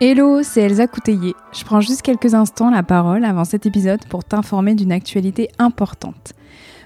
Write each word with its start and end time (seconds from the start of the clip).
Hello, 0.00 0.44
c'est 0.44 0.60
Elsa 0.60 0.86
Couteillé. 0.86 1.34
Je 1.52 1.64
prends 1.64 1.80
juste 1.80 2.02
quelques 2.02 2.32
instants 2.32 2.70
la 2.70 2.84
parole 2.84 3.24
avant 3.24 3.42
cet 3.42 3.66
épisode 3.66 4.06
pour 4.08 4.22
t'informer 4.22 4.76
d'une 4.76 4.92
actualité 4.92 5.48
importante. 5.58 6.34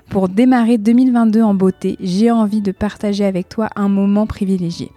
Pour 0.09 0.31
démarrer 0.31 0.79
2022 0.79 1.43
en 1.43 1.53
beauté, 1.53 1.99
j'ai 2.01 2.31
envie 2.31 2.63
de 2.63 2.73
partager 2.73 3.27
avec 3.27 3.51
toi 3.51 3.69
un 3.77 3.91
moment 3.91 4.27
privilégié. 4.27 4.93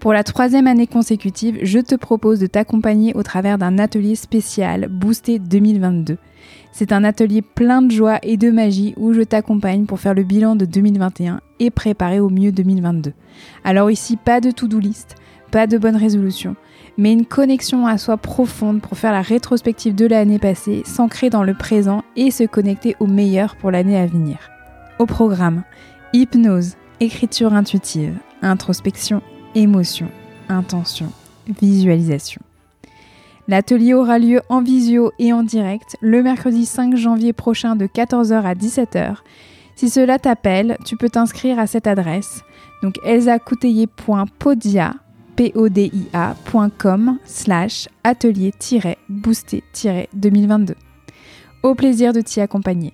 Pour 0.00 0.14
la 0.14 0.24
troisième 0.24 0.66
année 0.66 0.86
consécutive, 0.86 1.58
je 1.60 1.80
te 1.80 1.96
propose 1.96 2.40
de 2.40 2.46
t'accompagner 2.46 3.14
au 3.14 3.22
travers 3.22 3.58
d'un 3.58 3.78
atelier 3.78 4.14
spécial 4.14 4.88
Boosté 4.88 5.38
2022. 5.38 6.16
C'est 6.72 6.92
un 6.92 7.04
atelier 7.04 7.42
plein 7.42 7.82
de 7.82 7.90
joie 7.90 8.20
et 8.22 8.38
de 8.38 8.50
magie 8.50 8.94
où 8.96 9.12
je 9.12 9.20
t'accompagne 9.20 9.84
pour 9.84 10.00
faire 10.00 10.14
le 10.14 10.22
bilan 10.22 10.56
de 10.56 10.64
2021 10.64 11.42
et 11.60 11.70
préparer 11.70 12.20
au 12.20 12.30
mieux 12.30 12.52
2022. 12.52 13.12
Alors 13.64 13.90
ici, 13.90 14.16
pas 14.16 14.40
de 14.40 14.50
to-do 14.50 14.78
list, 14.78 15.16
pas 15.50 15.66
de 15.66 15.76
bonne 15.76 15.96
résolution 15.96 16.56
mais 16.96 17.12
une 17.12 17.26
connexion 17.26 17.86
à 17.86 17.98
soi 17.98 18.16
profonde 18.16 18.80
pour 18.80 18.96
faire 18.96 19.12
la 19.12 19.22
rétrospective 19.22 19.94
de 19.94 20.06
l'année 20.06 20.38
passée, 20.38 20.82
s'ancrer 20.84 21.30
dans 21.30 21.42
le 21.42 21.54
présent 21.54 22.02
et 22.16 22.30
se 22.30 22.44
connecter 22.44 22.96
au 23.00 23.06
meilleur 23.06 23.56
pour 23.56 23.70
l'année 23.70 23.98
à 23.98 24.06
venir. 24.06 24.38
Au 24.98 25.06
programme, 25.06 25.64
hypnose, 26.12 26.76
écriture 27.00 27.52
intuitive, 27.54 28.16
introspection, 28.42 29.22
émotion, 29.54 30.08
intention, 30.48 31.10
visualisation. 31.60 32.40
L'atelier 33.46 33.92
aura 33.92 34.18
lieu 34.18 34.40
en 34.48 34.62
visio 34.62 35.12
et 35.18 35.32
en 35.32 35.42
direct 35.42 35.96
le 36.00 36.22
mercredi 36.22 36.64
5 36.64 36.96
janvier 36.96 37.32
prochain 37.34 37.76
de 37.76 37.86
14h 37.86 38.42
à 38.42 38.54
17h. 38.54 39.16
Si 39.76 39.90
cela 39.90 40.18
t'appelle, 40.18 40.78
tu 40.84 40.96
peux 40.96 41.10
t'inscrire 41.10 41.58
à 41.58 41.66
cette 41.66 41.86
adresse, 41.86 42.42
donc 42.82 42.94
elsacouteiller.podia 43.04 44.94
podia.com 45.36 47.18
slash 47.24 47.88
atelier-boosté-2022. 48.04 50.74
Au 51.62 51.74
plaisir 51.74 52.12
de 52.12 52.20
t'y 52.20 52.40
accompagner. 52.40 52.92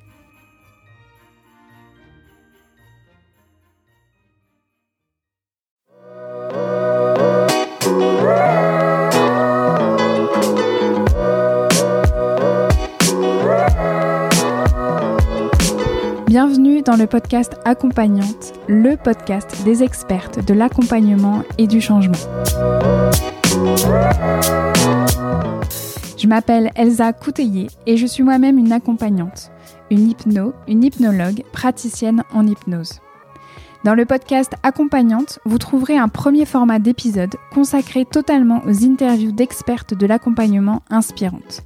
Dans 16.84 16.97
le 16.97 17.06
podcast 17.06 17.56
Accompagnante, 17.64 18.55
le 18.67 18.97
podcast 18.97 19.64
des 19.64 19.83
expertes 19.83 20.45
de 20.45 20.55
l'accompagnement 20.55 21.42
et 21.59 21.67
du 21.67 21.81
changement. 21.81 22.14
Je 26.17 26.27
m'appelle 26.27 26.70
Elsa 26.77 27.12
Couteillé 27.12 27.67
et 27.86 27.97
je 27.97 28.06
suis 28.06 28.23
moi-même 28.23 28.58
une 28.58 28.73
accompagnante, 28.73 29.51
une 29.91 30.08
hypno, 30.08 30.55
une 30.69 30.84
hypnologue, 30.84 31.42
praticienne 31.53 32.23
en 32.33 32.47
hypnose. 32.47 33.01
Dans 33.84 33.95
le 33.95 34.05
podcast 34.05 34.53
Accompagnante, 34.62 35.39
vous 35.45 35.58
trouverez 35.58 35.97
un 35.97 36.08
premier 36.08 36.45
format 36.45 36.78
d'épisode 36.78 37.34
consacré 37.53 38.05
totalement 38.05 38.62
aux 38.67 38.84
interviews 38.84 39.33
d'expertes 39.33 39.95
de 39.95 40.06
l'accompagnement 40.06 40.83
inspirantes. 40.91 41.62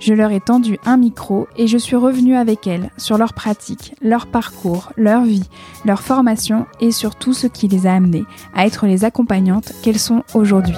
Je 0.00 0.14
leur 0.14 0.30
ai 0.32 0.40
tendu 0.40 0.78
un 0.84 0.96
micro 0.96 1.46
et 1.56 1.66
je 1.66 1.78
suis 1.78 1.96
revenue 1.96 2.36
avec 2.36 2.66
elles 2.66 2.90
sur 2.96 3.18
leur 3.18 3.32
pratique, 3.32 3.94
leur 4.02 4.26
parcours, 4.26 4.92
leur 4.96 5.24
vie, 5.24 5.48
leur 5.84 6.02
formation 6.02 6.66
et 6.80 6.90
sur 6.90 7.14
tout 7.14 7.32
ce 7.32 7.46
qui 7.46 7.68
les 7.68 7.86
a 7.86 7.94
amenées 7.94 8.24
à 8.54 8.66
être 8.66 8.86
les 8.86 9.04
accompagnantes 9.04 9.72
qu'elles 9.82 9.98
sont 9.98 10.22
aujourd'hui. 10.34 10.76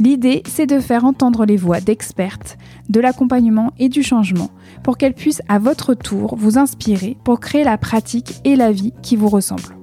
L'idée, 0.00 0.42
c'est 0.46 0.66
de 0.66 0.80
faire 0.80 1.04
entendre 1.04 1.44
les 1.44 1.58
voix 1.58 1.80
d'expertes, 1.80 2.56
de 2.88 3.00
l'accompagnement 3.00 3.74
et 3.78 3.90
du 3.90 4.02
changement 4.02 4.50
pour 4.82 4.96
qu'elles 4.96 5.14
puissent 5.14 5.42
à 5.48 5.58
votre 5.58 5.92
tour 5.92 6.36
vous 6.36 6.56
inspirer 6.56 7.18
pour 7.22 7.38
créer 7.38 7.64
la 7.64 7.76
pratique 7.76 8.40
et 8.44 8.56
la 8.56 8.72
vie 8.72 8.94
qui 9.02 9.16
vous 9.16 9.28
ressemblent. 9.28 9.76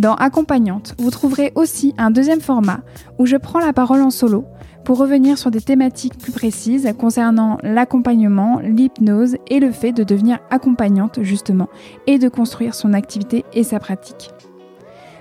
Dans 0.00 0.16
Accompagnante, 0.16 0.96
vous 0.98 1.10
trouverez 1.12 1.52
aussi 1.54 1.94
un 1.98 2.10
deuxième 2.10 2.40
format 2.40 2.80
où 3.18 3.26
je 3.26 3.36
prends 3.36 3.60
la 3.60 3.72
parole 3.72 4.02
en 4.02 4.10
solo 4.10 4.44
pour 4.84 4.98
revenir 4.98 5.38
sur 5.38 5.50
des 5.50 5.60
thématiques 5.60 6.18
plus 6.18 6.32
précises 6.32 6.92
concernant 6.98 7.58
l'accompagnement, 7.62 8.60
l'hypnose 8.60 9.36
et 9.48 9.60
le 9.60 9.70
fait 9.70 9.92
de 9.92 10.04
devenir 10.04 10.38
accompagnante 10.50 11.20
justement 11.22 11.68
et 12.06 12.18
de 12.18 12.28
construire 12.28 12.74
son 12.74 12.92
activité 12.92 13.44
et 13.52 13.64
sa 13.64 13.78
pratique. 13.78 14.30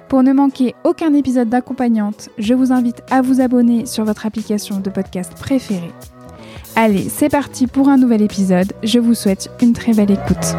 Pour 0.09 0.21
ne 0.21 0.33
manquer 0.33 0.75
aucun 0.83 1.13
épisode 1.13 1.49
d'accompagnante, 1.49 2.29
je 2.37 2.53
vous 2.53 2.71
invite 2.71 3.01
à 3.09 3.21
vous 3.21 3.41
abonner 3.41 3.85
sur 3.85 4.05
votre 4.05 4.25
application 4.25 4.79
de 4.79 4.89
podcast 4.89 5.33
préférée 5.35 5.91
Allez, 6.75 7.07
c'est 7.07 7.29
parti 7.29 7.67
pour 7.67 7.87
un 7.87 7.97
nouvel 7.97 8.23
épisode. 8.23 8.73
Je 8.83 8.97
vous 8.97 9.13
souhaite 9.13 9.49
une 9.61 9.73
très 9.73 9.93
belle 9.93 10.11
écoute. 10.11 10.55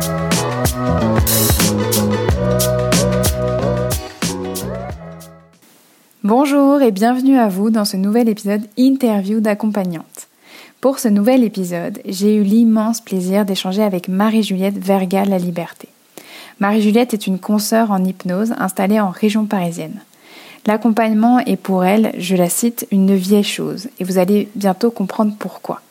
Bonjour 6.25 6.81
et 6.81 6.91
bienvenue 6.91 7.37
à 7.37 7.49
vous 7.49 7.69
dans 7.69 7.85
ce 7.85 7.99
nouvel 7.99 8.31
épisode 8.31 8.63
interview 8.79 9.41
d'accompagnante. 9.41 10.29
Pour 10.81 10.99
ce 10.99 11.09
nouvel 11.09 11.45
épisode, 11.45 12.01
j'ai 12.07 12.37
eu 12.37 12.43
l'immense 12.43 13.03
plaisir 13.03 13.45
d'échanger 13.45 13.83
avec 13.83 14.09
Marie-Juliette 14.09 14.79
Verga 14.79 15.27
La 15.27 15.37
Liberté. 15.37 15.87
Marie-Juliette 16.61 17.13
est 17.13 17.27
une 17.27 17.39
consoeur 17.39 17.91
en 17.91 18.03
hypnose 18.03 18.55
installée 18.57 19.01
en 19.01 19.11
région 19.11 19.45
parisienne. 19.45 20.01
L'accompagnement 20.65 21.41
est 21.41 21.59
pour 21.59 21.85
elle, 21.85 22.15
je 22.17 22.37
la 22.37 22.49
cite, 22.49 22.87
une 22.91 23.15
vieille 23.15 23.45
chose, 23.45 23.89
et 24.01 24.05
vous 24.05 24.17
allez 24.17 24.49
bientôt 24.55 24.91
comprendre 24.91 25.35
pourquoi. 25.39 25.83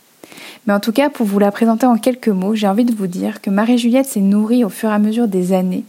Mais 0.65 0.73
en 0.73 0.79
tout 0.79 0.93
cas, 0.93 1.11
pour 1.11 1.27
vous 1.27 1.37
la 1.37 1.51
présenter 1.51 1.85
en 1.85 1.97
quelques 1.97 2.29
mots, 2.29 2.55
j'ai 2.55 2.67
envie 2.67 2.85
de 2.85 2.95
vous 2.95 3.05
dire 3.05 3.39
que 3.39 3.51
Marie-Juliette 3.51 4.07
s'est 4.07 4.19
nourrie 4.19 4.65
au 4.65 4.69
fur 4.69 4.89
et 4.89 4.93
à 4.93 4.97
mesure 4.97 5.27
des 5.27 5.53
années 5.53 5.83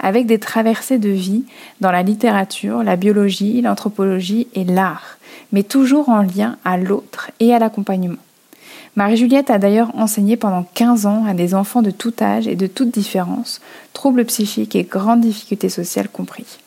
avec 0.00 0.26
des 0.26 0.38
traversées 0.38 0.98
de 0.98 1.08
vie 1.08 1.44
dans 1.80 1.92
la 1.92 2.02
littérature, 2.02 2.82
la 2.82 2.96
biologie, 2.96 3.62
l'anthropologie 3.62 4.48
et 4.54 4.64
l'art, 4.64 5.18
mais 5.52 5.62
toujours 5.62 6.08
en 6.08 6.22
lien 6.22 6.56
à 6.64 6.76
l'autre 6.76 7.30
et 7.40 7.54
à 7.54 7.58
l'accompagnement. 7.58 8.18
Marie-Juliette 8.96 9.50
a 9.50 9.58
d'ailleurs 9.58 9.90
enseigné 9.96 10.36
pendant 10.36 10.66
15 10.74 11.06
ans 11.06 11.24
à 11.26 11.34
des 11.34 11.54
enfants 11.54 11.82
de 11.82 11.90
tout 11.90 12.14
âge 12.20 12.46
et 12.46 12.54
de 12.54 12.68
toute 12.68 12.90
différence, 12.90 13.60
troubles 13.92 14.24
psychiques 14.24 14.76
et 14.76 14.84
grandes 14.84 15.22
difficultés 15.22 15.68
sociales 15.68 16.08
compris. 16.08 16.58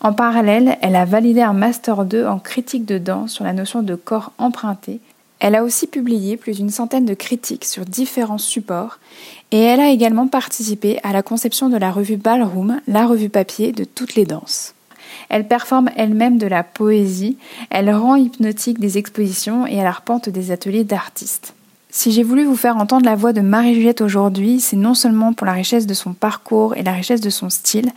En 0.00 0.12
parallèle, 0.12 0.76
elle 0.82 0.96
a 0.96 1.06
validé 1.06 1.40
un 1.40 1.54
Master 1.54 2.04
2 2.04 2.26
en 2.26 2.38
critique 2.38 2.84
de 2.84 2.98
danse 2.98 3.32
sur 3.32 3.44
la 3.44 3.54
notion 3.54 3.82
de 3.82 3.94
corps 3.94 4.32
emprunté 4.36 5.00
elle 5.44 5.56
a 5.56 5.62
aussi 5.62 5.86
publié 5.86 6.38
plus 6.38 6.56
d'une 6.56 6.70
centaine 6.70 7.04
de 7.04 7.12
critiques 7.12 7.66
sur 7.66 7.84
différents 7.84 8.38
supports 8.38 8.98
et 9.52 9.58
elle 9.58 9.78
a 9.78 9.90
également 9.90 10.26
participé 10.26 10.98
à 11.02 11.12
la 11.12 11.22
conception 11.22 11.68
de 11.68 11.76
la 11.76 11.90
revue 11.90 12.16
Ballroom, 12.16 12.80
la 12.88 13.04
revue 13.04 13.28
papier 13.28 13.70
de 13.70 13.84
toutes 13.84 14.14
les 14.14 14.24
danses. 14.24 14.74
Elle 15.28 15.46
performe 15.46 15.90
elle-même 15.96 16.38
de 16.38 16.46
la 16.46 16.62
poésie, 16.62 17.36
elle 17.68 17.94
rend 17.94 18.14
hypnotique 18.14 18.80
des 18.80 18.96
expositions 18.96 19.66
et 19.66 19.74
elle 19.74 19.86
arpente 19.86 20.30
des 20.30 20.50
ateliers 20.50 20.82
d'artistes. 20.82 21.52
Si 21.90 22.10
j'ai 22.10 22.22
voulu 22.22 22.44
vous 22.44 22.56
faire 22.56 22.78
entendre 22.78 23.04
la 23.04 23.14
voix 23.14 23.34
de 23.34 23.42
Marie-Juliette 23.42 24.00
aujourd'hui, 24.00 24.60
c'est 24.60 24.76
non 24.76 24.94
seulement 24.94 25.34
pour 25.34 25.46
la 25.46 25.52
richesse 25.52 25.86
de 25.86 25.92
son 25.92 26.14
parcours 26.14 26.74
et 26.74 26.82
la 26.82 26.92
richesse 26.92 27.20
de 27.20 27.28
son 27.28 27.50
style, 27.50 27.92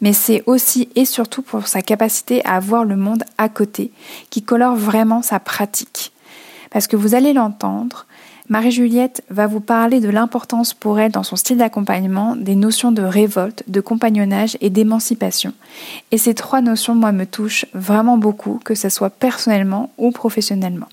mais 0.00 0.14
c'est 0.14 0.42
aussi 0.46 0.88
et 0.94 1.04
surtout 1.04 1.42
pour 1.42 1.66
sa 1.66 1.82
capacité 1.82 2.42
à 2.46 2.58
voir 2.58 2.86
le 2.86 2.96
monde 2.96 3.24
à 3.36 3.50
côté, 3.50 3.92
qui 4.30 4.42
colore 4.42 4.76
vraiment 4.76 5.20
sa 5.20 5.40
pratique. 5.40 6.12
Parce 6.76 6.88
que 6.88 6.96
vous 6.96 7.14
allez 7.14 7.32
l'entendre, 7.32 8.04
Marie-Juliette 8.50 9.24
va 9.30 9.46
vous 9.46 9.60
parler 9.60 9.98
de 9.98 10.10
l'importance 10.10 10.74
pour 10.74 11.00
elle 11.00 11.10
dans 11.10 11.22
son 11.22 11.34
style 11.34 11.56
d'accompagnement 11.56 12.36
des 12.36 12.54
notions 12.54 12.92
de 12.92 13.00
révolte, 13.00 13.62
de 13.66 13.80
compagnonnage 13.80 14.58
et 14.60 14.68
d'émancipation. 14.68 15.54
Et 16.10 16.18
ces 16.18 16.34
trois 16.34 16.60
notions, 16.60 16.94
moi, 16.94 17.12
me 17.12 17.24
touchent 17.24 17.64
vraiment 17.72 18.18
beaucoup, 18.18 18.60
que 18.62 18.74
ce 18.74 18.90
soit 18.90 19.08
personnellement 19.08 19.90
ou 19.96 20.10
professionnellement. 20.10 20.88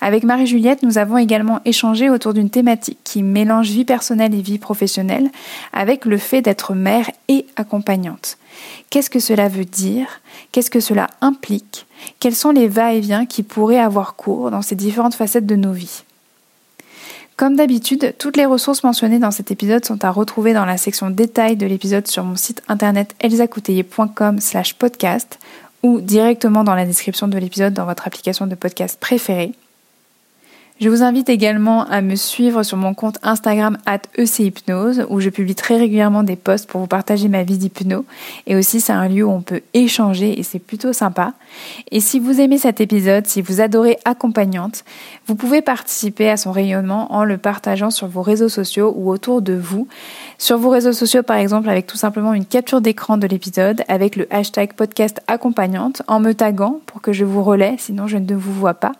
Avec 0.00 0.24
Marie-Juliette, 0.24 0.82
nous 0.82 0.98
avons 0.98 1.18
également 1.18 1.60
échangé 1.64 2.10
autour 2.10 2.34
d'une 2.34 2.50
thématique 2.50 2.98
qui 3.04 3.22
mélange 3.22 3.70
vie 3.70 3.84
personnelle 3.84 4.34
et 4.34 4.42
vie 4.42 4.58
professionnelle 4.58 5.30
avec 5.72 6.04
le 6.04 6.18
fait 6.18 6.42
d'être 6.42 6.74
mère 6.74 7.10
et 7.28 7.46
accompagnante. 7.56 8.38
Qu'est-ce 8.90 9.10
que 9.10 9.20
cela 9.20 9.48
veut 9.48 9.64
dire? 9.64 10.20
Qu'est-ce 10.50 10.70
que 10.70 10.80
cela 10.80 11.08
implique? 11.20 11.86
Quels 12.20 12.34
sont 12.34 12.50
les 12.50 12.68
va-et-vient 12.68 13.26
qui 13.26 13.42
pourraient 13.42 13.78
avoir 13.78 14.16
cours 14.16 14.50
dans 14.50 14.62
ces 14.62 14.74
différentes 14.74 15.14
facettes 15.14 15.46
de 15.46 15.56
nos 15.56 15.72
vies? 15.72 16.02
Comme 17.36 17.56
d'habitude, 17.56 18.14
toutes 18.18 18.36
les 18.36 18.44
ressources 18.44 18.84
mentionnées 18.84 19.18
dans 19.18 19.30
cet 19.30 19.50
épisode 19.50 19.84
sont 19.84 20.04
à 20.04 20.10
retrouver 20.10 20.52
dans 20.52 20.66
la 20.66 20.76
section 20.76 21.10
détails 21.10 21.56
de 21.56 21.66
l'épisode 21.66 22.06
sur 22.06 22.24
mon 22.24 22.36
site 22.36 22.62
internet 22.68 23.14
elsacouteiller.com 23.20 24.38
slash 24.38 24.74
podcast 24.74 25.38
ou 25.82 26.00
directement 26.00 26.62
dans 26.62 26.74
la 26.74 26.86
description 26.86 27.28
de 27.28 27.38
l'épisode 27.38 27.74
dans 27.74 27.86
votre 27.86 28.06
application 28.06 28.46
de 28.46 28.54
podcast 28.54 29.00
préférée. 29.00 29.52
Je 30.82 30.88
vous 30.88 31.04
invite 31.04 31.28
également 31.28 31.84
à 31.84 32.00
me 32.00 32.16
suivre 32.16 32.64
sur 32.64 32.76
mon 32.76 32.92
compte 32.92 33.16
Instagram 33.22 33.78
at 33.86 34.00
ECHypnose 34.18 35.06
où 35.10 35.20
je 35.20 35.30
publie 35.30 35.54
très 35.54 35.76
régulièrement 35.76 36.24
des 36.24 36.34
posts 36.34 36.68
pour 36.68 36.80
vous 36.80 36.88
partager 36.88 37.28
ma 37.28 37.44
vie 37.44 37.56
d'hypno 37.56 38.04
et 38.48 38.56
aussi 38.56 38.80
c'est 38.80 38.92
un 38.92 39.06
lieu 39.06 39.22
où 39.22 39.30
on 39.30 39.42
peut 39.42 39.60
échanger 39.74 40.40
et 40.40 40.42
c'est 40.42 40.58
plutôt 40.58 40.92
sympa. 40.92 41.34
Et 41.92 42.00
si 42.00 42.18
vous 42.18 42.40
aimez 42.40 42.58
cet 42.58 42.80
épisode, 42.80 43.28
si 43.28 43.42
vous 43.42 43.60
adorez 43.60 43.96
Accompagnante, 44.04 44.82
vous 45.28 45.36
pouvez 45.36 45.62
participer 45.62 46.28
à 46.28 46.36
son 46.36 46.50
rayonnement 46.50 47.14
en 47.14 47.22
le 47.22 47.38
partageant 47.38 47.92
sur 47.92 48.08
vos 48.08 48.22
réseaux 48.22 48.48
sociaux 48.48 48.92
ou 48.96 49.08
autour 49.12 49.40
de 49.40 49.54
vous. 49.54 49.86
Sur 50.36 50.58
vos 50.58 50.70
réseaux 50.70 50.92
sociaux 50.92 51.22
par 51.22 51.36
exemple 51.36 51.68
avec 51.68 51.86
tout 51.86 51.96
simplement 51.96 52.34
une 52.34 52.44
capture 52.44 52.80
d'écran 52.80 53.18
de 53.18 53.28
l'épisode 53.28 53.84
avec 53.86 54.16
le 54.16 54.26
hashtag 54.34 54.72
podcast 54.72 55.20
accompagnante 55.28 56.02
en 56.08 56.18
me 56.18 56.32
taguant 56.32 56.80
pour 56.86 57.00
que 57.00 57.12
je 57.12 57.24
vous 57.24 57.44
relaie 57.44 57.76
sinon 57.78 58.08
je 58.08 58.16
ne 58.16 58.34
vous 58.34 58.52
vois 58.52 58.74
pas. 58.74 58.90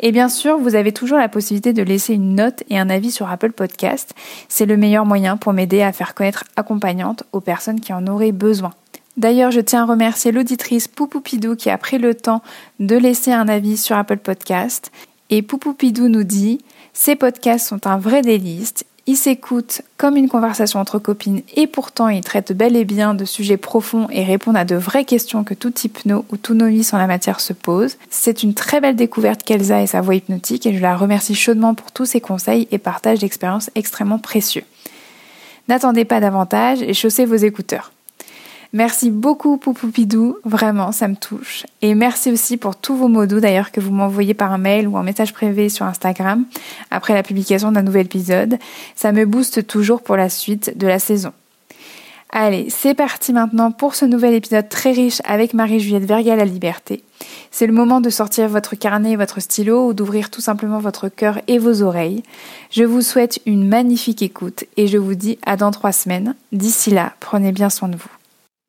Et 0.00 0.12
bien 0.12 0.28
sûr, 0.28 0.58
vous 0.58 0.74
avez 0.74 0.92
toujours 0.92 1.18
la 1.18 1.28
possibilité 1.28 1.72
de 1.72 1.82
laisser 1.82 2.14
une 2.14 2.34
note 2.34 2.62
et 2.70 2.78
un 2.78 2.88
avis 2.88 3.10
sur 3.10 3.28
Apple 3.28 3.52
Podcast. 3.52 4.14
C'est 4.48 4.66
le 4.66 4.76
meilleur 4.76 5.04
moyen 5.04 5.36
pour 5.36 5.52
m'aider 5.52 5.82
à 5.82 5.92
faire 5.92 6.14
connaître 6.14 6.44
accompagnante 6.56 7.24
aux 7.32 7.40
personnes 7.40 7.80
qui 7.80 7.92
en 7.92 8.06
auraient 8.06 8.32
besoin. 8.32 8.72
D'ailleurs, 9.16 9.50
je 9.50 9.60
tiens 9.60 9.82
à 9.82 9.86
remercier 9.86 10.30
l'auditrice 10.30 10.86
Poupoupidou 10.86 11.56
qui 11.56 11.70
a 11.70 11.78
pris 11.78 11.98
le 11.98 12.14
temps 12.14 12.42
de 12.78 12.96
laisser 12.96 13.32
un 13.32 13.48
avis 13.48 13.76
sur 13.76 13.96
Apple 13.96 14.18
Podcast. 14.18 14.92
Et 15.30 15.42
Poupoupidou 15.42 16.08
nous 16.08 16.22
dit 16.22 16.60
Ces 16.92 17.16
podcasts 17.16 17.68
sont 17.68 17.88
un 17.88 17.98
vrai 17.98 18.22
délice. 18.22 18.84
Il 19.08 19.16
s'écoute 19.16 19.80
comme 19.96 20.18
une 20.18 20.28
conversation 20.28 20.80
entre 20.80 20.98
copines 20.98 21.40
et 21.56 21.66
pourtant 21.66 22.08
il 22.08 22.22
traite 22.22 22.52
bel 22.52 22.76
et 22.76 22.84
bien 22.84 23.14
de 23.14 23.24
sujets 23.24 23.56
profonds 23.56 24.06
et 24.10 24.22
répond 24.22 24.54
à 24.54 24.66
de 24.66 24.76
vraies 24.76 25.06
questions 25.06 25.44
que 25.44 25.54
tout 25.54 25.72
hypno 25.82 26.26
ou 26.30 26.36
tout 26.36 26.52
novice 26.52 26.92
en 26.92 26.98
la 26.98 27.06
matière 27.06 27.40
se 27.40 27.54
pose. 27.54 27.96
C'est 28.10 28.42
une 28.42 28.52
très 28.52 28.82
belle 28.82 28.96
découverte 28.96 29.44
qu'Elsa 29.44 29.80
et 29.80 29.86
sa 29.86 30.02
voix 30.02 30.14
hypnotique 30.14 30.66
et 30.66 30.74
je 30.74 30.82
la 30.82 30.94
remercie 30.94 31.34
chaudement 31.34 31.72
pour 31.72 31.90
tous 31.90 32.04
ses 32.04 32.20
conseils 32.20 32.68
et 32.70 32.76
partage 32.76 33.20
d'expériences 33.20 33.70
extrêmement 33.74 34.18
précieux. 34.18 34.64
N'attendez 35.68 36.04
pas 36.04 36.20
davantage 36.20 36.82
et 36.82 36.92
chaussez 36.92 37.24
vos 37.24 37.36
écouteurs. 37.36 37.92
Merci 38.74 39.10
beaucoup 39.10 39.56
Poupoupidou, 39.56 40.36
vraiment 40.44 40.92
ça 40.92 41.08
me 41.08 41.16
touche. 41.16 41.64
Et 41.80 41.94
merci 41.94 42.30
aussi 42.30 42.58
pour 42.58 42.76
tous 42.76 42.94
vos 42.94 43.08
mots 43.08 43.24
doux 43.24 43.40
d'ailleurs 43.40 43.72
que 43.72 43.80
vous 43.80 43.92
m'envoyez 43.92 44.34
par 44.34 44.58
mail 44.58 44.86
ou 44.86 44.96
en 44.98 45.02
message 45.02 45.32
privé 45.32 45.70
sur 45.70 45.86
Instagram 45.86 46.44
après 46.90 47.14
la 47.14 47.22
publication 47.22 47.72
d'un 47.72 47.82
nouvel 47.82 48.06
épisode. 48.06 48.58
Ça 48.94 49.12
me 49.12 49.24
booste 49.24 49.66
toujours 49.66 50.02
pour 50.02 50.16
la 50.16 50.28
suite 50.28 50.76
de 50.76 50.86
la 50.86 50.98
saison. 50.98 51.32
Allez, 52.30 52.68
c'est 52.68 52.94
parti 52.94 53.32
maintenant 53.32 53.70
pour 53.70 53.94
ce 53.94 54.04
nouvel 54.04 54.34
épisode 54.34 54.68
très 54.68 54.92
riche 54.92 55.22
avec 55.24 55.54
Marie-Juliette 55.54 56.04
Verga 56.04 56.36
la 56.36 56.44
liberté. 56.44 57.02
C'est 57.50 57.66
le 57.66 57.72
moment 57.72 58.02
de 58.02 58.10
sortir 58.10 58.48
votre 58.48 58.74
carnet 58.74 59.12
et 59.12 59.16
votre 59.16 59.40
stylo 59.40 59.88
ou 59.88 59.94
d'ouvrir 59.94 60.28
tout 60.28 60.42
simplement 60.42 60.78
votre 60.78 61.08
cœur 61.08 61.40
et 61.46 61.58
vos 61.58 61.80
oreilles. 61.80 62.22
Je 62.70 62.84
vous 62.84 63.00
souhaite 63.00 63.40
une 63.46 63.66
magnifique 63.66 64.20
écoute 64.20 64.64
et 64.76 64.88
je 64.88 64.98
vous 64.98 65.14
dis 65.14 65.38
à 65.46 65.56
dans 65.56 65.70
trois 65.70 65.92
semaines. 65.92 66.34
D'ici 66.52 66.90
là, 66.90 67.14
prenez 67.18 67.50
bien 67.50 67.70
soin 67.70 67.88
de 67.88 67.96
vous. 67.96 68.17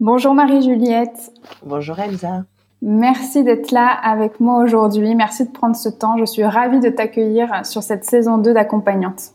Bonjour 0.02 0.34
Marie-Juliette. 0.34 1.34
Bonjour 1.66 2.00
Elsa. 2.00 2.46
Merci 2.82 3.44
d'être 3.44 3.72
là 3.72 3.88
avec 3.88 4.40
moi 4.40 4.64
aujourd'hui. 4.64 5.14
Merci 5.14 5.46
de 5.46 5.52
prendre 5.52 5.76
ce 5.76 5.90
temps. 5.90 6.16
Je 6.18 6.24
suis 6.24 6.46
ravie 6.46 6.80
de 6.80 6.88
t'accueillir 6.88 7.66
sur 7.66 7.84
cette 7.84 8.06
saison 8.06 8.38
2 8.38 8.54
d'accompagnante. 8.54 9.34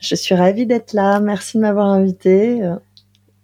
Je 0.00 0.14
suis 0.14 0.36
ravie 0.36 0.64
d'être 0.64 0.92
là. 0.92 1.18
Merci 1.18 1.56
de 1.56 1.62
m'avoir 1.62 1.86
invitée 1.86 2.62
euh, 2.62 2.76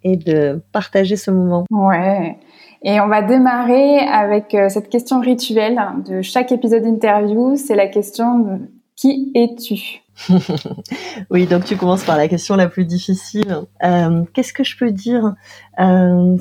et 0.05 0.17
de 0.17 0.63
partager 0.71 1.17
ce 1.17 1.33
moment. 1.33 1.65
Ouais. 1.69 2.39
Et 2.85 3.01
on 3.01 3.09
va 3.09 3.23
démarrer 3.23 3.99
avec 3.99 4.55
euh, 4.55 4.69
cette 4.69 4.89
question 4.89 5.19
rituelle 5.19 5.81
de 6.07 6.23
chaque 6.23 6.53
épisode 6.53 6.85
interview. 6.85 7.57
C'est 7.57 7.75
la 7.75 7.89
question 7.89 8.61
qui 8.95 9.33
es-tu? 9.35 10.03
oui, 11.31 11.47
donc 11.47 11.65
tu 11.65 11.77
commences 11.77 12.05
par 12.05 12.17
la 12.17 12.29
question 12.29 12.57
la 12.57 12.69
plus 12.69 12.85
difficile. 12.85 13.63
Euh, 13.83 14.25
qu'est-ce 14.33 14.53
que 14.53 14.65
je 14.65 14.77
peux 14.77 14.91
dire? 14.91 15.35
Euh, 15.79 16.37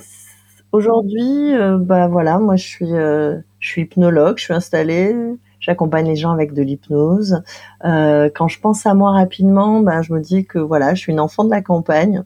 Aujourd'hui, 0.71 1.55
euh, 1.55 1.79
bah 1.79 2.07
voilà, 2.07 2.37
moi 2.37 2.55
je 2.55 2.63
suis, 2.63 2.89
je 2.89 3.41
suis 3.59 3.81
hypnologue, 3.81 4.37
je 4.37 4.43
suis 4.43 4.53
installée, 4.53 5.15
j'accompagne 5.59 6.05
les 6.05 6.15
gens 6.15 6.29
avec 6.29 6.53
de 6.53 6.61
l'hypnose. 6.61 7.41
quand 7.81 8.47
je 8.47 8.59
pense 8.59 8.85
à 8.85 8.93
moi 8.93 9.13
rapidement, 9.13 9.79
bah, 9.79 10.03
je 10.03 10.13
me 10.13 10.19
dis 10.19 10.45
que 10.45 10.59
voilà, 10.59 10.93
je 10.93 11.01
suis 11.01 11.11
une 11.11 11.19
enfant 11.19 11.43
de 11.43 11.49
la 11.49 11.63
campagne, 11.63 12.23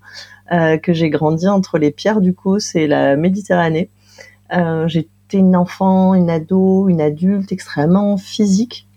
que 0.51 0.91
j'ai 0.91 1.09
grandi 1.09 1.47
entre 1.47 1.77
les 1.77 1.91
pierres 1.91 2.19
du 2.19 2.33
Causse 2.33 2.75
et 2.75 2.85
la 2.85 3.15
Méditerranée. 3.15 3.89
J'étais 4.87 5.37
une 5.37 5.55
enfant, 5.55 6.13
une 6.13 6.29
ado, 6.29 6.89
une 6.89 6.99
adulte 6.99 7.53
extrêmement 7.53 8.17
physique 8.17 8.89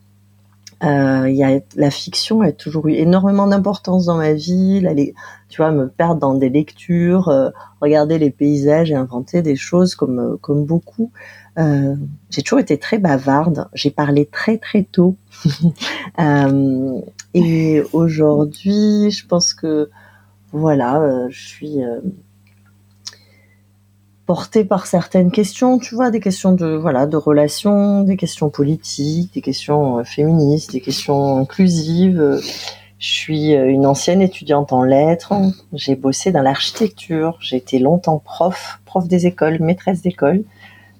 euh, 0.84 1.31
y 1.31 1.43
a, 1.43 1.61
la 1.75 1.90
fiction 1.90 2.43
a 2.43 2.52
toujours 2.52 2.88
eu 2.88 2.93
énormément 2.93 3.46
d'importance 3.46 4.06
dans 4.06 4.17
ma 4.17 4.34
vie. 4.34 4.87
tu 5.49 5.56
vois, 5.56 5.70
me 5.70 5.88
perdre 5.88 6.20
dans 6.20 6.34
des 6.34 6.50
lectures, 6.50 7.28
euh, 7.28 7.50
regarder 7.81 8.19
les 8.19 8.31
paysages 8.31 8.90
et 8.90 8.94
inventer 8.94 9.40
des 9.40 9.56
choses 9.56 9.94
comme 9.94 10.19
euh, 10.19 10.37
comme 10.37 10.67
beaucoup. 10.67 11.11
Euh, 11.58 11.96
j'ai 12.28 12.43
toujours 12.43 12.58
été 12.58 12.78
très 12.78 12.99
bavarde. 12.99 13.69
J'ai 13.73 13.90
parlé 13.90 14.26
très 14.26 14.58
très 14.58 14.82
tôt. 14.82 15.17
et 17.34 17.82
aujourd'hui, 17.93 19.11
je 19.11 19.26
pense 19.26 19.55
que 19.55 19.88
voilà, 20.52 21.28
je 21.31 21.46
suis 21.46 21.81
porté 24.26 24.64
par 24.64 24.87
certaines 24.87 25.31
questions, 25.31 25.78
tu 25.78 25.94
vois, 25.94 26.11
des 26.11 26.20
questions 26.20 26.52
de 26.52 26.67
voilà, 26.67 27.06
de 27.06 27.17
relations, 27.17 28.02
des 28.02 28.17
questions 28.17 28.50
politiques, 28.50 29.32
des 29.34 29.40
questions 29.40 29.99
euh, 29.99 30.05
féministes, 30.05 30.73
des 30.73 30.81
questions 30.81 31.38
inclusives. 31.38 32.40
Je 32.99 33.06
suis 33.06 33.55
euh, 33.55 33.69
une 33.69 33.87
ancienne 33.87 34.20
étudiante 34.20 34.73
en 34.73 34.82
lettres. 34.82 35.32
J'ai 35.73 35.94
bossé 35.94 36.32
dans 36.32 36.43
l'architecture. 36.43 37.38
J'ai 37.40 37.56
été 37.56 37.78
longtemps 37.78 38.19
prof, 38.19 38.81
prof 38.84 39.06
des 39.06 39.26
écoles, 39.26 39.58
maîtresse 39.61 40.02
d'école. 40.02 40.43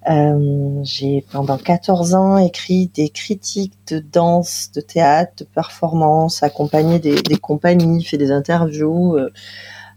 Euh, 0.09 0.79
j'ai 0.83 1.25
pendant 1.33 1.57
14 1.57 2.15
ans 2.15 2.37
écrit 2.37 2.87
des 2.87 3.09
critiques 3.09 3.73
de 3.91 3.99
danse, 3.99 4.71
de 4.73 4.79
théâtre, 4.79 5.33
de 5.39 5.43
performance, 5.43 6.43
accompagné 6.43 6.99
des, 6.99 7.21
compagnies, 7.41 8.05
fait 8.05 8.17
des 8.17 8.31
interviews. 8.31 9.17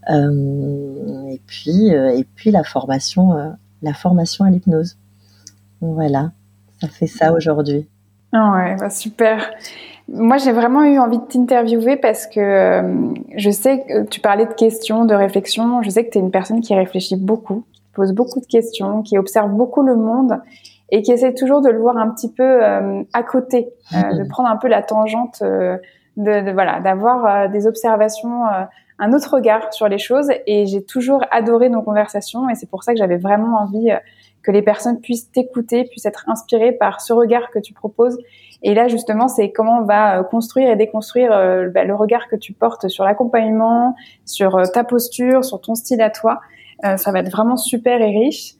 Et 0.09 1.41
puis 1.47 1.93
euh, 1.93 2.17
et 2.17 2.25
puis 2.35 2.51
la 2.51 2.63
formation 2.63 3.37
euh, 3.37 3.49
la 3.81 3.93
formation 3.93 4.45
à 4.45 4.49
l'hypnose. 4.49 4.97
Voilà, 5.81 6.31
ça 6.79 6.87
fait 6.87 7.07
ça 7.07 7.33
aujourd'hui. 7.33 7.87
Ah 8.33 8.53
ouais, 8.53 8.75
bah 8.75 8.89
super. 8.89 9.49
Moi, 10.07 10.37
j'ai 10.37 10.51
vraiment 10.51 10.83
eu 10.83 10.99
envie 10.99 11.17
de 11.17 11.23
t'interviewer 11.23 11.95
parce 11.95 12.27
que 12.27 13.15
je 13.35 13.49
sais 13.49 13.83
que 13.87 14.03
tu 14.03 14.19
parlais 14.19 14.45
de 14.45 14.53
questions, 14.53 15.05
de 15.05 15.15
réflexion. 15.15 15.81
Je 15.81 15.89
sais 15.89 16.05
que 16.05 16.11
tu 16.11 16.17
es 16.17 16.21
une 16.21 16.31
personne 16.31 16.61
qui 16.61 16.75
réfléchit 16.75 17.15
beaucoup, 17.15 17.63
qui 17.73 17.81
pose 17.93 18.13
beaucoup 18.13 18.39
de 18.39 18.45
questions, 18.45 19.01
qui 19.01 19.17
observe 19.17 19.51
beaucoup 19.51 19.83
le 19.83 19.95
monde 19.95 20.39
et 20.91 21.01
qui 21.01 21.11
essaie 21.11 21.33
toujours 21.33 21.61
de 21.61 21.69
le 21.69 21.79
voir 21.79 21.97
un 21.97 22.09
petit 22.09 22.31
peu 22.31 22.61
à 22.61 23.23
côté, 23.23 23.69
de 23.91 24.23
prendre 24.29 24.49
un 24.49 24.57
peu 24.57 24.67
la 24.67 24.83
tangente, 24.83 25.41
de, 25.41 25.79
de, 26.17 26.51
voilà, 26.51 26.81
d'avoir 26.81 27.49
des 27.49 27.65
observations 27.65 28.43
un 29.01 29.13
autre 29.13 29.33
regard 29.33 29.73
sur 29.73 29.87
les 29.87 29.97
choses 29.97 30.29
et 30.45 30.67
j'ai 30.67 30.83
toujours 30.83 31.23
adoré 31.31 31.69
nos 31.69 31.81
conversations 31.81 32.47
et 32.49 32.55
c'est 32.55 32.69
pour 32.69 32.83
ça 32.83 32.93
que 32.93 32.99
j'avais 32.99 33.17
vraiment 33.17 33.57
envie 33.57 33.89
euh, 33.89 33.97
que 34.43 34.51
les 34.51 34.61
personnes 34.61 35.01
puissent 35.01 35.31
t'écouter, 35.31 35.85
puissent 35.85 36.05
être 36.05 36.23
inspirées 36.27 36.71
par 36.71 37.01
ce 37.01 37.11
regard 37.11 37.49
que 37.49 37.59
tu 37.59 37.73
proposes. 37.73 38.17
Et 38.63 38.75
là, 38.75 38.87
justement, 38.87 39.27
c'est 39.27 39.51
comment 39.51 39.79
on 39.79 39.85
va 39.85 40.19
euh, 40.19 40.23
construire 40.23 40.69
et 40.69 40.75
déconstruire 40.75 41.31
euh, 41.31 41.69
bah, 41.69 41.83
le 41.83 41.95
regard 41.95 42.27
que 42.27 42.35
tu 42.35 42.53
portes 42.53 42.87
sur 42.89 43.03
l'accompagnement, 43.03 43.95
sur 44.25 44.61
ta 44.71 44.83
posture, 44.83 45.43
sur 45.43 45.59
ton 45.61 45.73
style 45.73 46.01
à 46.01 46.11
toi. 46.11 46.39
ça 46.83 47.11
va 47.11 47.19
être 47.19 47.31
vraiment 47.31 47.57
super 47.57 48.01
et 48.01 48.11
riche. 48.11 48.53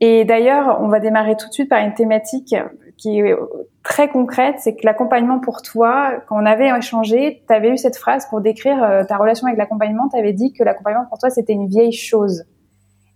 Et 0.00 0.24
d'ailleurs, 0.24 0.78
on 0.80 0.88
va 0.88 0.98
démarrer 0.98 1.36
tout 1.36 1.48
de 1.48 1.52
suite 1.52 1.68
par 1.68 1.84
une 1.84 1.94
thématique 1.94 2.54
qui 3.00 3.18
est 3.18 3.34
très 3.82 4.08
concrète, 4.08 4.56
c'est 4.58 4.74
que 4.74 4.84
l'accompagnement 4.84 5.38
pour 5.40 5.62
toi, 5.62 6.20
quand 6.28 6.40
on 6.40 6.44
avait 6.44 6.68
échangé, 6.68 7.42
tu 7.48 7.54
avais 7.54 7.70
eu 7.70 7.78
cette 7.78 7.96
phrase 7.96 8.26
pour 8.28 8.42
décrire 8.42 8.82
euh, 8.82 9.04
ta 9.04 9.16
relation 9.16 9.46
avec 9.46 9.58
l'accompagnement, 9.58 10.08
tu 10.10 10.18
avais 10.18 10.34
dit 10.34 10.52
que 10.52 10.62
l'accompagnement 10.62 11.06
pour 11.08 11.18
toi, 11.18 11.30
c'était 11.30 11.54
une 11.54 11.66
vieille 11.66 11.92
chose. 11.92 12.44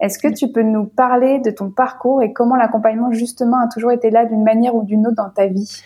Est-ce 0.00 0.18
que 0.18 0.28
tu 0.28 0.50
peux 0.50 0.62
nous 0.62 0.86
parler 0.86 1.38
de 1.38 1.50
ton 1.50 1.70
parcours 1.70 2.22
et 2.22 2.32
comment 2.32 2.56
l'accompagnement 2.56 3.12
justement 3.12 3.58
a 3.60 3.68
toujours 3.68 3.92
été 3.92 4.10
là 4.10 4.24
d'une 4.24 4.42
manière 4.42 4.74
ou 4.74 4.84
d'une 4.84 5.06
autre 5.06 5.16
dans 5.16 5.30
ta 5.30 5.46
vie? 5.46 5.82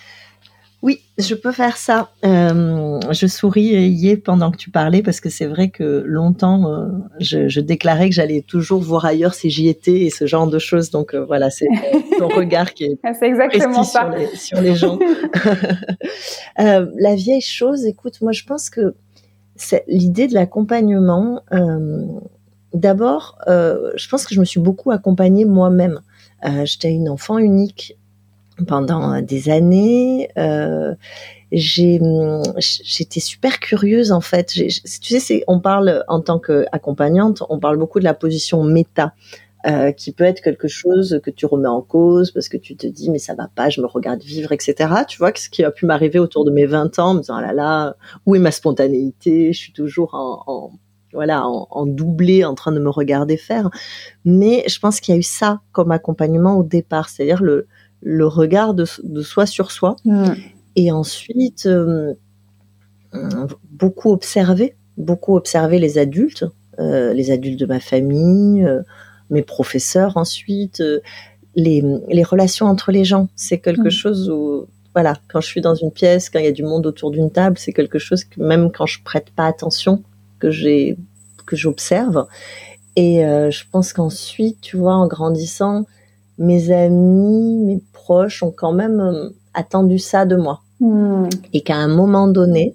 Oui, 0.81 1.01
je 1.19 1.35
peux 1.35 1.51
faire 1.51 1.77
ça. 1.77 2.11
Euh, 2.25 3.01
je 3.11 3.27
souriais 3.27 4.17
pendant 4.17 4.53
que 4.53 4.57
tu 4.57 4.71
parlais 4.71 5.03
parce 5.03 5.21
que 5.21 5.29
c'est 5.29 5.47
vrai 5.47 5.71
que 5.71 6.05
longtemps, 6.07 6.73
euh, 6.73 6.87
je, 7.19 7.49
je, 7.49 7.61
déclarais 7.61 8.09
que 8.09 8.15
j'allais 8.15 8.43
toujours 8.43 8.81
voir 8.81 9.05
ailleurs 9.05 9.35
si 9.35 9.51
j'y 9.51 9.67
étais 9.67 10.03
et 10.03 10.11
ce 10.11 10.27
genre 10.27 10.47
de 10.47 10.61
choses. 10.61 10.91
Donc 10.91 11.15
euh, 11.15 11.25
voilà, 11.25 11.51
c'est 11.51 11.67
ton 12.19 12.29
regard 12.29 12.75
qui 12.75 12.85
est, 12.85 12.99
ah, 13.03 13.11
exactement 13.23 13.83
ça. 13.83 14.03
Sur, 14.03 14.19
les, 14.19 14.37
sur 14.37 14.61
les 14.61 14.75
gens. 14.75 14.99
Euh, 16.59 16.87
la 16.99 17.15
vieille 17.15 17.41
chose, 17.41 17.87
écoute, 17.87 18.21
moi 18.21 18.33
je 18.33 18.43
pense 18.43 18.69
que 18.69 18.97
c'est 19.55 19.85
l'idée 19.87 20.27
de 20.27 20.35
l'accompagnement. 20.35 21.43
D'abord, 22.75 23.39
je 23.47 24.09
pense 24.09 24.27
que 24.27 24.35
je 24.35 24.41
me 24.41 24.45
suis 24.45 24.59
beaucoup 24.59 24.91
accompagnée 24.91 25.45
moi-même. 25.45 26.01
J'étais 26.65 26.91
une 26.91 27.09
enfant 27.09 27.39
unique 27.39 27.97
pendant 28.67 29.21
des 29.21 29.49
années. 29.51 30.29
Euh, 30.39 30.95
j'ai 31.51 32.01
j'étais 32.59 33.21
super 33.21 33.59
curieuse 33.59 34.13
en 34.13 34.21
fait. 34.21 34.47
Tu 34.49 34.71
sais, 35.21 35.45
on 35.47 35.61
parle 35.61 36.05
en 36.09 36.21
tant 36.21 36.39
qu'accompagnante, 36.39 37.43
on 37.49 37.59
parle 37.59 37.79
beaucoup 37.79 37.99
de 37.99 38.05
la 38.05 38.15
position 38.15 38.63
méta. 38.65 39.15
Euh, 39.67 39.91
qui 39.91 40.13
peut 40.13 40.23
être 40.23 40.41
quelque 40.41 40.69
chose 40.69 41.21
que 41.21 41.33
tu 41.33 41.45
remets 41.45 41.69
en 41.69 41.83
cause 41.83 42.31
parce 42.31 42.49
que 42.49 42.57
tu 42.57 42.77
te 42.77 42.87
dis 42.87 43.11
mais 43.11 43.19
ça 43.19 43.35
va 43.35 43.49
pas, 43.53 43.71
je 43.71 43.81
me 43.81 43.87
regarde 43.87 44.23
vivre, 44.23 44.53
etc. 44.53 44.75
Tu 45.09 45.19
vois, 45.19 45.33
ce 45.35 45.49
qui 45.51 45.65
a 45.65 45.73
pu 45.73 45.85
m'arriver 45.85 46.21
autour 46.21 46.45
de 46.45 46.53
mes 46.53 46.65
20 46.65 47.01
ans, 47.01 47.09
en 47.09 47.15
me 47.15 47.21
disant 47.23 47.35
ah 47.35 47.43
là 47.43 47.53
là, 47.53 47.97
où 48.25 48.37
est 48.37 48.39
ma 48.39 48.53
spontanéité? 48.53 49.53
Je 49.53 49.59
suis 49.59 49.73
toujours 49.73 50.15
en, 50.15 50.71
voilà, 51.13 51.45
en, 51.45 51.87
doublé, 51.87 52.45
en 52.45 52.55
train 52.55 52.71
de 52.71 52.79
me 52.79 52.89
regarder 52.89 53.37
faire. 53.37 53.69
Mais 54.25 54.63
je 54.69 54.79
pense 54.79 55.01
qu'il 55.01 55.13
y 55.13 55.17
a 55.17 55.19
eu 55.19 55.25
ça 55.25 55.61
comme 55.73 55.91
accompagnement 55.91 56.57
au 56.57 56.63
départ, 56.63 57.09
c'est-à-dire 57.09 57.43
le, 57.43 57.67
le 58.01 58.27
regard 58.27 58.75
de, 58.75 58.85
de, 59.03 59.23
soi 59.23 59.47
sur 59.47 59.71
soi. 59.71 59.97
Mmh. 60.05 60.33
Et 60.77 60.93
ensuite, 60.93 61.69
euh, 63.15 63.47
beaucoup 63.71 64.13
observer, 64.13 64.77
beaucoup 64.97 65.37
observer 65.37 65.79
les 65.79 65.99
adultes, 65.99 66.45
euh, 66.79 67.13
les 67.15 67.31
adultes 67.31 67.59
de 67.59 67.67
ma 67.67 67.81
famille, 67.81 68.65
euh, 68.65 68.83
mes 69.31 69.43
professeurs 69.43 70.17
ensuite, 70.17 70.83
les, 71.55 71.83
les, 72.09 72.23
relations 72.23 72.67
entre 72.67 72.93
les 72.93 73.05
gens. 73.05 73.29
C'est 73.35 73.59
quelque 73.59 73.89
mmh. 73.89 73.91
chose 73.91 74.31
où, 74.31 74.67
voilà, 74.95 75.15
quand 75.29 75.41
je 75.41 75.47
suis 75.47 75.61
dans 75.61 75.75
une 75.75 75.91
pièce, 75.91 76.31
quand 76.31 76.39
il 76.39 76.45
y 76.45 76.49
a 76.49 76.53
du 76.53 76.63
monde 76.63 76.87
autour 76.87 77.11
d'une 77.11 77.31
table, 77.31 77.59
c'est 77.59 77.73
quelque 77.73 77.99
chose 77.99 78.25
que 78.25 78.41
même 78.41 78.71
quand 78.71 78.87
je 78.87 79.03
prête 79.03 79.31
pas 79.31 79.47
attention, 79.47 80.03
que 80.39 80.51
j'ai, 80.51 80.97
que 81.47 81.57
j'observe. 81.57 82.27
Et 82.97 83.21
je 83.21 83.63
pense 83.71 83.93
qu'ensuite, 83.93 84.61
tu 84.61 84.77
vois, 84.77 84.95
en 84.95 85.07
grandissant, 85.07 85.85
mes 86.39 86.71
amis, 86.71 87.57
mes 87.59 87.81
proches 88.09 88.43
ont 88.43 88.51
quand 88.51 88.73
même 88.73 89.33
attendu 89.53 89.99
ça 89.99 90.25
de 90.25 90.37
moi. 90.37 90.63
Hmm. 90.81 91.29
Et 91.53 91.61
qu'à 91.61 91.77
un 91.77 91.89
moment 91.89 92.27
donné, 92.27 92.75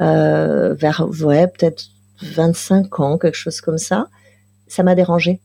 euh, 0.00 0.72
vers 0.72 1.06
ouais, 1.22 1.46
peut-être 1.48 1.84
25 2.22 3.00
ans, 3.00 3.18
quelque 3.18 3.36
chose 3.36 3.60
comme 3.60 3.76
ça, 3.76 4.08
ça 4.66 4.82
m'a 4.82 4.94
dérangé. 4.94 5.40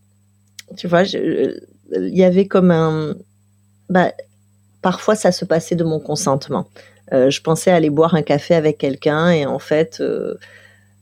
Tu 0.77 0.88
vois, 0.88 1.03
il 1.03 1.59
y 1.91 2.23
avait 2.23 2.47
comme 2.47 2.71
un... 2.71 3.15
Bah, 3.89 4.13
parfois, 4.81 5.15
ça 5.15 5.33
se 5.33 5.43
passait 5.43 5.75
de 5.75 5.83
mon 5.83 5.99
consentement. 5.99 6.67
Euh, 7.11 7.29
je 7.29 7.41
pensais 7.41 7.71
aller 7.71 7.89
boire 7.89 8.15
un 8.15 8.21
café 8.21 8.55
avec 8.55 8.77
quelqu'un 8.77 9.31
et 9.31 9.45
en 9.45 9.59
fait, 9.59 9.97
euh, 9.99 10.35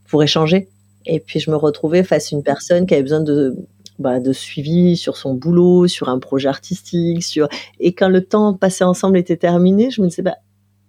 pour 0.07 0.23
échanger. 0.23 0.69
Et 1.05 1.19
puis, 1.19 1.39
je 1.39 1.51
me 1.51 1.55
retrouvais 1.55 2.03
face 2.03 2.33
à 2.33 2.35
une 2.35 2.43
personne 2.43 2.87
qui 2.87 2.95
avait 2.95 3.03
besoin 3.03 3.21
de 3.21 3.55
bah, 3.99 4.19
de 4.19 4.33
suivi 4.33 4.97
sur 4.97 5.17
son 5.17 5.33
boulot, 5.33 5.87
sur 5.87 6.09
un 6.09 6.19
projet 6.19 6.49
artistique, 6.49 7.23
sur 7.23 7.47
et 7.79 7.93
quand 7.93 8.09
le 8.09 8.23
temps 8.23 8.53
passé 8.53 8.83
ensemble 8.83 9.17
était 9.17 9.37
terminé, 9.37 9.91
je 9.91 10.01
me 10.01 10.07
disais 10.07 10.21
bah 10.21 10.37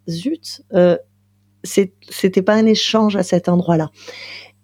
zut, 0.08 0.62
euh, 0.74 0.96
c'était 1.64 2.42
pas 2.42 2.54
un 2.54 2.66
échange 2.66 3.16
à 3.16 3.22
cet 3.22 3.48
endroit-là. 3.48 3.90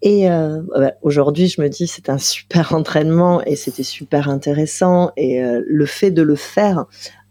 Et 0.03 0.31
euh, 0.31 0.61
bah, 0.77 0.93
aujourd'hui, 1.01 1.49
je 1.49 1.63
me 1.63 1.69
dis 1.69 1.87
c'est 1.87 2.11
un 2.11 2.19
super 2.19 2.73
entraînement 2.75 3.43
et 3.43 3.57
c'était 3.57 3.83
super 3.83 4.29
intéressant. 4.29 5.11
Et 5.17 5.43
euh, 5.43 5.63
le 5.67 5.87
fait 5.87 6.11
de 6.11 6.23
le 6.23 6.37
faire, 6.37 6.85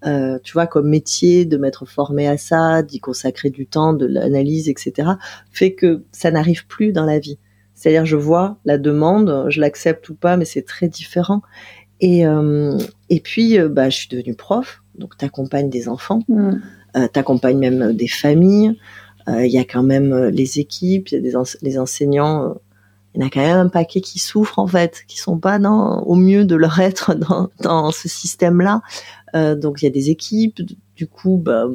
euh, 0.05 0.39
tu 0.43 0.53
vois, 0.53 0.67
comme 0.67 0.89
métier, 0.89 1.45
de 1.45 1.57
m'être 1.57 1.85
formé 1.85 2.27
à 2.27 2.37
ça, 2.37 2.81
d'y 2.81 2.99
consacrer 2.99 3.51
du 3.51 3.67
temps, 3.67 3.93
de 3.93 4.05
l'analyse, 4.05 4.69
etc., 4.69 5.11
fait 5.51 5.73
que 5.73 6.03
ça 6.11 6.31
n'arrive 6.31 6.65
plus 6.67 6.91
dans 6.91 7.05
la 7.05 7.19
vie. 7.19 7.37
C'est-à-dire, 7.83 8.05
je 8.05 8.15
vois 8.15 8.55
la 8.63 8.77
demande, 8.77 9.47
je 9.49 9.59
l'accepte 9.59 10.07
ou 10.07 10.15
pas, 10.15 10.37
mais 10.37 10.45
c'est 10.45 10.61
très 10.61 10.87
différent. 10.87 11.41
Et, 11.99 12.25
euh, 12.25 12.77
et 13.09 13.19
puis, 13.19 13.59
euh, 13.59 13.67
bah, 13.67 13.89
je 13.89 13.97
suis 13.97 14.07
devenue 14.07 14.35
prof, 14.35 14.81
donc 14.97 15.17
tu 15.17 15.25
accompagnes 15.25 15.69
des 15.69 15.89
enfants, 15.89 16.21
mmh. 16.29 16.51
euh, 16.95 17.07
tu 17.13 17.19
accompagnes 17.19 17.57
même 17.57 17.91
des 17.91 18.07
familles. 18.07 18.79
Il 19.27 19.51
y 19.51 19.57
a 19.57 19.65
quand 19.65 19.83
même 19.83 20.13
les 20.27 20.59
équipes, 20.59 21.09
il 21.09 21.15
y 21.15 21.17
a 21.17 21.21
des 21.21 21.33
les 21.61 21.77
enseignants. 21.77 22.55
Il 23.13 23.21
y 23.21 23.23
en 23.23 23.27
a 23.27 23.29
quand 23.29 23.41
même 23.41 23.57
un 23.57 23.67
paquet 23.67 23.99
qui 23.99 24.19
souffrent 24.19 24.59
en 24.59 24.67
fait, 24.67 25.03
qui 25.09 25.17
sont 25.17 25.37
pas 25.37 25.59
dans, 25.59 26.03
au 26.03 26.15
mieux 26.15 26.45
de 26.45 26.55
leur 26.55 26.79
être 26.79 27.15
dans, 27.29 27.49
dans 27.59 27.91
ce 27.91 28.07
système-là. 28.07 28.81
donc 29.33 29.81
il 29.81 29.85
y 29.85 29.87
a 29.89 29.91
des 29.91 30.09
équipes. 30.09 30.61
Du 30.95 31.07
coup, 31.07 31.35
bah, 31.35 31.67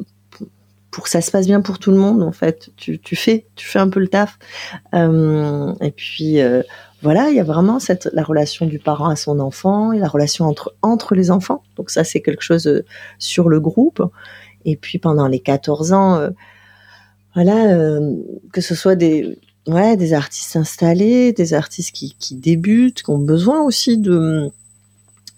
pour 0.91 1.03
que 1.03 1.09
ça 1.09 1.21
se 1.21 1.31
passe 1.31 1.47
bien 1.47 1.61
pour 1.61 1.79
tout 1.79 1.91
le 1.91 1.97
monde 1.97 2.23
en 2.23 2.31
fait. 2.31 2.69
Tu, 2.75 2.99
tu 2.99 3.15
fais 3.15 3.45
tu 3.55 3.67
fais 3.67 3.79
un 3.79 3.89
peu 3.89 3.99
le 3.99 4.07
taf. 4.07 4.37
Euh, 4.93 5.73
et 5.81 5.91
puis 5.91 6.41
euh, 6.41 6.63
voilà 7.01 7.29
il 7.29 7.35
y 7.35 7.39
a 7.39 7.43
vraiment 7.43 7.79
cette 7.79 8.09
la 8.13 8.23
relation 8.23 8.65
du 8.65 8.79
parent 8.79 9.09
à 9.09 9.15
son 9.15 9.39
enfant 9.39 9.91
et 9.91 9.99
la 9.99 10.07
relation 10.07 10.45
entre 10.45 10.75
entre 10.81 11.15
les 11.15 11.31
enfants. 11.31 11.63
Donc 11.75 11.89
ça 11.89 12.03
c'est 12.03 12.21
quelque 12.21 12.43
chose 12.43 12.67
euh, 12.67 12.85
sur 13.19 13.49
le 13.49 13.59
groupe. 13.59 14.03
Et 14.65 14.75
puis 14.75 14.99
pendant 14.99 15.27
les 15.27 15.39
14 15.39 15.93
ans 15.93 16.29
voilà 17.33 17.99
que 18.51 18.59
ce 18.59 18.75
soit 18.75 18.95
des 18.95 19.39
ouais 19.67 19.95
des 19.95 20.13
artistes 20.13 20.57
installés 20.57 21.31
des 21.31 21.53
artistes 21.53 21.95
qui, 21.95 22.13
qui 22.19 22.35
débutent 22.35 23.03
qui 23.03 23.09
ont 23.09 23.19
besoin 23.19 23.61
aussi 23.61 23.97
de 23.97 24.51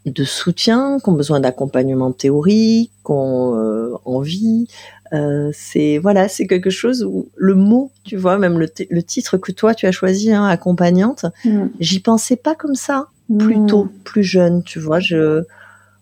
de 0.07 0.23
soutien, 0.23 0.97
qui 0.99 1.09
ont 1.09 1.13
besoin 1.13 1.39
d'accompagnement 1.39 2.11
théorique, 2.11 2.91
qui 3.05 3.11
ont 3.11 3.99
envie, 4.05 4.67
euh, 5.13 5.51
c'est 5.53 5.97
voilà, 5.97 6.29
c'est 6.29 6.47
quelque 6.47 6.69
chose 6.69 7.03
où 7.03 7.29
le 7.35 7.55
mot, 7.55 7.91
tu 8.03 8.15
vois, 8.15 8.37
même 8.37 8.57
le, 8.59 8.67
le 8.89 9.03
titre 9.03 9.37
que 9.37 9.51
toi 9.51 9.75
tu 9.75 9.85
as 9.85 9.91
choisi, 9.91 10.31
hein, 10.31 10.45
accompagnante, 10.45 11.25
mm. 11.43 11.67
j'y 11.79 11.99
pensais 11.99 12.37
pas 12.37 12.55
comme 12.55 12.75
ça, 12.75 13.07
plus 13.37 13.57
mm. 13.57 13.67
tôt, 13.67 13.89
plus 14.03 14.23
jeune, 14.23 14.63
tu 14.63 14.79
vois. 14.79 14.99
Je 14.99 15.43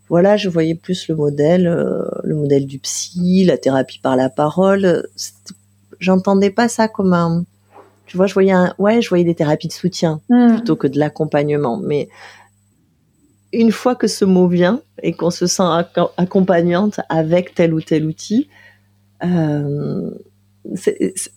voilà, 0.09 0.37
je 0.37 0.49
voyais 0.49 0.75
plus 0.75 1.07
le 1.07 1.15
modèle, 1.15 1.67
euh, 1.67 2.03
le 2.23 2.35
modèle 2.35 2.65
du 2.65 2.79
psy, 2.79 3.45
la 3.45 3.57
thérapie 3.57 3.99
par 3.99 4.15
la 4.15 4.29
parole. 4.29 5.07
J'entendais 5.99 6.49
pas 6.49 6.67
ça 6.67 6.87
comme 6.87 7.13
un, 7.13 7.43
tu 8.05 8.17
vois, 8.17 8.25
je 8.25 8.33
voyais 8.33 8.51
un, 8.51 8.73
ouais, 8.79 9.01
je 9.01 9.09
voyais 9.09 9.23
des 9.23 9.35
thérapies 9.35 9.67
de 9.67 9.73
soutien 9.73 10.21
mm. 10.29 10.55
plutôt 10.55 10.75
que 10.75 10.87
de 10.87 10.99
l'accompagnement, 10.99 11.77
mais 11.77 12.09
une 13.53 13.71
fois 13.71 13.95
que 13.95 14.07
ce 14.07 14.25
mot 14.25 14.47
vient 14.47 14.81
et 15.01 15.13
qu'on 15.13 15.31
se 15.31 15.47
sent 15.47 15.63
accompagnante 16.17 16.99
avec 17.09 17.55
tel 17.55 17.73
ou 17.73 17.81
tel 17.81 18.05
outil, 18.05 18.47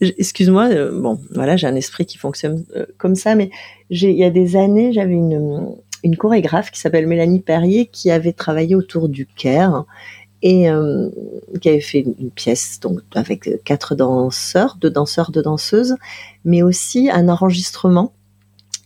excuse-moi, 0.00 0.68
euh, 0.68 1.00
bon, 1.00 1.18
voilà, 1.30 1.56
j'ai 1.56 1.66
un 1.66 1.74
esprit 1.74 2.06
qui 2.06 2.18
fonctionne 2.18 2.64
euh, 2.76 2.86
comme 2.98 3.14
ça, 3.14 3.34
mais 3.34 3.50
il 3.90 4.10
y 4.10 4.24
a 4.24 4.30
des 4.30 4.56
années, 4.56 4.92
j'avais 4.92 5.14
une, 5.14 5.76
une 6.02 6.16
chorégraphe 6.16 6.70
qui 6.70 6.80
s'appelle 6.80 7.06
Mélanie 7.06 7.40
Perrier 7.40 7.86
qui 7.86 8.10
avait 8.10 8.32
travaillé 8.32 8.74
autour 8.74 9.08
du 9.08 9.26
care 9.26 9.84
et 10.44 10.66
qui 11.60 11.68
avait 11.68 11.80
fait 11.80 12.00
une, 12.00 12.32
pièce 12.32 12.80
donc 12.80 12.98
avec 13.14 13.62
quatre 13.62 13.94
danseurs, 13.94 14.76
deux 14.80 14.90
danseurs, 14.90 15.30
deux 15.30 15.42
danseuses, 15.42 15.94
mais 16.44 16.62
aussi 16.62 17.08
un 17.12 17.28
enregistrement 17.28 18.12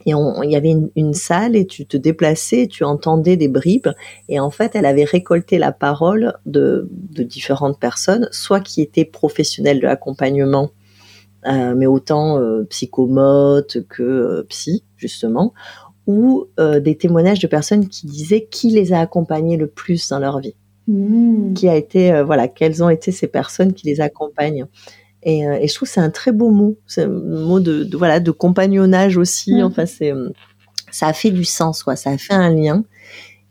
et 0.07 0.13
il 0.13 0.51
y 0.51 0.57
avait 0.57 0.75
une, 0.95 1.15
salle 1.15 1.57
et 1.57 1.67
tu 1.67 1.85
te 1.85 1.97
déplaçais, 1.97 2.63
et 2.63 2.69
tu 2.69 2.85
entendais 2.85 3.37
des 3.37 3.49
bribes 3.49 3.89
et 4.29 4.39
en 4.39 4.51
fait 4.51 4.77
elle 4.77 4.87
avait 4.87 5.05
récolté 5.05 5.59
la 5.59 5.73
parole 5.73 6.35
de, 6.47 6.89
de 6.93 7.25
différentes 7.25 7.81
personnes, 7.81 8.29
soit 8.31 8.61
qui 8.61 8.81
étaient 8.81 9.05
professionnels 9.05 9.81
de 9.81 9.87
l'accompagnement, 9.87 10.71
euh, 11.47 11.75
mais 11.77 11.87
autant 11.87 12.39
euh, 12.39 12.63
psychomotes 12.71 13.79
que 13.89 14.03
euh, 14.03 14.47
psy 14.49 14.85
justement, 14.97 15.53
ou 16.07 16.47
euh, 16.61 16.79
des 16.79 16.97
témoignages 16.97 17.41
de 17.41 17.49
personnes 17.49 17.89
qui 17.89 18.07
disaient 18.07 18.47
qui 18.49 18.71
les 18.71 18.93
a 18.93 19.01
accompagnés 19.01 19.57
le 19.57 19.67
plus 19.67 20.09
dans 20.09 20.21
leur 20.21 20.39
vie, 20.39 20.55
mmh. 20.87 21.55
qui 21.55 21.69
a 21.69 21.75
été 21.75 22.23
voilà 22.23 22.47
quelles 22.47 22.85
ont 22.85 22.91
été 22.91 23.11
ces 23.11 23.27
personnes 23.27 23.73
qui 23.73 23.89
les 23.89 24.01
accompagnent. 24.01 24.67
Et, 25.27 25.47
euh, 25.47 25.59
et 25.61 25.69
je 25.69 25.75
trouve 25.75 25.89
que 25.89 25.93
c'est 25.95 26.01
un 26.01 26.11
très 26.11 26.33
beau 26.33 26.51
mot, 26.51 26.79
c'est 26.87 27.03
un 27.03 27.09
mot 27.09 27.61
de, 27.61 27.83
de, 27.85 27.97
voilà 27.97 28.21
de 28.21 28.31
compagnonnage 28.31 29.19
aussi. 29.19 29.55
Mm. 29.55 29.65
Enfin, 29.65 29.85
c'est 29.85 30.13
euh, 30.13 30.31
ça 30.97 31.09
a 31.09 31.13
fait 31.13 31.31
du 31.31 31.45
sens, 31.45 31.83
quoi. 31.83 31.95
Ça 31.95 32.11
a 32.11 32.19
fait 32.19 32.33
un 32.33 32.49
lien. 32.49 32.85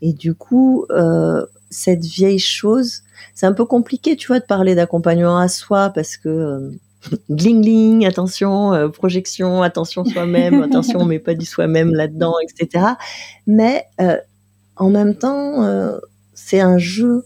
Et 0.02 0.12
du 0.12 0.34
coup, 0.34 0.84
euh, 0.90 1.44
cette 1.70 2.04
vieille 2.04 2.38
chose, 2.38 3.02
c'est 3.34 3.46
un 3.46 3.52
peu 3.52 3.64
compliqué, 3.64 4.16
tu 4.16 4.28
vois, 4.28 4.40
de 4.40 4.44
parler 4.44 4.74
d'accompagnement 4.74 5.38
à 5.38 5.48
soi 5.48 5.90
parce 5.90 6.16
que 6.16 6.28
euh, 6.28 6.70
gling 7.30 7.62
gling, 7.62 8.06
attention, 8.06 8.72
euh, 8.72 8.88
projection, 8.88 9.62
attention 9.62 10.04
soi-même, 10.04 10.62
attention, 10.62 11.00
on 11.00 11.04
met 11.04 11.18
pas 11.18 11.34
du 11.34 11.46
soi-même 11.46 11.94
là-dedans, 11.94 12.34
etc. 12.42 12.84
Mais 13.46 13.84
en 14.76 14.90
même 14.90 15.14
temps, 15.14 15.64
c'est 16.34 16.60
un 16.60 16.78
jeu 16.78 17.24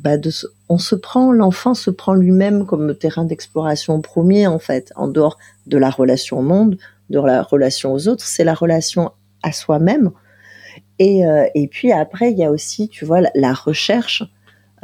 bah, 0.00 0.16
on 0.68 0.78
se 0.78 0.94
prend, 0.94 1.32
l'enfant 1.32 1.74
se 1.74 1.90
prend 1.90 2.14
lui-même 2.14 2.66
comme 2.66 2.94
terrain 2.94 3.24
d'exploration 3.24 4.00
premier, 4.00 4.46
en 4.46 4.58
fait, 4.58 4.92
en 4.96 5.08
dehors 5.08 5.38
de 5.66 5.78
la 5.78 5.90
relation 5.90 6.38
au 6.38 6.42
monde, 6.42 6.78
de 7.10 7.18
la 7.18 7.42
relation 7.42 7.92
aux 7.92 8.08
autres, 8.08 8.24
c'est 8.24 8.44
la 8.44 8.54
relation 8.54 9.12
à 9.42 9.52
soi-même. 9.52 10.10
Et, 10.98 11.26
euh, 11.26 11.46
puis 11.70 11.92
après, 11.92 12.30
il 12.32 12.38
y 12.38 12.44
a 12.44 12.50
aussi, 12.50 12.88
tu 12.88 13.04
vois, 13.04 13.20
la, 13.34 13.52
recherche, 13.52 14.22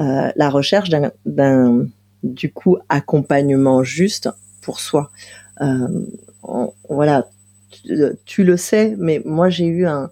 euh, 0.01 0.31
la 0.35 0.51
recherche 0.51 0.91
d'un, 1.25 1.87
du 2.23 2.53
coup, 2.53 2.79
accompagnement 2.89 3.83
juste 3.83 4.29
pour 4.61 4.81
soi. 4.81 5.11
Euh, 5.61 6.07
voilà, 6.89 7.29
tu, 8.25 8.45
le 8.45 8.57
sais, 8.57 8.95
mais 8.99 9.23
moi 9.25 9.49
j'ai 9.49 9.67
eu 9.67 9.87
un, 9.87 10.11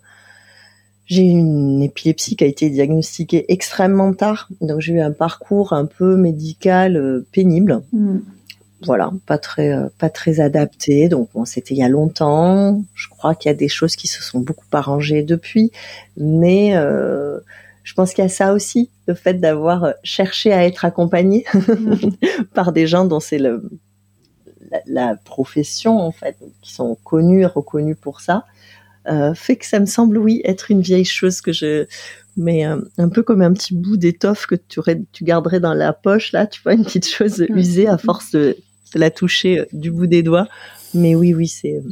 j'ai 1.06 1.22
une 1.22 1.82
épilepsie 1.82 2.34
qui 2.34 2.44
a 2.44 2.48
été 2.48 2.68
diagnostiquée 2.68 3.44
extrêmement 3.48 4.12
tard, 4.12 4.48
donc 4.60 4.80
j'ai 4.80 4.94
eu 4.94 5.00
un 5.00 5.12
parcours 5.12 5.72
un 5.72 5.86
peu 5.86 6.16
médical 6.16 6.96
euh, 6.96 7.26
pénible. 7.32 7.82
Mm. 7.92 8.18
Voilà, 8.82 9.10
pas 9.24 9.38
très 9.38 9.72
euh, 9.72 9.88
pas 9.98 10.10
très 10.10 10.40
adapté. 10.40 11.08
Donc 11.08 11.30
bon, 11.32 11.44
c'était 11.44 11.74
il 11.74 11.78
y 11.78 11.82
a 11.82 11.88
longtemps. 11.88 12.82
Je 12.94 13.08
crois 13.08 13.34
qu'il 13.34 13.48
y 13.48 13.54
a 13.54 13.56
des 13.56 13.68
choses 13.68 13.96
qui 13.96 14.06
se 14.08 14.22
sont 14.22 14.40
beaucoup 14.40 14.66
arrangées 14.72 15.22
depuis, 15.22 15.70
mais 16.16 16.76
euh, 16.76 17.38
je 17.84 17.94
pense 17.94 18.12
qu'il 18.12 18.22
y 18.22 18.26
a 18.26 18.28
ça 18.28 18.52
aussi, 18.52 18.90
le 19.06 19.14
fait 19.14 19.34
d'avoir 19.34 19.94
cherché 20.02 20.52
à 20.52 20.66
être 20.66 20.84
accompagné 20.84 21.44
par 22.54 22.72
des 22.72 22.86
gens 22.88 23.04
dont 23.04 23.20
c'est 23.20 23.38
le 23.38 23.70
la, 24.70 24.80
la, 24.86 25.14
profession 25.14 26.00
en 26.00 26.10
fait, 26.10 26.36
qui 26.60 26.74
sont 26.74 26.98
connus 27.04 27.42
et 27.42 27.46
reconnus 27.46 27.96
pour 28.00 28.20
ça. 28.20 28.44
Euh, 29.08 29.34
fait 29.34 29.56
que 29.56 29.66
ça 29.66 29.80
me 29.80 29.86
semble, 29.86 30.18
oui, 30.18 30.40
être 30.44 30.70
une 30.70 30.80
vieille 30.80 31.04
chose 31.04 31.40
que 31.40 31.52
je 31.52 31.86
mais 32.36 32.66
euh, 32.66 32.80
un 32.98 33.08
peu 33.08 33.22
comme 33.22 33.40
un 33.40 33.52
petit 33.52 33.74
bout 33.74 33.96
d'étoffe 33.96 34.46
que 34.46 34.54
tu, 34.54 34.80
tu 35.12 35.24
garderais 35.24 35.60
dans 35.60 35.72
la 35.72 35.92
poche, 35.92 36.32
là, 36.32 36.46
tu 36.46 36.60
vois, 36.62 36.74
une 36.74 36.84
petite 36.84 37.06
chose 37.08 37.46
usée 37.48 37.86
à 37.86 37.96
force 37.96 38.32
de, 38.32 38.56
la 38.94 39.10
toucher 39.10 39.60
euh, 39.60 39.66
du 39.72 39.90
bout 39.90 40.06
des 40.06 40.22
doigts. 40.22 40.48
Mais 40.94 41.14
oui, 41.14 41.34
oui, 41.34 41.48
c'est 41.48 41.82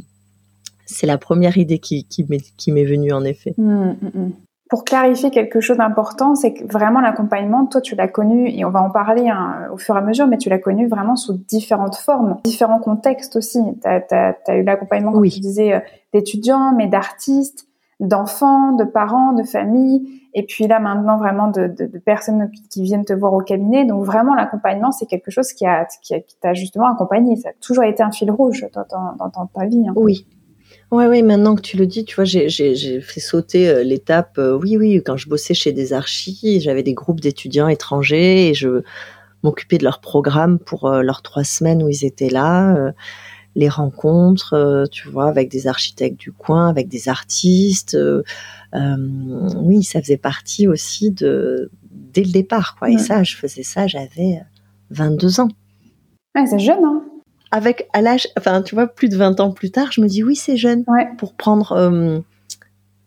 c'est 0.87 1.07
la 1.07 1.17
première 1.17 1.57
idée 1.57 1.79
qui, 1.79 2.05
qui 2.05 2.71
m'est 2.71 2.85
venue 2.85 3.11
en 3.11 3.25
effet. 3.25 3.55
Mm, 3.57 3.95
mm, 4.01 4.31
pour 4.69 4.83
clarifier 4.83 5.29
quelque 5.29 5.61
chose 5.61 5.77
d'important, 5.77 6.33
c'est 6.33 6.53
que 6.53 6.63
vraiment 6.71 6.99
l'accompagnement, 6.99 7.67
toi 7.67 7.81
tu 7.81 7.95
l'as 7.95 8.07
connu, 8.07 8.49
et 8.49 8.65
on 8.65 8.71
va 8.71 8.81
en 8.81 8.89
parler 8.89 9.29
hein, 9.29 9.67
au 9.71 9.77
fur 9.77 9.95
et 9.95 9.99
à 9.99 10.01
mesure, 10.01 10.25
mais 10.27 10.37
tu 10.37 10.49
l'as 10.49 10.57
connu 10.57 10.87
vraiment 10.87 11.15
sous 11.15 11.33
différentes 11.33 11.97
formes, 11.97 12.37
différents 12.43 12.79
contextes 12.79 13.35
aussi. 13.35 13.59
Tu 13.81 13.87
as, 13.87 14.55
eu 14.55 14.63
l'accompagnement, 14.63 15.11
comme 15.11 15.27
tu 15.27 15.39
disais, 15.39 15.73
euh, 15.73 15.79
d'étudiants, 16.13 16.73
mais 16.75 16.87
d'artistes, 16.87 17.67
d'enfants, 17.99 18.71
de 18.71 18.83
parents, 18.83 19.33
de 19.33 19.43
familles, 19.43 20.21
et 20.33 20.43
puis 20.43 20.67
là 20.67 20.79
maintenant 20.79 21.17
vraiment 21.17 21.47
de, 21.47 21.67
de, 21.67 21.85
de, 21.85 21.97
personnes 21.97 22.51
qui 22.69 22.81
viennent 22.81 23.05
te 23.05 23.13
voir 23.13 23.33
au 23.33 23.41
cabinet. 23.41 23.85
Donc 23.85 24.03
vraiment 24.03 24.33
l'accompagnement, 24.33 24.91
c'est 24.91 25.05
quelque 25.05 25.29
chose 25.29 25.53
qui 25.53 25.65
a 25.65 25.85
qui 26.01 26.23
t'a 26.41 26.53
justement 26.53 26.91
accompagné. 26.91 27.35
Ça 27.37 27.49
a 27.49 27.53
toujours 27.61 27.83
été 27.83 28.01
un 28.01 28.11
fil 28.11 28.31
rouge 28.31 28.67
dans, 28.73 28.85
dans, 28.89 29.27
dans 29.29 29.45
ta 29.45 29.65
vie. 29.65 29.87
Hein. 29.87 29.93
Oui, 29.95 30.25
Ouais, 30.91 31.07
oui, 31.07 31.23
maintenant 31.23 31.55
que 31.55 31.61
tu 31.61 31.77
le 31.77 31.87
dis, 31.87 32.05
tu 32.05 32.15
vois, 32.15 32.25
j'ai 32.25 33.01
fait 33.01 33.19
sauter 33.19 33.69
euh, 33.69 33.83
l'étape. 33.83 34.37
Euh, 34.37 34.55
oui, 34.55 34.77
oui, 34.77 35.01
quand 35.03 35.17
je 35.17 35.27
bossais 35.27 35.55
chez 35.55 35.71
des 35.71 35.93
archis, 35.93 36.61
j'avais 36.61 36.83
des 36.83 36.93
groupes 36.93 37.19
d'étudiants 37.19 37.67
étrangers 37.67 38.49
et 38.49 38.53
je 38.53 38.81
m'occupais 39.43 39.77
de 39.79 39.83
leur 39.83 39.99
programme 39.99 40.59
pour 40.59 40.85
euh, 40.85 41.01
leurs 41.01 41.23
trois 41.23 41.43
semaines 41.43 41.81
où 41.81 41.89
ils 41.89 42.05
étaient 42.05 42.29
là, 42.29 42.93
les 43.55 43.69
rencontres, 43.69 44.87
tu 44.91 45.07
vois, 45.09 45.27
avec 45.27 45.49
des 45.49 45.67
architectes 45.67 46.19
du 46.19 46.31
coin, 46.31 46.69
avec 46.69 46.87
des 46.87 47.09
artistes. 47.09 47.97
oui, 48.73 49.83
ça 49.83 50.01
faisait 50.01 50.17
partie 50.17 50.67
aussi 50.67 51.11
de 51.11 51.71
dès 51.89 52.23
le 52.23 52.31
départ, 52.31 52.75
quoi. 52.77 52.89
Et 52.91 52.97
ça, 52.97 53.23
je 53.23 53.35
faisais 53.35 53.63
ça, 53.63 53.87
j'avais 53.87 54.41
22 54.91 55.39
ans. 55.39 55.49
Ouais, 56.35 56.45
c'est 56.45 56.59
jeune, 56.59 56.83
hein 56.83 57.03
avec 57.55 57.87
à 57.93 58.01
l'âge, 58.01 58.27
enfin 58.37 58.61
tu 58.61 58.75
vois, 58.75 58.85
plus 58.85 59.07
de 59.07 59.15
20 59.15 59.39
ans 59.39 59.51
plus 59.51 59.71
tard, 59.71 59.89
je 59.93 60.01
me 60.01 60.07
dis 60.07 60.23
oui 60.23 60.35
c'est 60.35 60.57
jeune 60.57 60.83
pour 61.17 61.35
prendre, 61.35 61.71
euh, 61.71 62.19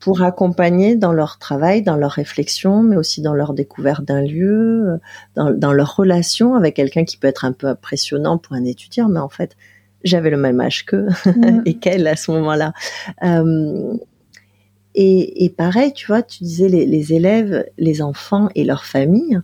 pour 0.01 0.23
accompagner 0.23 0.97
dans 0.97 1.13
leur 1.13 1.39
travail, 1.39 1.83
dans 1.83 1.97
leur 1.97 2.13
réflexion, 2.13 2.83
mais 2.83 2.97
aussi 2.97 3.21
dans 3.21 3.35
leur 3.35 3.53
découverte 3.53 4.05
d'un 4.05 4.23
lieu, 4.23 4.89
euh, 4.89 4.97
dans, 5.37 5.51
dans 5.51 5.75
leur 5.75 5.95
relation 5.95 6.55
avec 6.55 6.77
quelqu'un 6.77 7.05
qui 7.05 7.19
peut 7.19 7.27
être 7.27 7.45
un 7.45 7.53
peu 7.53 7.67
impressionnant 7.67 8.39
pour 8.39 8.55
un 8.57 8.65
étudiant, 8.65 9.11
mais 9.11 9.21
en 9.21 9.29
fait 9.29 9.55
j'avais 10.03 10.31
le 10.31 10.39
même 10.39 10.61
âge 10.61 10.87
qu'eux 10.87 11.09
mm. 11.27 11.63
et 11.67 11.75
qu'elle 11.75 12.07
à 12.07 12.17
ce 12.17 12.31
moment-là. 12.31 12.73
Euh, 13.25 13.99
et, 14.95 15.45
et, 15.45 15.51
pareil, 15.51 15.93
tu 15.93 16.07
vois, 16.07 16.23
tu 16.23 16.43
disais 16.43 16.69
les, 16.69 16.87
les 16.87 17.13
élèves, 17.13 17.67
les 17.77 18.01
enfants 18.01 18.49
et 18.55 18.65
leurs 18.65 18.87
familles 18.87 19.41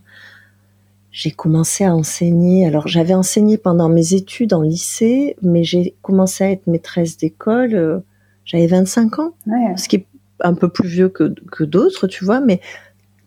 j'ai 1.15 1.31
commencé 1.31 1.85
à 1.85 1.95
enseigner. 1.95 2.67
Alors 2.67 2.89
j'avais 2.89 3.13
enseigné 3.13 3.57
pendant 3.57 3.87
mes 3.87 4.13
études 4.13 4.53
en 4.53 4.61
lycée, 4.61 5.37
mais 5.41 5.63
j'ai 5.63 5.95
commencé 6.01 6.43
à 6.43 6.51
être 6.51 6.67
maîtresse 6.67 7.15
d'école. 7.15 7.73
Euh, 7.73 7.99
j'avais 8.43 8.67
25 8.67 9.19
ans, 9.19 9.33
ce 9.77 9.87
qui 9.87 9.95
est 9.95 10.07
un 10.41 10.53
peu 10.53 10.67
plus 10.67 10.89
vieux 10.89 11.07
que, 11.07 11.33
que 11.53 11.63
d'autres, 11.63 12.07
tu 12.07 12.25
vois. 12.25 12.41
Mais 12.41 12.59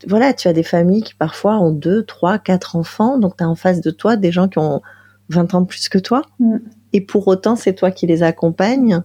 voilà, 0.06 0.34
tu 0.34 0.48
as 0.48 0.52
des 0.52 0.62
familles 0.62 1.02
qui 1.02 1.14
parfois 1.14 1.58
ont 1.60 1.72
deux, 1.72 2.02
trois, 2.02 2.38
quatre 2.38 2.76
enfants, 2.76 3.18
donc 3.18 3.38
tu 3.38 3.42
as 3.42 3.48
en 3.48 3.54
face 3.54 3.80
de 3.80 3.90
toi 3.90 4.16
des 4.16 4.32
gens 4.32 4.48
qui 4.48 4.58
ont 4.58 4.82
20 5.30 5.54
ans 5.54 5.62
de 5.62 5.66
plus 5.66 5.88
que 5.88 5.98
toi. 5.98 6.20
Mm. 6.40 6.58
Et 6.92 7.00
pour 7.00 7.26
autant, 7.26 7.56
c'est 7.56 7.72
toi 7.72 7.90
qui 7.90 8.06
les 8.06 8.22
accompagnes 8.22 9.02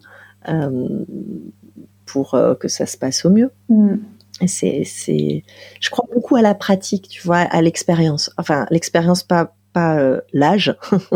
euh, 0.50 1.06
pour 2.06 2.34
euh, 2.34 2.54
que 2.54 2.68
ça 2.68 2.86
se 2.86 2.98
passe 2.98 3.24
au 3.24 3.30
mieux. 3.30 3.50
Mm 3.70 3.96
c'est, 4.48 4.84
c'est, 4.86 5.44
je 5.80 5.90
crois 5.90 6.06
beaucoup 6.14 6.36
à 6.36 6.42
la 6.42 6.56
pratique, 6.56 7.08
tu 7.08 7.22
vois, 7.22 7.38
à 7.38 7.62
l'expérience. 7.62 8.32
Enfin, 8.38 8.66
l'expérience 8.70 9.24
pas 9.24 9.54
pas 9.74 9.98
euh, 9.98 10.22
l'âge, 10.32 10.76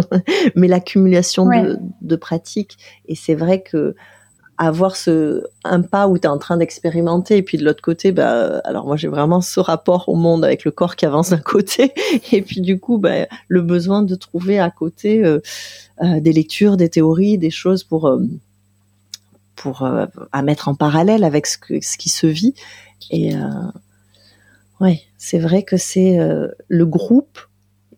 mais 0.55 0.67
l'accumulation 0.67 1.45
de, 1.45 1.77
de 2.01 2.15
pratiques. 2.15 2.77
Et 3.07 3.15
c'est 3.15 3.35
vrai 3.35 3.61
que 3.61 3.95
avoir 4.57 4.95
ce 4.95 5.43
un 5.63 5.83
pas 5.83 6.07
où 6.07 6.17
tu 6.17 6.23
es 6.23 6.27
en 6.27 6.39
train 6.39 6.57
d'expérimenter 6.57 7.37
et 7.37 7.43
puis 7.43 7.59
de 7.59 7.63
l'autre 7.63 7.83
côté 7.83 8.11
bah 8.11 8.59
alors 8.63 8.87
moi 8.87 8.95
j'ai 8.97 9.07
vraiment 9.07 9.39
ce 9.39 9.59
rapport 9.59 10.09
au 10.09 10.15
monde 10.15 10.43
avec 10.43 10.65
le 10.65 10.71
corps 10.71 10.95
qui 10.95 11.05
avance 11.05 11.29
d'un 11.29 11.37
côté 11.37 11.93
et 12.31 12.41
puis 12.41 12.61
du 12.61 12.79
coup 12.79 12.97
bah, 12.97 13.27
le 13.47 13.61
besoin 13.61 14.01
de 14.01 14.15
trouver 14.15 14.59
à 14.59 14.71
côté 14.71 15.23
euh, 15.23 15.39
euh, 16.01 16.19
des 16.19 16.33
lectures 16.33 16.75
des 16.75 16.89
théories 16.89 17.37
des 17.37 17.51
choses 17.51 17.83
pour 17.83 18.11
pour 19.55 19.87
à 20.31 20.41
mettre 20.41 20.69
en 20.69 20.75
parallèle 20.75 21.23
avec 21.23 21.45
ce, 21.45 21.59
que, 21.59 21.79
ce 21.79 21.97
qui 21.97 22.09
se 22.09 22.25
vit 22.25 22.55
et 23.11 23.35
euh, 23.35 23.39
ouais, 24.81 25.01
c'est 25.17 25.39
vrai 25.39 25.63
que 25.63 25.77
c'est 25.77 26.19
euh, 26.19 26.49
le 26.67 26.85
groupe 26.85 27.39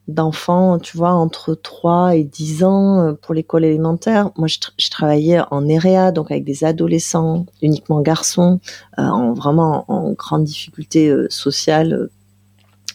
d'enfants, 0.09 0.79
tu 0.79 0.97
vois, 0.97 1.11
entre 1.11 1.53
3 1.55 2.15
et 2.15 2.23
10 2.23 2.63
ans 2.63 2.99
euh, 2.99 3.13
pour 3.13 3.33
l'école 3.33 3.63
élémentaire. 3.63 4.31
Moi, 4.37 4.47
je, 4.47 4.89
travaillais 4.89 5.39
en 5.51 5.67
EREA, 5.67 6.11
donc 6.11 6.31
avec 6.31 6.43
des 6.43 6.63
adolescents, 6.63 7.45
uniquement 7.61 8.01
garçons, 8.01 8.59
euh, 8.97 9.03
en 9.03 9.33
vraiment 9.33 9.85
en 9.87 10.11
grande 10.13 10.43
difficulté 10.43 11.09
euh, 11.09 11.27
sociale 11.29 12.09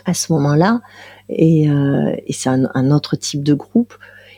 à 0.04 0.12
ce 0.12 0.32
moment-là. 0.32 0.80
Et, 1.30 1.62
et 1.64 2.32
c'est 2.34 2.50
un, 2.50 2.68
un, 2.74 2.90
autre 2.90 3.16
type 3.16 3.42
de 3.42 3.54
groupe. 3.54 3.94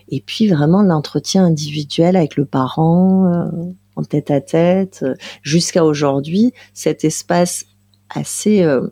Et 0.09 0.20
puis 0.20 0.46
vraiment 0.46 0.83
l'entretien 0.83 1.44
individuel 1.44 2.14
avec 2.14 2.37
le 2.37 2.44
parent, 2.44 3.50
en 3.96 4.02
tête 4.02 4.30
à 4.30 4.40
tête, 4.40 5.04
jusqu'à 5.42 5.85
aujourd'hui, 5.85 6.52
cet 6.74 7.04
espace 7.04 7.64
assez 8.14 8.62
euh, 8.62 8.88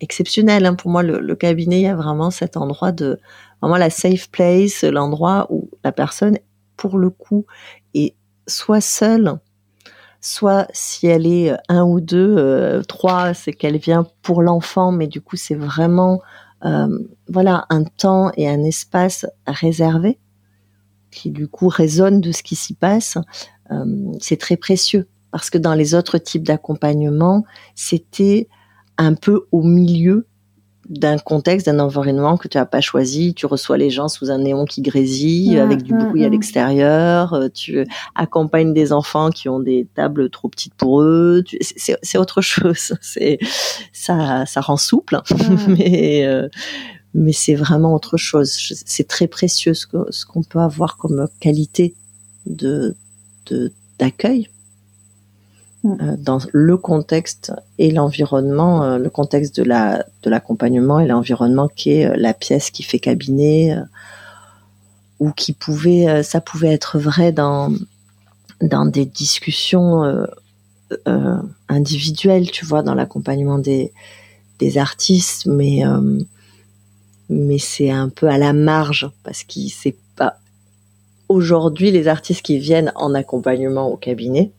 exceptionnel. 0.00 0.66
Hein. 0.66 0.74
Pour 0.74 0.90
moi, 0.90 1.02
le, 1.02 1.34
cabinet, 1.34 1.80
il 1.80 1.84
y 1.84 1.88
a 1.88 1.96
vraiment 1.96 2.30
cet 2.30 2.56
endroit 2.56 2.92
de 2.92 3.18
vraiment 3.60 3.78
la 3.78 3.90
safe 3.90 4.30
place, 4.30 4.84
l'endroit 4.84 5.46
où 5.50 5.70
la 5.82 5.92
personne, 5.92 6.38
pour 6.76 6.98
le 6.98 7.10
coup, 7.10 7.46
est 7.94 8.14
soit 8.46 8.80
seule, 8.80 9.38
soit 10.20 10.68
si 10.72 11.06
elle 11.06 11.26
est 11.26 11.56
un 11.68 11.84
ou 11.84 12.00
deux, 12.00 12.36
euh, 12.36 12.82
trois, 12.82 13.34
c'est 13.34 13.52
qu'elle 13.52 13.78
vient 13.78 14.06
pour 14.22 14.42
l'enfant, 14.42 14.92
mais 14.92 15.06
du 15.06 15.20
coup, 15.20 15.36
c'est 15.36 15.54
vraiment 15.54 16.20
euh, 16.64 16.98
voilà 17.28 17.66
un 17.68 17.84
temps 17.84 18.30
et 18.36 18.48
un 18.48 18.62
espace 18.64 19.26
réservé 19.46 20.18
qui 21.10 21.30
du 21.30 21.48
coup 21.48 21.68
résonne 21.68 22.20
de 22.20 22.32
ce 22.32 22.42
qui 22.42 22.56
s'y 22.56 22.74
passe 22.74 23.18
euh, 23.18 23.20
c'est 24.20 24.38
très 24.38 24.56
précieux 24.56 25.06
parce 25.30 25.50
que 25.50 25.58
dans 25.58 25.74
les 25.74 25.94
autres 25.94 26.18
types 26.18 26.44
d'accompagnement, 26.44 27.44
c'était 27.74 28.48
un 28.96 29.14
peu 29.14 29.46
au 29.52 29.62
milieu 29.62 30.26
d'un 30.88 31.18
contexte, 31.18 31.66
d'un 31.66 31.78
environnement 31.80 32.36
que 32.36 32.48
tu 32.48 32.58
n'as 32.58 32.64
pas 32.64 32.80
choisi. 32.80 33.34
Tu 33.34 33.46
reçois 33.46 33.76
les 33.76 33.90
gens 33.90 34.08
sous 34.08 34.30
un 34.30 34.38
néon 34.38 34.64
qui 34.64 34.82
grésille, 34.82 35.58
avec 35.58 35.82
du 35.82 35.92
bruit 35.92 36.24
à 36.24 36.28
l'extérieur. 36.28 37.34
Euh, 37.34 37.48
tu 37.52 37.86
accompagnes 38.14 38.72
des 38.72 38.92
enfants 38.92 39.30
qui 39.30 39.48
ont 39.48 39.60
des 39.60 39.86
tables 39.94 40.30
trop 40.30 40.48
petites 40.48 40.74
pour 40.74 41.02
eux. 41.02 41.42
C'est 41.60 42.18
autre 42.18 42.40
chose. 42.40 42.94
C'est 43.00 43.38
ça, 43.92 44.46
ça 44.46 44.60
rend 44.60 44.76
souple, 44.76 45.20
mais 45.68 46.24
euh, 46.24 46.48
mais 47.14 47.32
c'est 47.32 47.54
vraiment 47.54 47.94
autre 47.94 48.16
chose. 48.16 48.50
C'est 48.84 49.08
très 49.08 49.26
précieux 49.26 49.74
ce 49.74 49.86
qu'on 49.86 50.42
peut 50.42 50.60
avoir 50.60 50.98
comme 50.98 51.28
qualité 51.40 51.94
de 52.44 52.94
d'accueil 53.98 54.48
mm. 55.84 55.96
euh, 56.00 56.16
dans 56.18 56.38
le 56.52 56.76
contexte 56.76 57.52
et 57.78 57.90
l'environnement, 57.90 58.84
euh, 58.84 58.98
le 58.98 59.10
contexte 59.10 59.56
de 59.56 59.62
la 59.62 60.04
de 60.22 60.30
l'accompagnement 60.30 61.00
et 61.00 61.06
l'environnement 61.06 61.68
qui 61.68 61.92
est 61.92 62.06
euh, 62.06 62.14
la 62.16 62.34
pièce 62.34 62.70
qui 62.70 62.82
fait 62.82 62.98
cabinet 62.98 63.76
ou 65.18 65.32
qui 65.32 65.52
pouvait 65.52 66.22
ça 66.22 66.40
pouvait 66.40 66.72
être 66.72 66.98
vrai 66.98 67.32
dans 67.32 67.72
dans 68.60 68.86
des 68.86 69.06
discussions 69.06 70.26
individuelles, 71.68 72.50
tu 72.50 72.64
vois, 72.64 72.82
dans 72.82 72.94
l'accompagnement 72.94 73.58
des 73.58 73.92
des 74.58 74.76
artistes, 74.76 75.46
mais 75.46 75.82
mais 77.30 77.58
c'est 77.58 77.90
un 77.90 78.10
peu 78.10 78.28
à 78.28 78.36
la 78.36 78.52
marge 78.52 79.10
parce 79.24 79.42
qu'il 79.42 79.70
c'est 79.70 79.96
aujourd'hui, 81.28 81.90
les 81.90 82.08
artistes 82.08 82.42
qui 82.42 82.58
viennent 82.58 82.92
en 82.96 83.14
accompagnement 83.14 83.88
au 83.88 83.96
cabinet, 83.96 84.52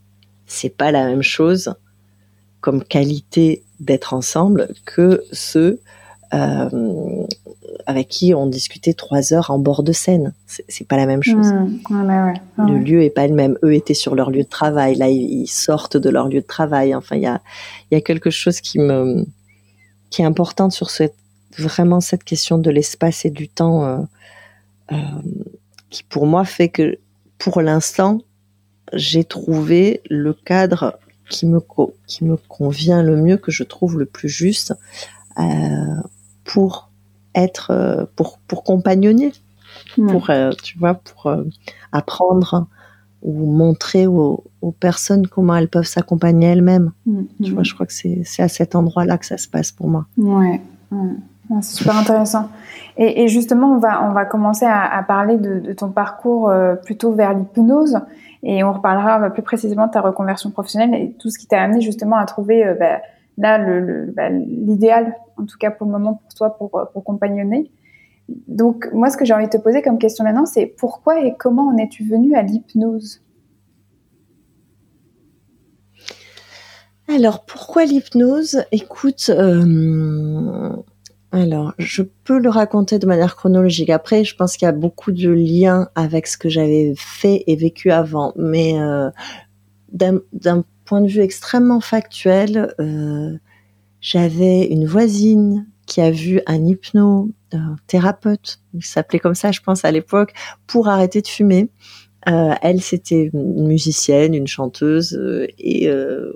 c'est 0.45 0.75
pas 0.75 0.91
la 0.91 1.05
même 1.05 1.23
chose 1.23 1.75
comme 2.61 2.83
qualité 2.83 3.63
d'être 3.79 4.13
ensemble 4.13 4.69
que 4.85 5.23
ceux 5.31 5.79
euh, 6.33 7.25
avec 7.85 8.09
qui 8.09 8.33
on 8.33 8.47
discutait 8.47 8.93
trois 8.93 9.33
heures 9.33 9.49
en 9.49 9.59
bord 9.59 9.83
de 9.83 9.93
scène. 9.93 10.33
C'est 10.45 10.87
pas 10.87 10.97
la 10.97 11.05
même 11.05 11.23
chose. 11.23 11.53
Mmh. 11.53 12.67
Le 12.67 12.79
lieu 12.79 13.03
est 13.03 13.09
pas 13.09 13.27
le 13.27 13.33
même. 13.33 13.57
Eux 13.63 13.73
étaient 13.73 13.93
sur 13.93 14.15
leur 14.15 14.29
lieu 14.29 14.43
de 14.43 14.49
travail. 14.49 14.95
Là, 14.95 15.09
ils 15.09 15.47
sortent 15.47 15.95
de 15.95 16.09
leur 16.09 16.27
lieu 16.27 16.41
de 16.41 16.45
travail. 16.45 16.93
Enfin, 16.95 17.15
il 17.15 17.21
y 17.21 17.27
a, 17.27 17.41
y 17.91 17.95
a 17.95 18.01
quelque 18.01 18.29
chose 18.29 18.59
qui 18.59 18.79
me, 18.79 19.25
qui 20.09 20.21
est 20.21 20.25
important 20.25 20.69
sur 20.69 20.89
cette, 20.89 21.15
vraiment 21.57 22.01
cette 22.01 22.23
question 22.23 22.57
de 22.57 22.69
l'espace 22.69 23.25
et 23.25 23.29
du 23.29 23.47
temps, 23.47 23.85
euh, 23.85 23.97
euh, 24.91 24.95
qui 25.89 26.03
pour 26.03 26.25
moi 26.25 26.45
fait 26.45 26.69
que, 26.69 26.97
pour 27.37 27.61
l'instant, 27.61 28.19
j'ai 28.93 29.23
trouvé 29.23 30.01
le 30.09 30.33
cadre 30.33 30.97
qui 31.29 31.45
me, 31.45 31.59
qui 32.05 32.23
me 32.23 32.37
convient 32.37 33.03
le 33.03 33.17
mieux, 33.17 33.37
que 33.37 33.51
je 33.51 33.63
trouve 33.63 33.99
le 33.99 34.05
plus 34.05 34.29
juste, 34.29 34.73
euh, 35.39 35.43
pour 36.43 36.89
être, 37.35 38.09
pour, 38.15 38.39
pour 38.47 38.63
compagnonner, 38.63 39.33
pour, 39.95 40.29
euh, 40.29 40.51
tu 40.63 40.77
vois, 40.77 40.95
pour 40.95 41.27
euh, 41.27 41.43
apprendre 41.91 42.67
ou 43.21 43.51
montrer 43.51 44.07
aux, 44.07 44.43
aux, 44.61 44.71
personnes 44.71 45.27
comment 45.27 45.55
elles 45.55 45.67
peuvent 45.67 45.87
s'accompagner 45.87 46.47
elles-mêmes. 46.47 46.91
Mm, 47.05 47.23
tu 47.43 47.51
vois, 47.51 47.61
mm. 47.61 47.65
je 47.65 47.73
crois 47.73 47.85
que 47.85 47.93
c'est 47.93 48.23
à 48.41 48.47
cet 48.47 48.75
endroit-là 48.75 49.17
que 49.17 49.25
ça 49.25 49.37
se 49.37 49.47
passe 49.47 49.71
pour 49.71 49.87
moi. 49.89 50.05
Ouais, 50.17 50.61
c'est 51.61 51.77
super 51.77 51.97
intéressant. 51.97 52.49
Et, 52.97 53.27
justement, 53.27 53.73
on 53.73 53.77
va, 53.77 54.03
on 54.03 54.11
va 54.11 54.25
commencer 54.25 54.65
à, 54.65 55.03
parler 55.07 55.37
de, 55.37 55.71
ton 55.73 55.89
parcours 55.89 56.51
plutôt 56.83 57.13
vers 57.13 57.33
l'hypnose. 57.33 57.99
Et 58.41 58.63
on 58.63 58.73
reparlera 58.73 59.29
plus 59.29 59.43
précisément 59.43 59.85
de 59.85 59.91
ta 59.91 60.01
reconversion 60.01 60.49
professionnelle 60.49 60.95
et 60.95 61.11
tout 61.11 61.29
ce 61.29 61.37
qui 61.37 61.47
t'a 61.47 61.61
amené 61.61 61.81
justement 61.81 62.15
à 62.15 62.25
trouver 62.25 62.65
bah, 62.79 63.01
là 63.37 63.59
bah, 64.15 64.29
l'idéal, 64.29 65.15
en 65.37 65.45
tout 65.45 65.57
cas 65.59 65.69
pour 65.69 65.85
le 65.85 65.91
moment 65.91 66.15
pour 66.15 66.33
toi, 66.33 66.57
pour, 66.57 66.89
pour 66.91 67.03
compagnonner. 67.03 67.69
Donc 68.47 68.89
moi, 68.93 69.09
ce 69.09 69.17
que 69.17 69.25
j'ai 69.25 69.33
envie 69.33 69.45
de 69.45 69.51
te 69.51 69.57
poser 69.57 69.81
comme 69.81 69.99
question 69.99 70.23
maintenant, 70.23 70.45
c'est 70.45 70.65
pourquoi 70.65 71.21
et 71.21 71.35
comment 71.37 71.67
en 71.67 71.77
es-tu 71.77 72.03
venu 72.03 72.35
à 72.35 72.41
l'hypnose? 72.41 73.21
Alors 77.07 77.45
pourquoi 77.45 77.85
l'hypnose? 77.85 78.63
Écoute, 78.71 79.29
euh, 79.29 80.75
alors 81.41 81.73
je 81.77 82.01
peux 82.01 82.39
le 82.39 82.49
raconter 82.49 82.99
de 82.99 83.05
manière 83.05 83.35
chronologique. 83.35 83.89
Après, 83.89 84.23
je 84.23 84.35
pense 84.35 84.57
qu'il 84.57 84.65
y 84.65 84.69
a 84.69 84.73
beaucoup 84.73 85.11
de 85.11 85.29
liens 85.29 85.89
avec 85.95 86.27
ce 86.27 86.37
que 86.37 86.49
j'avais 86.49 86.93
fait 86.97 87.43
et 87.47 87.55
vécu 87.55 87.91
avant, 87.91 88.33
mais 88.35 88.79
euh, 88.79 89.09
d'un 89.91 90.63
point 90.85 91.01
de 91.01 91.07
vue 91.07 91.21
extrêmement 91.21 91.81
factuel, 91.81 92.73
euh, 92.79 93.37
j'avais 94.01 94.65
une 94.65 94.85
voisine 94.85 95.67
qui 95.85 96.01
a 96.01 96.11
vu 96.11 96.41
un 96.47 96.65
hypnothérapeute, 96.65 98.59
il 98.73 98.83
s'appelait 98.83 99.19
comme 99.19 99.35
ça, 99.35 99.51
je 99.51 99.61
pense, 99.61 99.85
à 99.85 99.91
l'époque, 99.91 100.33
pour 100.65 100.89
arrêter 100.89 101.21
de 101.21 101.27
fumer. 101.27 101.69
Euh, 102.27 102.53
elle, 102.61 102.81
c'était 102.81 103.29
une 103.33 103.67
musicienne, 103.67 104.33
une 104.33 104.47
chanteuse, 104.47 105.17
et 105.57 105.89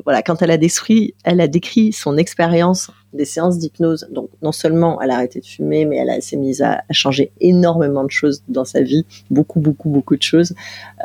voilà, 0.06 0.22
quand 0.22 0.42
elle 0.42 0.52
a 0.52 0.58
décrit, 0.58 1.16
elle 1.26 1.42
a 1.42 1.48
décrit 1.48 1.92
son 1.92 2.18
expérience 2.18 2.92
des 3.14 3.26
séances 3.26 3.58
d'hypnose. 3.58 4.08
Donc, 4.12 4.30
non 4.42 4.52
seulement 4.52 5.02
elle 5.02 5.12
a 5.12 5.16
arrêté 5.16 5.40
de 5.40 5.46
fumer, 5.46 5.86
mais 5.86 5.98
elle 5.98 6.22
s'est 6.22 6.38
mise 6.38 6.62
à, 6.62 6.84
changer 6.92 7.32
énormément 7.40 8.04
de 8.04 8.12
choses 8.12 8.44
dans 8.48 8.66
sa 8.66 8.82
vie, 8.82 9.06
beaucoup, 9.30 9.60
beaucoup, 9.60 9.90
beaucoup 9.90 10.16
de 10.16 10.22
choses. 10.22 10.54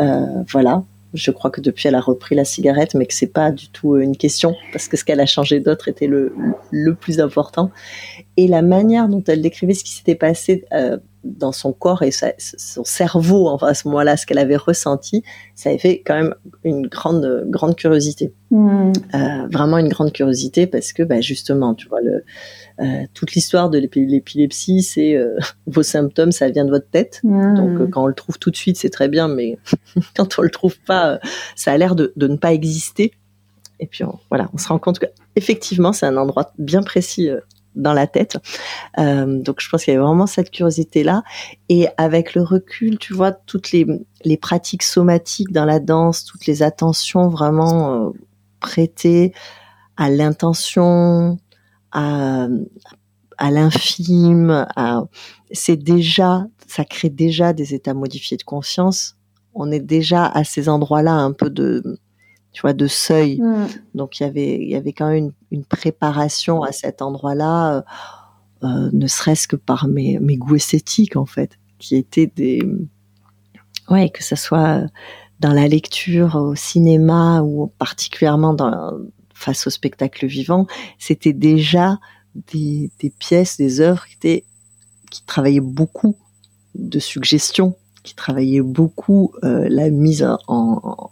Euh, 0.00 0.42
voilà, 0.48 0.84
je 1.14 1.30
crois 1.30 1.50
que 1.50 1.60
depuis, 1.60 1.88
elle 1.88 1.94
a 1.94 2.00
repris 2.00 2.34
la 2.34 2.44
cigarette, 2.44 2.94
mais 2.94 3.06
que 3.06 3.14
c'est 3.14 3.26
pas 3.26 3.50
du 3.50 3.68
tout 3.68 3.94
euh, 3.94 4.00
une 4.00 4.16
question 4.16 4.54
parce 4.72 4.88
que 4.88 4.96
ce 4.96 5.04
qu'elle 5.04 5.20
a 5.20 5.26
changé 5.26 5.60
d'autre 5.60 5.88
était 5.88 6.06
le, 6.06 6.34
le 6.70 6.94
plus 6.94 7.20
important. 7.20 7.70
Et 8.36 8.48
la 8.48 8.62
manière 8.62 9.08
dont 9.08 9.22
elle 9.26 9.42
décrivait 9.42 9.74
ce 9.74 9.84
qui 9.84 9.92
s'était 9.92 10.14
passé 10.14 10.64
euh, 10.72 10.98
dans 11.26 11.52
son 11.52 11.72
corps 11.72 12.02
et 12.02 12.10
sa, 12.10 12.32
son 12.38 12.84
cerveau, 12.84 13.48
enfin 13.48 13.68
à 13.68 13.74
ce 13.74 13.88
moment-là, 13.88 14.16
ce 14.16 14.26
qu'elle 14.26 14.38
avait 14.38 14.56
ressenti, 14.56 15.22
ça 15.54 15.70
avait 15.70 15.78
fait 15.78 16.02
quand 16.04 16.14
même 16.14 16.34
une 16.64 16.86
grande, 16.86 17.44
grande 17.48 17.76
curiosité. 17.76 18.32
Mmh. 18.50 18.92
Euh, 19.14 19.46
vraiment 19.50 19.78
une 19.78 19.88
grande 19.88 20.12
curiosité 20.12 20.66
parce 20.66 20.92
que, 20.92 21.02
bah, 21.02 21.20
justement, 21.20 21.74
tu 21.74 21.88
vois, 21.88 22.00
le, 22.00 22.24
euh, 22.80 23.04
toute 23.12 23.32
l'histoire 23.32 23.70
de 23.70 23.78
l'épilepsie, 23.78 24.82
c'est 24.82 25.16
euh, 25.16 25.36
vos 25.66 25.82
symptômes, 25.82 26.32
ça 26.32 26.48
vient 26.50 26.64
de 26.64 26.70
votre 26.70 26.88
tête. 26.88 27.20
Mmh. 27.24 27.54
Donc 27.54 27.90
quand 27.90 28.04
on 28.04 28.06
le 28.06 28.14
trouve 28.14 28.38
tout 28.38 28.50
de 28.50 28.56
suite, 28.56 28.76
c'est 28.76 28.90
très 28.90 29.08
bien, 29.08 29.28
mais 29.28 29.58
quand 30.16 30.38
on 30.38 30.42
le 30.42 30.50
trouve 30.50 30.78
pas, 30.80 31.18
ça 31.56 31.72
a 31.72 31.78
l'air 31.78 31.94
de, 31.94 32.12
de, 32.16 32.28
ne 32.28 32.36
pas 32.36 32.52
exister. 32.52 33.12
Et 33.80 33.86
puis 33.86 34.04
on, 34.04 34.18
voilà, 34.30 34.48
on 34.54 34.58
se 34.58 34.68
rend 34.68 34.78
compte 34.78 34.98
que 34.98 35.06
effectivement, 35.34 35.92
c'est 35.92 36.06
un 36.06 36.16
endroit 36.16 36.52
bien 36.58 36.82
précis 36.82 37.30
dans 37.76 37.92
la 37.92 38.06
tête. 38.06 38.38
Euh, 38.98 39.40
donc 39.40 39.60
je 39.60 39.68
pense 39.68 39.84
qu'il 39.84 39.94
y 39.94 39.96
avait 39.96 40.04
vraiment 40.04 40.26
cette 40.26 40.50
curiosité 40.50 41.04
là. 41.04 41.22
Et 41.68 41.88
avec 41.96 42.34
le 42.34 42.42
recul, 42.42 42.98
tu 42.98 43.14
vois, 43.14 43.32
toutes 43.32 43.72
les, 43.72 43.86
pratiques 44.36 44.82
somatiques 44.82 45.52
dans 45.52 45.64
la 45.64 45.78
danse, 45.78 46.24
toutes 46.24 46.46
les 46.46 46.62
attentions 46.62 47.28
vraiment 47.28 47.94
euh, 47.94 48.10
prêtées 48.60 49.32
à 49.96 50.10
l'intention, 50.10 51.38
à, 51.92 52.48
à 53.38 53.50
l'infime, 53.50 54.66
c'est 55.52 55.76
déjà, 55.76 56.46
ça 56.66 56.84
crée 56.84 57.08
déjà 57.08 57.52
des 57.52 57.72
états 57.72 57.94
modifiés 57.94 58.36
de 58.36 58.42
conscience. 58.42 59.16
On 59.54 59.70
est 59.70 59.80
déjà 59.80 60.26
à 60.26 60.44
ces 60.44 60.68
endroits-là 60.68 61.14
un 61.14 61.32
peu 61.32 61.48
de, 61.48 61.98
tu 62.56 62.62
vois, 62.62 62.72
de 62.72 62.86
seuil. 62.86 63.38
Mm. 63.38 63.66
Donc 63.94 64.18
il 64.18 64.22
y 64.22 64.26
avait, 64.26 64.56
il 64.56 64.70
y 64.70 64.76
avait 64.76 64.94
quand 64.94 65.10
même 65.10 65.26
une, 65.26 65.32
une 65.58 65.64
préparation 65.66 66.62
à 66.62 66.72
cet 66.72 67.02
endroit-là, 67.02 67.74
euh, 67.74 67.82
euh, 68.64 68.90
ne 68.94 69.06
serait-ce 69.06 69.46
que 69.46 69.56
par 69.56 69.88
mes, 69.88 70.18
mes 70.20 70.38
goûts 70.38 70.56
esthétiques 70.56 71.16
en 71.16 71.26
fait, 71.26 71.58
qui 71.78 71.96
étaient 71.96 72.32
des, 72.34 72.66
ouais, 73.90 74.08
que 74.08 74.24
ce 74.24 74.36
soit 74.36 74.84
dans 75.38 75.52
la 75.52 75.68
lecture, 75.68 76.36
au 76.36 76.54
cinéma 76.54 77.42
ou 77.42 77.66
particulièrement 77.78 78.54
dans, 78.54 78.90
face 79.34 79.66
au 79.66 79.70
spectacle 79.70 80.24
vivant, 80.24 80.66
c'était 80.98 81.34
déjà 81.34 81.98
des, 82.54 82.90
des, 83.00 83.10
pièces, 83.10 83.58
des 83.58 83.82
œuvres 83.82 84.06
qui 84.06 84.14
étaient, 84.14 84.44
qui 85.10 85.22
travaillaient 85.26 85.60
beaucoup 85.60 86.16
de 86.74 86.98
suggestions, 87.00 87.76
qui 88.06 88.14
travaillaient 88.14 88.62
beaucoup 88.62 89.32
euh, 89.44 89.66
la 89.68 89.90
mise 89.90 90.22
en, 90.22 90.38
en, 90.48 91.10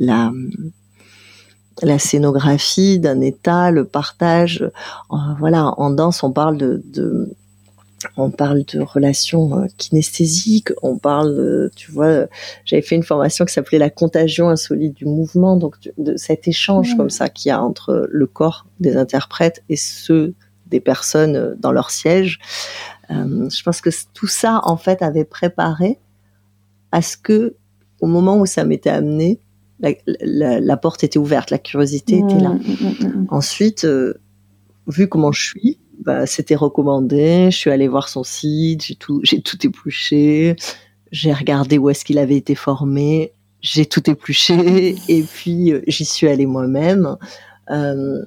la 0.00 0.32
la 1.82 1.98
scénographie 1.98 2.98
d'un 2.98 3.20
état, 3.20 3.70
le 3.70 3.84
partage. 3.84 4.62
Euh, 5.10 5.16
voilà, 5.38 5.74
en 5.78 5.90
danse, 5.90 6.22
on 6.22 6.30
parle 6.30 6.58
de, 6.58 6.82
de 6.92 7.34
on 8.16 8.30
parle 8.30 8.64
de 8.64 8.80
relations 8.80 9.58
euh, 9.58 9.66
kinesthésiques, 9.78 10.70
on 10.82 10.98
parle, 10.98 11.70
tu 11.76 11.90
vois, 11.92 12.26
j'avais 12.64 12.82
fait 12.82 12.96
une 12.96 13.04
formation 13.04 13.44
qui 13.44 13.52
s'appelait 13.52 13.78
la 13.78 13.90
contagion 13.90 14.48
insolite 14.48 14.94
du 14.94 15.06
mouvement, 15.06 15.56
donc 15.56 15.76
de 15.98 16.16
cet 16.16 16.46
échange 16.46 16.94
mmh. 16.94 16.96
comme 16.96 17.10
ça 17.10 17.28
qu'il 17.28 17.50
y 17.50 17.52
a 17.52 17.62
entre 17.62 18.08
le 18.10 18.26
corps 18.26 18.66
des 18.80 18.96
interprètes 18.96 19.62
et 19.68 19.76
ceux 19.76 20.34
des 20.66 20.80
personnes 20.80 21.56
dans 21.60 21.70
leur 21.70 21.90
siège. 21.90 22.40
Euh, 23.12 23.48
je 23.50 23.62
pense 23.62 23.80
que 23.80 23.90
tout 24.14 24.26
ça, 24.26 24.60
en 24.64 24.76
fait, 24.76 25.02
avait 25.02 25.24
préparé 25.24 25.98
à 26.90 27.02
ce 27.02 27.16
que, 27.16 27.54
au 28.00 28.06
moment 28.06 28.38
où 28.38 28.46
ça 28.46 28.64
m'était 28.64 28.90
amené, 28.90 29.40
la, 29.80 29.90
la, 30.06 30.60
la, 30.60 30.76
porte 30.76 31.04
était 31.04 31.18
ouverte, 31.18 31.50
la 31.50 31.58
curiosité 31.58 32.22
mmh, 32.22 32.28
était 32.28 32.40
là. 32.40 32.50
Mmh, 32.50 33.06
mmh, 33.06 33.26
Ensuite, 33.30 33.84
euh, 33.84 34.14
vu 34.86 35.08
comment 35.08 35.32
je 35.32 35.42
suis, 35.42 35.78
bah, 36.00 36.26
c'était 36.26 36.54
recommandé. 36.54 37.50
Je 37.50 37.56
suis 37.56 37.70
allée 37.70 37.88
voir 37.88 38.08
son 38.08 38.24
site, 38.24 38.84
j'ai 38.84 38.94
tout, 38.94 39.20
j'ai 39.22 39.40
tout 39.40 39.64
épluché, 39.66 40.56
j'ai 41.10 41.32
regardé 41.32 41.78
où 41.78 41.90
est-ce 41.90 42.04
qu'il 42.04 42.18
avait 42.18 42.36
été 42.36 42.54
formé, 42.54 43.32
j'ai 43.60 43.86
tout 43.86 44.08
épluché 44.10 44.96
et 45.08 45.22
puis 45.22 45.72
euh, 45.72 45.82
j'y 45.86 46.04
suis 46.04 46.28
allée 46.28 46.46
moi-même. 46.46 47.16
Euh, 47.70 48.24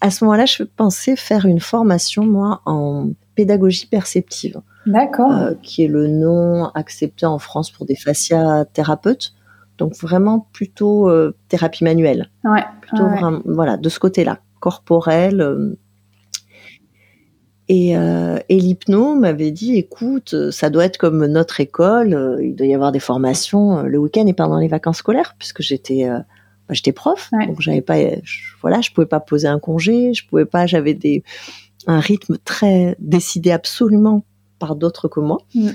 à 0.00 0.10
ce 0.10 0.24
moment-là, 0.24 0.46
je 0.46 0.62
pensais 0.62 1.16
faire 1.16 1.46
une 1.46 1.60
formation 1.60 2.24
moi 2.24 2.62
en 2.66 3.08
pédagogie 3.38 3.86
perceptive. 3.86 4.60
D'accord. 4.84 5.30
Euh, 5.30 5.54
qui 5.62 5.84
est 5.84 5.86
le 5.86 6.08
nom 6.08 6.64
accepté 6.74 7.24
en 7.24 7.38
France 7.38 7.70
pour 7.70 7.86
des 7.86 7.94
fasciathérapeutes. 7.94 9.32
Donc 9.78 9.94
vraiment 9.94 10.48
plutôt 10.52 11.08
euh, 11.08 11.36
thérapie 11.48 11.84
manuelle. 11.84 12.30
Ouais. 12.42 12.64
Plutôt 12.80 13.04
ouais. 13.04 13.16
vraiment, 13.16 13.40
voilà, 13.44 13.76
de 13.76 13.88
ce 13.88 14.00
côté-là, 14.00 14.40
corporel. 14.58 15.40
Euh, 15.40 15.78
et, 17.68 17.96
euh, 17.96 18.40
et 18.48 18.58
l'hypno 18.58 19.14
m'avait 19.14 19.52
dit, 19.52 19.76
écoute, 19.76 20.50
ça 20.50 20.68
doit 20.68 20.86
être 20.86 20.98
comme 20.98 21.24
notre 21.26 21.60
école, 21.60 22.40
il 22.42 22.56
doit 22.56 22.66
y 22.66 22.74
avoir 22.74 22.90
des 22.90 22.98
formations 22.98 23.82
le 23.82 23.98
week-end 23.98 24.26
et 24.26 24.32
pendant 24.32 24.58
les 24.58 24.68
vacances 24.68 24.96
scolaires, 24.96 25.36
puisque 25.38 25.62
j'étais 25.62 26.08
bah, 26.08 26.74
j'étais 26.74 26.92
prof, 26.92 27.28
ouais. 27.32 27.46
donc 27.46 27.60
j'avais 27.60 27.82
pas, 27.82 27.98
je, 28.22 28.40
voilà, 28.62 28.80
je 28.80 28.90
pouvais 28.90 29.06
pas 29.06 29.20
poser 29.20 29.48
un 29.48 29.58
congé, 29.58 30.14
je 30.14 30.26
pouvais 30.26 30.46
pas, 30.46 30.66
j'avais 30.66 30.94
des 30.94 31.22
un 31.88 32.00
rythme 32.00 32.36
très 32.44 32.94
décidé 33.00 33.50
absolument 33.50 34.22
par 34.60 34.76
d'autres 34.76 35.08
que 35.08 35.20
moi. 35.20 35.38
Mm. 35.54 35.70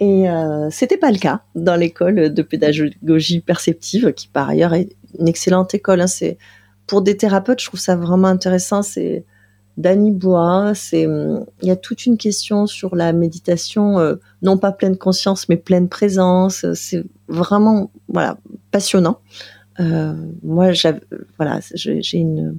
Et 0.00 0.30
euh, 0.30 0.68
c'était 0.70 0.98
pas 0.98 1.10
le 1.10 1.18
cas 1.18 1.42
dans 1.56 1.74
l'école 1.74 2.32
de 2.32 2.42
pédagogie 2.42 3.40
perceptive, 3.40 4.12
qui 4.12 4.28
par 4.28 4.50
ailleurs 4.50 4.74
est 4.74 4.90
une 5.18 5.26
excellente 5.26 5.74
école. 5.74 6.02
Hein. 6.02 6.06
C'est 6.06 6.38
pour 6.86 7.02
des 7.02 7.16
thérapeutes, 7.16 7.60
je 7.60 7.66
trouve 7.66 7.80
ça 7.80 7.96
vraiment 7.96 8.28
intéressant. 8.28 8.82
C'est 8.82 9.24
Danny 9.78 10.12
Bois. 10.12 10.72
C'est, 10.74 11.02
il 11.02 11.68
y 11.68 11.70
a 11.70 11.76
toute 11.76 12.06
une 12.06 12.18
question 12.18 12.66
sur 12.66 12.94
la 12.94 13.12
méditation, 13.12 13.98
euh, 13.98 14.16
non 14.42 14.58
pas 14.58 14.70
pleine 14.70 14.98
conscience, 14.98 15.48
mais 15.48 15.56
pleine 15.56 15.88
présence. 15.88 16.64
C'est 16.74 17.04
vraiment, 17.26 17.90
voilà, 18.08 18.38
passionnant. 18.70 19.18
Euh, 19.80 20.14
moi, 20.42 20.72
voilà, 21.38 21.60
j'ai 21.74 22.18
une 22.18 22.58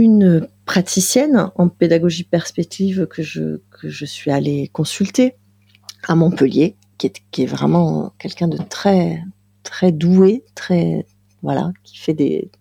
une 0.00 0.48
praticienne 0.70 1.50
en 1.56 1.68
pédagogie 1.68 2.22
perspective 2.22 3.08
que 3.08 3.24
je 3.24 3.60
que 3.72 3.88
je 3.88 4.04
suis 4.04 4.30
allée 4.30 4.68
consulter 4.72 5.34
à 6.06 6.14
Montpellier, 6.14 6.76
qui 6.96 7.08
est 7.08 7.22
qui 7.32 7.42
est 7.42 7.46
vraiment 7.46 8.12
quelqu'un 8.20 8.46
de 8.46 8.56
très 8.56 9.20
très 9.64 9.90
doué, 9.90 10.44
très 10.54 11.06
voilà, 11.42 11.72
qui 11.82 11.98
fait 11.98 12.14
des 12.14 12.52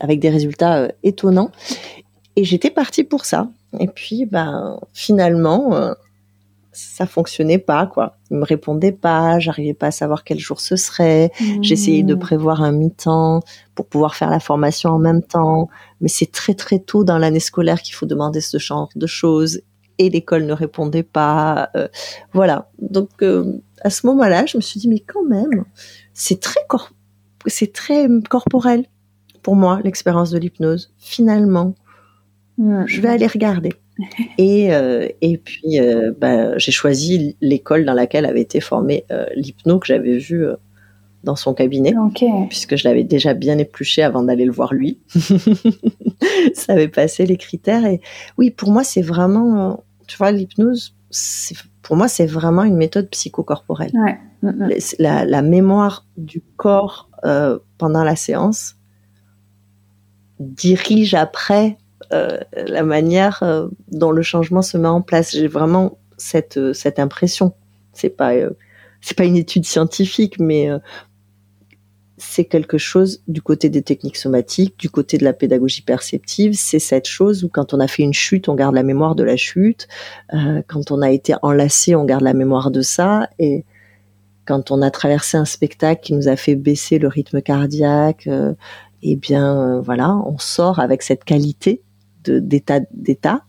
avec 0.00 0.18
des 0.18 0.30
résultats 0.30 0.78
euh, 0.78 0.88
étonnants. 1.02 1.50
Et 2.36 2.44
j'étais 2.44 2.70
partie 2.70 3.04
pour 3.04 3.26
ça. 3.26 3.50
Et 3.78 3.88
puis, 3.88 4.24
ben, 4.24 4.80
finalement, 4.94 5.74
euh, 5.74 5.92
ça 6.72 7.06
fonctionnait 7.06 7.58
pas, 7.58 7.86
quoi. 7.86 8.16
Il 8.30 8.38
me 8.38 8.44
répondait 8.44 8.92
pas, 8.92 9.38
j'arrivais 9.40 9.74
pas 9.74 9.88
à 9.88 9.90
savoir 9.90 10.22
quel 10.24 10.38
jour 10.38 10.60
ce 10.60 10.76
serait. 10.76 11.32
Mmh. 11.40 11.62
J'essayais 11.62 12.02
de 12.02 12.14
prévoir 12.14 12.62
un 12.62 12.72
mi-temps 12.72 13.42
pour 13.74 13.86
pouvoir 13.86 14.14
faire 14.14 14.30
la 14.30 14.40
formation 14.40 14.90
en 14.90 14.98
même 14.98 15.22
temps. 15.22 15.68
Mais 16.00 16.08
c'est 16.08 16.30
très, 16.30 16.54
très 16.54 16.78
tôt 16.78 17.04
dans 17.04 17.18
l'année 17.18 17.40
scolaire 17.40 17.82
qu'il 17.82 17.94
faut 17.94 18.06
demander 18.06 18.40
ce 18.40 18.58
genre 18.58 18.88
de 18.94 19.06
choses. 19.06 19.60
Et 19.98 20.10
l'école 20.10 20.44
ne 20.46 20.52
répondait 20.52 21.02
pas. 21.02 21.70
Euh, 21.76 21.88
voilà. 22.32 22.70
Donc, 22.78 23.10
à 23.82 23.90
ce 23.90 24.06
moment-là, 24.06 24.46
je 24.46 24.56
me 24.56 24.62
suis 24.62 24.78
dit, 24.78 24.88
mais 24.88 25.00
quand 25.00 25.24
même, 25.24 25.64
c'est 26.14 26.40
très, 26.40 26.60
c'est 27.46 27.72
très 27.72 28.06
corporel 28.30 28.86
pour 29.42 29.56
moi, 29.56 29.80
l'expérience 29.82 30.30
de 30.30 30.38
l'hypnose. 30.38 30.92
Finalement, 30.98 31.74
je 32.58 33.00
vais 33.00 33.08
aller 33.08 33.26
regarder. 33.26 33.72
Et, 34.38 34.72
euh, 34.72 35.08
et 35.20 35.38
puis, 35.38 35.80
euh, 35.80 36.12
bah, 36.16 36.56
j'ai 36.56 36.70
choisi 36.70 37.36
l'école 37.40 37.84
dans 37.84 37.94
laquelle 37.94 38.26
avait 38.26 38.40
été 38.42 38.60
formée 38.60 39.04
euh, 39.10 39.26
l'hypno 39.34 39.78
que 39.78 39.86
j'avais 39.86 40.18
vu 40.18 40.46
dans 41.24 41.36
son 41.36 41.54
cabinet, 41.54 41.94
puisque 42.48 42.76
je 42.76 42.86
l'avais 42.86 43.04
déjà 43.04 43.34
bien 43.34 43.58
épluché 43.58 44.02
avant 44.02 44.22
d'aller 44.22 44.44
le 44.44 44.52
voir 44.52 44.72
lui. 44.72 45.00
Ça 46.54 46.72
avait 46.72 46.88
passé 46.88 47.26
les 47.26 47.36
critères. 47.36 47.84
Et 47.86 48.00
oui, 48.36 48.50
pour 48.50 48.70
moi, 48.70 48.84
c'est 48.84 49.02
vraiment, 49.02 49.82
tu 50.06 50.16
vois, 50.16 50.30
l'hypnose, 50.30 50.94
pour 51.82 51.96
moi, 51.96 52.08
c'est 52.08 52.26
vraiment 52.26 52.64
une 52.64 52.76
méthode 52.76 53.08
psychocorporelle. 53.10 53.90
Ouais. 53.94 54.18
Mm, 54.42 54.48
mm. 54.48 54.70
La, 54.98 55.24
la, 55.24 55.42
mémoire 55.42 56.06
du 56.16 56.42
corps 56.56 57.08
pendant 57.78 58.04
la 58.04 58.16
séance 58.16 58.76
dirige 60.40 61.14
après 61.14 61.78
euh, 62.12 62.38
la 62.52 62.82
manière 62.84 63.42
euh, 63.42 63.68
dont 63.90 64.12
le 64.12 64.22
changement 64.22 64.62
se 64.62 64.78
met 64.78 64.88
en 64.88 65.02
place. 65.02 65.32
J'ai 65.32 65.48
vraiment 65.48 65.98
cette 66.16 66.56
euh, 66.56 66.72
cette 66.72 66.98
impression. 66.98 67.54
C'est 67.92 68.10
pas 68.10 68.32
c'est 69.00 69.16
pas 69.16 69.24
une 69.24 69.36
étude 69.36 69.64
scientifique, 69.64 70.38
mais 70.38 70.68
c'est 72.18 72.44
quelque 72.44 72.78
chose 72.78 73.22
du 73.28 73.42
côté 73.42 73.68
des 73.68 73.82
techniques 73.82 74.16
somatiques, 74.16 74.78
du 74.78 74.90
côté 74.90 75.18
de 75.18 75.24
la 75.24 75.32
pédagogie 75.32 75.82
perceptive. 75.82 76.54
C'est 76.54 76.78
cette 76.78 77.06
chose 77.06 77.44
où 77.44 77.48
quand 77.48 77.74
on 77.74 77.80
a 77.80 77.88
fait 77.88 78.02
une 78.02 78.12
chute, 78.12 78.48
on 78.48 78.54
garde 78.54 78.74
la 78.74 78.82
mémoire 78.82 79.14
de 79.14 79.22
la 79.22 79.36
chute. 79.36 79.88
quand 80.66 80.90
on 80.90 81.02
a 81.02 81.10
été 81.10 81.34
enlacé, 81.42 81.94
on 81.94 82.04
garde 82.04 82.22
la 82.22 82.34
mémoire 82.34 82.70
de 82.70 82.82
ça. 82.82 83.28
Et 83.38 83.64
quand 84.46 84.70
on 84.70 84.82
a 84.82 84.90
traversé 84.90 85.36
un 85.36 85.44
spectacle 85.44 86.02
qui 86.02 86.14
nous 86.14 86.28
a 86.28 86.36
fait 86.36 86.54
baisser 86.54 86.98
le 86.98 87.08
rythme 87.08 87.40
cardiaque, 87.40 88.28
eh 89.02 89.16
bien 89.16 89.80
voilà, 89.80 90.16
on 90.16 90.38
sort 90.38 90.80
avec 90.80 91.02
cette 91.02 91.24
qualité 91.24 91.82
d'état 92.24 92.80
d'état 92.92 93.42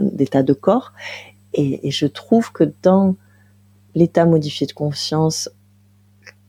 d'état 0.00 0.42
de 0.42 0.52
corps 0.52 0.92
et, 1.54 1.90
je 1.90 2.06
trouve 2.06 2.52
que 2.52 2.64
dans 2.82 3.16
l'état 3.94 4.26
modifié 4.26 4.66
de 4.66 4.72
conscience 4.72 5.50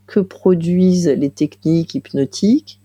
que 0.10 0.20
produisent 0.20 1.08
les 1.08 1.30
techniques 1.30 1.96
hypnotiques 1.96 2.82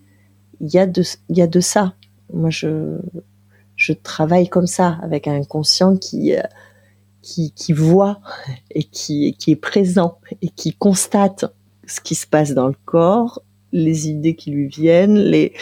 il 0.61 0.73
y 0.73 0.79
a 0.79 0.87
de 0.87 1.03
il 1.29 1.39
y 1.39 1.43
a 1.43 1.47
de 1.47 1.61
ça 1.61 1.95
moi 2.33 2.51
je 2.51 2.99
je 3.77 3.93
travaille 3.93 4.49
comme 4.49 4.69
ça 4.69 4.99
avec 5.03 5.27
un 5.27 5.43
conscient 5.43 5.97
qui 5.97 6.35
qui, 7.25 7.53
qui 7.53 7.73
voit 7.73 8.21
et 8.71 8.85
qui, 8.85 9.35
qui 9.39 9.53
est 9.53 9.57
présent 9.57 10.19
et 10.43 10.49
qui 10.49 10.73
constate 10.73 11.47
ce 11.87 12.01
qui 12.01 12.15
se 12.15 12.27
passe 12.27 12.53
dans 12.53 12.69
le 12.69 12.77
corps, 12.85 13.43
les 13.73 14.09
idées 14.09 14.37
qui 14.37 14.51
lui 14.51 14.69
viennent, 14.69 15.19
les, 15.19 15.53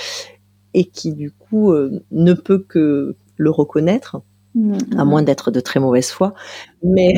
et 0.74 0.84
qui 0.84 1.12
du 1.12 1.30
coup 1.30 1.72
euh, 1.72 2.02
ne 2.10 2.34
peut 2.34 2.58
que 2.58 3.16
le 3.36 3.50
reconnaître, 3.50 4.22
mm, 4.54 4.98
à 4.98 5.04
moins 5.04 5.22
d'être 5.22 5.50
de 5.50 5.60
très 5.60 5.80
mauvaise 5.80 6.10
foi. 6.10 6.34
Mais 6.82 7.14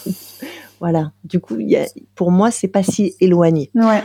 voilà, 0.80 1.12
du 1.24 1.40
coup, 1.40 1.58
y 1.58 1.76
a, 1.76 1.86
pour 2.14 2.30
moi, 2.30 2.50
c'est 2.50 2.68
pas 2.68 2.82
si 2.82 3.14
éloigné. 3.20 3.70
Ouais, 3.74 4.02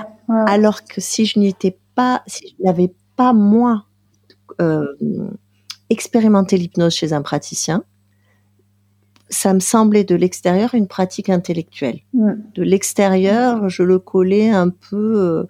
Alors 0.47 0.83
que 0.83 1.01
si 1.01 1.25
je 1.25 1.39
n'étais 1.39 1.77
pas, 1.95 2.23
si 2.25 2.55
je 2.57 2.63
n'avais 2.63 2.93
pas 3.15 3.33
moi 3.33 3.85
euh, 4.61 4.85
expérimenté 5.89 6.57
l'hypnose 6.57 6.93
chez 6.93 7.13
un 7.13 7.21
praticien, 7.21 7.83
ça 9.29 9.53
me 9.53 9.59
semblait 9.59 10.03
de 10.03 10.15
l'extérieur 10.15 10.73
une 10.73 10.87
pratique 10.87 11.29
intellectuelle. 11.29 11.99
De 12.13 12.63
l'extérieur, 12.63 13.69
je 13.69 13.83
le 13.83 13.99
collais 13.99 14.49
un 14.49 14.69
peu, 14.69 15.19
euh, 15.19 15.43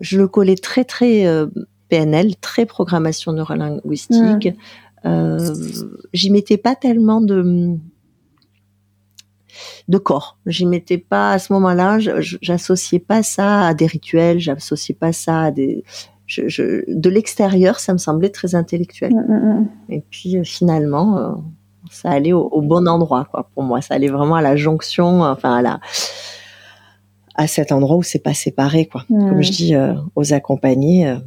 je 0.00 0.18
le 0.18 0.28
collais 0.28 0.56
très 0.56 0.84
très 0.84 1.26
euh, 1.26 1.46
PNL, 1.88 2.36
très 2.36 2.66
programmation 2.66 3.32
neurolinguistique. 3.32 4.48
J'y 6.12 6.30
mettais 6.30 6.56
pas 6.56 6.76
tellement 6.76 7.20
de 7.20 7.78
de 9.88 9.98
corps. 9.98 10.38
J'y 10.46 10.66
mettais 10.66 10.98
pas 10.98 11.32
à 11.32 11.38
ce 11.38 11.52
moment-là. 11.52 11.98
J'associais 11.98 12.98
pas 12.98 13.22
ça 13.22 13.66
à 13.66 13.74
des 13.74 13.86
rituels. 13.86 14.38
J'associais 14.38 14.94
pas 14.94 15.12
ça 15.12 15.42
à 15.42 15.50
des 15.50 15.84
je, 16.26 16.82
de 16.88 17.10
l'extérieur, 17.10 17.78
ça 17.78 17.92
me 17.92 17.98
semblait 17.98 18.30
très 18.30 18.54
intellectuel. 18.54 19.12
Mmh, 19.12 19.34
mmh, 19.34 19.68
Et 19.90 20.00
puis 20.10 20.38
euh, 20.38 20.44
finalement, 20.44 21.18
euh, 21.18 21.32
ça 21.90 22.10
allait 22.10 22.32
au, 22.32 22.62
bon 22.62 22.88
endroit, 22.88 23.26
quoi. 23.30 23.50
Pour 23.54 23.62
moi, 23.62 23.80
ça 23.82 23.94
allait 23.94 24.08
vraiment 24.08 24.36
à 24.36 24.42
la 24.42 24.56
jonction, 24.56 25.22
enfin 25.22 25.56
à 25.56 25.62
la 25.62 25.80
à 27.36 27.46
cet 27.46 27.72
endroit 27.72 27.96
où 27.96 28.02
c'est 28.02 28.22
pas 28.22 28.32
séparé, 28.32 28.86
quoi. 28.86 29.04
Comme 29.08 29.42
je 29.42 29.50
dis 29.50 29.74
aux 30.14 30.32
accompagnés, 30.32 31.18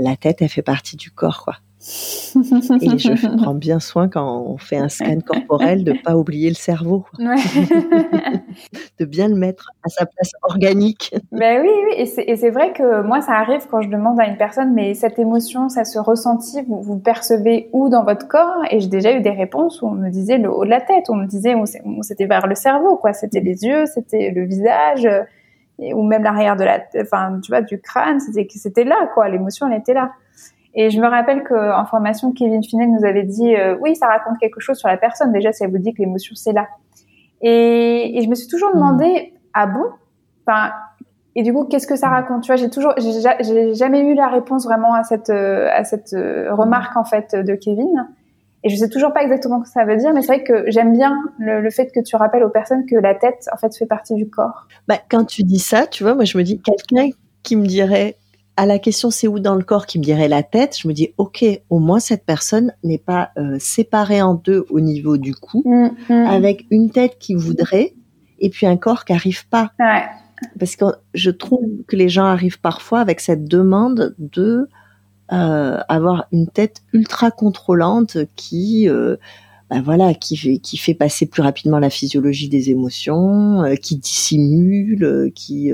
la 0.00 0.16
tête, 0.16 0.40
elle 0.40 0.48
fait 0.48 0.62
partie 0.62 0.96
du 0.96 1.10
corps, 1.10 1.44
quoi. 1.44 1.56
Et 1.88 2.98
je 2.98 3.36
prends 3.36 3.54
bien 3.54 3.78
soin 3.78 4.08
quand 4.08 4.42
on 4.42 4.56
fait 4.58 4.76
un 4.76 4.88
scan 4.88 5.20
corporel 5.24 5.84
de 5.84 5.92
pas 5.92 6.16
oublier 6.16 6.48
le 6.48 6.54
cerveau, 6.54 7.04
de 7.18 9.04
bien 9.04 9.28
le 9.28 9.36
mettre 9.36 9.70
à 9.84 9.88
sa 9.88 10.06
place 10.06 10.32
organique. 10.42 11.14
Ben 11.30 11.62
oui, 11.62 11.70
oui, 11.86 11.94
et 12.26 12.36
c'est 12.36 12.50
vrai 12.50 12.72
que 12.72 13.02
moi 13.02 13.20
ça 13.20 13.32
arrive 13.34 13.66
quand 13.70 13.82
je 13.82 13.88
demande 13.88 14.18
à 14.18 14.26
une 14.26 14.36
personne, 14.36 14.74
mais 14.74 14.94
cette 14.94 15.18
émotion, 15.18 15.68
ça 15.68 15.84
se 15.84 15.98
ressentit, 15.98 16.62
vous, 16.66 16.82
vous 16.82 16.98
percevez 16.98 17.68
où 17.72 17.88
dans 17.88 18.04
votre 18.04 18.26
corps? 18.26 18.62
Et 18.70 18.80
j'ai 18.80 18.88
déjà 18.88 19.12
eu 19.12 19.20
des 19.20 19.30
réponses 19.30 19.80
où 19.80 19.86
on 19.86 19.92
me 19.92 20.10
disait 20.10 20.38
le 20.38 20.52
haut 20.52 20.64
de 20.64 20.70
la 20.70 20.80
tête, 20.80 21.04
on 21.08 21.14
me 21.14 21.26
disait 21.26 21.54
c'était 22.02 22.26
vers 22.26 22.46
le 22.48 22.56
cerveau, 22.56 22.96
quoi. 22.96 23.12
C'était 23.12 23.40
les 23.40 23.62
yeux, 23.64 23.86
c'était 23.86 24.32
le 24.34 24.44
visage 24.44 25.08
ou 25.78 26.02
même 26.02 26.22
l'arrière 26.22 26.56
de 26.56 26.64
la, 26.64 26.80
enfin, 27.00 27.38
tu 27.42 27.52
vois, 27.52 27.60
du 27.60 27.80
crâne, 27.80 28.18
c'était 28.18 28.46
c'était 28.50 28.84
là, 28.84 29.08
quoi. 29.14 29.28
L'émotion, 29.28 29.68
elle 29.68 29.78
était 29.78 29.94
là. 29.94 30.10
Et 30.78 30.90
je 30.90 31.00
me 31.00 31.08
rappelle 31.08 31.42
qu'en 31.42 31.86
formation, 31.86 32.32
Kevin 32.32 32.62
Finel 32.62 32.90
nous 32.90 33.04
avait 33.04 33.24
dit, 33.24 33.56
euh, 33.56 33.76
oui, 33.80 33.96
ça 33.96 34.06
raconte 34.06 34.38
quelque 34.38 34.60
chose 34.60 34.76
sur 34.76 34.88
la 34.88 34.98
personne. 34.98 35.32
Déjà, 35.32 35.50
ça 35.52 35.66
vous 35.66 35.78
dit 35.78 35.94
que 35.94 36.02
l'émotion, 36.02 36.34
c'est 36.34 36.52
là. 36.52 36.68
Et, 37.40 38.18
et, 38.18 38.22
je 38.22 38.28
me 38.28 38.34
suis 38.34 38.46
toujours 38.46 38.74
demandé, 38.74 39.06
hmm. 39.06 39.38
ah 39.54 39.66
bon? 39.66 39.84
Enfin, 40.46 40.72
et 41.34 41.42
du 41.42 41.52
coup, 41.52 41.64
qu'est-ce 41.64 41.86
que 41.86 41.96
ça 41.96 42.08
raconte? 42.08 42.42
Tu 42.42 42.48
vois, 42.48 42.56
j'ai 42.56 42.70
toujours, 42.70 42.92
j'ai 42.98 43.74
jamais 43.74 44.00
eu 44.00 44.14
la 44.14 44.28
réponse 44.28 44.64
vraiment 44.64 44.94
à 44.94 45.02
cette 45.02 45.28
euh, 45.28 45.68
à 45.70 45.84
cette 45.84 46.14
euh, 46.14 46.54
remarque 46.54 46.96
en 46.96 47.04
fait 47.04 47.34
de 47.34 47.54
Kevin. 47.54 48.06
Et 48.64 48.68
je 48.68 48.76
sais 48.76 48.88
toujours 48.88 49.12
pas 49.12 49.22
exactement 49.22 49.62
ce 49.62 49.64
que 49.64 49.70
ça 49.70 49.84
veut 49.84 49.96
dire, 49.96 50.12
mais 50.12 50.22
c'est 50.22 50.28
vrai 50.28 50.42
que 50.42 50.64
j'aime 50.70 50.92
bien 50.92 51.14
le, 51.38 51.70
fait 51.70 51.92
que 51.92 52.00
tu 52.00 52.16
rappelles 52.16 52.42
aux 52.42 52.48
personnes 52.50 52.84
que 52.86 52.96
la 52.96 53.14
tête, 53.14 53.46
en 53.52 53.56
fait, 53.58 53.76
fait 53.76 53.86
partie 53.86 54.14
du 54.14 54.28
corps. 54.28 54.66
Bah, 54.88 54.96
quand 55.08 55.24
tu 55.24 55.44
dis 55.44 55.60
ça, 55.60 55.86
tu 55.86 56.02
vois, 56.02 56.14
moi, 56.14 56.24
je 56.24 56.36
me 56.36 56.42
dis, 56.42 56.60
quelqu'un 56.60 57.10
qui 57.44 57.54
me 57.54 57.66
dirait, 57.66 58.16
à 58.56 58.66
la 58.66 58.78
question 58.78 59.10
c'est 59.10 59.28
où 59.28 59.38
dans 59.38 59.54
le 59.54 59.64
corps 59.64 59.86
qui 59.86 59.98
me 59.98 60.04
dirait 60.04 60.28
la 60.28 60.42
tête, 60.42 60.76
je 60.78 60.88
me 60.88 60.92
dis 60.92 61.12
ok, 61.18 61.44
au 61.70 61.78
moins 61.78 62.00
cette 62.00 62.24
personne 62.24 62.72
n'est 62.82 62.98
pas 62.98 63.30
euh, 63.38 63.56
séparée 63.58 64.22
en 64.22 64.34
deux 64.34 64.64
au 64.70 64.80
niveau 64.80 65.18
du 65.18 65.34
cou, 65.34 65.62
mm, 65.64 65.90
mm. 66.08 66.26
avec 66.26 66.66
une 66.70 66.90
tête 66.90 67.18
qui 67.18 67.34
voudrait 67.34 67.94
et 68.38 68.50
puis 68.50 68.66
un 68.66 68.76
corps 68.76 69.04
qui 69.04 69.12
arrive 69.12 69.46
pas. 69.48 69.72
Ouais. 69.78 70.04
Parce 70.58 70.76
que 70.76 70.84
je 71.14 71.30
trouve 71.30 71.66
que 71.86 71.96
les 71.96 72.08
gens 72.08 72.24
arrivent 72.24 72.60
parfois 72.60 73.00
avec 73.00 73.20
cette 73.20 73.46
demande 73.46 74.14
de 74.18 74.68
euh, 75.32 75.78
avoir 75.88 76.26
une 76.30 76.46
tête 76.46 76.82
ultra 76.92 77.30
contrôlante 77.32 78.18
qui 78.36 78.88
euh, 78.88 79.16
ben 79.70 79.82
voilà 79.82 80.14
qui 80.14 80.36
fait 80.36 80.58
qui 80.58 80.76
fait 80.76 80.94
passer 80.94 81.26
plus 81.26 81.42
rapidement 81.42 81.80
la 81.80 81.90
physiologie 81.90 82.48
des 82.48 82.70
émotions 82.70 83.64
euh, 83.64 83.74
qui 83.74 83.96
dissimule 83.96 85.32
qui 85.34 85.72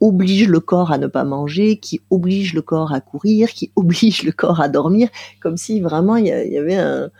oblige 0.00 0.48
le 0.48 0.60
corps 0.60 0.92
à 0.92 0.98
ne 0.98 1.06
pas 1.06 1.24
manger, 1.24 1.78
qui 1.78 2.00
oblige 2.10 2.54
le 2.54 2.62
corps 2.62 2.92
à 2.92 3.00
courir, 3.00 3.50
qui 3.50 3.72
oblige 3.76 4.22
le 4.22 4.32
corps 4.32 4.60
à 4.60 4.68
dormir, 4.68 5.08
comme 5.40 5.56
si 5.56 5.80
vraiment 5.80 6.16
il 6.16 6.26
y, 6.26 6.58
avait 6.58 6.76
un 6.76 7.10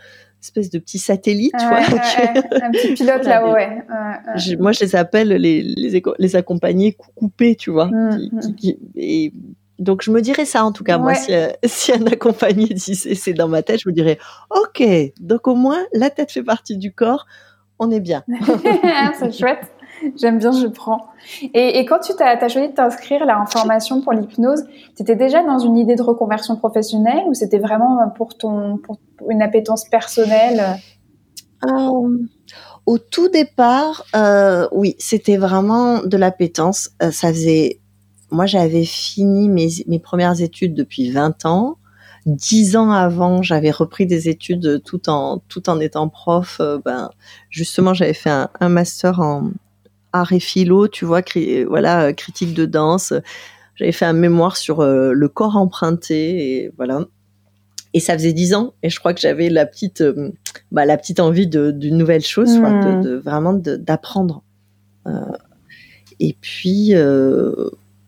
espèce 0.43 0.71
de 0.71 0.79
petit 0.79 0.99
satellite, 0.99 1.53
tu 1.59 1.67
vois, 1.67 1.79
un 2.63 2.71
petit 2.71 2.95
pilote 2.95 3.25
là-haut, 3.25 3.53
ouais. 3.53 4.57
moi, 4.59 4.73
je 4.73 4.81
les 4.81 4.97
appelle 4.97 5.29
les, 5.29 5.63
les, 5.63 6.03
les 6.19 6.37
accompagnés 6.37 6.97
coupés, 7.15 7.57
tu 7.57 7.71
vois. 7.71 7.87
Mmh, 7.87 8.31
mmh. 8.33 8.73
et 8.97 9.33
donc, 9.81 10.03
je 10.03 10.11
me 10.11 10.21
dirais 10.21 10.45
ça, 10.45 10.63
en 10.65 10.73
tout 10.73 10.85
cas, 10.85 10.99
moi, 10.99 11.15
si, 11.15 11.33
si, 11.65 11.93
un 11.93 12.07
accompagné 12.07 12.67
disait 12.67 13.15
c'est 13.15 13.33
dans 13.33 13.49
ma 13.49 13.63
tête, 13.63 13.81
je 13.83 13.89
me 13.89 13.95
dirais, 13.95 14.19
OK, 14.51 14.83
donc 15.21 15.49
au 15.49 15.55
moins, 15.55 15.83
la 15.93 16.11
tête 16.11 16.31
fait 16.31 16.43
partie 16.43 16.77
du 16.77 16.93
corps, 16.93 17.27
on 17.79 17.91
est 17.91 18.01
bien. 18.01 18.23
c'est 19.19 19.37
chouette. 19.37 19.61
J'aime 20.17 20.39
bien, 20.39 20.53
je 20.53 20.67
prends. 20.67 21.07
Et, 21.55 21.85
quand 21.85 21.99
tu 22.01 22.13
as, 22.23 22.49
choisi 22.49 22.69
de 22.69 22.75
t'inscrire 22.75 23.25
là 23.25 23.41
en 23.41 23.47
formation 23.47 24.01
pour 24.01 24.13
l'hypnose, 24.13 24.65
tu 24.97 25.03
étais 25.03 25.17
déjà 25.17 25.43
dans 25.43 25.59
une 25.59 25.77
idée 25.77 25.97
de 25.97 26.03
reconversion 26.03 26.57
professionnelle 26.57 27.25
ou 27.27 27.35
c'était 27.35 27.59
vraiment 27.59 28.09
pour 28.17 28.37
ton 28.37 28.79
pour 28.79 28.99
une 29.29 29.43
appétence 29.43 29.85
personnelle? 29.89 30.79
Euh, 31.65 32.19
Au 32.87 32.99
tout 32.99 33.29
départ, 33.29 34.05
euh, 34.17 34.67
oui, 34.73 34.97
c'était 34.99 35.37
vraiment 35.37 36.03
de 36.03 36.17
l'appétence. 36.17 36.91
Euh, 37.03 37.11
ça 37.11 37.29
faisait, 37.29 37.81
moi, 38.31 38.47
j'avais 38.47 38.85
fini 38.85 39.49
mes, 39.49 39.69
mes 39.87 39.99
premières 39.99 40.41
études 40.41 40.75
depuis 40.75 41.11
20 41.11 41.45
ans. 41.45 41.77
Dix 42.27 42.77
ans 42.77 42.91
avant, 42.91 43.43
j'avais 43.43 43.71
repris 43.71 44.07
des 44.07 44.29
études 44.29 44.83
tout 44.85 45.09
en 45.09 45.39
tout 45.49 45.71
en 45.71 45.81
étant 45.81 46.09
prof. 46.09 46.61
ben, 46.85 47.11
justement, 47.49 47.95
j'avais 47.95 48.13
fait 48.13 48.31
un 48.31 48.69
master 48.69 49.21
en, 49.21 49.51
art 50.13 50.33
et 50.33 50.41
philo, 50.41 50.89
tu 50.89 51.05
vois, 51.05 51.23
voilà, 51.67 52.07
euh, 52.07 52.13
critique 52.13 52.55
de 52.55 52.67
danse. 52.67 53.13
J'avais 53.77 53.93
fait 53.93 54.05
un 54.05 54.13
mémoire 54.13 54.57
sur 54.57 54.81
euh, 54.81 55.13
le 55.13 55.29
corps 55.29 55.57
emprunté 55.57 56.65
et 56.65 56.73
voilà. 56.77 57.07
Et 57.93 58.01
ça 58.01 58.15
faisait 58.15 58.33
dix 58.33 58.55
ans 58.55 58.75
et 58.83 58.91
je 58.91 58.99
crois 59.01 59.15
que 59.15 59.21
j'avais 59.21 59.49
la 59.49 59.67
petite, 59.67 60.01
euh, 60.01 60.31
bah, 60.71 60.85
la 60.85 60.97
petite 60.97 61.19
envie 61.19 61.49
d'une 61.49 61.97
nouvelle 61.97 62.23
chose, 62.23 62.57
mmh. 62.57 63.03
de, 63.03 63.15
vraiment 63.17 63.53
d'apprendre. 63.53 64.43
et 66.21 66.37
puis 66.41 66.95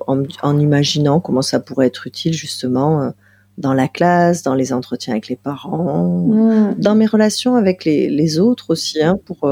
en, 0.07 0.59
imaginant 0.59 1.21
comment 1.21 1.43
ça 1.43 1.59
pourrait 1.59 1.87
être 1.89 2.07
utile 2.07 2.33
justement 2.33 3.13
dans 3.59 3.75
la 3.75 3.89
classe, 3.89 4.43
dans 4.43 4.55
les 4.55 4.73
entretiens 4.73 5.15
avec 5.15 5.29
les 5.29 5.37
parents, 5.37 6.29
mmh. 6.29 6.75
dans 6.79 6.95
mes 6.95 7.07
relations 7.07 7.57
avec 7.57 7.85
les, 7.85 8.09
les 8.09 8.39
autres 8.39 8.71
aussi, 8.71 9.03
hein, 9.03 9.19
pour 9.25 9.49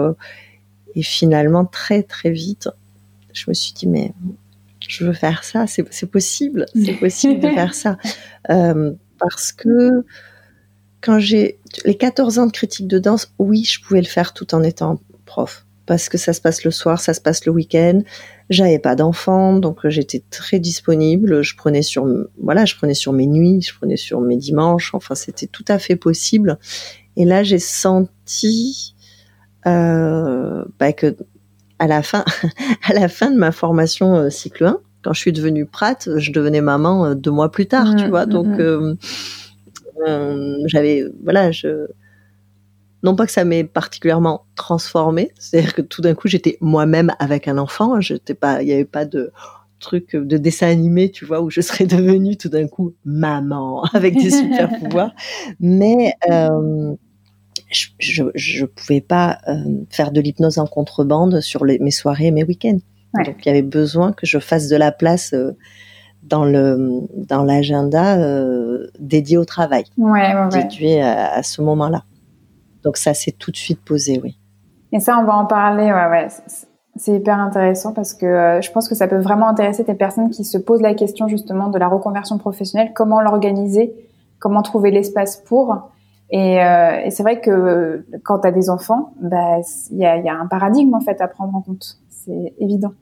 et 0.94 1.02
finalement, 1.02 1.64
très 1.64 2.02
très 2.02 2.30
vite, 2.30 2.68
je 3.32 3.44
me 3.48 3.54
suis 3.54 3.72
dit, 3.72 3.86
mais 3.86 4.12
je 4.88 5.04
veux 5.04 5.12
faire 5.12 5.44
ça, 5.44 5.66
c'est 5.66 6.06
possible, 6.06 6.66
c'est 6.74 6.94
possible 7.00 7.40
de 7.40 7.48
faire 7.48 7.74
ça. 7.74 7.96
Euh, 8.50 8.92
parce 9.18 9.52
que 9.52 10.04
quand 11.00 11.18
j'ai 11.18 11.58
les 11.84 11.96
14 11.96 12.38
ans 12.38 12.46
de 12.46 12.52
critique 12.52 12.88
de 12.88 12.98
danse, 12.98 13.32
oui, 13.38 13.64
je 13.64 13.80
pouvais 13.80 14.00
le 14.00 14.06
faire 14.06 14.32
tout 14.32 14.54
en 14.54 14.62
étant 14.62 15.00
prof. 15.26 15.64
Parce 15.86 16.08
que 16.08 16.18
ça 16.18 16.32
se 16.32 16.40
passe 16.40 16.62
le 16.62 16.70
soir, 16.70 17.00
ça 17.00 17.14
se 17.14 17.20
passe 17.20 17.44
le 17.46 17.52
week-end. 17.52 18.02
J'avais 18.48 18.78
pas 18.78 18.94
d'enfants, 18.94 19.54
donc 19.56 19.88
j'étais 19.88 20.22
très 20.30 20.60
disponible. 20.60 21.42
Je 21.42 21.56
prenais 21.56 21.82
sur, 21.82 22.06
voilà, 22.40 22.64
je 22.64 22.76
prenais 22.76 22.94
sur 22.94 23.12
mes 23.12 23.26
nuits, 23.26 23.60
je 23.60 23.74
prenais 23.74 23.96
sur 23.96 24.20
mes 24.20 24.36
dimanches. 24.36 24.94
Enfin, 24.94 25.16
c'était 25.16 25.48
tout 25.48 25.64
à 25.66 25.78
fait 25.78 25.96
possible. 25.96 26.58
Et 27.16 27.24
là, 27.24 27.42
j'ai 27.42 27.58
senti 27.58 28.94
euh, 29.66 30.64
bah 30.78 30.92
que 30.92 31.16
à 31.78 31.86
la 31.86 32.02
fin, 32.02 32.24
à 32.88 32.92
la 32.92 33.08
fin 33.08 33.30
de 33.30 33.36
ma 33.36 33.52
formation 33.52 34.16
euh, 34.16 34.30
cycle 34.30 34.64
1, 34.64 34.78
quand 35.02 35.12
je 35.12 35.20
suis 35.20 35.32
devenue 35.32 35.66
prate, 35.66 36.08
je 36.18 36.32
devenais 36.32 36.60
maman 36.60 37.06
euh, 37.06 37.14
deux 37.14 37.30
mois 37.30 37.50
plus 37.50 37.66
tard, 37.66 37.94
tu 37.96 38.06
mmh, 38.06 38.10
vois. 38.10 38.26
Mmh, 38.26 38.30
Donc 38.30 38.46
mmh. 38.46 38.96
j'avais, 40.66 41.04
voilà, 41.22 41.50
je 41.50 41.86
non 43.02 43.16
pas 43.16 43.24
que 43.24 43.32
ça 43.32 43.44
m'ait 43.44 43.64
particulièrement 43.64 44.44
transformée, 44.56 45.32
c'est-à-dire 45.38 45.74
que 45.74 45.80
tout 45.82 46.02
d'un 46.02 46.14
coup 46.14 46.28
j'étais 46.28 46.58
moi-même 46.60 47.12
avec 47.18 47.48
un 47.48 47.56
enfant, 47.56 47.98
j'étais 48.00 48.34
pas, 48.34 48.62
il 48.62 48.66
n'y 48.66 48.72
avait 48.72 48.84
pas 48.84 49.06
de 49.06 49.32
truc 49.78 50.14
de 50.14 50.36
dessin 50.36 50.68
animé, 50.68 51.10
tu 51.10 51.24
vois, 51.24 51.40
où 51.40 51.50
je 51.50 51.62
serais 51.62 51.86
devenue 51.86 52.36
tout 52.36 52.50
d'un 52.50 52.68
coup 52.68 52.94
maman 53.04 53.82
avec 53.94 54.14
des 54.14 54.30
super 54.30 54.68
pouvoirs, 54.78 55.12
mais 55.58 56.12
euh, 56.30 56.94
je, 57.70 58.24
je, 58.34 58.64
pouvais 58.64 59.00
pas 59.00 59.38
euh, 59.48 59.54
faire 59.90 60.12
de 60.12 60.20
l'hypnose 60.20 60.58
en 60.58 60.66
contrebande 60.66 61.40
sur 61.40 61.64
les, 61.64 61.78
mes 61.78 61.90
soirées 61.90 62.26
et 62.26 62.30
mes 62.30 62.44
week-ends. 62.44 62.78
Donc 63.24 63.44
il 63.44 63.46
y 63.46 63.50
avait 63.50 63.62
besoin 63.62 64.12
que 64.12 64.26
je 64.26 64.38
fasse 64.38 64.68
de 64.68 64.76
la 64.76 64.92
place 64.92 65.32
euh, 65.32 65.56
dans 66.22 66.44
le 66.44 67.00
dans 67.16 67.42
l'agenda 67.42 68.18
euh, 68.18 68.86
dédié 68.98 69.36
au 69.36 69.44
travail, 69.44 69.84
ouais, 69.96 70.34
ouais, 70.34 70.48
dédié 70.50 71.02
à, 71.02 71.32
à 71.32 71.42
ce 71.42 71.60
moment-là. 71.62 72.04
Donc 72.84 72.96
ça 72.96 73.14
s'est 73.14 73.32
tout 73.32 73.50
de 73.50 73.56
suite 73.56 73.80
posé, 73.84 74.20
oui. 74.22 74.38
Et 74.92 75.00
ça, 75.00 75.18
on 75.18 75.24
va 75.24 75.34
en 75.34 75.46
parler. 75.46 75.84
Ouais, 75.84 76.06
ouais. 76.08 76.28
C'est 76.96 77.14
hyper 77.14 77.38
intéressant 77.38 77.92
parce 77.92 78.14
que 78.14 78.58
je 78.60 78.70
pense 78.72 78.88
que 78.88 78.94
ça 78.94 79.06
peut 79.06 79.18
vraiment 79.20 79.48
intéresser 79.48 79.84
des 79.84 79.94
personnes 79.94 80.30
qui 80.30 80.44
se 80.44 80.58
posent 80.58 80.82
la 80.82 80.94
question 80.94 81.28
justement 81.28 81.68
de 81.68 81.78
la 81.78 81.88
reconversion 81.88 82.36
professionnelle, 82.38 82.92
comment 82.94 83.20
l'organiser, 83.20 83.94
comment 84.38 84.62
trouver 84.62 84.90
l'espace 84.90 85.36
pour? 85.36 85.90
Et, 86.30 86.62
euh, 86.62 87.00
et 87.04 87.10
c'est 87.10 87.22
vrai 87.22 87.40
que 87.40 88.04
quand 88.22 88.40
tu 88.40 88.48
as 88.48 88.52
des 88.52 88.70
enfants, 88.70 89.14
bah, 89.20 89.58
il 89.90 89.98
y, 89.98 90.06
a, 90.06 90.16
y, 90.16 90.28
a, 90.28 90.34
un 90.34 90.46
paradigme 90.46 90.94
en 90.94 91.00
fait 91.00 91.20
à 91.20 91.28
prendre 91.28 91.54
en 91.56 91.60
compte, 91.60 91.98
c'est 92.08 92.54
évident. 92.58 92.92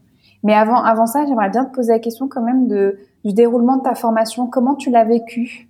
Mais 0.43 0.55
avant, 0.55 0.83
avant 0.83 1.07
ça, 1.07 1.27
j'aimerais 1.27 1.51
bien 1.51 1.65
te 1.65 1.75
poser 1.75 1.93
la 1.93 1.99
question 1.99 2.29
quand 2.29 2.43
même 2.43 2.69
du 2.69 3.33
déroulement 3.33 3.77
de 3.77 3.83
ta 3.83 3.95
formation. 3.95 4.47
Comment 4.47 4.77
tu 4.77 4.91
l'as 4.91 5.05
vécu? 5.05 5.69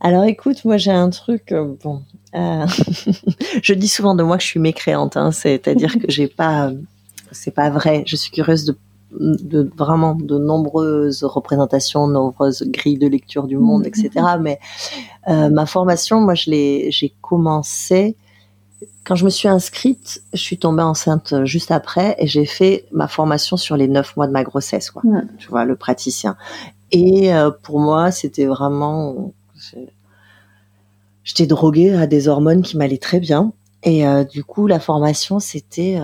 Alors 0.00 0.24
écoute, 0.24 0.64
moi 0.64 0.78
j'ai 0.78 0.90
un 0.90 1.10
truc, 1.10 1.52
euh, 1.52 1.76
bon, 1.84 2.02
euh, 2.34 2.66
je 3.62 3.72
dis 3.72 3.86
souvent 3.86 4.16
de 4.16 4.24
moi 4.24 4.36
que 4.36 4.42
je 4.42 4.48
suis 4.48 4.58
mécréante, 4.58 5.16
hein, 5.16 5.30
c'est-à-dire 5.30 5.96
que 5.96 6.10
j'ai 6.10 6.26
pas, 6.26 6.72
c'est 7.30 7.54
pas 7.54 7.70
vrai. 7.70 8.02
Je 8.04 8.16
suis 8.16 8.32
curieuse 8.32 8.64
de 8.64 8.76
de 9.18 9.70
vraiment 9.76 10.14
de 10.14 10.38
nombreuses 10.38 11.24
représentations, 11.24 12.06
nombreuses 12.06 12.62
grilles 12.66 12.98
de 12.98 13.06
lecture 13.06 13.46
du 13.46 13.56
monde, 13.56 13.86
etc. 13.86 14.10
Mm-hmm. 14.14 14.40
Mais 14.40 14.58
euh, 15.28 15.50
ma 15.50 15.66
formation, 15.66 16.20
moi, 16.20 16.34
je 16.34 16.50
l'ai, 16.50 16.90
j'ai 16.90 17.14
commencé 17.20 18.16
quand 19.04 19.14
je 19.14 19.24
me 19.24 19.30
suis 19.30 19.48
inscrite. 19.48 20.22
Je 20.32 20.40
suis 20.40 20.58
tombée 20.58 20.82
enceinte 20.82 21.44
juste 21.44 21.70
après 21.70 22.14
et 22.18 22.26
j'ai 22.26 22.46
fait 22.46 22.86
ma 22.92 23.08
formation 23.08 23.56
sur 23.56 23.76
les 23.76 23.88
neuf 23.88 24.16
mois 24.16 24.26
de 24.26 24.32
ma 24.32 24.44
grossesse, 24.44 24.90
quoi. 24.90 25.02
Mm. 25.04 25.28
Tu 25.38 25.48
vois, 25.48 25.64
le 25.64 25.76
praticien. 25.76 26.36
Et 26.90 27.34
euh, 27.34 27.50
pour 27.50 27.80
moi, 27.80 28.10
c'était 28.10 28.46
vraiment, 28.46 29.32
j'étais 31.24 31.46
droguée 31.46 31.94
à 31.94 32.06
des 32.06 32.28
hormones 32.28 32.62
qui 32.62 32.76
m'allaient 32.76 32.98
très 32.98 33.20
bien. 33.20 33.52
Et 33.82 34.06
euh, 34.06 34.24
du 34.24 34.44
coup, 34.44 34.66
la 34.66 34.78
formation, 34.78 35.40
c'était 35.40 35.98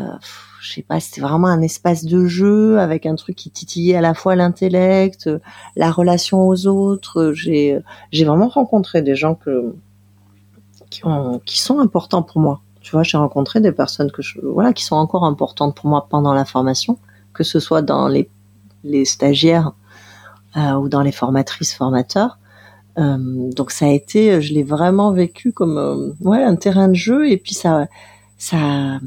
je 0.60 0.72
sais 0.72 0.82
pas, 0.82 1.00
c'était 1.00 1.20
vraiment 1.20 1.48
un 1.48 1.62
espace 1.62 2.04
de 2.04 2.26
jeu 2.26 2.78
avec 2.78 3.06
un 3.06 3.14
truc 3.14 3.36
qui 3.36 3.50
titillait 3.50 3.96
à 3.96 4.00
la 4.00 4.14
fois 4.14 4.36
l'intellect, 4.36 5.30
la 5.76 5.90
relation 5.90 6.46
aux 6.46 6.66
autres. 6.66 7.32
J'ai 7.32 7.78
j'ai 8.12 8.24
vraiment 8.24 8.48
rencontré 8.48 9.02
des 9.02 9.14
gens 9.14 9.34
que 9.34 9.74
qui 10.90 11.06
ont 11.06 11.40
qui 11.44 11.60
sont 11.60 11.78
importants 11.80 12.22
pour 12.22 12.40
moi. 12.40 12.60
Tu 12.80 12.92
vois, 12.92 13.02
j'ai 13.02 13.18
rencontré 13.18 13.60
des 13.60 13.72
personnes 13.72 14.10
que 14.10 14.22
je 14.22 14.40
voilà 14.40 14.72
qui 14.72 14.84
sont 14.84 14.96
encore 14.96 15.24
importantes 15.24 15.76
pour 15.76 15.86
moi 15.86 16.06
pendant 16.08 16.34
la 16.34 16.44
formation, 16.44 16.98
que 17.32 17.44
ce 17.44 17.60
soit 17.60 17.82
dans 17.82 18.08
les 18.08 18.28
les 18.84 19.04
stagiaires 19.04 19.72
euh, 20.56 20.72
ou 20.74 20.88
dans 20.88 21.02
les 21.02 21.12
formatrices 21.12 21.74
formateurs. 21.74 22.38
Euh, 22.98 23.50
donc 23.52 23.70
ça 23.70 23.86
a 23.86 23.90
été, 23.90 24.40
je 24.42 24.52
l'ai 24.54 24.64
vraiment 24.64 25.12
vécu 25.12 25.52
comme 25.52 25.78
euh, 25.78 26.12
ouais 26.20 26.42
un 26.42 26.56
terrain 26.56 26.88
de 26.88 26.94
jeu 26.94 27.30
et 27.30 27.36
puis 27.36 27.54
ça 27.54 27.86
ça 28.38 28.98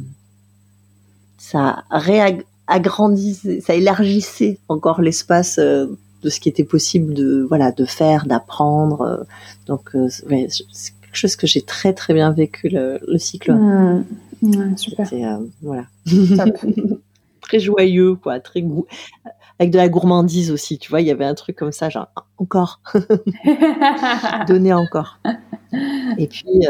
ça 1.51 1.83
réagrandissait, 1.91 3.59
ça 3.59 3.75
élargissait 3.75 4.57
encore 4.69 5.01
l'espace 5.01 5.57
euh, 5.59 5.87
de 6.23 6.29
ce 6.29 6.39
qui 6.39 6.47
était 6.47 6.63
possible 6.63 7.13
de 7.13 7.45
voilà 7.47 7.73
de 7.73 7.83
faire, 7.83 8.25
d'apprendre. 8.25 9.01
Euh. 9.01 9.23
Donc 9.65 9.93
euh, 9.95 10.07
c'est 10.09 10.93
quelque 11.01 11.15
chose 11.15 11.35
que 11.35 11.47
j'ai 11.47 11.61
très 11.61 11.93
très 11.93 12.13
bien 12.13 12.31
vécu 12.31 12.69
le, 12.69 12.99
cycle. 13.17 13.51
Mmh. 13.51 14.77
super. 14.77 15.39
voilà. 15.61 15.85
très 17.41 17.59
joyeux 17.59 18.15
quoi, 18.15 18.39
très 18.39 18.61
goût 18.61 18.85
avec 19.59 19.71
de 19.71 19.77
la 19.77 19.89
gourmandise 19.89 20.49
aussi, 20.49 20.79
tu 20.79 20.89
vois, 20.89 21.01
il 21.01 21.07
y 21.07 21.11
avait 21.11 21.25
un 21.25 21.35
truc 21.35 21.55
comme 21.55 21.71
ça, 21.71 21.87
genre 21.87 22.07
encore, 22.39 22.81
donner 24.47 24.73
encore. 24.73 25.19
Et 26.17 26.25
puis, 26.25 26.65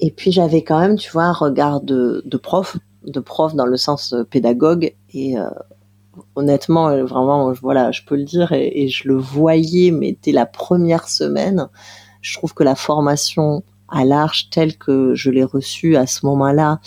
et 0.00 0.10
puis 0.10 0.32
j'avais 0.32 0.62
quand 0.62 0.78
même, 0.78 0.96
tu 0.96 1.10
vois, 1.10 1.24
un 1.24 1.32
regard 1.32 1.80
de, 1.80 2.22
de 2.26 2.36
prof 2.36 2.76
de 3.06 3.20
prof 3.20 3.54
dans 3.54 3.66
le 3.66 3.76
sens 3.76 4.12
euh, 4.12 4.24
pédagogue 4.24 4.94
et 5.12 5.38
euh, 5.38 5.48
honnêtement 6.34 6.88
euh, 6.88 7.04
vraiment 7.04 7.52
voilà 7.52 7.90
je 7.92 8.02
peux 8.06 8.16
le 8.16 8.24
dire 8.24 8.52
et, 8.52 8.88
je 8.88 9.08
le 9.08 9.16
voyais 9.16 9.90
mais 9.90 10.16
dès 10.22 10.32
la 10.32 10.46
première 10.46 11.08
semaine 11.08 11.68
je 12.20 12.36
trouve 12.36 12.54
que 12.54 12.64
la 12.64 12.74
formation 12.74 13.62
à 13.88 14.04
l'arche 14.04 14.50
telle 14.50 14.76
que 14.76 15.14
je 15.14 15.30
l'ai 15.30 15.44
reçue 15.44 15.96
à 15.96 16.06
ce 16.06 16.24
moment-là 16.26 16.80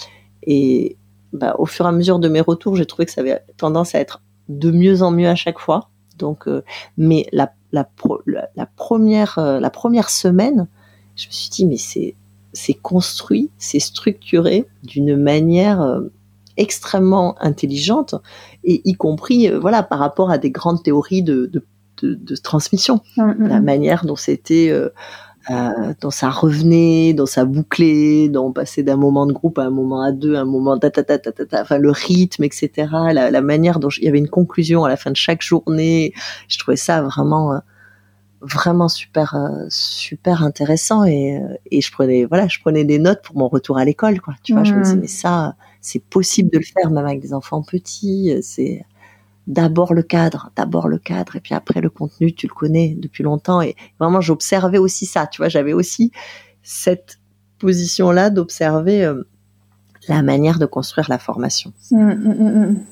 et 0.43 0.97
bah, 1.33 1.55
au 1.59 1.65
fur 1.65 1.85
et 1.85 1.89
à 1.89 1.91
mesure 1.91 2.19
de 2.19 2.29
mes 2.29 2.41
retours, 2.41 2.75
j'ai 2.75 2.85
trouvé 2.85 3.05
que 3.05 3.11
ça 3.11 3.21
avait 3.21 3.43
tendance 3.57 3.93
à 3.93 3.99
être 3.99 4.23
de 4.47 4.71
mieux 4.71 5.03
en 5.03 5.11
mieux 5.11 5.27
à 5.27 5.35
chaque 5.35 5.59
fois. 5.59 5.89
Donc, 6.17 6.49
mais 6.97 7.27
la, 7.33 7.53
la, 7.73 7.83
première, 7.83 9.37
la 9.37 9.69
première 9.69 10.09
semaine, 10.09 10.67
je 11.15 11.27
me 11.27 11.31
suis 11.31 11.49
dit, 11.49 11.65
mais 11.65 11.77
c'est, 11.77 12.15
c'est 12.53 12.73
construit, 12.73 13.51
c'est 13.57 13.79
structuré 13.79 14.67
d'une 14.83 15.15
manière 15.15 15.81
euh, 15.81 16.01
extrêmement 16.57 17.35
intelligente, 17.41 18.15
et 18.63 18.81
y 18.83 18.93
compris, 18.93 19.49
voilà, 19.49 19.83
par 19.83 19.99
rapport 19.99 20.31
à 20.31 20.37
des 20.37 20.49
grandes 20.51 20.81
théories 20.83 21.23
de, 21.23 21.45
de, 21.45 21.65
de, 22.01 22.15
de 22.15 22.35
transmission. 22.35 23.01
Mmh, 23.17 23.23
mmh, 23.23 23.47
la 23.47 23.61
manière 23.61 24.05
dont 24.05 24.15
c'était 24.15 24.71
euh, 25.49 25.93
dont 26.01 26.09
ça 26.09 26.29
revenait, 26.29 27.13
dont 27.13 27.25
ça 27.25 27.45
bouclait, 27.45 28.27
dont 28.27 28.47
on 28.47 28.51
passait 28.51 28.83
d'un 28.83 28.97
moment 28.97 29.25
de 29.25 29.31
groupe 29.31 29.57
à 29.59 29.63
un 29.63 29.69
moment 29.69 30.01
à 30.01 30.11
deux, 30.11 30.35
un 30.35 30.43
moment 30.43 30.77
ta 30.77 30.89
ta 30.89 31.03
ta 31.03 31.17
ta 31.17 31.31
ta, 31.31 31.61
enfin 31.61 31.77
le 31.77 31.91
rythme, 31.91 32.43
etc. 32.43 32.89
La, 33.13 33.31
la 33.31 33.41
manière 33.41 33.79
dont 33.79 33.87
il 33.89 34.03
y 34.03 34.07
avait 34.09 34.17
une 34.17 34.27
conclusion 34.27 34.83
à 34.83 34.89
la 34.89 34.97
fin 34.97 35.09
de 35.09 35.15
chaque 35.15 35.41
journée, 35.41 36.13
je 36.49 36.57
trouvais 36.57 36.75
ça 36.75 37.01
vraiment 37.01 37.53
euh, 37.53 37.59
vraiment 38.41 38.87
super 38.87 39.35
euh, 39.35 39.65
super 39.69 40.43
intéressant 40.43 41.03
et, 41.05 41.41
et 41.71 41.81
je 41.81 41.91
prenais 41.91 42.25
voilà 42.25 42.47
je 42.47 42.59
prenais 42.59 42.85
des 42.85 42.99
notes 42.99 43.21
pour 43.23 43.35
mon 43.35 43.47
retour 43.47 43.77
à 43.77 43.85
l'école 43.85 44.21
quoi 44.21 44.35
tu 44.43 44.53
vois 44.53 44.63
je 44.63 44.73
me 44.73 44.83
disais 44.83 44.95
mmh. 44.95 44.99
mais 44.99 45.07
ça 45.07 45.55
c'est 45.81 46.03
possible 46.03 46.51
de 46.51 46.59
le 46.59 46.63
faire 46.63 46.91
même 46.91 47.05
avec 47.05 47.19
des 47.19 47.33
enfants 47.33 47.63
petits 47.63 48.37
c'est 48.43 48.85
d'abord 49.47 49.93
le 49.93 50.03
cadre, 50.03 50.51
d'abord 50.55 50.87
le 50.87 50.99
cadre, 50.99 51.37
et 51.37 51.39
puis 51.39 51.55
après 51.55 51.81
le 51.81 51.89
contenu, 51.89 52.33
tu 52.33 52.47
le 52.47 52.53
connais 52.53 52.95
depuis 52.99 53.23
longtemps. 53.23 53.61
Et 53.61 53.75
vraiment, 53.99 54.21
j'observais 54.21 54.77
aussi 54.77 55.05
ça, 55.05 55.25
tu 55.25 55.41
vois, 55.41 55.49
j'avais 55.49 55.73
aussi 55.73 56.11
cette 56.63 57.19
position-là 57.59 58.29
d'observer 58.29 59.03
euh, 59.05 59.23
la 60.09 60.21
manière 60.21 60.59
de 60.59 60.65
construire 60.65 61.09
la 61.09 61.17
formation. 61.17 61.73
Mmh, 61.91 61.97
mmh, 61.97 62.33
mmh, 62.33 62.85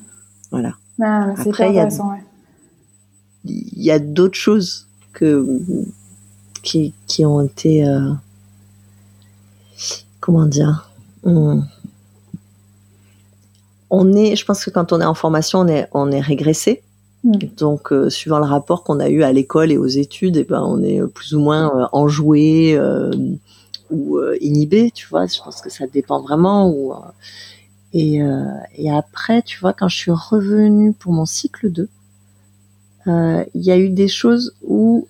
voilà. 0.51 0.73
Ah, 1.03 1.33
après, 1.37 1.69
il 1.69 1.75
y 1.75 1.79
a, 1.79 1.89
il 3.43 3.83
y 3.83 3.91
a 3.91 3.99
d'autres 3.99 4.37
choses 4.37 4.84
que 5.15 5.45
qui, 6.61 6.93
qui 7.07 7.25
ont 7.25 7.41
été 7.41 7.87
euh, 7.87 8.11
comment 10.19 10.45
dire 10.45 10.89
on 13.89 14.13
est, 14.13 14.35
je 14.35 14.45
pense 14.45 14.63
que 14.63 14.69
quand 14.69 14.93
on 14.93 15.01
est 15.01 15.05
en 15.05 15.15
formation, 15.15 15.59
on 15.59 15.67
est, 15.67 15.87
on 15.91 16.11
est 16.11 16.19
régressé. 16.19 16.83
Mm. 17.23 17.37
Donc, 17.57 17.91
euh, 17.91 18.09
suivant 18.11 18.37
le 18.37 18.45
rapport 18.45 18.83
qu'on 18.83 18.99
a 18.99 19.09
eu 19.09 19.23
à 19.23 19.31
l'école 19.31 19.71
et 19.71 19.77
aux 19.77 19.87
études, 19.87 20.37
et 20.37 20.41
eh 20.41 20.43
ben, 20.43 20.61
on 20.61 20.83
est 20.83 21.01
plus 21.07 21.33
ou 21.33 21.39
moins 21.39 21.75
euh, 21.75 21.85
enjoué 21.93 22.79
ou 23.89 24.19
inhibé, 24.41 24.91
tu 24.91 25.07
vois. 25.07 25.25
Je 25.25 25.39
pense 25.39 25.61
que 25.61 25.71
ça 25.71 25.87
dépend 25.87 26.21
vraiment. 26.21 26.69
Ou, 26.69 26.93
et, 27.93 28.19
et 28.75 28.91
après, 28.91 29.41
tu 29.41 29.59
vois, 29.59 29.73
quand 29.73 29.87
je 29.87 29.97
suis 29.97 30.11
revenue 30.11 30.93
pour 30.93 31.13
mon 31.13 31.25
cycle 31.25 31.71
2, 31.71 31.87
il 33.07 33.61
y 33.61 33.71
a 33.71 33.77
eu 33.77 33.89
des 33.89 34.07
choses 34.07 34.55
où 34.61 35.07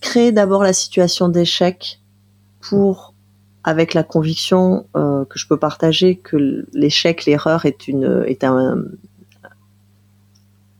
créer 0.00 0.32
d'abord 0.32 0.62
la 0.62 0.72
situation 0.72 1.28
d'échec 1.28 2.00
pour 2.60 3.14
avec 3.64 3.94
la 3.94 4.02
conviction 4.02 4.86
euh, 4.94 5.24
que 5.24 5.38
je 5.38 5.46
peux 5.48 5.56
partager 5.56 6.16
que 6.16 6.66
l'échec, 6.74 7.24
l'erreur 7.24 7.64
est 7.64 7.88
une 7.88 8.24
est 8.26 8.44
un 8.44 8.84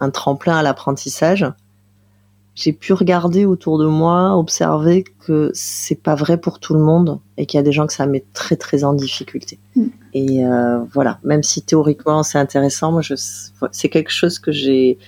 un 0.01 0.11
tremplin 0.11 0.57
à 0.57 0.62
l'apprentissage. 0.62 1.47
J'ai 2.55 2.73
pu 2.73 2.93
regarder 2.93 3.47
autour 3.47 3.79
de 3.79 3.87
moi, 3.87 4.37
observer 4.37 5.05
que 5.27 5.51
c'est 5.55 6.01
pas 6.01 6.15
vrai 6.15 6.39
pour 6.39 6.61
tout 6.61 6.75
le 6.75 6.81
monde 6.81 7.19
et 7.37 7.47
qu'il 7.47 7.59
y 7.59 7.61
a 7.61 7.65
des 7.65 7.73
gens 7.73 7.87
que 7.87 7.93
ça 7.93 8.07
met 8.07 8.25
très 8.33 8.57
très 8.57 8.85
en 8.85 8.95
difficulté. 8.95 9.59
Mm. 9.75 9.87
Et 10.13 10.47
euh, 10.47 10.79
voilà, 10.93 11.19
même 11.25 11.43
si 11.43 11.63
théoriquement 11.63 12.23
c'est 12.23 12.39
intéressant, 12.39 12.93
moi 12.93 13.03
je 13.03 13.15
c'est 13.73 13.89
quelque 13.89 14.13
chose 14.13 14.39
que 14.39 14.53
j'ai 14.53 14.99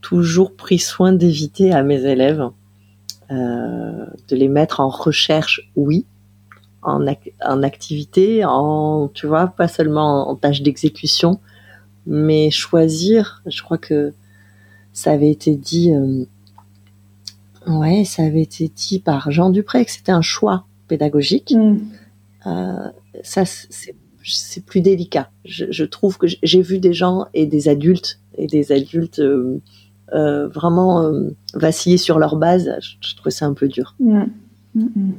toujours 0.00 0.52
pris 0.54 0.78
soin 0.78 1.12
d'éviter 1.12 1.72
à 1.72 1.82
mes 1.82 2.04
élèves, 2.04 2.48
euh, 3.30 4.06
de 4.28 4.36
les 4.36 4.48
mettre 4.48 4.80
en 4.80 4.88
recherche, 4.88 5.70
oui, 5.76 6.06
en, 6.82 7.04
en 7.44 7.62
activité, 7.62 8.44
en, 8.44 9.08
tu 9.12 9.26
vois, 9.26 9.48
pas 9.48 9.68
seulement 9.68 10.28
en, 10.28 10.34
tâche 10.34 10.62
d'exécution, 10.62 11.38
mais 12.06 12.50
choisir, 12.50 13.42
je 13.46 13.62
crois 13.62 13.78
que 13.78 14.12
ça 14.92 15.12
avait 15.12 15.30
été 15.30 15.56
dit, 15.56 15.92
euh, 15.92 16.24
ouais, 17.68 18.04
ça 18.04 18.22
avait 18.22 18.42
été 18.42 18.68
dit 18.68 18.98
par 18.98 19.30
Jean 19.30 19.50
Dupré 19.50 19.84
que 19.84 19.90
c'était 19.90 20.12
un 20.12 20.22
choix 20.22 20.64
pédagogique. 20.88 21.54
Mm. 21.56 21.78
Euh, 22.46 22.88
ça, 23.22 23.44
c'est 23.44 24.64
plus 24.64 24.80
délicat. 24.80 25.30
Je, 25.44 25.66
je 25.70 25.84
trouve 25.84 26.18
que 26.18 26.26
j'ai 26.42 26.62
vu 26.62 26.78
des 26.78 26.92
gens 26.92 27.26
et 27.34 27.46
des 27.46 27.68
adultes 27.68 28.20
et 28.36 28.46
des 28.46 28.72
adultes 28.72 29.20
euh, 29.20 29.60
euh 30.14 30.48
vraiment 30.48 31.10
vaciller 31.54 31.98
sur 31.98 32.18
leur 32.18 32.36
base. 32.36 32.70
Je, 32.80 32.96
je 33.00 33.16
trouvais 33.16 33.30
ça 33.30 33.46
un 33.46 33.54
peu 33.54 33.68
dur. 33.68 33.94
Mm. 34.00 34.24
Mm, 34.74 35.12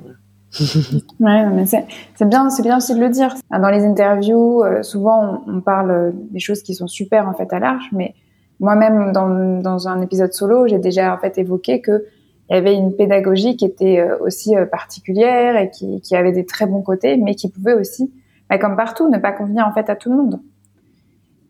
ouais, 1.19 1.49
mais 1.49 1.65
c'est 1.65 1.85
bien, 2.25 2.49
c'est 2.49 2.63
bien 2.63 2.77
aussi 2.77 2.93
de 2.93 2.99
le 2.99 3.09
dire. 3.09 3.35
Dans 3.51 3.69
les 3.69 3.85
interviews, 3.85 4.63
euh, 4.63 4.83
souvent 4.83 5.43
on, 5.47 5.61
parle 5.61 6.13
des 6.31 6.39
choses 6.39 6.63
qui 6.63 6.73
sont 6.73 6.87
super 6.87 7.27
en 7.27 7.33
fait 7.33 7.51
à 7.53 7.59
l'arche, 7.59 7.89
mais 7.91 8.15
moi-même 8.59 9.11
dans, 9.11 9.61
dans 9.61 9.87
un 9.87 10.01
épisode 10.01 10.33
solo, 10.33 10.67
j'ai 10.67 10.79
déjà 10.79 11.13
en 11.13 11.19
fait 11.19 11.37
évoqué 11.37 11.81
que 11.81 12.05
il 12.49 12.55
y 12.55 12.57
avait 12.57 12.73
une 12.73 12.95
pédagogie 12.95 13.55
qui 13.55 13.65
était 13.65 13.99
euh, 13.99 14.17
aussi 14.21 14.55
euh, 14.55 14.65
particulière 14.65 15.55
et 15.55 15.69
qui, 15.69 16.01
qui 16.01 16.15
avait 16.15 16.31
des 16.31 16.45
très 16.45 16.65
bons 16.65 16.81
côtés, 16.81 17.17
mais 17.17 17.35
qui 17.35 17.49
pouvait 17.49 17.73
aussi, 17.73 18.11
bah, 18.49 18.57
comme 18.57 18.75
partout, 18.75 19.07
ne 19.09 19.17
pas 19.19 19.31
convenir 19.31 19.67
en 19.67 19.73
fait 19.73 19.89
à 19.89 19.95
tout 19.95 20.09
le 20.09 20.17
monde. 20.17 20.39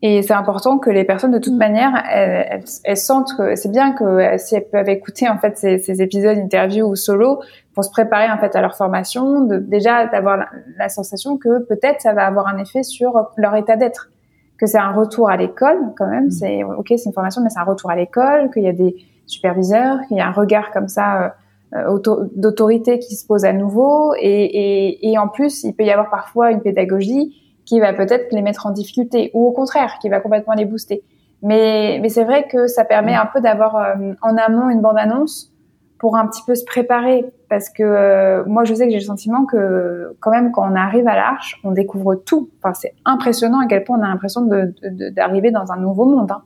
Et 0.02 0.22
c'est 0.22 0.32
important 0.32 0.78
que 0.78 0.88
les 0.90 1.04
personnes, 1.04 1.30
de 1.30 1.38
toute 1.38 1.54
mm. 1.54 1.58
manière, 1.58 2.04
elles, 2.10 2.64
elles, 2.84 2.96
sentent 2.96 3.34
que 3.36 3.54
c'est 3.56 3.70
bien 3.70 3.92
que 3.92 4.04
euh, 4.04 4.38
si 4.38 4.56
elles 4.56 4.68
peuvent 4.68 4.88
écouter 4.88 5.28
en 5.28 5.38
fait 5.38 5.56
ces, 5.56 5.78
ces 5.78 6.02
épisodes 6.02 6.36
interview 6.36 6.86
ou 6.86 6.96
solo 6.96 7.40
pour 7.74 7.84
se 7.84 7.90
préparer 7.90 8.30
en 8.30 8.38
fait 8.38 8.54
à 8.54 8.60
leur 8.60 8.76
formation, 8.76 9.42
de, 9.42 9.56
déjà 9.56 10.06
d'avoir 10.06 10.38
la, 10.78 10.88
sensation 10.88 11.38
que 11.38 11.64
peut-être 11.64 12.00
ça 12.00 12.12
va 12.12 12.26
avoir 12.26 12.46
un 12.46 12.58
effet 12.58 12.82
sur 12.82 13.30
leur 13.36 13.54
état 13.56 13.76
d'être, 13.76 14.10
que 14.58 14.66
c'est 14.66 14.78
un 14.78 14.92
retour 14.92 15.30
à 15.30 15.36
l'école 15.36 15.78
quand 15.96 16.08
même. 16.08 16.26
Mm. 16.26 16.30
C'est 16.30 16.64
ok, 16.64 16.86
c'est 16.88 17.06
une 17.06 17.12
formation, 17.14 17.42
mais 17.42 17.48
c'est 17.48 17.60
un 17.60 17.64
retour 17.64 17.90
à 17.90 17.96
l'école, 17.96 18.50
qu'il 18.50 18.64
y 18.64 18.68
a 18.68 18.72
des 18.72 18.96
superviseurs, 19.30 19.98
qu'il 20.08 20.16
y 20.16 20.20
a 20.20 20.26
un 20.26 20.32
regard 20.32 20.70
comme 20.72 20.88
ça. 20.88 21.34
Euh, 21.72 21.98
d'autorité 22.34 22.98
qui 22.98 23.14
se 23.14 23.24
pose 23.24 23.44
à 23.44 23.52
nouveau 23.52 24.12
et, 24.18 24.26
et, 24.26 25.08
et 25.08 25.18
en 25.18 25.28
plus 25.28 25.62
il 25.62 25.72
peut 25.72 25.84
y 25.84 25.92
avoir 25.92 26.10
parfois 26.10 26.50
une 26.50 26.62
pédagogie 26.62 27.40
qui 27.64 27.78
va 27.78 27.92
peut-être 27.92 28.32
les 28.32 28.42
mettre 28.42 28.66
en 28.66 28.72
difficulté 28.72 29.30
ou 29.34 29.46
au 29.46 29.52
contraire 29.52 29.98
qui 30.00 30.08
va 30.08 30.18
complètement 30.18 30.54
les 30.54 30.64
booster. 30.64 31.04
Mais, 31.42 32.00
mais 32.02 32.08
c'est 32.08 32.24
vrai 32.24 32.48
que 32.48 32.66
ça 32.66 32.84
permet 32.84 33.14
un 33.14 33.26
peu 33.26 33.40
d'avoir 33.40 33.76
euh, 33.76 34.12
en 34.20 34.36
amont 34.36 34.68
une 34.68 34.80
bande-annonce 34.80 35.52
pour 36.00 36.16
un 36.16 36.26
petit 36.26 36.42
peu 36.44 36.56
se 36.56 36.64
préparer 36.64 37.24
parce 37.48 37.70
que 37.70 37.84
euh, 37.84 38.44
moi 38.46 38.64
je 38.64 38.74
sais 38.74 38.86
que 38.86 38.90
j'ai 38.90 38.98
le 38.98 39.04
sentiment 39.04 39.44
que 39.44 40.16
quand 40.18 40.32
même 40.32 40.50
quand 40.50 40.68
on 40.68 40.74
arrive 40.74 41.06
à 41.06 41.14
l'arche 41.14 41.60
on 41.62 41.70
découvre 41.70 42.16
tout. 42.16 42.50
Enfin 42.58 42.74
c'est 42.74 42.94
impressionnant 43.04 43.60
à 43.60 43.66
quel 43.66 43.84
point 43.84 43.96
on 43.96 44.02
a 44.02 44.08
l'impression 44.08 44.42
d'arriver 44.42 45.50
de, 45.50 45.54
dans 45.54 45.70
un 45.70 45.76
nouveau 45.76 46.04
monde. 46.04 46.32
Hein. 46.32 46.42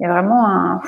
Il 0.00 0.02
y 0.02 0.06
a 0.06 0.12
vraiment 0.12 0.44
un 0.46 0.80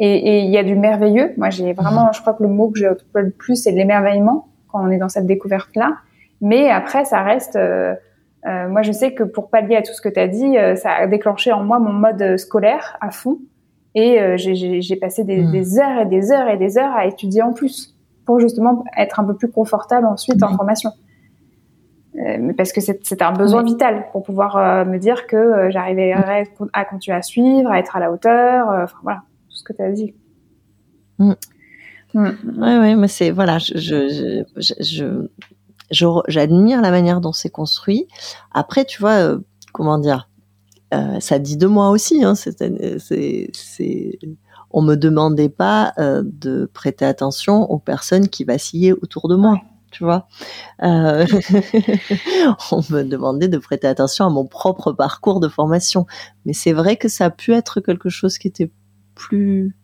et, 0.00 0.40
il 0.40 0.50
y 0.50 0.58
a 0.58 0.64
du 0.64 0.74
merveilleux. 0.74 1.32
Moi 1.36 1.50
j'ai 1.50 1.72
vraiment 1.72 2.12
je 2.12 2.20
crois 2.20 2.34
que 2.34 2.42
le 2.42 2.48
mot 2.48 2.68
que 2.70 2.78
j'ai 2.78 2.88
le 3.14 3.30
plus 3.30 3.56
c'est 3.56 3.72
l'émerveillement 3.72 4.48
quand 4.70 4.84
on 4.84 4.90
est 4.90 4.98
dans 4.98 5.08
cette 5.08 5.26
découverte 5.26 5.74
là. 5.76 5.96
Mais 6.40 6.70
après 6.70 7.04
ça 7.04 7.22
reste 7.22 7.56
euh, 7.56 7.94
euh, 8.46 8.68
moi, 8.68 8.82
je 8.82 8.92
sais 8.92 9.14
que 9.14 9.22
pour 9.22 9.50
pallier 9.50 9.76
à 9.76 9.82
tout 9.82 9.92
ce 9.92 10.00
que 10.00 10.08
tu 10.08 10.18
as 10.18 10.28
dit, 10.28 10.58
euh, 10.58 10.74
ça 10.74 10.90
a 10.90 11.06
déclenché 11.06 11.52
en 11.52 11.62
moi 11.62 11.78
mon 11.78 11.92
mode 11.92 12.36
scolaire 12.36 12.96
à 13.00 13.10
fond. 13.10 13.38
Et 13.94 14.20
euh, 14.20 14.36
j'ai 14.36 14.96
passé 14.96 15.22
des, 15.22 15.42
mmh. 15.42 15.52
des, 15.52 15.78
heures 15.78 16.00
et 16.00 16.06
des 16.06 16.32
heures 16.32 16.48
et 16.48 16.56
des 16.56 16.78
heures 16.78 16.94
à 16.94 17.06
étudier 17.06 17.42
en 17.42 17.52
plus 17.52 17.94
pour 18.24 18.40
justement 18.40 18.84
être 18.96 19.20
un 19.20 19.24
peu 19.24 19.34
plus 19.34 19.50
confortable 19.50 20.06
ensuite 20.06 20.42
en 20.42 20.56
formation. 20.56 20.90
parce 22.56 22.72
que 22.72 22.80
c'est 22.80 23.20
un 23.20 23.32
besoin 23.32 23.64
vital 23.64 24.06
pour 24.12 24.22
pouvoir 24.22 24.86
me 24.86 24.96
dire 24.98 25.26
que 25.26 25.68
j'arrivais 25.70 26.14
à 26.72 26.84
continuer 26.84 27.16
à 27.16 27.22
suivre, 27.22 27.70
à 27.70 27.80
être 27.80 27.96
à 27.96 28.00
la 28.00 28.12
hauteur, 28.12 28.68
enfin 28.68 28.96
voilà, 29.02 29.22
tout 29.52 29.58
ce 29.58 29.64
que 29.64 29.74
tu 29.74 29.82
as 29.82 29.92
dit. 29.92 30.14
Mmh. 31.18 31.32
Mmh. 32.14 32.28
Ouais, 32.58 32.78
ouais, 32.78 32.96
mais 32.96 33.08
c'est 33.08 33.30
voilà, 33.30 33.58
je, 33.58 33.76
je, 33.76 34.44
je, 34.80 35.28
j'admire 36.28 36.80
la 36.80 36.90
manière 36.90 37.20
dont 37.20 37.32
c'est 37.32 37.50
construit. 37.50 38.08
Après, 38.52 38.84
tu 38.84 39.00
vois, 39.00 39.18
euh, 39.18 39.38
comment 39.72 39.98
dire, 39.98 40.28
euh, 40.94 41.20
ça 41.20 41.38
dit 41.38 41.56
de 41.56 41.66
moi 41.66 41.90
aussi. 41.90 42.24
Hein, 42.24 42.34
c'est, 42.34 44.18
on 44.70 44.82
me 44.82 44.94
demandait 44.94 45.48
pas 45.48 45.92
euh, 45.98 46.22
de 46.24 46.70
prêter 46.72 47.04
attention 47.04 47.70
aux 47.70 47.78
personnes 47.78 48.28
qui 48.28 48.44
vacillaient 48.44 48.92
autour 48.92 49.28
de 49.28 49.36
moi. 49.36 49.60
Tu 49.90 50.04
vois, 50.04 50.26
on 50.78 50.86
me 52.88 53.02
demandait 53.02 53.48
de 53.48 53.58
prêter 53.58 53.86
attention 53.86 54.24
à 54.24 54.30
mon 54.30 54.46
propre 54.46 54.92
parcours 54.92 55.38
de 55.38 55.48
formation. 55.48 56.06
Mais 56.46 56.54
c'est 56.54 56.72
vrai 56.72 56.96
que 56.96 57.08
ça 57.08 57.26
a 57.26 57.30
pu 57.30 57.52
être 57.52 57.82
quelque 57.82 58.08
chose 58.08 58.38
qui 58.38 58.48
était 58.48 58.70
plus 59.14 59.74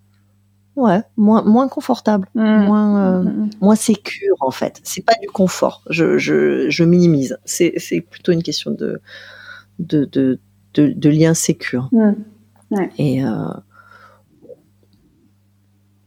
ouais, 0.76 1.02
moins, 1.16 1.42
moins 1.42 1.68
confortable, 1.68 2.28
mmh. 2.34 2.40
moins, 2.42 3.00
euh, 3.00 3.22
mmh, 3.22 3.50
moins 3.60 3.76
sécure 3.76 4.36
en 4.40 4.50
fait. 4.50 4.80
C'est 4.84 5.04
pas 5.04 5.14
du 5.20 5.28
confort. 5.28 5.82
Je, 5.90 6.18
je, 6.18 6.70
je 6.70 6.84
minimise. 6.84 7.38
C'est, 7.44 7.74
c'est 7.76 8.00
plutôt 8.00 8.32
une 8.32 8.42
question 8.42 8.70
de, 8.70 9.00
de, 9.78 10.04
de, 10.04 10.40
de, 10.74 10.88
de 10.88 11.08
lien 11.08 11.34
sécure. 11.34 11.88
Ouais. 11.92 12.90
Et 12.98 13.24
euh, 13.24 13.30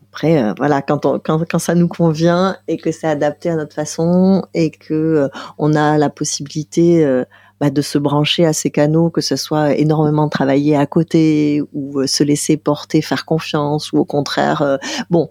après, 0.09 0.41
euh, 0.41 0.53
voilà, 0.57 0.81
quand, 0.81 1.05
on, 1.05 1.19
quand, 1.19 1.43
quand 1.49 1.59
ça 1.59 1.75
nous 1.75 1.87
convient 1.87 2.55
et 2.67 2.77
que 2.77 2.91
c'est 2.91 3.07
adapté 3.07 3.49
à 3.49 3.55
notre 3.55 3.73
façon 3.73 4.45
et 4.53 4.69
que 4.69 5.29
on 5.57 5.73
a 5.73 5.97
la 5.97 6.09
possibilité 6.09 7.23
bah, 7.61 7.69
de 7.69 7.81
se 7.81 7.97
brancher 7.97 8.45
à 8.45 8.51
ces 8.51 8.71
canaux, 8.71 9.09
que 9.09 9.21
ce 9.21 9.37
soit 9.37 9.75
énormément 9.75 10.27
travailler 10.27 10.75
à 10.75 10.85
côté 10.85 11.61
ou 11.71 12.05
se 12.05 12.23
laisser 12.25 12.57
porter, 12.57 13.01
faire 13.01 13.23
confiance 13.23 13.93
ou 13.93 13.99
au 13.99 14.05
contraire, 14.05 14.77
bon, 15.09 15.29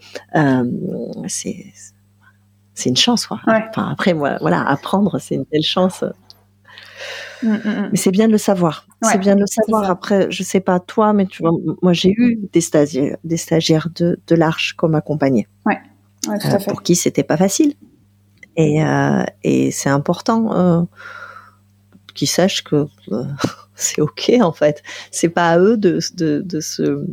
c'est 1.27 1.67
c'est 2.81 2.89
une 2.89 2.97
chance, 2.97 3.27
quoi. 3.27 3.41
Enfin, 3.47 3.91
après, 3.91 4.15
moi, 4.15 4.39
voilà, 4.41 4.67
apprendre, 4.67 5.19
c'est 5.19 5.35
une 5.35 5.45
belle 5.53 5.63
chance. 5.63 6.03
Mm, 7.43 7.49
mm, 7.49 7.55
mm. 7.55 7.89
Mais 7.93 7.97
c'est 7.97 8.11
bien 8.11 8.27
de 8.27 8.33
le 8.33 8.39
savoir. 8.39 8.87
c'est 9.03 9.19
bien 9.19 9.35
de 9.35 9.41
le 9.41 9.47
savoir. 9.47 9.91
Après, 9.91 10.31
je 10.31 10.43
sais 10.43 10.61
pas 10.61 10.81
toi, 10.81 11.13
mais 11.13 11.27
tu 11.27 11.43
vois, 11.43 11.53
moi 11.83 11.93
j'ai 11.93 12.11
eu 12.11 12.39
des 12.53 12.61
stagiaires, 12.61 13.17
des 13.25 13.37
stagiaires 13.37 13.89
de, 13.95 14.19
de 14.27 14.35
l'Arche 14.35 14.75
comme 14.75 14.95
accompagnés. 14.95 15.49
Ouais. 15.67 15.79
tout 16.25 16.31
à 16.31 16.55
euh, 16.55 16.59
fait. 16.59 16.71
Pour 16.71 16.83
qui 16.83 16.95
c'était 16.97 17.23
pas 17.23 17.37
facile. 17.37 17.75
Et, 18.57 18.85
euh, 18.85 19.25
et 19.43 19.71
c'est 19.71 19.89
important 19.89 20.53
euh, 20.53 20.83
qu'ils 22.21 22.29
sachent 22.29 22.63
que 22.63 22.87
euh, 23.13 23.25
c'est 23.75 24.01
ok 24.03 24.33
en 24.43 24.53
fait. 24.53 24.83
C'est 25.11 25.31
pas 25.31 25.51
à 25.51 25.59
eux 25.59 25.79
de, 25.79 25.99
de, 26.15 26.43
de 26.45 26.61
se 26.61 27.07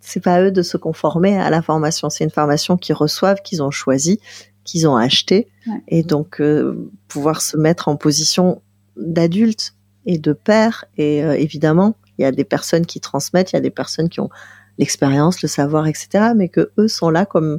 c'est 0.00 0.20
pas 0.20 0.36
à 0.36 0.42
eux 0.42 0.50
de 0.50 0.62
se 0.62 0.78
conformer 0.78 1.36
à 1.36 1.50
la 1.50 1.60
formation. 1.60 2.08
C'est 2.08 2.24
une 2.24 2.30
formation 2.30 2.78
qu'ils 2.78 2.94
reçoivent, 2.94 3.42
qu'ils 3.42 3.62
ont 3.62 3.70
choisie, 3.70 4.20
qu'ils 4.64 4.88
ont 4.88 4.96
achetée, 4.96 5.48
et 5.88 6.02
donc 6.02 6.40
euh, 6.40 6.90
pouvoir 7.08 7.42
se 7.42 7.56
mettre 7.56 7.88
en 7.88 7.96
position 7.96 8.62
d'adultes 8.96 9.74
et 10.06 10.18
de 10.18 10.32
pères. 10.32 10.86
Et 10.96 11.22
euh, 11.22 11.32
évidemment, 11.32 11.96
il 12.16 12.22
y 12.22 12.24
a 12.24 12.32
des 12.32 12.44
personnes 12.44 12.86
qui 12.86 13.00
transmettent, 13.00 13.52
il 13.52 13.56
y 13.56 13.58
a 13.58 13.62
des 13.62 13.70
personnes 13.70 14.08
qui 14.08 14.20
ont 14.20 14.30
l'expérience, 14.78 15.42
le 15.42 15.48
savoir, 15.48 15.86
etc. 15.88 16.32
Mais 16.36 16.48
que 16.48 16.70
eux 16.78 16.88
sont 16.88 17.10
là 17.10 17.26
comme 17.26 17.58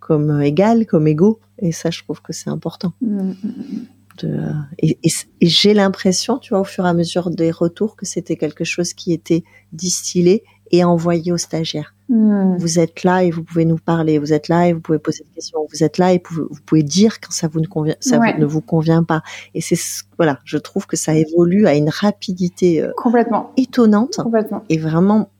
comme 0.00 0.42
égales, 0.42 0.86
comme 0.86 1.06
égaux. 1.06 1.38
Et 1.58 1.70
ça, 1.70 1.90
je 1.90 2.02
trouve 2.02 2.22
que 2.22 2.32
c'est 2.32 2.50
important. 2.50 2.94
Mmh, 3.02 3.20
mmh, 3.20 3.34
mmh. 3.44 3.86
De, 4.22 4.52
et, 4.78 4.98
et, 5.02 5.10
j'ai 5.46 5.74
l'impression, 5.74 6.38
tu 6.38 6.50
vois, 6.50 6.60
au 6.60 6.64
fur 6.64 6.86
et 6.86 6.88
à 6.88 6.94
mesure 6.94 7.30
des 7.30 7.50
retours, 7.50 7.96
que 7.96 8.06
c'était 8.06 8.36
quelque 8.36 8.64
chose 8.64 8.92
qui 8.92 9.12
était 9.12 9.44
distillé 9.72 10.44
et 10.70 10.84
envoyé 10.84 11.32
aux 11.32 11.36
stagiaires. 11.36 11.94
Hmm. 12.08 12.56
Vous 12.56 12.78
êtes 12.78 13.04
là 13.04 13.22
et 13.22 13.30
vous 13.30 13.42
pouvez 13.44 13.64
nous 13.64 13.78
parler. 13.78 14.18
Vous 14.18 14.32
êtes 14.32 14.48
là 14.48 14.68
et 14.68 14.72
vous 14.72 14.80
pouvez 14.80 14.98
poser 14.98 15.24
des 15.24 15.30
questions. 15.30 15.60
Vous 15.72 15.84
êtes 15.84 15.98
là 15.98 16.12
et 16.12 16.22
vous 16.30 16.48
pouvez 16.66 16.82
dire 16.82 17.20
quand 17.20 17.32
ça 17.32 17.48
vous 17.48 17.60
ne 17.60 17.66
convient, 17.66 17.96
ça 18.00 18.18
ne 18.18 18.44
vous 18.44 18.60
convient 18.60 19.04
pas. 19.04 19.22
Et 19.54 19.60
c'est 19.60 19.76
voilà, 20.16 20.38
je 20.44 20.58
trouve 20.58 20.86
que 20.86 20.96
ça 20.96 21.14
évolue 21.14 21.66
à 21.66 21.74
une 21.74 21.88
rapidité 21.88 22.82
euh, 22.82 22.92
complètement 22.96 23.52
étonnante. 23.56 24.16
Complètement. 24.16 24.64
Et 24.68 24.78
vraiment, 24.78 25.30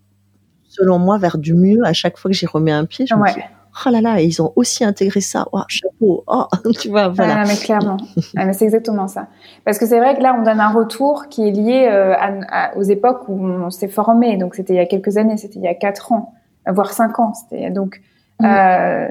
selon 0.69 0.99
moi, 0.99 1.19
vers 1.19 1.39
du 1.39 1.55
mieux 1.55 1.85
à 1.85 1.93
chaque 1.93 2.19
fois 2.19 2.31
que 2.31 2.37
j'y 2.37 2.47
remets 2.47 2.73
un 2.73 2.85
pied. 2.85 3.07
Je 3.07 3.15
me 3.15 3.35
dis, 3.35 3.41
oh 3.87 3.91
là 3.91 4.01
là, 4.01 4.21
ils 4.21 4.41
ont 4.43 4.53
aussi 4.57 4.85
intégré 4.85 5.21
ça. 5.21 5.47
Oh, 5.53 5.61
chapeau. 5.69 6.25
Oh, 6.27 6.47
tu 6.81 6.89
vois, 6.89 7.09
voilà. 7.09 7.41
Ah, 7.41 7.45
mais 7.47 7.57
clairement. 7.57 7.97
ah, 8.37 8.45
mais 8.45 8.53
c'est 8.53 8.65
exactement 8.65 9.09
ça. 9.09 9.29
Parce 9.65 9.79
que 9.79 9.87
c'est 9.87 9.99
vrai 9.99 10.17
que 10.17 10.23
là, 10.23 10.37
on 10.39 10.43
donne 10.43 10.61
un 10.61 10.73
retour 10.73 11.27
qui 11.29 11.49
est 11.49 11.53
lié 11.53 11.89
euh, 11.91 12.15
à, 12.19 12.77
aux 12.77 12.83
époques 12.83 13.29
où 13.29 13.39
on 13.45 13.71
s'est 13.71 13.89
formé. 13.89 14.37
Donc, 14.37 14.55
c'était 14.55 14.75
il 14.75 14.77
y 14.77 14.81
a 14.81 14.87
quelques 14.87 15.17
années, 15.17 15.37
c'était 15.37 15.59
il 15.59 15.65
y 15.65 15.69
a 15.69 15.75
quatre 15.75 16.13
ans, 16.13 16.35
voire 16.67 16.93
cinq 16.93 17.19
ans. 17.19 17.33
C'était 17.35 17.71
donc. 17.71 18.01
Mm. 18.41 18.47
Euh, 18.47 19.09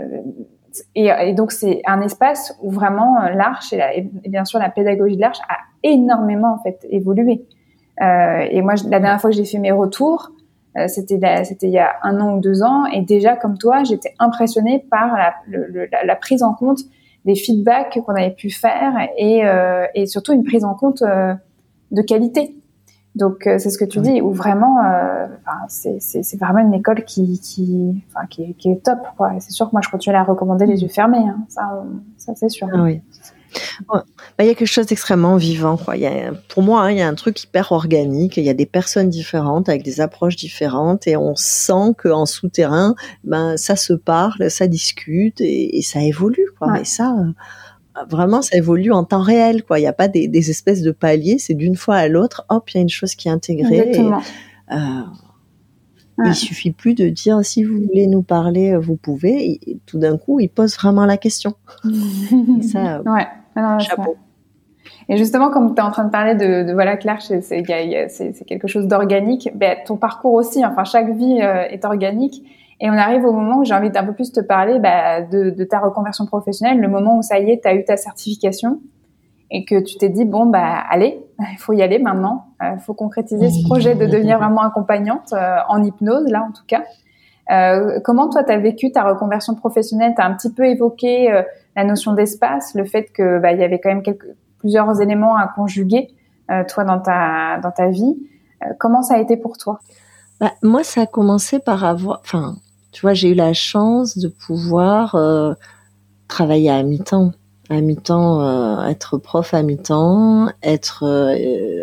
et, 0.95 1.07
et, 1.07 1.33
donc 1.33 1.51
c'est 1.51 1.81
un 1.87 1.99
espace 2.01 2.55
où 2.61 2.69
vraiment 2.69 3.21
euh, 3.21 3.29
l'arche 3.31 3.73
et, 3.73 4.07
et, 4.23 4.29
bien 4.29 4.45
sûr 4.45 4.59
la 4.59 4.69
pédagogie 4.69 5.15
de 5.15 5.21
l'arche 5.21 5.39
a 5.49 5.57
énormément 5.83 6.53
en 6.53 6.59
fait 6.59 6.85
évolué. 6.89 7.43
Euh, 8.01 8.47
et 8.49 8.61
moi, 8.61 8.75
la 8.75 8.99
dernière 8.99 9.19
fois 9.19 9.29
que 9.29 9.35
j'ai 9.35 9.45
fait 9.45 9.57
mes 9.57 9.71
retours, 9.71 10.31
c'était 10.87 11.19
c'était 11.43 11.67
il 11.67 11.73
y 11.73 11.79
a 11.79 11.95
un 12.03 12.19
an 12.19 12.35
ou 12.35 12.39
deux 12.39 12.63
ans. 12.63 12.85
Et 12.85 13.01
déjà 13.01 13.35
comme 13.35 13.57
toi 13.57 13.83
j'étais 13.83 14.13
impressionnée 14.19 14.85
par 14.89 15.15
la, 15.15 15.33
la, 16.03 16.15
prise 16.15 16.43
en 16.43 16.53
compte 16.53 16.79
des 17.25 17.35
feedbacks 17.35 17.99
qu'on 18.05 18.15
avait 18.15 18.31
pu 18.31 18.49
faire 18.49 18.93
et, 19.17 19.45
euh, 19.45 19.85
et 19.93 20.05
surtout 20.05 20.33
une 20.33 20.43
prise 20.43 20.63
en 20.63 20.73
compte 20.73 21.01
euh, 21.01 21.33
de 21.91 22.01
qualité. 22.01 22.55
Donc 23.15 23.41
c'est 23.43 23.71
ce 23.71 23.77
que 23.77 23.85
tu 23.85 23.99
dis 23.99 24.21
où 24.21 24.31
vraiment 24.31 24.77
c'est 25.67 26.37
vraiment 26.39 26.59
une 26.59 26.75
école 26.75 27.03
qui 27.03 27.39
qui, 27.39 28.03
enfin, 28.07 28.27
qui, 28.27 28.53
qui 28.53 28.71
est 28.71 28.83
top 28.83 28.99
quoi. 29.17 29.31
C'est 29.39 29.51
sûr 29.51 29.65
que 29.67 29.71
moi 29.73 29.81
je 29.83 29.89
continue 29.89 30.15
à 30.15 30.19
la 30.19 30.23
recommander 30.23 30.67
les 30.67 30.83
yeux 30.83 30.89
fermés 30.89 31.17
hein. 31.17 31.39
ça 31.49 31.83
ça 32.17 32.33
c'est 32.35 32.49
sûr. 32.49 32.69
Ah 32.71 32.83
oui 32.83 33.01
bah, 33.89 34.03
il 34.39 34.45
y 34.45 34.49
a 34.49 34.55
quelque 34.55 34.65
chose 34.65 34.85
d'extrêmement 34.85 35.37
vivant. 35.37 35.77
Quoi. 35.77 35.95
Il 35.97 36.03
y 36.03 36.07
a, 36.07 36.31
pour 36.49 36.63
moi, 36.63 36.81
hein, 36.83 36.91
il 36.91 36.97
y 36.97 37.01
a 37.01 37.07
un 37.07 37.15
truc 37.15 37.43
hyper 37.43 37.71
organique. 37.71 38.37
Il 38.37 38.43
y 38.43 38.49
a 38.49 38.53
des 38.53 38.65
personnes 38.65 39.09
différentes 39.09 39.69
avec 39.69 39.83
des 39.83 40.01
approches 40.01 40.35
différentes 40.35 41.07
et 41.07 41.17
on 41.17 41.35
sent 41.35 41.93
qu'en 41.97 42.25
souterrain, 42.25 42.95
ben 43.23 43.57
ça 43.57 43.75
se 43.75 43.93
parle, 43.93 44.49
ça 44.49 44.67
discute 44.67 45.41
et, 45.41 45.77
et 45.77 45.81
ça 45.81 46.01
évolue. 46.01 46.49
Quoi. 46.57 46.79
Et 46.79 46.85
ça, 46.85 47.15
euh, 47.17 48.05
vraiment, 48.09 48.41
ça 48.41 48.57
évolue 48.57 48.91
en 48.91 49.03
temps 49.03 49.21
réel. 49.21 49.63
Il 49.71 49.79
n'y 49.79 49.87
a 49.87 49.93
pas 49.93 50.07
des, 50.07 50.27
des 50.27 50.49
espèces 50.49 50.81
de 50.81 50.91
paliers. 50.91 51.37
C'est 51.39 51.53
d'une 51.53 51.75
fois 51.75 51.95
à 51.95 52.07
l'autre, 52.07 52.45
hop, 52.49 52.69
il 52.69 52.77
y 52.77 52.79
a 52.79 52.81
une 52.81 52.89
chose 52.89 53.15
qui 53.15 53.27
est 53.27 53.31
intégrée. 53.31 53.91
Et, 53.93 54.11
euh, 54.71 55.01
Il 56.25 56.35
suffit 56.35 56.71
plus 56.71 56.95
de 56.95 57.09
dire 57.09 57.39
si 57.43 57.63
vous 57.63 57.79
voulez 57.79 58.07
nous 58.07 58.23
parler, 58.23 58.75
vous 58.77 58.95
pouvez. 58.95 59.59
Et, 59.65 59.79
tout 59.85 59.99
d'un 59.99 60.17
coup, 60.17 60.39
il 60.39 60.49
pose 60.49 60.75
vraiment 60.75 61.05
la 61.05 61.17
question. 61.17 61.55
et 61.85 62.61
ça, 62.63 63.01
ouais. 63.01 63.27
Chapeau. 63.79 64.17
Et 65.07 65.17
justement, 65.17 65.49
comme 65.49 65.73
tu 65.73 65.81
es 65.81 65.83
en 65.83 65.91
train 65.91 66.05
de 66.05 66.11
parler 66.11 66.35
de, 66.35 66.67
de 66.67 66.73
voilà, 66.73 66.97
Claire, 66.97 67.21
c'est 67.21 67.63
quelque 68.45 68.67
chose 68.67 68.87
d'organique. 68.87 69.49
Ben, 69.55 69.77
ton 69.85 69.97
parcours 69.97 70.33
aussi, 70.33 70.65
enfin, 70.65 70.83
chaque 70.83 71.09
vie 71.09 71.39
euh, 71.41 71.63
est 71.63 71.83
organique. 71.85 72.43
Et 72.81 72.89
on 72.89 72.93
arrive 72.93 73.25
au 73.25 73.33
moment 73.33 73.57
où 73.59 73.65
j'ai 73.65 73.73
envie 73.73 73.89
d'un 73.89 74.05
peu 74.05 74.13
plus 74.13 74.31
te 74.31 74.39
parler 74.39 74.79
bah, 74.79 75.21
de, 75.21 75.49
de, 75.49 75.63
ta 75.65 75.79
reconversion 75.79 76.25
professionnelle, 76.25 76.79
le 76.79 76.87
moment 76.87 77.17
où 77.17 77.21
ça 77.21 77.39
y 77.39 77.51
est, 77.51 77.61
tu 77.61 77.67
as 77.67 77.73
eu 77.73 77.83
ta 77.83 77.97
certification 77.97 78.79
et 79.51 79.65
que 79.65 79.79
tu 79.79 79.97
t'es 79.97 80.09
dit, 80.09 80.25
bon, 80.25 80.45
bah, 80.45 80.83
allez, 80.89 81.23
il 81.51 81.57
faut 81.57 81.73
y 81.73 81.81
aller 81.81 81.99
maintenant. 81.99 82.45
Il 82.61 82.65
euh, 82.65 82.77
faut 82.77 82.93
concrétiser 82.93 83.49
ce 83.49 83.63
projet 83.63 83.95
de 83.95 84.05
devenir 84.05 84.37
vraiment 84.39 84.61
accompagnante, 84.61 85.33
euh, 85.33 85.57
en 85.67 85.83
hypnose, 85.83 86.29
là, 86.29 86.45
en 86.47 86.51
tout 86.51 86.65
cas. 86.67 86.83
Euh, 87.51 87.99
comment 88.03 88.29
toi, 88.29 88.43
tu 88.43 88.51
as 88.51 88.57
vécu 88.57 88.91
ta 88.91 89.03
reconversion 89.03 89.55
professionnelle? 89.55 90.13
Tu 90.15 90.21
as 90.21 90.25
un 90.25 90.35
petit 90.35 90.53
peu 90.53 90.65
évoqué 90.65 91.43
la 91.79 91.85
notion 91.85 92.13
d'espace, 92.13 92.75
le 92.75 92.83
fait 92.83 93.05
que 93.05 93.39
bah, 93.39 93.53
il 93.53 93.59
y 93.59 93.63
avait 93.63 93.79
quand 93.79 93.89
même 93.89 94.03
quelques, 94.03 94.27
plusieurs 94.57 95.01
éléments 95.01 95.37
à 95.37 95.47
conjuguer, 95.47 96.09
euh, 96.51 96.63
toi, 96.67 96.83
dans 96.83 96.99
ta, 96.99 97.59
dans 97.63 97.71
ta 97.71 97.87
vie. 97.87 98.17
Euh, 98.63 98.73
comment 98.77 99.01
ça 99.01 99.15
a 99.15 99.19
été 99.19 99.37
pour 99.37 99.57
toi? 99.57 99.79
Bah, 100.41 100.51
Moi, 100.61 100.83
ça 100.83 101.01
a 101.01 101.05
commencé 101.05 101.59
par 101.59 101.85
avoir... 101.85 102.19
Enfin, 102.21 102.55
tu 102.91 103.01
vois, 103.01 103.13
j'ai 103.13 103.29
eu 103.29 103.33
la 103.33 103.53
chance 103.53 104.17
de 104.17 104.27
pouvoir 104.27 105.15
euh, 105.15 105.53
travailler 106.27 106.69
à 106.69 106.83
mi-temps. 106.83 107.31
À 107.69 107.79
mi-temps, 107.81 108.87
être 108.87 109.19
prof 109.19 109.53
à 109.53 109.61
mi-temps, 109.61 110.47
être 110.63 111.05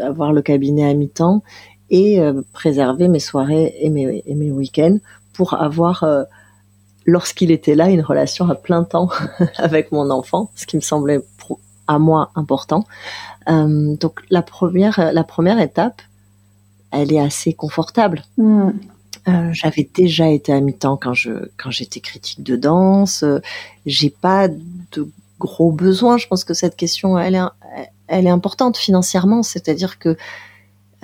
avoir 0.02 0.32
le 0.32 0.42
cabinet 0.42 0.90
à 0.90 0.94
mi-temps 0.94 1.44
et 1.90 2.20
préserver 2.52 3.06
mes 3.06 3.20
soirées 3.20 3.72
et 3.78 3.88
mes, 3.88 4.20
et 4.26 4.34
mes 4.34 4.50
week-ends 4.50 4.96
pour 5.32 5.54
avoir 5.54 6.04
lorsqu'il 7.06 7.50
était 7.50 7.74
là, 7.74 7.88
une 7.88 8.02
relation 8.02 8.48
à 8.50 8.54
plein 8.54 8.84
temps 8.84 9.08
avec 9.56 9.92
mon 9.92 10.10
enfant, 10.10 10.50
ce 10.54 10.66
qui 10.66 10.76
me 10.76 10.82
semblait 10.82 11.20
à 11.86 11.98
moi 11.98 12.30
important. 12.34 12.84
Euh, 13.48 13.96
donc 13.96 14.20
la 14.28 14.42
première, 14.42 15.12
la 15.12 15.24
première 15.24 15.60
étape, 15.60 16.02
elle 16.90 17.12
est 17.12 17.20
assez 17.20 17.52
confortable. 17.52 18.22
Mm. 18.36 18.70
Euh, 19.28 19.48
j'avais 19.52 19.88
déjà 19.92 20.28
été 20.28 20.52
à 20.52 20.60
mi-temps 20.60 20.96
quand 20.96 21.14
je 21.14 21.48
quand 21.56 21.70
j'étais 21.70 22.00
critique 22.00 22.42
de 22.42 22.56
danse. 22.56 23.24
J'ai 23.84 24.10
pas 24.10 24.48
de 24.48 25.08
gros 25.38 25.72
besoins. 25.72 26.16
Je 26.16 26.28
pense 26.28 26.44
que 26.44 26.54
cette 26.54 26.76
question, 26.76 27.18
elle 27.18 27.34
est 27.34 27.88
elle 28.08 28.26
est 28.26 28.30
importante 28.30 28.76
financièrement. 28.76 29.42
C'est-à-dire 29.42 29.98
que 29.98 30.16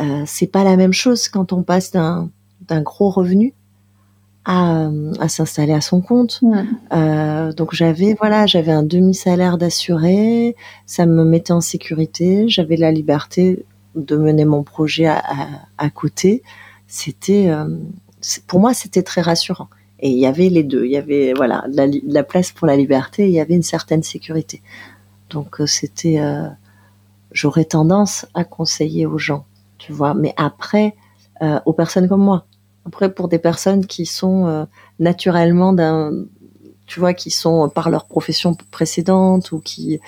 euh, 0.01 0.23
c'est 0.27 0.47
pas 0.47 0.65
la 0.65 0.77
même 0.77 0.93
chose 0.93 1.29
quand 1.29 1.53
on 1.53 1.63
passe 1.63 1.91
d'un 1.91 2.31
d'un 2.69 2.81
gros 2.81 3.11
revenu 3.11 3.55
à, 4.45 4.88
à 5.20 5.28
s'installer 5.28 5.72
à 5.72 5.80
son 5.80 6.01
compte. 6.01 6.40
Euh, 6.93 7.53
donc 7.53 7.74
j'avais 7.74 8.14
voilà, 8.14 8.47
j'avais 8.47 8.72
un 8.72 8.82
demi 8.82 9.14
salaire 9.14 9.59
d'assuré, 9.59 10.57
ça 10.86 11.07
me 11.07 11.24
mettait 11.24 11.53
en 11.53 11.61
sécurité, 11.61 12.49
j'avais 12.49 12.76
la 12.76 12.90
liberté 12.90 13.64
de 13.95 14.16
mener 14.16 14.45
mon 14.45 14.62
projet 14.62 15.07
à, 15.07 15.18
à, 15.18 15.49
à 15.78 15.90
côté. 15.90 16.43
C'était 16.86 17.49
euh, 17.51 17.66
pour 18.47 18.61
moi 18.61 18.74
c'était 18.74 19.03
très 19.03 19.20
rassurant. 19.20 19.68
Et 20.01 20.11
il 20.11 20.18
y 20.18 20.26
avait 20.26 20.49
les 20.49 20.64
deux, 20.64 20.84
il 20.84 20.90
y 20.90 20.97
avait 20.97 21.32
voilà 21.32 21.64
la, 21.68 21.86
la 22.07 22.24
place 22.24 22.51
pour 22.51 22.66
la 22.66 22.76
liberté, 22.76 23.24
et 23.24 23.28
il 23.28 23.34
y 23.34 23.40
avait 23.40 23.55
une 23.55 23.62
certaine 23.62 24.03
sécurité. 24.03 24.61
Donc 25.30 25.61
euh, 25.61 25.66
c'était 25.66 26.18
euh, 26.18 26.49
j'aurais 27.30 27.64
tendance 27.64 28.26
à 28.34 28.43
conseiller 28.43 29.07
aux 29.07 29.18
gens, 29.18 29.45
tu 29.78 29.93
vois, 29.93 30.14
mais 30.14 30.34
après 30.36 30.95
aux 31.64 31.72
personnes 31.72 32.09
comme 32.09 32.22
moi 32.22 32.47
Après, 32.85 33.12
pour 33.12 33.28
des 33.28 33.39
personnes 33.39 33.87
qui 33.87 34.07
sont 34.07 34.47
euh, 34.47 34.64
naturellement 34.99 35.72
d'un, 35.72 36.12
tu 36.87 37.01
vois, 37.01 37.14
qui 37.14 37.30
sont 37.30 37.68
par 37.68 37.91
leur 37.91 38.07
profession 38.07 38.57
précédente 38.70 39.53
ou 39.53 39.61
qui 39.61 40.01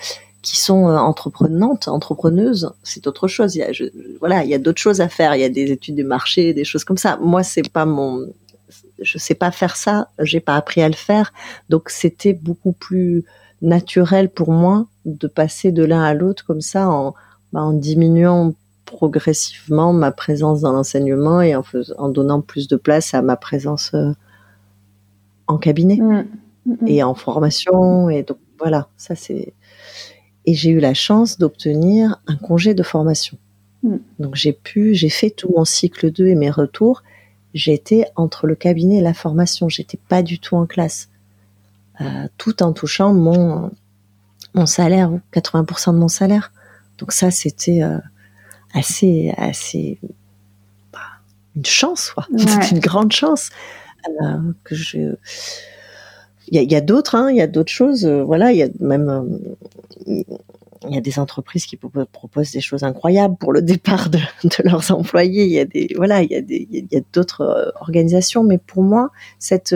qui 0.45 0.57
sont 0.57 0.87
euh, 0.87 0.97
entreprenantes, 0.97 1.87
entrepreneuses, 1.87 2.71
c'est 2.83 3.07
autre 3.07 3.27
chose. 3.27 3.55
Il 3.55 3.59
y 3.59 3.63
a, 3.63 3.71
voilà, 4.19 4.43
il 4.43 4.49
y 4.49 4.53
a 4.53 4.59
d'autres 4.59 4.79
choses 4.79 5.01
à 5.01 5.09
faire. 5.09 5.35
Il 5.35 5.41
y 5.41 5.43
a 5.43 5.49
des 5.49 5.71
études 5.71 5.95
de 5.95 6.03
marché, 6.03 6.53
des 6.53 6.63
choses 6.63 6.83
comme 6.83 6.97
ça. 6.97 7.17
Moi, 7.19 7.41
c'est 7.41 7.67
pas 7.67 7.85
mon, 7.85 8.27
je 9.01 9.17
sais 9.17 9.33
pas 9.33 9.49
faire 9.49 9.75
ça. 9.75 10.09
J'ai 10.19 10.39
pas 10.39 10.55
appris 10.55 10.83
à 10.83 10.87
le 10.87 10.95
faire. 10.95 11.33
Donc, 11.69 11.89
c'était 11.89 12.33
beaucoup 12.33 12.73
plus 12.73 13.25
naturel 13.63 14.29
pour 14.29 14.51
moi 14.51 14.85
de 15.05 15.27
passer 15.27 15.71
de 15.71 15.83
l'un 15.83 16.03
à 16.03 16.13
l'autre 16.13 16.45
comme 16.45 16.61
ça 16.61 16.89
en, 16.89 17.15
bah, 17.51 17.61
en 17.61 17.73
diminuant 17.73 18.53
progressivement 18.85 19.93
ma 19.93 20.11
présence 20.11 20.61
dans 20.61 20.71
l'enseignement 20.71 21.41
et 21.41 21.55
en, 21.55 21.63
en, 21.97 22.09
donnant 22.09 22.41
plus 22.41 22.67
de 22.67 22.75
place 22.75 23.13
à 23.13 23.21
ma 23.21 23.35
présence 23.35 23.91
euh, 23.93 24.11
en 25.47 25.57
cabinet 25.57 25.97
mmh. 25.97 26.25
Mmh. 26.65 26.87
et 26.87 27.03
en 27.03 27.15
formation. 27.15 28.09
Et 28.09 28.23
donc, 28.23 28.37
voilà, 28.59 28.87
ça 28.97 29.15
c'est 29.15 29.53
et 30.45 30.53
j'ai 30.53 30.69
eu 30.69 30.79
la 30.79 30.93
chance 30.93 31.37
d'obtenir 31.37 32.21
un 32.27 32.35
congé 32.35 32.73
de 32.73 32.83
formation. 32.83 33.37
Hmm. 33.83 33.97
Donc 34.19 34.35
j'ai 34.35 34.53
pu, 34.53 34.93
j'ai 34.93 35.09
fait 35.09 35.29
tout 35.29 35.51
mon 35.55 35.65
cycle 35.65 36.11
2 36.11 36.27
et 36.27 36.35
mes 36.35 36.51
retours. 36.51 37.03
J'étais 37.53 38.05
entre 38.15 38.47
le 38.47 38.55
cabinet 38.55 38.97
et 38.97 39.01
la 39.01 39.13
formation. 39.13 39.69
J'étais 39.69 39.99
pas 40.09 40.21
du 40.21 40.39
tout 40.39 40.55
en 40.55 40.65
classe, 40.65 41.09
euh, 42.01 42.27
tout 42.37 42.61
en 42.63 42.73
touchant 42.73 43.13
mon 43.13 43.71
mon 44.53 44.65
salaire, 44.65 45.11
80% 45.33 45.93
de 45.93 45.97
mon 45.97 46.07
salaire. 46.07 46.51
Donc 46.97 47.11
ça 47.11 47.31
c'était 47.31 47.81
euh, 47.81 47.97
assez 48.75 49.33
assez 49.37 49.97
bah, 50.93 50.99
une 51.55 51.65
chance, 51.65 52.11
quoi. 52.11 52.27
une 52.71 52.79
grande 52.79 53.11
chance 53.11 53.49
euh, 54.21 54.53
que 54.63 54.75
je 54.75 55.15
il 56.47 56.71
y 56.71 56.75
a, 56.75 56.81
d'autres, 56.81 57.15
hein, 57.15 57.31
il 57.31 57.37
y 57.37 57.41
a 57.41 57.47
d'autres 57.47 57.71
choses. 57.71 58.05
Euh, 58.05 58.23
voilà, 58.23 58.51
il 58.51 58.59
y 58.59 58.61
a 58.61 58.69
même 58.79 59.09
euh, 59.09 60.23
il 60.87 60.93
y 60.93 60.97
a 60.97 61.01
des 61.01 61.17
entreprises 61.17 61.65
qui 61.65 61.75
proposent 61.75 62.51
des 62.51 62.61
choses 62.61 62.83
incroyables 62.83 63.35
pour 63.37 63.51
le 63.51 63.61
départ 63.63 64.11
de, 64.11 64.19
de 64.43 64.69
leurs 64.69 64.91
employés. 64.91 65.45
Il 65.45 65.51
y 65.51 65.59
a 65.59 65.65
des 65.65 65.87
voilà, 65.95 66.21
il 66.21 66.29
y 66.29 66.35
a 66.35 66.41
des 66.41 66.67
il 66.71 66.87
y 66.91 66.97
a 66.97 67.01
d'autres 67.13 67.73
organisations, 67.81 68.43
mais 68.43 68.59
pour 68.59 68.83
moi, 68.83 69.09
cette 69.39 69.75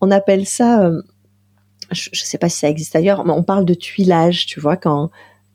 on 0.00 0.10
appelle 0.10 0.46
ça, 0.46 0.90
je, 1.92 2.08
je 2.12 2.24
sais 2.24 2.38
pas 2.38 2.48
si 2.48 2.58
ça 2.58 2.68
existe 2.68 2.96
ailleurs, 2.96 3.24
mais 3.24 3.32
on 3.32 3.44
parle 3.44 3.64
de 3.64 3.74
tuilage. 3.74 4.46
Tu 4.46 4.58
vois 4.58 4.76
quand 4.76 5.10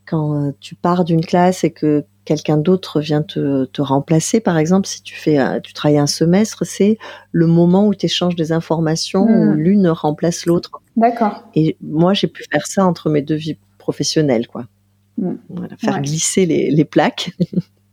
quand 0.05 0.53
tu 0.61 0.75
pars 0.75 1.03
d'une 1.03 1.25
classe 1.25 1.65
et 1.65 1.71
que 1.71 2.05
quelqu'un 2.29 2.57
d'autre 2.57 3.01
vient 3.01 3.23
te, 3.23 3.65
te, 3.65 3.81
remplacer, 3.81 4.39
par 4.39 4.59
exemple, 4.59 4.87
si 4.87 5.01
tu 5.01 5.15
fais, 5.15 5.39
tu 5.61 5.73
travailles 5.73 5.97
un 5.97 6.05
semestre, 6.05 6.63
c'est 6.63 6.99
le 7.31 7.47
moment 7.47 7.87
où 7.87 7.95
tu 7.95 8.05
échanges 8.05 8.35
des 8.35 8.51
informations 8.51 9.23
où 9.23 9.53
hmm. 9.53 9.55
l'une 9.55 9.87
remplace 9.87 10.45
l'autre. 10.45 10.69
D'accord. 10.95 11.43
Et 11.55 11.75
moi, 11.81 12.13
j'ai 12.13 12.27
pu 12.27 12.43
faire 12.51 12.67
ça 12.67 12.85
entre 12.85 13.09
mes 13.09 13.23
deux 13.23 13.35
vies 13.35 13.57
professionnelles, 13.79 14.47
quoi. 14.47 14.67
Hmm. 15.17 15.37
Voilà, 15.49 15.75
faire 15.77 15.99
glisser 16.03 16.45
les, 16.45 16.69
les 16.69 16.85
plaques. 16.85 17.31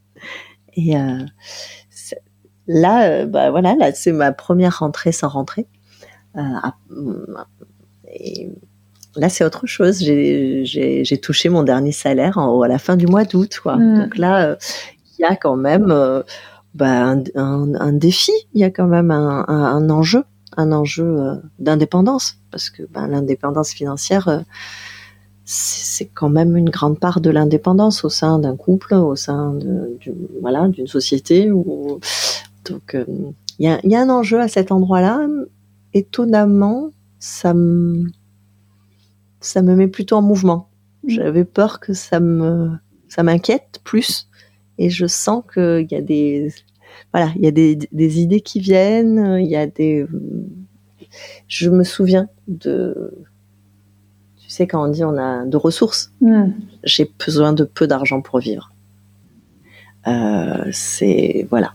et 0.74 0.98
euh, 0.98 1.24
là, 2.66 3.08
euh, 3.08 3.26
bah 3.26 3.50
voilà, 3.50 3.74
là, 3.74 3.92
c'est 3.94 4.12
ma 4.12 4.32
première 4.32 4.80
rentrée 4.80 5.12
sans 5.12 5.28
rentrée. 5.28 5.66
Euh, 6.36 6.42
et 8.12 8.50
Là, 9.16 9.28
c'est 9.28 9.44
autre 9.44 9.66
chose. 9.66 9.98
J'ai 10.00 11.18
touché 11.22 11.48
mon 11.48 11.62
dernier 11.62 11.92
salaire 11.92 12.38
en, 12.38 12.60
à 12.60 12.68
la 12.68 12.78
fin 12.78 12.96
du 12.96 13.06
mois 13.06 13.24
d'août. 13.24 13.60
Mm. 13.64 13.98
Donc 14.02 14.18
là, 14.18 14.46
euh, 14.46 14.56
il 15.18 15.22
y 15.22 15.24
a 15.24 15.36
quand 15.36 15.56
même 15.56 15.90
euh, 15.90 16.22
bah, 16.74 17.16
un, 17.34 17.92
défi, 17.92 18.32
il 18.54 18.60
y 18.60 18.64
a 18.64 18.70
quand 18.70 18.86
même 18.86 19.10
un, 19.10 19.90
enjeu, 19.90 20.24
un 20.56 20.72
enjeu 20.72 21.04
euh, 21.04 21.34
d'indépendance, 21.58 22.36
parce 22.50 22.70
que 22.70 22.82
bah, 22.82 23.06
l'indépendance 23.06 23.70
financière, 23.70 24.44
c'est 25.44 26.06
quand 26.06 26.28
même 26.28 26.56
une 26.56 26.70
grande 26.70 26.98
part 26.98 27.20
de 27.20 27.30
l'indépendance 27.30 28.04
au 28.04 28.10
sein 28.10 28.38
d'un 28.38 28.56
couple, 28.56 28.94
au 28.94 29.16
sein 29.16 29.54
de, 29.54 29.98
voilà 30.42 30.68
d'une 30.68 30.88
société. 30.88 31.48
Donc 31.48 32.96
il 33.58 33.64
y 33.64 33.68
a, 33.68 33.80
y 33.84 33.94
a 33.94 34.00
un 34.00 34.10
enjeu 34.10 34.40
à 34.40 34.48
cet 34.48 34.72
endroit-là. 34.72 35.26
Étonnamment, 35.94 36.90
ça 37.20 37.54
me 37.54 38.10
ça 39.40 39.62
me 39.62 39.74
met 39.74 39.88
plutôt 39.88 40.16
en 40.16 40.22
mouvement. 40.22 40.68
J'avais 41.06 41.44
peur 41.44 41.80
que 41.80 41.92
ça 41.92 42.20
me, 42.20 42.70
ça 43.08 43.22
m'inquiète 43.22 43.80
plus. 43.84 44.28
Et 44.78 44.90
je 44.90 45.06
sens 45.06 45.42
qu'il 45.52 45.86
y 45.90 45.94
a 45.94 46.02
des, 46.02 46.52
voilà, 47.12 47.32
il 47.36 47.44
y 47.44 47.48
a 47.48 47.50
des, 47.50 47.76
des, 47.76 48.20
idées 48.20 48.40
qui 48.40 48.60
viennent, 48.60 49.38
il 49.40 49.46
y 49.46 49.56
a 49.56 49.66
des, 49.66 50.06
je 51.48 51.70
me 51.70 51.84
souviens 51.84 52.28
de, 52.48 53.14
tu 54.36 54.50
sais, 54.50 54.66
quand 54.66 54.84
on 54.84 54.90
dit 54.90 55.04
on 55.04 55.16
a 55.16 55.44
de 55.44 55.56
ressources, 55.56 56.12
j'ai 56.84 57.10
besoin 57.24 57.52
de 57.52 57.64
peu 57.64 57.86
d'argent 57.86 58.20
pour 58.20 58.38
vivre. 58.38 58.70
Euh, 60.06 60.68
c'est, 60.72 61.46
voilà. 61.50 61.74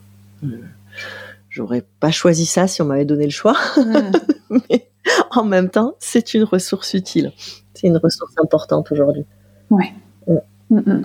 J'aurais 1.49 1.83
pas 1.99 2.11
choisi 2.11 2.45
ça 2.45 2.67
si 2.67 2.81
on 2.81 2.85
m'avait 2.85 3.05
donné 3.05 3.25
le 3.25 3.31
choix. 3.31 3.57
Mais 4.49 4.87
en 5.31 5.43
même 5.43 5.69
temps, 5.69 5.95
c'est 5.99 6.33
une 6.33 6.43
ressource 6.43 6.93
utile. 6.93 7.31
C'est 7.73 7.87
une 7.87 7.97
ressource 7.97 8.33
importante 8.37 8.91
aujourd'hui. 8.91 9.25
Ouais. 9.69 9.93
Mm, 10.27 10.79
mm. 10.79 11.03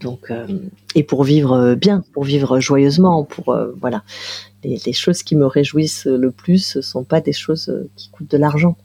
Donc, 0.00 0.30
euh, 0.30 0.46
et 0.94 1.02
pour 1.02 1.24
vivre 1.24 1.74
bien, 1.74 2.02
pour 2.12 2.24
vivre 2.24 2.60
joyeusement, 2.60 3.24
pour 3.24 3.50
euh, 3.50 3.72
voilà, 3.80 4.02
les, 4.62 4.78
les, 4.84 4.92
choses 4.92 5.22
qui 5.22 5.36
me 5.36 5.46
réjouissent 5.46 6.06
le 6.06 6.30
plus, 6.30 6.64
ce 6.64 6.80
sont 6.80 7.04
pas 7.04 7.20
des 7.20 7.32
choses 7.32 7.68
euh, 7.68 7.88
qui 7.96 8.10
coûtent 8.10 8.30
de 8.30 8.38
l'argent. 8.38 8.76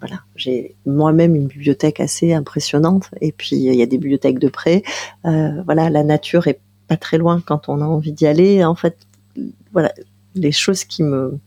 voilà, 0.00 0.20
j'ai 0.36 0.74
moi-même 0.86 1.34
une 1.34 1.46
bibliothèque 1.46 2.00
assez 2.00 2.32
impressionnante, 2.32 3.10
et 3.20 3.32
puis 3.32 3.56
il 3.56 3.74
y 3.74 3.82
a 3.82 3.86
des 3.86 3.98
bibliothèques 3.98 4.38
de 4.38 4.48
près. 4.48 4.82
voilà, 5.24 5.90
la 5.90 6.04
nature 6.04 6.46
est 6.46 6.60
pas 6.86 6.96
très 6.96 7.18
loin 7.18 7.42
quand 7.44 7.68
on 7.68 7.80
a 7.80 7.84
envie 7.84 8.12
d'y 8.12 8.26
aller. 8.26 8.64
En 8.64 8.74
fait, 8.74 8.96
voilà, 9.72 9.92
les 10.34 10.52
choses 10.52 10.84
qui 10.84 11.02
me 11.02 11.38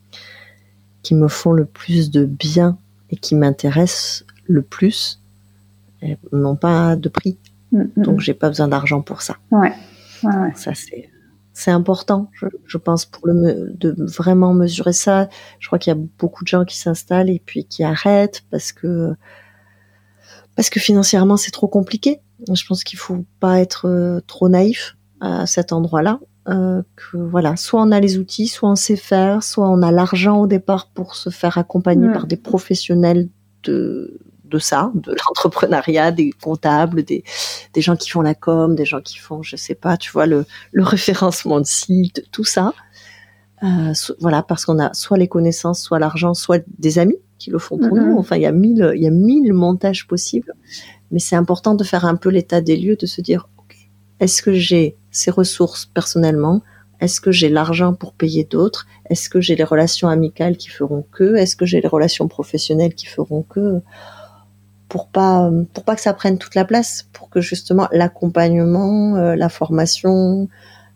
qui 1.03 1.15
me 1.15 1.27
font 1.27 1.51
le 1.51 1.65
plus 1.65 2.11
de 2.11 2.25
bien 2.25 2.77
et 3.09 3.17
qui 3.17 3.35
m'intéressent 3.35 4.25
le 4.47 4.61
plus 4.61 5.21
n'ont 6.31 6.55
pas 6.55 6.95
de 6.95 7.09
prix. 7.09 7.37
Mm, 7.71 7.81
mm, 7.81 8.03
Donc 8.03 8.17
mm. 8.17 8.19
j'ai 8.21 8.33
pas 8.33 8.49
besoin 8.49 8.67
d'argent 8.67 9.01
pour 9.01 9.21
ça. 9.21 9.37
Ouais. 9.51 9.73
Ça 10.55 10.73
c'est 10.73 11.09
c'est 11.53 11.71
important, 11.71 12.29
je, 12.31 12.45
je, 12.65 12.77
pense, 12.77 13.05
pour 13.05 13.27
le 13.27 13.73
de 13.73 13.93
vraiment 13.97 14.53
mesurer 14.53 14.93
ça. 14.93 15.27
Je 15.59 15.67
crois 15.67 15.79
qu'il 15.79 15.91
y 15.91 15.95
a 15.95 15.99
beaucoup 16.17 16.43
de 16.43 16.47
gens 16.47 16.63
qui 16.63 16.77
s'installent 16.77 17.29
et 17.29 17.41
puis 17.45 17.65
qui 17.65 17.83
arrêtent 17.83 18.43
parce 18.51 18.71
que 18.71 19.13
parce 20.55 20.69
que 20.69 20.79
financièrement 20.79 21.37
c'est 21.37 21.51
trop 21.51 21.67
compliqué. 21.67 22.21
Je 22.51 22.65
pense 22.65 22.83
qu'il 22.83 22.97
faut 22.97 23.25
pas 23.39 23.59
être 23.59 23.87
euh, 23.87 24.21
trop 24.27 24.49
naïf 24.49 24.95
à 25.19 25.45
cet 25.45 25.73
endroit-là. 25.73 26.19
Euh, 26.47 26.81
que 26.95 27.17
voilà, 27.17 27.55
soit 27.55 27.81
on 27.81 27.91
a 27.91 27.99
les 27.99 28.17
outils, 28.17 28.47
soit 28.47 28.69
on 28.69 28.75
sait 28.75 28.95
faire, 28.95 29.43
soit 29.43 29.69
on 29.69 29.83
a 29.83 29.91
l'argent 29.91 30.39
au 30.41 30.47
départ 30.47 30.87
pour 30.87 31.13
se 31.15 31.29
faire 31.29 31.59
accompagner 31.59 32.11
par 32.11 32.25
des 32.25 32.37
professionnels 32.37 33.29
de 33.63 34.19
de 34.51 34.59
ça, 34.59 34.91
de 34.93 35.11
l'entrepreneuriat, 35.27 36.11
des 36.11 36.31
comptables, 36.31 37.03
des, 37.03 37.23
des 37.73 37.81
gens 37.81 37.95
qui 37.95 38.09
font 38.09 38.21
la 38.21 38.35
com, 38.35 38.75
des 38.75 38.85
gens 38.85 39.01
qui 39.01 39.17
font, 39.17 39.41
je 39.41 39.55
sais 39.55 39.75
pas, 39.75 39.97
tu 39.97 40.11
vois, 40.11 40.25
le, 40.25 40.45
le 40.71 40.83
référencement 40.95 41.59
de 41.59 41.65
site, 41.65 42.25
tout 42.31 42.43
ça. 42.43 42.73
Euh, 43.63 43.93
voilà, 44.19 44.41
parce 44.41 44.65
qu'on 44.65 44.79
a 44.79 44.93
soit 44.93 45.17
les 45.17 45.27
connaissances, 45.27 45.81
soit 45.81 45.99
l'argent, 45.99 46.33
soit 46.33 46.63
des 46.79 46.97
amis 46.99 47.19
qui 47.37 47.51
le 47.51 47.59
font 47.59 47.77
pour 47.77 47.95
nous. 47.95 48.17
Enfin, 48.17 48.35
il 48.35 48.41
y 48.41 48.47
a 48.47 48.51
mille, 48.51 48.91
il 48.95 49.03
y 49.03 49.07
a 49.07 49.11
mille 49.11 49.53
montages 49.53 50.07
possibles. 50.07 50.53
Mais 51.11 51.19
c'est 51.19 51.35
important 51.35 51.75
de 51.75 51.83
faire 51.83 52.05
un 52.05 52.15
peu 52.15 52.29
l'état 52.29 52.61
des 52.61 52.75
lieux, 52.75 52.95
de 52.95 53.05
se 53.05 53.21
dire, 53.21 53.47
est-ce 54.21 54.43
que 54.43 54.53
j'ai 54.53 54.95
ces 55.09 55.31
ressources 55.31 55.87
personnellement? 55.87 56.61
Est-ce 57.01 57.19
que 57.19 57.31
j'ai 57.31 57.49
l'argent 57.49 57.93
pour 57.93 58.13
payer 58.13 58.43
d'autres? 58.43 58.85
Est-ce 59.09 59.27
que 59.27 59.41
j'ai 59.41 59.55
les 59.55 59.63
relations 59.63 60.07
amicales 60.07 60.55
qui 60.55 60.69
feront 60.69 61.03
que? 61.11 61.35
Est-ce 61.35 61.55
que 61.55 61.65
j'ai 61.65 61.81
les 61.81 61.87
relations 61.87 62.27
professionnelles 62.27 62.93
qui 62.93 63.07
feront 63.07 63.41
que? 63.41 63.81
Pour 64.87 65.07
pas 65.07 65.49
pour 65.73 65.83
pas 65.83 65.95
que 65.95 66.01
ça 66.01 66.13
prenne 66.13 66.37
toute 66.37 66.53
la 66.53 66.65
place, 66.65 67.07
pour 67.13 67.29
que 67.31 67.41
justement 67.41 67.87
l'accompagnement, 67.91 69.15
euh, 69.15 69.35
la 69.35 69.49
formation 69.49 70.47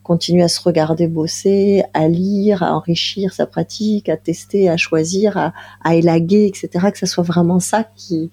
continue 0.04 0.44
à 0.44 0.48
se 0.48 0.62
regarder 0.62 1.08
bosser, 1.08 1.84
à 1.96 2.08
lire, 2.08 2.62
à 2.62 2.76
enrichir 2.76 3.34
sa 3.34 3.48
pratique, 3.48 4.08
à 4.08 4.18
tester, 4.18 4.70
à 4.70 4.78
choisir, 4.78 5.36
à, 5.36 5.54
à 5.84 5.96
élaguer, 5.96 6.46
etc. 6.46 6.92
Que 6.92 7.00
ça 7.00 7.08
soit 7.08 7.24
vraiment 7.24 7.60
ça 7.60 7.86
qui 7.96 8.30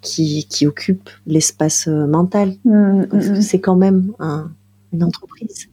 qui, 0.00 0.46
qui 0.48 0.66
occupe 0.66 1.10
l'espace 1.26 1.88
euh, 1.88 2.06
mental. 2.06 2.54
Mmh, 2.64 3.06
parce 3.10 3.26
que 3.28 3.32
mmh. 3.32 3.42
c'est 3.42 3.60
quand 3.60 3.76
même 3.76 4.12
un, 4.18 4.50
une 4.92 5.04
entreprise. 5.04 5.68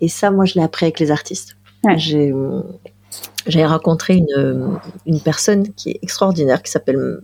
Et 0.00 0.08
ça, 0.08 0.30
moi, 0.30 0.44
je 0.44 0.54
l'ai 0.54 0.62
appris 0.62 0.86
avec 0.86 1.00
les 1.00 1.10
artistes. 1.10 1.56
J'ai 1.96 2.32
j'ai 3.48 3.66
rencontré 3.66 4.14
une, 4.14 4.78
une 5.04 5.20
personne 5.20 5.72
qui 5.74 5.90
est 5.90 5.98
extraordinaire, 6.00 6.62
qui 6.62 6.70
s'appelle 6.70 7.18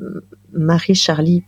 Marie-Charlie 0.53 1.45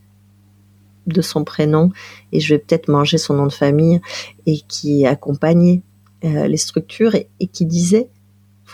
de 1.08 1.22
son 1.22 1.42
prénom, 1.42 1.90
et 2.30 2.38
je 2.38 2.54
vais 2.54 2.58
peut-être 2.58 2.88
manger 2.88 3.18
son 3.18 3.34
nom 3.34 3.46
de 3.46 3.52
famille, 3.52 4.00
et 4.46 4.60
qui 4.68 5.02
est 5.02 5.06
accompagnée 5.06 5.82
les 6.22 6.56
structures 6.56 7.14
et, 7.14 7.28
qui 7.46 7.64
disait 7.64 8.08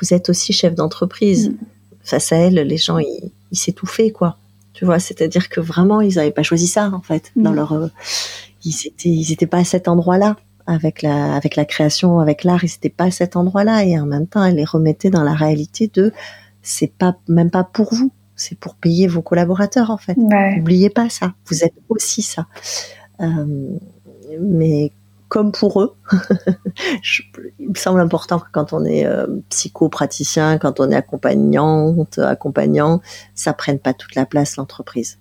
vous 0.00 0.12
êtes 0.12 0.28
aussi 0.28 0.52
chef 0.52 0.74
d'entreprise. 0.74 1.50
Mm. 1.50 1.56
Face 2.02 2.32
à 2.32 2.36
elle, 2.36 2.54
les 2.54 2.76
gens 2.76 2.98
ils, 2.98 3.32
s'étouffaient 3.52 4.10
quoi. 4.10 4.38
Tu 4.76 4.84
vois, 4.84 4.98
c'est-à-dire 4.98 5.48
que 5.48 5.58
vraiment 5.58 6.02
ils 6.02 6.16
n'avaient 6.16 6.30
pas 6.30 6.42
choisi 6.42 6.66
ça 6.66 6.90
en 6.92 7.00
fait 7.00 7.32
dans 7.34 7.52
mm. 7.52 7.56
leur 7.56 7.90
ils 8.62 8.86
étaient 8.86 9.08
ils 9.08 9.32
étaient 9.32 9.46
pas 9.46 9.58
à 9.58 9.64
cet 9.64 9.88
endroit-là 9.88 10.36
avec 10.66 11.02
la 11.02 11.34
avec 11.34 11.56
la 11.56 11.64
création, 11.64 12.18
avec 12.20 12.44
l'art, 12.44 12.64
ils 12.64 12.70
n'étaient 12.70 12.90
pas 12.90 13.04
à 13.04 13.10
cet 13.10 13.36
endroit-là 13.36 13.84
et 13.84 13.98
en 13.98 14.06
même 14.06 14.26
temps, 14.26 14.44
elle 14.44 14.56
les 14.56 14.64
remettait 14.64 15.10
dans 15.10 15.22
la 15.22 15.34
réalité 15.34 15.90
de 15.92 16.12
c'est 16.62 16.92
pas 16.92 17.16
même 17.28 17.50
pas 17.50 17.64
pour 17.64 17.94
vous, 17.94 18.12
c'est 18.34 18.58
pour 18.58 18.74
payer 18.74 19.06
vos 19.06 19.22
collaborateurs 19.22 19.90
en 19.90 19.96
fait. 19.96 20.16
N'oubliez 20.16 20.90
pas 20.90 21.08
ça, 21.08 21.34
vous 21.46 21.64
êtes 21.64 21.74
aussi 21.88 22.22
ça. 22.22 22.46
Euh, 23.20 23.78
mais 24.40 24.92
comme 25.28 25.52
pour 25.52 25.82
eux, 25.82 25.96
il 27.58 27.70
me 27.70 27.74
semble 27.74 28.00
important 28.00 28.38
que 28.38 28.46
quand 28.52 28.72
on 28.72 28.84
est 28.84 29.06
euh, 29.06 29.26
psychopraticien, 29.50 30.58
quand 30.58 30.80
on 30.80 30.90
est 30.90 30.96
accompagnante, 30.96 32.18
accompagnant, 32.18 33.00
ça 33.34 33.52
prenne 33.52 33.78
pas 33.78 33.92
toute 33.92 34.14
la 34.14 34.26
place 34.26 34.56
l'entreprise 34.56 35.18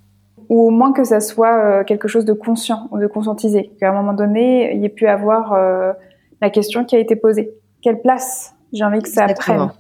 ou 0.50 0.68
au 0.68 0.70
moins 0.70 0.94
que 0.94 1.04
ça 1.04 1.20
soit 1.20 1.58
euh, 1.58 1.84
quelque 1.84 2.08
chose 2.08 2.26
de 2.26 2.34
conscient 2.34 2.88
ou 2.92 3.00
de 3.00 3.08
conscientisé, 3.08 3.72
qu'à 3.80 3.90
un 3.90 3.94
moment 3.94 4.14
donné, 4.14 4.74
il 4.76 4.82
y 4.82 4.86
ait 4.86 4.90
pu 4.90 5.08
avoir 5.08 5.54
euh, 5.54 5.94
la 6.42 6.50
question 6.50 6.86
qui 6.86 6.96
a 6.96 7.00
été 7.00 7.16
posée. 7.16 7.52
Quelle 7.82 8.02
place 8.02 8.54
j'ai 8.74 8.84
envie 8.84 9.02
que 9.02 9.10
ça 9.10 9.28
prenne? 9.34 9.72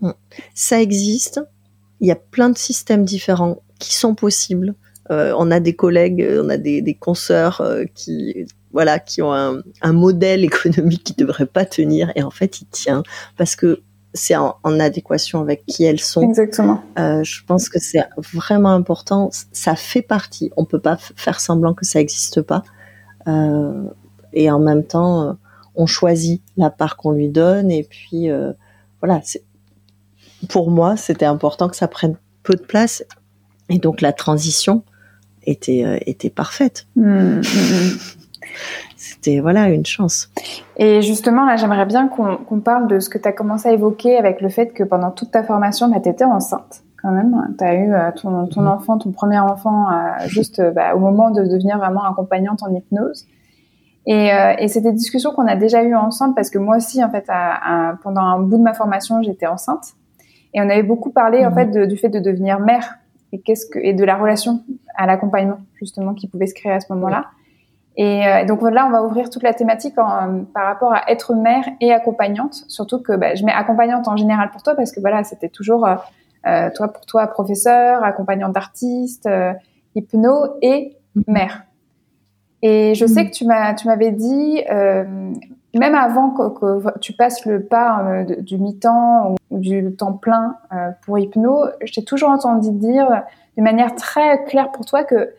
Mm. 0.00 0.10
Ça 0.54 0.80
existe. 0.80 1.40
Il 2.00 2.08
y 2.08 2.12
a 2.12 2.16
plein 2.16 2.50
de 2.50 2.58
systèmes 2.58 3.04
différents 3.04 3.58
qui 3.78 3.94
sont 3.94 4.14
possibles. 4.14 4.74
Euh, 5.10 5.34
on 5.36 5.50
a 5.50 5.60
des 5.60 5.74
collègues, 5.74 6.26
on 6.40 6.48
a 6.48 6.56
des, 6.56 6.82
des 6.82 6.94
consoeurs 6.94 7.62
qui, 7.94 8.46
voilà, 8.72 8.98
qui 8.98 9.22
ont 9.22 9.32
un, 9.32 9.62
un 9.82 9.92
modèle 9.92 10.44
économique 10.52 11.04
qui 11.04 11.14
devrait 11.14 11.46
pas 11.46 11.64
tenir 11.64 12.12
et 12.16 12.22
en 12.22 12.30
fait 12.30 12.60
il 12.60 12.66
tient 12.66 13.02
parce 13.36 13.56
que 13.56 13.82
c'est 14.14 14.36
en, 14.36 14.56
adéquation 14.64 15.40
avec 15.40 15.64
qui 15.66 15.84
elles 15.84 16.00
sont. 16.00 16.22
Exactement. 16.22 16.82
Euh, 16.98 17.24
je 17.24 17.44
pense 17.44 17.68
que 17.68 17.78
c'est 17.78 18.04
vraiment 18.34 18.72
important. 18.72 19.30
Ça 19.52 19.74
fait 19.74 20.02
partie. 20.02 20.50
On 20.56 20.64
peut 20.64 20.80
pas 20.80 20.96
faire 20.96 21.40
semblant 21.40 21.74
que 21.74 21.84
ça 21.84 21.98
n'existe 21.98 22.42
pas. 22.42 22.62
Euh, 23.26 23.84
et 24.32 24.50
en 24.50 24.58
même 24.58 24.84
temps, 24.84 25.22
euh, 25.22 25.32
on 25.74 25.86
choisit 25.86 26.42
la 26.56 26.70
part 26.70 26.96
qu'on 26.96 27.12
lui 27.12 27.28
donne. 27.28 27.70
Et 27.70 27.84
puis, 27.84 28.28
voilà. 29.00 29.20
Pour 30.48 30.70
moi, 30.70 30.96
c'était 30.96 31.24
important 31.24 31.68
que 31.68 31.76
ça 31.76 31.88
prenne 31.88 32.16
peu 32.42 32.54
de 32.54 32.62
place. 32.62 33.04
Et 33.70 33.78
donc, 33.78 34.00
la 34.00 34.12
transition 34.12 34.84
était, 35.44 36.02
était 36.04 36.30
parfaite. 36.30 36.86
Mmh, 36.96 37.06
mmh, 37.06 37.40
mmh 37.40 38.21
c'était 38.96 39.40
voilà 39.40 39.68
une 39.68 39.86
chance. 39.86 40.30
Et 40.76 41.02
justement, 41.02 41.44
là, 41.44 41.56
j'aimerais 41.56 41.86
bien 41.86 42.08
qu'on 42.08 42.60
parle 42.60 42.88
de 42.88 43.00
ce 43.00 43.08
que 43.08 43.18
tu 43.18 43.28
as 43.28 43.32
commencé 43.32 43.68
à 43.68 43.72
évoquer 43.72 44.16
avec 44.16 44.40
le 44.40 44.48
fait 44.48 44.68
que 44.68 44.84
pendant 44.84 45.10
toute 45.10 45.30
ta 45.30 45.42
formation, 45.42 45.88
bah, 45.88 46.00
tu 46.00 46.08
étais 46.08 46.24
enceinte 46.24 46.82
quand 47.02 47.10
même. 47.10 47.54
Tu 47.58 47.64
as 47.64 47.74
eu 47.74 47.92
euh, 47.92 48.10
ton, 48.12 48.46
ton, 48.46 48.66
enfant, 48.66 48.98
ton 48.98 49.10
premier 49.10 49.38
enfant, 49.40 49.90
euh, 49.90 50.26
juste 50.26 50.60
euh, 50.60 50.70
bah, 50.70 50.94
au 50.94 51.00
moment 51.00 51.30
de 51.30 51.42
devenir 51.42 51.78
vraiment 51.78 52.04
accompagnante 52.04 52.62
en 52.62 52.72
hypnose. 52.72 53.26
Et, 54.04 54.30
et 54.58 54.66
c'était 54.66 54.90
des 54.90 54.96
discussions 54.96 55.30
qu'on 55.30 55.46
a 55.46 55.54
déjà 55.54 55.84
eues 55.84 55.94
ensemble 55.94 56.34
parce 56.34 56.50
que 56.50 56.58
moi 56.58 56.78
aussi, 56.78 57.04
en 57.04 57.08
fait, 57.08 57.24
à, 57.28 57.94
pendant 58.02 58.22
un 58.22 58.40
bout 58.40 58.58
de 58.58 58.62
ma 58.62 58.74
formation, 58.74 59.22
j'étais 59.22 59.46
enceinte. 59.46 59.94
Et 60.54 60.60
on 60.60 60.64
avait 60.64 60.82
beaucoup 60.82 61.10
parlé, 61.10 61.46
en 61.46 61.50
mhm. 61.50 61.54
fait, 61.54 61.86
du 61.86 61.96
fait 61.96 62.08
de 62.08 62.18
devenir 62.18 62.58
mère 62.58 62.96
et, 63.30 63.40
qu'est-ce 63.40 63.64
que, 63.64 63.78
et 63.78 63.92
de 63.92 64.04
la 64.04 64.16
relation 64.16 64.64
à 64.96 65.06
l'accompagnement, 65.06 65.58
justement, 65.74 66.14
qui 66.14 66.26
pouvait 66.26 66.48
se 66.48 66.54
créer 66.54 66.72
à 66.72 66.80
ce 66.80 66.92
moment-là. 66.92 67.26
Et 67.96 68.26
euh, 68.26 68.44
donc 68.46 68.62
là, 68.62 68.86
on 68.86 68.90
va 68.90 69.02
ouvrir 69.02 69.28
toute 69.28 69.42
la 69.42 69.52
thématique 69.52 69.98
en, 69.98 70.44
par 70.54 70.66
rapport 70.66 70.94
à 70.94 71.10
être 71.10 71.34
mère 71.34 71.64
et 71.80 71.92
accompagnante. 71.92 72.64
Surtout 72.68 73.00
que 73.00 73.12
bah, 73.12 73.34
je 73.34 73.44
mets 73.44 73.52
accompagnante 73.52 74.08
en 74.08 74.16
général 74.16 74.50
pour 74.50 74.62
toi 74.62 74.74
parce 74.74 74.92
que 74.92 75.00
voilà, 75.00 75.24
c'était 75.24 75.50
toujours 75.50 75.86
euh, 75.86 75.96
euh 76.46 76.70
toi 76.74 76.88
pour 76.88 77.04
toi 77.04 77.26
professeur, 77.26 78.02
accompagnante 78.02 78.52
d'artiste, 78.52 79.26
euh, 79.26 79.52
hypno 79.94 80.56
et 80.62 80.96
mère. 81.26 81.64
Et 82.62 82.94
je 82.94 83.04
sais 83.04 83.24
mm-hmm. 83.24 83.30
que 83.30 83.34
tu 83.34 83.44
m'as 83.44 83.74
tu 83.74 83.88
m'avais 83.88 84.12
dit 84.12 84.62
même 85.74 85.94
avant 85.94 86.30
que, 86.30 86.48
que, 86.82 86.98
tu 87.00 87.12
passes 87.14 87.44
le 87.44 87.62
pas 87.62 88.24
du 88.38 88.58
mi-temps 88.58 89.34
ou 89.50 89.58
du 89.58 89.94
temps 89.96 90.12
plein 90.12 90.56
pour 91.04 91.18
hypno, 91.18 91.64
je 91.82 91.92
t'ai 91.92 92.04
toujours 92.04 92.30
entendu 92.30 92.70
dire 92.70 93.22
de 93.56 93.62
manière 93.62 93.94
très 93.94 94.44
claire 94.44 94.70
pour 94.70 94.84
toi 94.84 95.02
que 95.02 95.34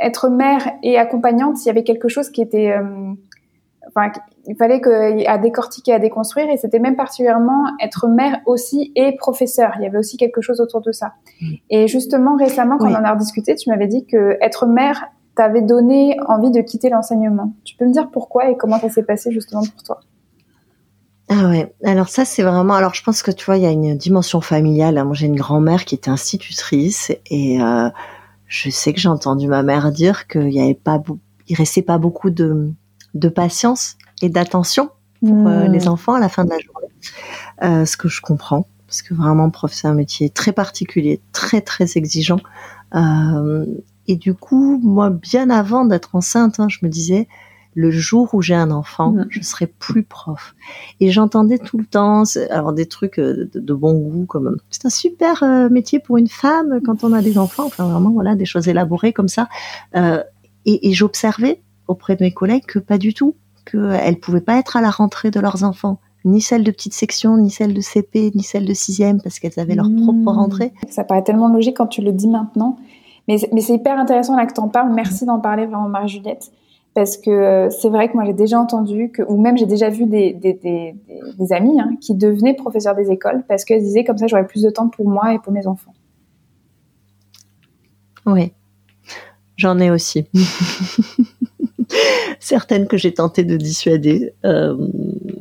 être 0.00 0.28
mère 0.28 0.72
et 0.82 0.98
accompagnante, 0.98 1.64
il 1.64 1.66
y 1.66 1.70
avait 1.70 1.84
quelque 1.84 2.08
chose 2.08 2.30
qui 2.30 2.42
était, 2.42 2.72
euh, 2.72 3.12
enfin, 3.88 4.12
il 4.46 4.56
fallait 4.56 4.80
que, 4.80 5.28
à 5.28 5.38
décortiquer, 5.38 5.92
à 5.92 5.98
déconstruire, 5.98 6.48
et 6.50 6.56
c'était 6.56 6.78
même 6.78 6.96
particulièrement 6.96 7.64
être 7.82 8.08
mère 8.08 8.40
aussi 8.46 8.92
et 8.96 9.16
professeur. 9.16 9.72
Il 9.78 9.82
y 9.82 9.86
avait 9.86 9.98
aussi 9.98 10.16
quelque 10.16 10.40
chose 10.40 10.60
autour 10.60 10.80
de 10.80 10.92
ça. 10.92 11.12
Mm. 11.40 11.54
Et 11.70 11.88
justement, 11.88 12.36
récemment, 12.36 12.78
quand 12.78 12.90
on 12.90 12.94
en 12.94 13.04
a 13.04 13.12
rediscuté, 13.12 13.54
tu 13.56 13.70
m'avais 13.70 13.88
dit 13.88 14.06
que 14.06 14.36
être 14.40 14.66
mère 14.66 15.08
t'avait 15.36 15.62
donné 15.62 16.16
envie 16.26 16.50
de 16.50 16.60
quitter 16.60 16.90
l'enseignement. 16.90 17.52
Tu 17.64 17.76
peux 17.76 17.86
me 17.86 17.92
dire 17.92 18.10
pourquoi 18.10 18.50
et 18.50 18.56
comment 18.56 18.78
ça 18.80 18.88
s'est 18.88 19.04
passé 19.04 19.30
justement 19.30 19.62
pour 19.62 19.82
toi? 19.84 20.00
Ah 21.30 21.48
ouais, 21.48 21.72
alors 21.84 22.08
ça 22.08 22.24
c'est 22.24 22.42
vraiment. 22.42 22.74
Alors 22.74 22.94
je 22.94 23.04
pense 23.04 23.22
que 23.22 23.30
tu 23.30 23.44
vois, 23.44 23.58
il 23.58 23.62
y 23.62 23.66
a 23.66 23.70
une 23.70 23.96
dimension 23.96 24.40
familiale. 24.40 25.02
Moi 25.04 25.14
j'ai 25.14 25.26
une 25.26 25.36
grand-mère 25.36 25.84
qui 25.84 25.94
était 25.94 26.10
institutrice 26.10 27.12
et 27.30 27.60
euh, 27.60 27.88
je 28.48 28.70
sais 28.70 28.92
que 28.92 28.98
j'ai 28.98 29.08
entendu 29.08 29.46
ma 29.46 29.62
mère 29.62 29.92
dire 29.92 30.26
qu'il 30.26 30.50
y 30.50 30.60
avait 30.60 30.74
pas, 30.74 31.00
il 31.46 31.56
restait 31.56 31.82
pas 31.82 31.98
beaucoup 31.98 32.30
de, 32.30 32.72
de 33.14 33.28
patience 33.28 33.96
et 34.22 34.28
d'attention 34.28 34.90
pour 35.20 35.46
euh, 35.46 35.68
hmm. 35.68 35.72
les 35.72 35.88
enfants 35.88 36.14
à 36.14 36.20
la 36.20 36.28
fin 36.28 36.44
de 36.44 36.50
la 36.50 36.58
journée. 36.58 36.88
Euh, 37.62 37.84
ce 37.84 37.96
que 37.96 38.08
je 38.08 38.20
comprends, 38.20 38.66
parce 38.86 39.02
que 39.02 39.14
vraiment, 39.14 39.50
prof, 39.50 39.72
c'est 39.72 39.86
un 39.86 39.94
métier 39.94 40.30
très 40.30 40.52
particulier, 40.52 41.20
très 41.32 41.60
très 41.60 41.96
exigeant. 41.96 42.40
Euh, 42.94 43.66
et 44.06 44.16
du 44.16 44.34
coup, 44.34 44.80
moi, 44.82 45.10
bien 45.10 45.50
avant 45.50 45.84
d'être 45.84 46.14
enceinte, 46.14 46.58
hein, 46.58 46.68
je 46.68 46.78
me 46.82 46.88
disais, 46.88 47.28
le 47.78 47.92
jour 47.92 48.34
où 48.34 48.42
j'ai 48.42 48.56
un 48.56 48.72
enfant, 48.72 49.14
je 49.28 49.40
serai 49.40 49.68
plus 49.68 50.02
prof. 50.02 50.56
Et 50.98 51.12
j'entendais 51.12 51.58
tout 51.58 51.78
le 51.78 51.84
temps, 51.84 52.24
alors 52.50 52.72
des 52.72 52.86
trucs 52.86 53.20
euh, 53.20 53.48
de, 53.54 53.72
bon 53.72 53.92
goût, 53.94 54.26
comme 54.26 54.56
c'est 54.68 54.84
un 54.84 54.90
super 54.90 55.44
euh, 55.44 55.68
métier 55.68 56.00
pour 56.00 56.16
une 56.16 56.26
femme 56.26 56.80
quand 56.84 57.04
on 57.04 57.12
a 57.12 57.22
des 57.22 57.38
enfants. 57.38 57.66
Enfin 57.66 57.88
vraiment, 57.88 58.10
voilà, 58.10 58.34
des 58.34 58.46
choses 58.46 58.66
élaborées 58.66 59.12
comme 59.12 59.28
ça. 59.28 59.48
Euh, 59.94 60.24
et, 60.66 60.92
j'observais 60.92 61.62
auprès 61.86 62.16
de 62.16 62.24
mes 62.24 62.32
collègues 62.32 62.66
que 62.66 62.80
pas 62.80 62.98
du 62.98 63.14
tout, 63.14 63.36
qu'elles 63.64 64.18
pouvaient 64.18 64.40
pas 64.40 64.58
être 64.58 64.76
à 64.76 64.80
la 64.80 64.90
rentrée 64.90 65.30
de 65.30 65.38
leurs 65.38 65.62
enfants 65.62 66.00
ni 66.24 66.40
celles 66.40 66.64
de 66.64 66.72
petite 66.72 66.94
section, 66.94 67.36
ni 67.36 67.48
celles 67.48 67.74
de 67.74 67.80
CP, 67.80 68.32
ni 68.34 68.42
celles 68.42 68.66
de 68.66 68.74
sixième, 68.74 69.22
parce 69.22 69.38
qu'elles 69.38 69.58
avaient 69.60 69.76
leur 69.76 69.88
propre 69.88 70.18
mm. 70.18 70.28
rentrée. 70.28 70.72
Ça 70.90 71.04
paraît 71.04 71.22
tellement 71.22 71.48
logique 71.48 71.76
quand 71.76 71.86
tu 71.86 72.02
le 72.02 72.10
dis 72.10 72.26
maintenant. 72.26 72.76
Mais, 73.28 73.36
mais 73.52 73.60
c'est 73.60 73.74
hyper 73.74 73.96
intéressant 73.96 74.36
là 74.36 74.46
que 74.46 74.52
tu 74.52 74.60
en 74.60 74.68
parles. 74.68 74.92
Merci 74.92 75.26
d'en 75.26 75.38
parler 75.38 75.66
vraiment, 75.66 75.88
Marie-Juliette 75.88 76.50
parce 76.98 77.16
que 77.16 77.30
euh, 77.30 77.70
c'est 77.70 77.90
vrai 77.90 78.08
que 78.08 78.14
moi 78.14 78.24
j'ai 78.24 78.32
déjà 78.32 78.58
entendu 78.58 79.12
que, 79.12 79.22
ou 79.22 79.40
même 79.40 79.56
j'ai 79.56 79.66
déjà 79.66 79.88
vu 79.88 80.04
des, 80.04 80.32
des, 80.32 80.52
des, 80.52 80.96
des 81.38 81.52
amis 81.52 81.80
hein, 81.80 81.92
qui 82.00 82.12
devenaient 82.12 82.54
professeurs 82.54 82.96
des 82.96 83.12
écoles 83.12 83.44
parce 83.46 83.64
qu'elles 83.64 83.84
disaient 83.84 84.02
comme 84.02 84.18
ça 84.18 84.26
j'aurais 84.26 84.48
plus 84.48 84.62
de 84.62 84.70
temps 84.70 84.88
pour 84.88 85.08
moi 85.08 85.32
et 85.32 85.38
pour 85.38 85.52
mes 85.52 85.68
enfants. 85.68 85.94
Oui, 88.26 88.50
j'en 89.56 89.78
ai 89.78 89.92
aussi. 89.92 90.26
Certaines 92.40 92.88
que 92.88 92.96
j'ai 92.96 93.14
tenté 93.14 93.44
de 93.44 93.56
dissuader, 93.56 94.32
euh, 94.44 94.76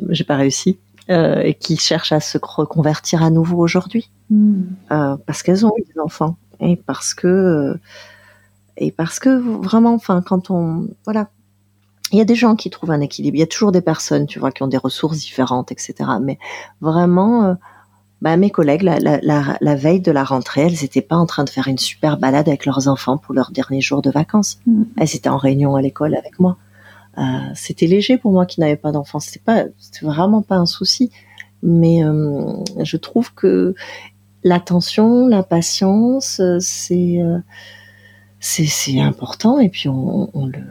j'ai 0.10 0.26
pas 0.26 0.36
réussi, 0.36 0.78
euh, 1.10 1.41
et 1.41 1.55
qui 1.55 1.78
cherchent 1.78 2.12
à 2.12 2.20
se 2.20 2.38
reconvertir 2.39 3.24
à 3.24 3.32
nouveau 3.32 3.58
aujourd'hui 3.58 4.12
hmm. 4.30 4.62
euh, 4.91 5.18
parce 5.26 5.41
qu'elles 5.41 5.66
ont 5.66 5.74
eu 5.76 5.82
des 5.91 5.99
enfants 5.99 6.38
et 6.60 6.76
parce 6.76 7.16
que 7.16 7.80
et 8.78 8.91
parce 8.91 9.18
que 9.18 9.39
vraiment, 9.39 9.95
enfin, 9.95 10.22
quand 10.22 10.51
on 10.51 10.88
voilà, 11.03 11.30
il 12.12 12.18
y 12.18 12.22
a 12.22 12.26
des 12.26 12.36
gens 12.36 12.55
qui 12.55 12.70
trouvent 12.70 12.91
un 12.91 13.01
équilibre. 13.01 13.36
Il 13.36 13.39
y 13.39 13.43
a 13.43 13.47
toujours 13.47 13.72
des 13.72 13.82
personnes, 13.82 14.28
tu 14.28 14.39
vois, 14.39 14.51
qui 14.51 14.64
ont 14.64 14.68
des 14.68 14.78
ressources 14.78 15.18
différentes, 15.18 15.72
etc. 15.72 15.95
Mais 16.22 16.38
vraiment, 16.82 17.45
euh, 17.45 17.53
bah, 18.22 18.38
mes 18.38 18.49
collègues, 18.49 18.82
la, 18.82 18.99
la, 18.99 19.20
la, 19.22 19.58
la, 19.60 19.76
veille 19.76 20.01
de 20.01 20.12
la 20.12 20.24
rentrée, 20.24 20.62
elles 20.62 20.82
n'étaient 20.82 21.01
pas 21.01 21.18
en 21.18 21.26
train 21.26 21.43
de 21.43 21.49
faire 21.49 21.68
une 21.68 21.78
super 21.78 22.18
balade 22.18 22.47
avec 22.47 22.66
leurs 22.66 22.88
enfants 22.88 23.18
pour 23.18 23.34
leur 23.34 23.51
dernier 23.51 23.82
jour 23.82 24.01
de 24.01 24.10
vacances. 24.10 24.60
Mm. 24.66 24.84
Elles 24.97 25.16
étaient 25.16 25.30
en 25.30 25.38
réunion 25.38 25.76
à 25.76 25.82
l'école 25.82 26.16
avec 26.16 26.39
moi. 26.39 26.58
Euh, 27.18 27.22
c'était 27.55 27.88
léger 27.88 28.18
pour 28.18 28.32
moi 28.32 28.45
qui 28.45 28.60
n'avais 28.60 28.76
pas 28.76 28.91
d'enfants. 28.91 29.20
C'était 29.20 29.41
pas, 29.43 29.66
c'était 29.78 30.05
vraiment 30.05 30.41
pas 30.41 30.55
un 30.55 30.66
souci. 30.66 31.12
Mais 31.62 32.03
euh, 32.03 32.53
je 32.84 32.97
trouve 32.97 33.34
que 33.34 33.76
l'attention, 34.43 35.28
la 35.28 35.43
patience, 35.43 36.39
euh, 36.39 36.58
c'est 36.60 37.20
c'est 38.39 38.99
important. 38.99 39.60
Et 39.60 39.70
puis 39.70 39.89
on, 39.89 40.30
on 40.34 40.45
le 40.45 40.64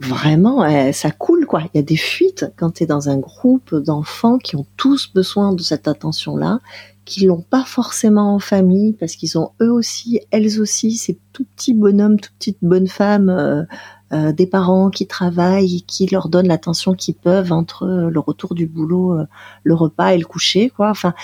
vraiment, 0.00 0.62
euh, 0.62 0.92
ça 0.92 1.10
coule 1.10 1.46
quoi. 1.46 1.62
Il 1.74 1.76
y 1.76 1.80
a 1.80 1.82
des 1.82 1.96
fuites 1.96 2.52
quand 2.56 2.72
tu 2.72 2.84
es 2.84 2.86
dans 2.86 3.08
un 3.08 3.18
groupe 3.18 3.74
d'enfants 3.74 4.38
qui 4.38 4.56
ont 4.56 4.66
tous 4.76 5.12
besoin 5.12 5.52
de 5.52 5.62
cette 5.62 5.88
attention-là, 5.88 6.60
qui 7.04 7.26
l'ont 7.26 7.42
pas 7.42 7.64
forcément 7.64 8.34
en 8.34 8.38
famille 8.38 8.92
parce 8.92 9.16
qu'ils 9.16 9.38
ont 9.38 9.52
eux 9.60 9.70
aussi, 9.70 10.20
elles 10.30 10.60
aussi, 10.60 10.92
ces 10.92 11.18
tout 11.32 11.44
petits 11.56 11.74
bonhommes, 11.74 12.20
tout 12.20 12.30
petites 12.38 12.58
bonnes 12.62 12.88
femmes 12.88 13.30
euh, 13.30 13.64
euh, 14.12 14.32
des 14.32 14.46
parents 14.46 14.90
qui 14.90 15.06
travaillent 15.06 15.76
et 15.76 15.80
qui 15.80 16.06
leur 16.06 16.28
donnent 16.28 16.48
l'attention 16.48 16.94
qu'ils 16.94 17.14
peuvent 17.14 17.52
entre 17.52 17.86
le 17.86 18.20
retour 18.20 18.54
du 18.54 18.66
boulot, 18.66 19.18
le 19.64 19.74
repas 19.74 20.14
et 20.14 20.18
le 20.18 20.24
coucher, 20.24 20.70
quoi. 20.70 20.90
Enfin, 20.90 21.14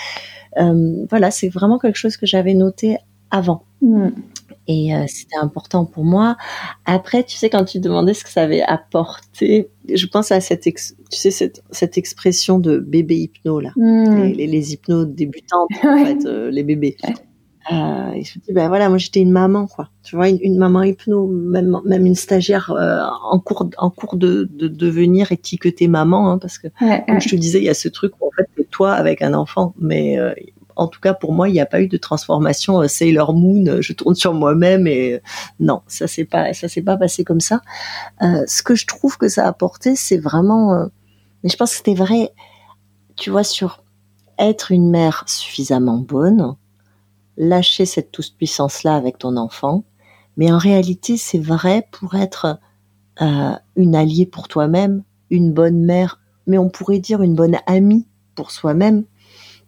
voilà, 1.09 1.31
c'est 1.31 1.49
vraiment 1.49 1.79
quelque 1.79 1.97
chose 1.97 2.17
que 2.17 2.25
j'avais 2.25 2.53
noté 2.53 2.97
avant. 3.31 3.63
Mm. 3.81 4.09
Et 4.67 4.89
c'était 5.07 5.37
important 5.37 5.85
pour 5.85 6.03
moi. 6.03 6.37
Après, 6.85 7.23
tu 7.23 7.37
sais, 7.37 7.49
quand 7.49 7.65
tu 7.65 7.79
demandais 7.79 8.15
ce 8.15 8.23
que 8.23 8.31
ça 8.31 8.41
avait 8.41 8.63
apporté, 8.63 9.69
je 9.93 10.07
pense 10.07 10.31
à 10.31 10.41
cette, 10.41 10.63
tu 10.63 10.73
sais, 11.11 11.29
cette, 11.29 11.63
cette, 11.69 11.97
expression 11.99 12.57
de 12.57 12.79
bébé 12.79 13.15
hypno 13.15 13.59
là, 13.59 13.71
mm. 13.75 14.33
les, 14.33 14.47
les, 14.47 14.73
hypnos 14.73 15.05
débutantes 15.05 15.69
en 15.83 15.97
fait, 16.05 16.23
les 16.51 16.63
bébés. 16.63 16.97
Euh, 17.71 18.11
et 18.11 18.23
je 18.23 18.37
me 18.37 18.43
dis, 18.43 18.53
ben 18.53 18.67
voilà, 18.67 18.89
moi 18.89 18.99
j'étais 18.99 19.21
une 19.21 19.31
maman, 19.31 19.65
quoi. 19.65 19.89
Tu 20.03 20.15
vois, 20.15 20.29
une, 20.29 20.57
maman 20.57 20.83
hypno, 20.83 21.27
même, 21.27 21.79
même 21.83 22.05
une 22.05 22.15
stagiaire 22.15 22.69
euh, 22.71 22.99
en 23.23 23.39
cours, 23.39 23.67
en 23.77 23.89
cours 23.89 24.17
de, 24.17 24.47
de 24.51 24.67
devenir 24.67 25.31
étiquetée 25.31 25.87
maman, 25.87 26.29
hein, 26.29 26.37
parce 26.37 26.59
que, 26.59 26.67
comme 27.07 27.19
je 27.19 27.29
te 27.29 27.35
disais, 27.35 27.59
il 27.59 27.63
y 27.63 27.69
a 27.69 27.73
ce 27.73 27.89
truc 27.89 28.13
où 28.21 28.27
en 28.27 28.31
fait, 28.31 28.47
c'est 28.55 28.69
toi 28.69 28.93
avec 28.93 29.23
un 29.23 29.33
enfant, 29.33 29.73
mais 29.79 30.19
euh, 30.19 30.33
en 30.75 30.87
tout 30.87 30.99
cas 30.99 31.13
pour 31.13 31.33
moi, 31.33 31.49
il 31.49 31.53
n'y 31.53 31.59
a 31.59 31.65
pas 31.65 31.81
eu 31.81 31.87
de 31.87 31.97
transformation 31.97 32.81
euh, 32.81 32.87
Sailor 32.87 33.33
Moon. 33.33 33.81
Je 33.81 33.93
tourne 33.93 34.15
sur 34.15 34.33
moi-même 34.33 34.87
et 34.87 35.21
non, 35.59 35.81
ça 35.87 36.07
s'est 36.07 36.25
pas, 36.25 36.53
ça 36.53 36.67
s'est 36.67 36.81
pas 36.81 36.97
passé 36.97 37.23
comme 37.23 37.41
ça. 37.41 37.61
ce 38.21 38.63
que 38.63 38.75
je 38.75 38.85
trouve 38.85 39.17
que 39.17 39.27
ça 39.27 39.45
a 39.45 39.47
apporté, 39.47 39.95
c'est 39.95 40.17
vraiment, 40.17 40.87
mais 41.43 41.49
je 41.49 41.55
pense 41.57 41.71
que 41.71 41.77
c'était 41.77 41.95
vrai, 41.95 42.31
tu 43.15 43.29
vois, 43.29 43.43
sur 43.43 43.83
être 44.37 44.71
une 44.71 44.89
mère 44.89 45.23
suffisamment 45.27 45.97
bonne 45.97 46.55
lâcher 47.37 47.85
cette 47.85 48.11
toute-puissance-là 48.11 48.95
avec 48.95 49.17
ton 49.17 49.37
enfant, 49.37 49.83
mais 50.37 50.51
en 50.51 50.57
réalité, 50.57 51.17
c'est 51.17 51.39
vrai 51.39 51.87
pour 51.91 52.15
être 52.15 52.59
euh, 53.21 53.53
une 53.75 53.95
alliée 53.95 54.25
pour 54.25 54.47
toi-même, 54.47 55.03
une 55.29 55.53
bonne 55.53 55.83
mère, 55.83 56.19
mais 56.47 56.57
on 56.57 56.69
pourrait 56.69 56.99
dire 56.99 57.21
une 57.21 57.35
bonne 57.35 57.57
amie 57.67 58.07
pour 58.35 58.51
soi-même, 58.51 59.05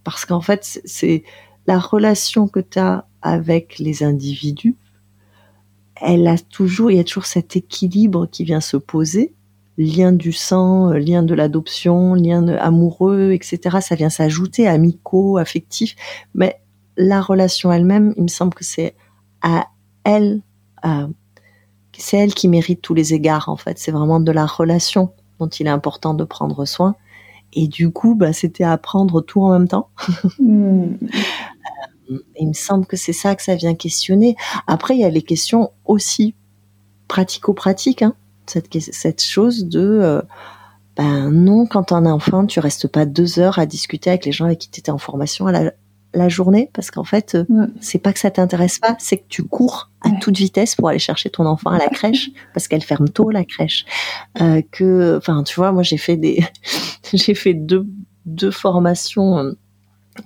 parce 0.07 0.23
qu'en 0.23 0.39
fait, 0.39 0.79
c'est 0.85 1.23
la 1.67 1.79
relation 1.79 2.47
que 2.47 2.61
tu 2.61 2.79
as 2.79 3.05
avec 3.21 3.77
les 3.77 4.03
individus, 4.03 4.77
elle 5.97 6.25
a 6.27 6.37
toujours, 6.37 6.91
il 6.91 6.95
y 6.95 6.99
a 7.01 7.03
toujours 7.03 7.25
cet 7.25 7.57
équilibre 7.57 8.25
qui 8.25 8.45
vient 8.45 8.61
se 8.61 8.77
poser, 8.77 9.33
lien 9.77 10.13
du 10.13 10.31
sang, 10.31 10.91
lien 10.93 11.23
de 11.23 11.33
l'adoption, 11.33 12.13
lien 12.13 12.47
amoureux, 12.47 13.33
etc. 13.33 13.79
Ça 13.81 13.95
vient 13.95 14.09
s'ajouter, 14.09 14.65
amicaux, 14.65 15.37
affectifs, 15.37 15.97
mais 16.33 16.61
la 16.95 17.19
relation 17.19 17.69
elle-même, 17.73 18.13
il 18.15 18.23
me 18.23 18.27
semble 18.29 18.53
que 18.53 18.63
c'est 18.63 18.95
à 19.41 19.67
elle, 20.05 20.41
c'est 21.97 22.15
elle 22.15 22.33
qui 22.33 22.47
mérite 22.47 22.81
tous 22.81 22.93
les 22.93 23.13
égards 23.13 23.49
en 23.49 23.57
fait. 23.57 23.77
C'est 23.77 23.91
vraiment 23.91 24.21
de 24.21 24.31
la 24.31 24.45
relation 24.45 25.11
dont 25.37 25.49
il 25.49 25.67
est 25.67 25.69
important 25.69 26.13
de 26.13 26.23
prendre 26.23 26.63
soin. 26.63 26.95
Et 27.59 27.67
du 27.67 27.89
coup, 27.89 28.13
bah, 28.13 28.33
c'était 28.33 28.63
apprendre 28.63 29.19
tout 29.19 29.41
en 29.41 29.51
même 29.51 29.67
temps. 29.67 29.89
Hmm. 30.37 30.93
Euh, 32.11 32.19
il 32.39 32.49
me 32.49 32.53
semble 32.53 32.85
que 32.85 32.95
c'est 32.95 33.13
ça 33.13 33.35
que 33.35 33.41
ça 33.41 33.55
vient 33.55 33.73
questionner. 33.73 34.35
Après, 34.67 34.95
il 34.95 35.01
y 35.01 35.03
a 35.03 35.09
les 35.09 35.23
questions 35.23 35.71
aussi 35.83 36.35
pratico-pratiques. 37.07 38.03
Hein. 38.03 38.13
Cette, 38.45 38.67
cette 38.79 39.23
chose 39.23 39.65
de, 39.65 39.81
euh, 39.81 40.21
ben 40.95 41.31
non, 41.31 41.65
quand 41.65 41.85
t'es 41.85 41.95
un 41.95 42.05
enfant, 42.05 42.45
tu 42.45 42.59
restes 42.59 42.87
pas 42.87 43.07
deux 43.07 43.39
heures 43.39 43.57
à 43.57 43.65
discuter 43.65 44.11
avec 44.11 44.25
les 44.25 44.31
gens 44.31 44.45
avec 44.45 44.59
qui 44.59 44.69
tu 44.69 44.79
étais 44.79 44.91
en 44.91 44.99
formation 44.99 45.47
à 45.47 45.51
la, 45.51 45.73
la 46.13 46.29
journée 46.29 46.69
parce 46.73 46.91
qu'en 46.91 47.03
fait, 47.03 47.35
euh, 47.35 47.45
mm. 47.49 47.73
c'est 47.81 47.99
pas 47.99 48.13
que 48.13 48.19
ça 48.19 48.31
t'intéresse 48.31 48.79
pas, 48.79 48.95
c'est 48.99 49.17
que 49.17 49.27
tu 49.27 49.43
cours 49.43 49.91
à 50.01 50.11
toute 50.11 50.37
vitesse 50.37 50.75
pour 50.75 50.89
aller 50.89 50.99
chercher 50.99 51.29
ton 51.29 51.45
enfant 51.45 51.71
à 51.71 51.77
la 51.77 51.87
crèche 51.87 52.29
parce 52.53 52.67
qu'elle 52.67 52.83
ferme 52.83 53.09
tôt 53.09 53.29
la 53.29 53.43
crèche. 53.43 53.85
Euh, 54.41 54.61
que, 54.71 55.17
enfin, 55.17 55.43
tu 55.43 55.55
vois, 55.55 55.71
moi 55.71 55.83
j'ai 55.83 55.97
fait 55.97 56.17
des, 56.17 56.43
j'ai 57.13 57.35
fait 57.35 57.53
deux, 57.53 57.85
deux 58.25 58.51
formations 58.51 59.39
euh, 59.39 59.51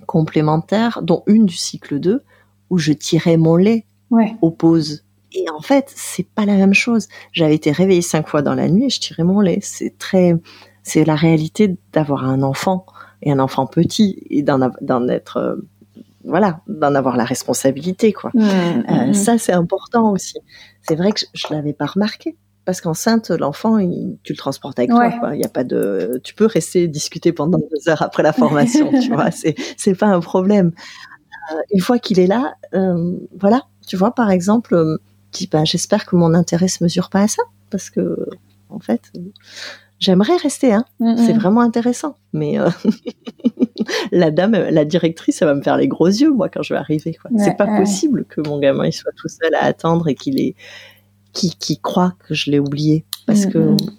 complémentaires, 0.06 1.00
dont 1.02 1.22
une 1.26 1.46
du 1.46 1.56
cycle 1.56 1.98
2 1.98 2.22
où 2.70 2.78
je 2.78 2.92
tirais 2.92 3.36
mon 3.36 3.56
lait 3.56 3.84
ouais. 4.10 4.34
aux 4.40 4.50
pauses. 4.50 5.04
Et 5.34 5.48
en 5.50 5.60
fait, 5.60 5.92
c'est 5.94 6.26
pas 6.26 6.44
la 6.44 6.56
même 6.56 6.74
chose. 6.74 7.08
J'avais 7.32 7.54
été 7.54 7.72
réveillée 7.72 8.02
cinq 8.02 8.28
fois 8.28 8.42
dans 8.42 8.54
la 8.54 8.68
nuit 8.68 8.86
et 8.86 8.90
je 8.90 9.00
tirais 9.00 9.24
mon 9.24 9.40
lait. 9.40 9.58
C'est 9.62 9.96
très, 9.98 10.34
c'est 10.82 11.04
la 11.04 11.14
réalité 11.14 11.76
d'avoir 11.92 12.24
un 12.24 12.42
enfant 12.42 12.86
et 13.22 13.32
un 13.32 13.38
enfant 13.38 13.66
petit 13.66 14.22
et 14.30 14.42
d'en 14.42 15.08
être 15.08 15.58
voilà, 16.24 16.60
d'en 16.68 16.94
avoir 16.94 17.16
la 17.16 17.24
responsabilité, 17.24 18.12
quoi. 18.12 18.30
Mmh, 18.34 18.40
euh, 18.40 19.06
mmh. 19.08 19.14
ça, 19.14 19.38
c'est 19.38 19.52
important 19.52 20.12
aussi. 20.12 20.38
C'est 20.82 20.94
vrai 20.94 21.12
que 21.12 21.20
je, 21.34 21.46
ne 21.50 21.56
l'avais 21.56 21.72
pas 21.72 21.86
remarqué. 21.86 22.36
Parce 22.64 22.80
qu'enceinte, 22.80 23.30
l'enfant, 23.30 23.78
tu 24.22 24.32
le 24.32 24.36
transportes 24.36 24.78
avec 24.78 24.90
toi. 24.90 25.34
Il 25.34 25.40
y 25.40 25.44
a 25.44 25.48
pas 25.48 25.64
de, 25.64 26.20
tu 26.22 26.32
peux 26.32 26.46
rester 26.46 26.86
discuter 26.86 27.32
pendant 27.32 27.58
deux 27.58 27.90
heures 27.90 28.02
après 28.02 28.22
la 28.22 28.32
formation. 28.32 28.88
tu 29.00 29.08
vois, 29.12 29.32
c'est 29.32 29.56
c'est 29.76 29.96
pas 29.96 30.06
un 30.06 30.20
problème. 30.20 30.70
Euh, 31.50 31.56
une 31.72 31.80
fois 31.80 31.98
qu'il 31.98 32.20
est 32.20 32.28
là, 32.28 32.54
euh, 32.74 33.16
voilà. 33.36 33.62
Tu 33.88 33.96
vois, 33.96 34.14
par 34.14 34.30
exemple, 34.30 34.98
dis, 35.32 35.48
ben, 35.50 35.64
j'espère 35.64 36.06
que 36.06 36.14
mon 36.14 36.34
intérêt 36.34 36.68
se 36.68 36.84
mesure 36.84 37.10
pas 37.10 37.22
à 37.22 37.28
ça, 37.28 37.42
parce 37.68 37.90
que 37.90 38.28
en 38.68 38.78
fait, 38.78 39.10
j'aimerais 40.02 40.36
rester. 40.36 40.72
Hein. 40.72 40.84
C'est 41.16 41.32
vraiment 41.32 41.60
intéressant, 41.60 42.16
mais 42.32 42.58
la 44.12 44.30
dame, 44.30 44.52
la 44.52 44.84
directrice, 44.84 45.36
ça 45.36 45.46
va 45.46 45.54
me 45.54 45.62
faire 45.62 45.76
les 45.76 45.88
gros 45.88 46.08
yeux, 46.08 46.32
moi, 46.32 46.48
quand 46.48 46.62
je 46.62 46.74
vais 46.74 46.80
arriver. 46.80 47.16
C'est 47.38 47.56
pas 47.56 47.78
possible 47.78 48.24
que 48.24 48.40
mon 48.46 48.58
gamin 48.58 48.86
il 48.86 48.92
soit 48.92 49.12
tout 49.16 49.28
seul 49.28 49.54
à 49.54 49.64
attendre 49.64 50.08
et 50.08 50.14
qu'il 50.14 50.40
est, 50.40 50.54
qui, 51.32 51.54
qui 51.56 51.78
croit 51.78 52.14
que 52.26 52.34
je 52.34 52.50
l'ai 52.50 52.58
oublié, 52.58 53.04
parce 53.26 53.46
que 53.46 53.58
mm, 53.58 53.72
mm. 53.72 53.90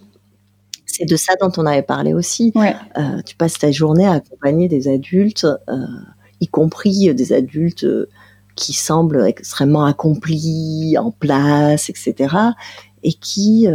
c'est 0.85 1.05
de 1.05 1.15
ça 1.15 1.33
dont 1.39 1.51
on 1.57 1.65
avait 1.65 1.81
parlé 1.81 2.13
aussi. 2.13 2.53
Euh, 2.55 3.21
tu 3.25 3.35
passes 3.35 3.57
ta 3.57 3.71
journée 3.71 4.05
à 4.05 4.13
accompagner 4.13 4.67
des 4.67 4.87
adultes, 4.87 5.47
euh, 5.69 5.85
y 6.39 6.47
compris 6.47 7.13
des 7.13 7.33
adultes 7.33 7.85
euh, 7.85 8.09
qui 8.55 8.73
semblent 8.73 9.25
extrêmement 9.25 9.85
accomplis, 9.85 10.95
en 10.97 11.11
place, 11.11 11.89
etc., 11.89 12.35
et 13.05 13.13
qui 13.13 13.67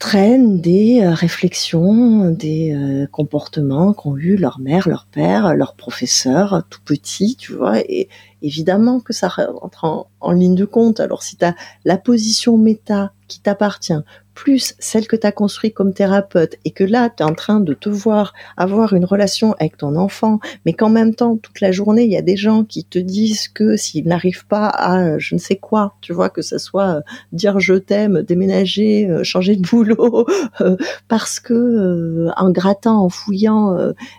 traînent 0.00 0.60
des 0.60 1.02
euh, 1.02 1.12
réflexions, 1.12 2.30
des 2.30 2.74
euh, 2.74 3.06
comportements 3.06 3.92
qu'ont 3.92 4.16
eu 4.16 4.36
leur 4.36 4.58
mère, 4.58 4.88
leur 4.88 5.06
père, 5.06 5.54
leur 5.54 5.76
professeur 5.76 6.64
tout 6.70 6.80
petit, 6.84 7.36
tu 7.36 7.52
vois, 7.52 7.78
et 7.80 8.08
évidemment 8.40 9.00
que 9.00 9.12
ça 9.12 9.28
rentre 9.28 9.84
en, 9.84 10.08
en 10.20 10.32
ligne 10.32 10.54
de 10.54 10.64
compte. 10.64 11.00
Alors 11.00 11.22
si 11.22 11.36
tu 11.36 11.44
as 11.44 11.54
la 11.84 11.98
position 11.98 12.56
méta 12.56 13.12
qui 13.28 13.40
t'appartient, 13.40 13.92
plus 14.40 14.74
celle 14.78 15.06
que 15.06 15.16
tu 15.16 15.26
as 15.26 15.32
construite 15.32 15.74
comme 15.74 15.92
thérapeute, 15.92 16.56
et 16.64 16.70
que 16.70 16.82
là, 16.82 17.10
tu 17.10 17.22
es 17.22 17.26
en 17.26 17.34
train 17.34 17.60
de 17.60 17.74
te 17.74 17.90
voir 17.90 18.32
avoir 18.56 18.94
une 18.94 19.04
relation 19.04 19.52
avec 19.58 19.76
ton 19.76 19.96
enfant, 19.96 20.40
mais 20.64 20.72
qu'en 20.72 20.88
même 20.88 21.14
temps, 21.14 21.36
toute 21.36 21.60
la 21.60 21.72
journée, 21.72 22.04
il 22.04 22.10
y 22.10 22.16
a 22.16 22.22
des 22.22 22.38
gens 22.38 22.64
qui 22.64 22.86
te 22.86 22.98
disent 22.98 23.48
que 23.48 23.76
s'ils 23.76 24.06
n'arrivent 24.06 24.46
pas 24.46 24.66
à 24.68 24.98
euh, 25.02 25.16
je 25.18 25.34
ne 25.34 25.38
sais 25.38 25.56
quoi, 25.56 25.94
tu 26.00 26.14
vois, 26.14 26.30
que 26.30 26.40
ce 26.40 26.56
soit 26.56 26.88
euh, 26.88 27.00
dire 27.32 27.60
je 27.60 27.74
t'aime, 27.74 28.22
déménager, 28.22 29.10
euh, 29.10 29.24
changer 29.24 29.56
de 29.56 29.60
boulot, 29.68 30.26
parce 31.06 31.38
que 31.38 32.28
en 32.34 32.50
grattant, 32.50 33.04
en 33.04 33.10
fouillant, 33.10 33.76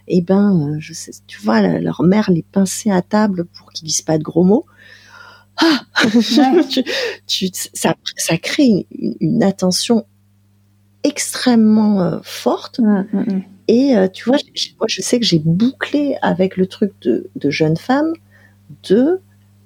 eh 0.08 0.22
ben, 0.22 0.76
je 0.78 0.94
sais, 0.94 1.14
tu 1.26 1.42
vois, 1.42 1.62
leur 1.80 2.04
mère 2.04 2.30
les 2.30 2.44
pinçait 2.44 2.92
à 2.92 3.02
table 3.02 3.46
pour 3.46 3.72
qu'ils 3.72 3.88
disent 3.88 4.04
pas 4.04 4.20
de 4.20 4.24
gros 4.24 4.44
mots. 4.44 4.68
Ah 5.58 5.82
tu, 7.28 7.50
ça, 7.74 7.96
ça 8.18 8.38
crée 8.38 8.88
une, 9.20 9.44
attention 9.44 10.06
extrêmement 11.04 12.02
euh, 12.02 12.20
forte. 12.24 12.80
Mmh, 12.80 13.06
mmh, 13.12 13.20
mmh. 13.20 13.44
Et 13.68 13.96
euh, 13.96 14.08
tu 14.08 14.26
vois, 14.26 14.38
moi 14.80 14.88
je 14.88 15.02
sais 15.02 15.20
que 15.20 15.26
j'ai 15.26 15.40
bouclé 15.40 16.18
avec 16.22 16.58
le 16.58 16.68
truc 16.68 16.94
de, 17.02 17.30
de 17.36 17.50
jeune 17.50 17.78
femme 17.78 18.14
de 18.84 19.20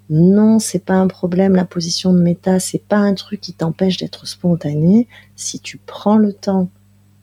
non, 0.10 0.60
c'est 0.60 0.84
pas 0.84 0.94
un 0.94 1.08
problème 1.08 1.56
la 1.56 1.66
position 1.66 2.14
de 2.14 2.20
méta, 2.20 2.60
c'est 2.60 2.84
pas 2.84 2.98
un 2.98 3.16
truc 3.16 3.42
qui 3.42 3.54
t'empêche 3.54 3.98
d'être 3.98 4.28
spontané. 4.28 5.08
Si 5.36 5.60
tu 5.60 5.80
prends 5.80 6.18
le 6.18 6.32
temps, 6.32 6.70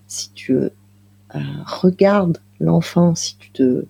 si 0.09 0.33
tu 0.33 0.55
euh, 0.55 0.71
regardes 1.65 2.39
l'enfant, 2.59 3.15
si 3.15 3.37
tu 3.37 3.51
te 3.53 3.85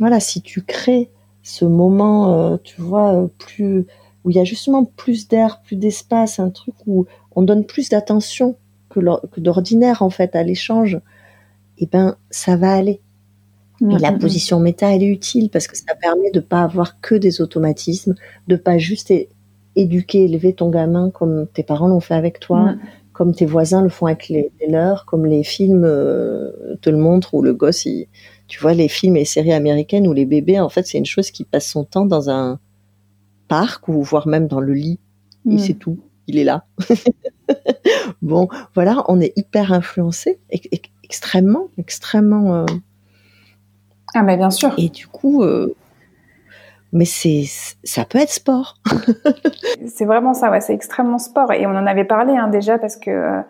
voilà, 0.00 0.18
si 0.18 0.42
tu 0.42 0.62
crées 0.62 1.10
ce 1.44 1.64
moment, 1.64 2.58
tu 2.58 2.80
vois, 2.80 3.28
plus 3.38 3.86
où 4.24 4.30
il 4.30 4.36
y 4.36 4.40
a 4.40 4.44
justement 4.44 4.84
plus 4.84 5.28
d'air, 5.28 5.60
plus 5.62 5.76
d'espace, 5.76 6.40
un 6.40 6.50
truc 6.50 6.74
où 6.86 7.06
on 7.36 7.42
donne 7.42 7.64
plus 7.64 7.88
d'attention 7.88 8.56
que, 8.92 9.40
d'ordinaire 9.40 10.02
en 10.02 10.10
fait 10.10 10.34
à 10.36 10.42
l'échange, 10.42 10.94
et 11.78 11.84
eh 11.84 11.86
ben 11.86 12.16
ça 12.30 12.56
va 12.56 12.72
aller. 12.72 13.00
Et 13.80 13.98
la 13.98 14.12
position 14.12 14.60
méta, 14.60 14.94
elle 14.94 15.02
est 15.02 15.08
utile 15.08 15.50
parce 15.50 15.66
que 15.66 15.76
ça 15.76 15.96
permet 16.00 16.30
de 16.30 16.38
pas 16.38 16.62
avoir 16.62 17.00
que 17.00 17.16
des 17.16 17.40
automatismes, 17.40 18.14
de 18.46 18.54
pas 18.54 18.78
juste 18.78 19.12
éduquer, 19.74 20.24
élever 20.24 20.52
ton 20.52 20.70
gamin 20.70 21.10
comme 21.10 21.48
tes 21.52 21.64
parents 21.64 21.88
l'ont 21.88 21.98
fait 21.98 22.14
avec 22.14 22.38
toi, 22.38 22.76
comme 23.12 23.34
tes 23.34 23.46
voisins 23.46 23.82
le 23.82 23.88
font 23.88 24.06
avec 24.06 24.28
les, 24.28 24.52
leurs, 24.68 25.04
comme 25.04 25.26
les 25.26 25.42
films 25.42 25.82
euh, 25.84 26.76
te 26.80 26.90
le 26.90 26.96
montrent 26.96 27.34
où 27.34 27.42
le 27.42 27.54
gosse 27.54 27.84
il, 27.84 28.06
tu 28.46 28.60
vois, 28.60 28.74
les 28.74 28.88
films 28.88 29.16
et 29.16 29.24
séries 29.24 29.52
américaines 29.52 30.06
où 30.06 30.12
les 30.12 30.26
bébés, 30.26 30.60
en 30.60 30.68
fait, 30.68 30.86
c'est 30.86 30.98
une 30.98 31.06
chose 31.06 31.30
qui 31.30 31.44
passe 31.44 31.66
son 31.66 31.84
temps 31.84 32.06
dans 32.06 32.30
un 32.30 32.60
parc 33.48 33.88
ou 33.88 34.02
voire 34.02 34.28
même 34.28 34.46
dans 34.46 34.60
le 34.60 34.74
lit. 34.74 35.00
Et 35.50 35.58
c'est 35.58 35.74
tout. 35.74 35.98
Il 36.26 36.38
est 36.38 36.44
là. 36.44 36.64
bon, 38.22 38.48
voilà, 38.74 39.04
on 39.08 39.20
est 39.20 39.32
hyper 39.36 39.72
influencé, 39.72 40.40
extrêmement, 41.02 41.68
extrêmement. 41.78 42.54
Euh, 42.54 42.66
ah, 44.14 44.22
mais 44.22 44.36
bien 44.36 44.50
sûr. 44.50 44.74
Et 44.78 44.88
du 44.88 45.06
coup, 45.06 45.42
euh, 45.42 45.74
mais 46.92 47.04
c'est, 47.04 47.44
ça 47.84 48.04
peut 48.04 48.18
être 48.18 48.30
sport. 48.30 48.76
c'est 49.86 50.04
vraiment 50.04 50.34
ça, 50.34 50.50
ouais, 50.50 50.60
c'est 50.60 50.74
extrêmement 50.74 51.18
sport. 51.18 51.52
Et 51.52 51.66
on 51.66 51.70
en 51.70 51.86
avait 51.86 52.04
parlé 52.04 52.36
hein, 52.36 52.48
déjà 52.48 52.78
parce 52.78 52.96
que 52.96 53.10
euh, 53.10 53.40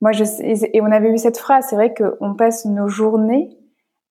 moi, 0.00 0.12
je 0.12 0.24
et 0.42 0.80
on 0.80 0.90
avait 0.90 1.10
eu 1.10 1.18
cette 1.18 1.38
phrase. 1.38 1.66
C'est 1.68 1.76
vrai 1.76 1.94
qu'on 1.94 2.34
passe 2.34 2.64
nos 2.64 2.88
journées 2.88 3.50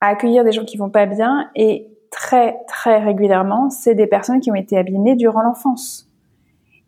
à 0.02 0.08
accueillir 0.08 0.44
des 0.44 0.52
gens 0.52 0.66
qui 0.66 0.78
vont 0.78 0.90
pas 0.90 1.06
bien 1.08 1.50
et 1.56 1.88
très 2.12 2.58
très 2.68 3.00
régulièrement, 3.00 3.70
c'est 3.70 3.96
des 3.96 4.08
personnes 4.08 4.40
qui 4.40 4.52
ont 4.52 4.56
été 4.56 4.78
abîmées 4.78 5.16
durant 5.16 5.42
l'enfance. 5.42 6.09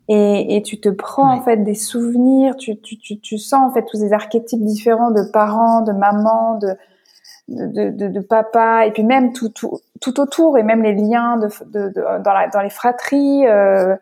Et, 0.08 0.56
et, 0.56 0.62
tu 0.62 0.80
te 0.80 0.88
prends 0.88 1.32
en 1.32 1.40
fait 1.42 1.58
des 1.58 1.74
souvenirs, 1.74 2.56
tu, 2.56 2.78
tu, 2.80 2.98
tu, 2.98 3.20
tu, 3.20 3.38
sens 3.38 3.70
en 3.70 3.72
fait 3.72 3.84
tous 3.84 3.98
ces 3.98 4.12
archétypes 4.12 4.62
différents 4.62 5.12
de 5.12 5.22
parents, 5.32 5.82
de 5.82 5.92
mamans, 5.92 6.58
de, 6.58 6.76
de, 7.48 7.90
de, 7.90 8.08
de 8.08 8.20
papa, 8.20 8.84
et 8.86 8.90
puis 8.90 9.04
même 9.04 9.32
tout, 9.32 9.48
tout, 9.50 9.78
tout 10.00 10.20
autour, 10.20 10.58
et 10.58 10.64
même 10.64 10.82
les 10.82 10.94
liens 10.94 11.36
de, 11.36 11.48
de, 11.72 11.92
dans, 12.22 12.32
la, 12.32 12.48
dans 12.48 12.60
les 12.60 12.70
fratries. 12.70 13.46
Euh, 13.46 13.94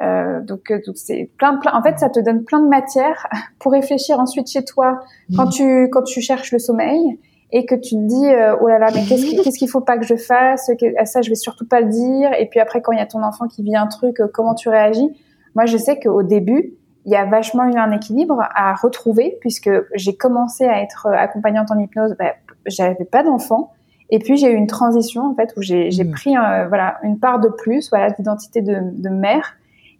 euh, 0.00 0.40
donc 0.40 0.72
donc 0.86 0.96
c'est 0.96 1.30
plein, 1.36 1.56
plein. 1.56 1.74
En 1.74 1.82
fait, 1.82 1.98
ça 1.98 2.08
te 2.08 2.18
donne 2.18 2.44
plein 2.44 2.60
de 2.60 2.68
matière 2.68 3.26
pour 3.58 3.72
réfléchir 3.72 4.18
ensuite 4.18 4.48
chez 4.50 4.64
toi 4.64 5.00
quand 5.36 5.48
tu 5.48 5.88
quand 5.90 6.02
tu 6.02 6.22
cherches 6.22 6.52
le 6.52 6.58
sommeil 6.58 7.18
et 7.52 7.66
que 7.66 7.74
tu 7.74 7.94
te 7.94 8.06
dis 8.06 8.26
euh, 8.26 8.56
oh 8.60 8.68
là 8.68 8.78
là 8.78 8.88
mais 8.94 9.04
qu'est-ce 9.04 9.26
qu'il 9.26 9.40
qu'est-ce 9.40 9.66
faut 9.66 9.80
pas 9.80 9.98
que 9.98 10.06
je 10.06 10.16
fasse 10.16 10.70
ça 11.04 11.22
je 11.22 11.28
vais 11.28 11.34
surtout 11.34 11.66
pas 11.66 11.80
le 11.80 11.88
dire 11.88 12.30
et 12.38 12.46
puis 12.46 12.60
après 12.60 12.80
quand 12.80 12.92
il 12.92 12.98
y 12.98 13.02
a 13.02 13.06
ton 13.06 13.22
enfant 13.22 13.46
qui 13.46 13.62
vit 13.62 13.76
un 13.76 13.86
truc 13.86 14.20
euh, 14.20 14.26
comment 14.32 14.54
tu 14.54 14.68
réagis 14.68 15.10
moi 15.54 15.66
je 15.66 15.76
sais 15.76 15.98
qu'au 15.98 16.22
début 16.22 16.74
il 17.04 17.12
y 17.12 17.16
a 17.16 17.24
vachement 17.24 17.64
eu 17.64 17.76
un 17.76 17.90
équilibre 17.90 18.40
à 18.54 18.74
retrouver 18.74 19.36
puisque 19.40 19.70
j'ai 19.94 20.14
commencé 20.16 20.64
à 20.64 20.82
être 20.82 21.06
euh, 21.06 21.16
accompagnante 21.16 21.70
en 21.70 21.78
hypnose 21.78 22.14
bah, 22.18 22.34
j'avais 22.66 23.04
pas 23.04 23.22
d'enfant 23.22 23.72
et 24.10 24.18
puis 24.18 24.36
j'ai 24.36 24.52
eu 24.52 24.56
une 24.56 24.66
transition 24.66 25.22
en 25.22 25.34
fait 25.34 25.52
où 25.56 25.62
j'ai 25.62 25.88
mmh. 25.88 26.10
pris 26.10 26.34
voilà 26.68 26.98
une 27.02 27.18
part 27.18 27.40
de 27.40 27.48
plus 27.48 27.90
voilà 27.90 28.10
d'identité 28.10 28.62
de, 28.62 28.78
de 28.92 29.08
mère 29.08 29.54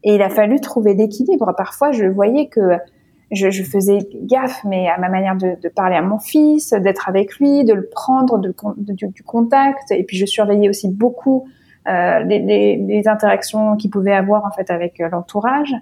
et 0.04 0.14
il 0.14 0.22
a 0.22 0.28
fallu 0.28 0.60
trouver 0.60 0.94
l'équilibre 0.94 1.54
parfois 1.56 1.92
je 1.92 2.04
voyais 2.06 2.48
que 2.48 2.78
je, 3.32 3.50
je, 3.50 3.62
faisais 3.62 3.98
gaffe, 4.14 4.62
mais 4.64 4.88
à 4.88 4.98
ma 4.98 5.08
manière 5.08 5.36
de, 5.36 5.56
de 5.60 5.68
parler 5.68 5.96
à 5.96 6.02
mon 6.02 6.18
fils, 6.18 6.74
d'être 6.74 7.08
avec 7.08 7.36
lui, 7.36 7.64
de 7.64 7.72
le 7.72 7.88
prendre, 7.88 8.38
de, 8.38 8.54
du, 8.76 9.08
du, 9.08 9.22
contact. 9.22 9.90
Et 9.90 10.04
puis 10.04 10.18
je 10.18 10.26
surveillais 10.26 10.68
aussi 10.68 10.88
beaucoup 10.88 11.48
euh, 11.88 12.20
les, 12.20 12.38
les, 12.38 12.76
les, 12.76 13.08
interactions 13.08 13.76
qu'il 13.76 13.90
pouvait 13.90 14.14
avoir 14.14 14.44
en 14.44 14.50
fait 14.50 14.70
avec 14.70 15.00
euh, 15.00 15.08
l'entourage. 15.10 15.74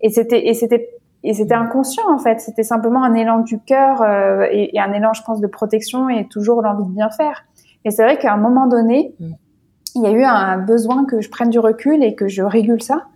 Et 0.00 0.10
c'était 0.10 0.46
et 0.46 0.54
c'était 0.54 0.88
et 1.24 1.34
c'était 1.34 1.54
inconscient 1.54 2.08
en 2.08 2.18
fait. 2.18 2.40
C'était 2.40 2.62
simplement 2.62 3.02
un 3.02 3.14
élan 3.14 3.40
du 3.40 3.58
cœur 3.58 4.02
euh, 4.02 4.46
et, 4.50 4.76
et, 4.76 4.80
un 4.80 4.92
élan, 4.92 5.12
je 5.12 5.22
pense, 5.22 5.40
de 5.40 5.46
protection 5.46 6.08
et 6.08 6.26
toujours 6.28 6.62
l'envie 6.62 6.84
de 6.84 6.94
bien 6.94 7.10
faire. 7.10 7.44
Et 7.84 7.90
c'est 7.90 8.04
vrai 8.04 8.18
qu'à 8.18 8.32
un 8.32 8.36
moment 8.36 8.66
donné, 8.66 9.14
mm. 9.18 9.32
il 9.96 10.02
y 10.02 10.06
a 10.06 10.10
eu 10.12 10.22
un 10.22 10.58
besoin 10.58 11.04
que 11.06 11.20
je 11.20 11.28
prenne 11.28 11.50
du 11.50 11.58
recul 11.58 12.02
et 12.04 12.14
que 12.14 12.28
je 12.28 12.42
régule 12.42 12.82
ça 12.82 13.06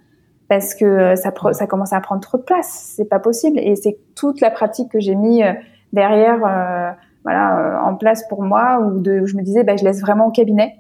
parce 0.52 0.74
que 0.74 0.84
euh, 0.84 1.16
ça, 1.16 1.32
ça 1.52 1.66
commence 1.66 1.94
à 1.94 2.00
prendre 2.02 2.20
trop 2.20 2.36
de 2.36 2.42
place. 2.42 2.92
C'est 2.94 3.06
pas 3.06 3.18
possible. 3.18 3.58
Et 3.58 3.74
c'est 3.74 3.96
toute 4.14 4.42
la 4.42 4.50
pratique 4.50 4.92
que 4.92 5.00
j'ai 5.00 5.14
mis 5.14 5.42
euh, 5.42 5.54
derrière, 5.94 6.44
euh, 6.44 6.90
voilà, 7.24 7.80
en 7.82 7.94
place 7.94 8.28
pour 8.28 8.42
moi, 8.42 8.78
où, 8.80 9.00
de, 9.00 9.20
où 9.20 9.26
je 9.26 9.34
me 9.34 9.40
disais, 9.40 9.64
bah, 9.64 9.76
je 9.76 9.84
laisse 9.84 10.02
vraiment 10.02 10.26
au 10.26 10.30
cabinet. 10.30 10.74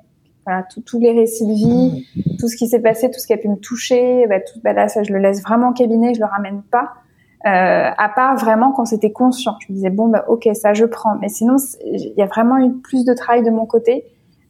Voilà, 0.44 0.66
tous 0.84 0.98
les 0.98 1.12
récits 1.12 1.46
de 1.46 1.52
vie, 1.52 2.06
tout 2.40 2.48
ce 2.48 2.56
qui 2.56 2.66
s'est 2.66 2.80
passé, 2.80 3.10
tout 3.10 3.20
ce 3.20 3.26
qui 3.26 3.32
a 3.32 3.36
pu 3.36 3.48
me 3.48 3.56
toucher, 3.56 4.26
bah, 4.28 4.40
tout, 4.40 4.58
bah, 4.64 4.72
là, 4.72 4.88
ça, 4.88 5.04
je 5.04 5.12
le 5.12 5.20
laisse 5.20 5.40
vraiment 5.42 5.68
au 5.68 5.72
cabinet, 5.72 6.14
je 6.14 6.20
le 6.20 6.26
ramène 6.26 6.62
pas. 6.70 6.94
Euh, 7.44 7.90
à 7.98 8.08
part 8.08 8.36
vraiment 8.36 8.70
quand 8.70 8.84
c'était 8.84 9.10
conscient. 9.10 9.56
Je 9.60 9.72
me 9.72 9.74
disais 9.74 9.90
bon 9.90 10.06
bah 10.06 10.24
ok 10.28 10.48
ça 10.54 10.74
je 10.74 10.84
prends, 10.84 11.16
mais 11.20 11.28
sinon 11.28 11.56
il 11.84 12.14
y 12.16 12.22
a 12.22 12.26
vraiment 12.26 12.56
eu 12.58 12.72
plus 12.72 13.04
de 13.04 13.14
travail 13.14 13.42
de 13.42 13.50
mon 13.50 13.66
côté 13.66 14.04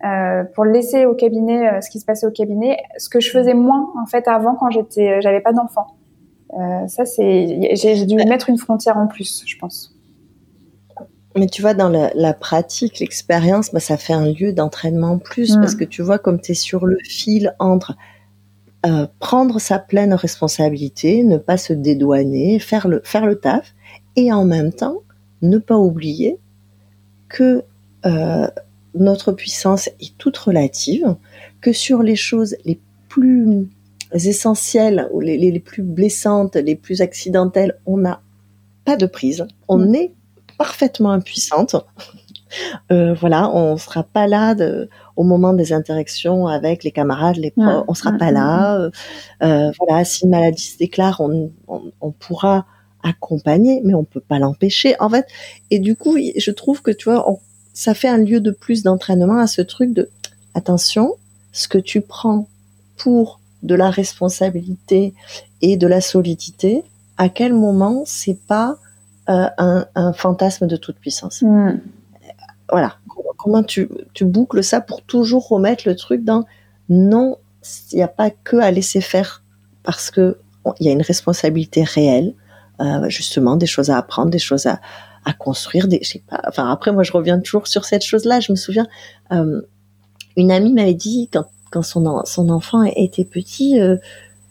euh, 0.04 0.42
pour 0.54 0.64
laisser 0.64 1.06
au 1.06 1.14
cabinet 1.14 1.68
euh, 1.68 1.80
ce 1.80 1.88
qui 1.88 2.00
se 2.00 2.04
passait 2.04 2.26
au 2.26 2.32
cabinet, 2.32 2.78
ce 2.98 3.08
que 3.08 3.20
je 3.20 3.30
faisais 3.30 3.54
moins 3.54 3.92
en 4.02 4.04
fait 4.04 4.26
avant 4.26 4.56
quand 4.56 4.68
j'étais, 4.70 5.12
euh, 5.12 5.20
j'avais 5.20 5.40
pas 5.40 5.52
d'enfant. 5.52 5.94
ça 6.88 7.04
c'est, 7.04 7.76
j'ai 7.76 8.04
dû 8.04 8.16
mettre 8.16 8.50
une 8.50 8.58
frontière 8.58 8.98
en 8.98 9.06
plus, 9.06 9.44
je 9.46 9.56
pense. 9.58 9.91
Mais 11.36 11.46
tu 11.46 11.62
vois, 11.62 11.74
dans 11.74 11.88
la, 11.88 12.10
la 12.14 12.34
pratique, 12.34 12.98
l'expérience, 12.98 13.72
bah, 13.72 13.80
ça 13.80 13.96
fait 13.96 14.12
un 14.12 14.26
lieu 14.26 14.52
d'entraînement 14.52 15.12
en 15.12 15.18
plus, 15.18 15.56
mm. 15.56 15.60
parce 15.60 15.74
que 15.74 15.84
tu 15.84 16.02
vois, 16.02 16.18
comme 16.18 16.40
tu 16.40 16.52
es 16.52 16.54
sur 16.54 16.86
le 16.86 16.98
fil 17.04 17.54
entre 17.58 17.96
euh, 18.84 19.06
prendre 19.20 19.60
sa 19.60 19.78
pleine 19.78 20.12
responsabilité, 20.12 21.22
ne 21.22 21.36
pas 21.36 21.56
se 21.56 21.72
dédouaner, 21.72 22.58
faire 22.58 22.88
le, 22.88 23.00
faire 23.04 23.26
le 23.26 23.36
taf, 23.36 23.74
et 24.16 24.32
en 24.32 24.44
même 24.44 24.72
temps, 24.72 25.02
ne 25.40 25.58
pas 25.58 25.76
oublier 25.76 26.38
que 27.28 27.62
euh, 28.04 28.48
notre 28.94 29.32
puissance 29.32 29.86
est 30.00 30.18
toute 30.18 30.36
relative, 30.36 31.14
que 31.60 31.72
sur 31.72 32.02
les 32.02 32.16
choses 32.16 32.56
les 32.64 32.80
plus 33.08 33.68
essentielles 34.12 35.08
ou 35.12 35.20
les, 35.20 35.38
les 35.38 35.60
plus 35.60 35.82
blessantes, 35.82 36.56
les 36.56 36.74
plus 36.74 37.00
accidentelles, 37.00 37.78
on 37.86 37.98
n'a 37.98 38.20
pas 38.84 38.96
de 38.96 39.06
prise. 39.06 39.46
On 39.68 39.78
mm. 39.78 39.94
est 39.94 40.12
parfaitement 40.56 41.10
impuissante. 41.10 41.76
Euh, 42.90 43.14
voilà, 43.14 43.48
on 43.50 43.78
sera 43.78 44.02
pas 44.02 44.26
là 44.26 44.54
de, 44.54 44.90
au 45.16 45.24
moment 45.24 45.54
des 45.54 45.72
interactions 45.72 46.46
avec 46.46 46.84
les 46.84 46.90
camarades, 46.90 47.36
les 47.36 47.50
profs, 47.50 47.84
on 47.88 47.94
sera 47.94 48.12
pas 48.12 48.30
là. 48.30 48.76
Euh, 48.78 48.90
euh, 49.42 49.72
voilà, 49.78 50.04
si 50.04 50.24
une 50.24 50.30
maladie 50.30 50.62
se 50.62 50.76
déclare, 50.76 51.20
on, 51.20 51.50
on, 51.66 51.92
on 52.00 52.10
pourra 52.10 52.66
accompagner, 53.02 53.80
mais 53.84 53.94
on 53.94 54.04
peut 54.04 54.20
pas 54.20 54.38
l'empêcher. 54.38 54.94
En 55.00 55.08
fait, 55.08 55.26
et 55.70 55.78
du 55.78 55.96
coup, 55.96 56.18
je 56.18 56.50
trouve 56.50 56.82
que 56.82 56.90
tu 56.90 57.08
vois, 57.08 57.28
on 57.30 57.38
ça 57.72 57.94
fait 57.94 58.08
un 58.08 58.18
lieu 58.18 58.40
de 58.40 58.50
plus 58.50 58.82
d'entraînement 58.82 59.38
à 59.38 59.46
ce 59.46 59.62
truc 59.62 59.92
de 59.92 60.10
attention, 60.54 61.14
ce 61.52 61.68
que 61.68 61.78
tu 61.78 62.00
prends 62.00 62.46
pour 62.96 63.40
de 63.62 63.74
la 63.74 63.90
responsabilité 63.90 65.14
et 65.60 65.76
de 65.76 65.86
la 65.86 66.00
solidité, 66.00 66.84
à 67.16 67.28
quel 67.28 67.54
moment 67.54 68.02
c'est 68.04 68.38
pas 68.46 68.76
euh, 69.28 69.46
un, 69.56 69.86
un, 69.94 70.12
fantasme 70.12 70.66
de 70.66 70.76
toute 70.76 70.96
puissance. 70.96 71.42
Mm. 71.42 71.80
Voilà. 72.68 72.96
Comment 73.38 73.62
tu, 73.62 73.88
tu 74.14 74.24
boucles 74.24 74.64
ça 74.64 74.80
pour 74.80 75.02
toujours 75.02 75.48
remettre 75.48 75.84
le 75.86 75.94
truc 75.94 76.24
dans 76.24 76.44
non, 76.88 77.36
il 77.92 77.96
n'y 77.96 78.02
a 78.02 78.08
pas 78.08 78.30
que 78.30 78.56
à 78.56 78.70
laisser 78.70 79.00
faire 79.00 79.42
parce 79.84 80.10
que 80.10 80.38
il 80.80 80.86
y 80.86 80.88
a 80.88 80.92
une 80.92 81.02
responsabilité 81.02 81.84
réelle, 81.84 82.34
euh, 82.80 83.08
justement 83.08 83.56
des 83.56 83.66
choses 83.66 83.90
à 83.90 83.98
apprendre, 83.98 84.30
des 84.30 84.38
choses 84.38 84.66
à, 84.66 84.80
à 85.24 85.32
construire 85.32 85.86
des, 85.86 86.00
je 86.02 86.10
sais 86.10 86.22
pas. 86.28 86.40
Enfin 86.48 86.70
après 86.70 86.92
moi 86.92 87.04
je 87.04 87.12
reviens 87.12 87.38
toujours 87.38 87.68
sur 87.68 87.84
cette 87.84 88.04
chose-là. 88.04 88.40
Je 88.40 88.50
me 88.50 88.56
souviens, 88.56 88.86
euh, 89.32 89.62
une 90.36 90.50
amie 90.50 90.72
m'avait 90.72 90.94
dit 90.94 91.28
quand 91.32 91.46
quand 91.70 91.82
son 91.82 92.24
son 92.24 92.48
enfant 92.50 92.82
était 92.82 93.24
petit, 93.24 93.80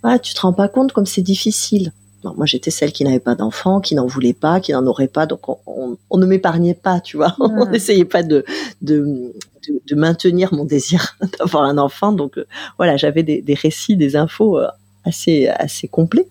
ah 0.03 0.17
tu 0.17 0.33
te 0.33 0.41
rends 0.41 0.53
pas 0.53 0.69
compte 0.69 0.93
comme 0.93 1.05
c'est 1.05 1.21
difficile. 1.21 1.91
Non, 2.23 2.33
moi 2.35 2.45
j'étais 2.45 2.71
celle 2.71 2.91
qui 2.91 3.03
n'avait 3.03 3.19
pas 3.19 3.35
d'enfant, 3.35 3.81
qui 3.81 3.95
n'en 3.95 4.05
voulait 4.05 4.33
pas, 4.33 4.59
qui 4.59 4.71
n'en 4.73 4.85
aurait 4.85 5.07
pas, 5.07 5.25
donc 5.25 5.49
on, 5.49 5.97
on, 6.09 6.17
ne 6.17 6.25
m'épargnait 6.25 6.75
pas, 6.75 6.99
tu 6.99 7.17
vois. 7.17 7.35
on 7.39 7.65
n'essayait 7.65 8.05
pas 8.05 8.23
de, 8.23 8.45
de, 8.81 9.33
de, 9.67 9.81
de, 9.87 9.95
maintenir 9.95 10.53
mon 10.53 10.65
désir 10.65 11.17
d'avoir 11.39 11.63
un 11.63 11.77
enfant. 11.77 12.11
Donc 12.11 12.37
euh, 12.37 12.45
voilà, 12.77 12.97
j'avais 12.97 13.23
des, 13.23 13.41
des, 13.41 13.55
récits, 13.55 13.95
des 13.95 14.15
infos 14.15 14.59
euh, 14.59 14.67
assez 15.03 15.47
assez 15.47 15.87
complets. 15.87 16.27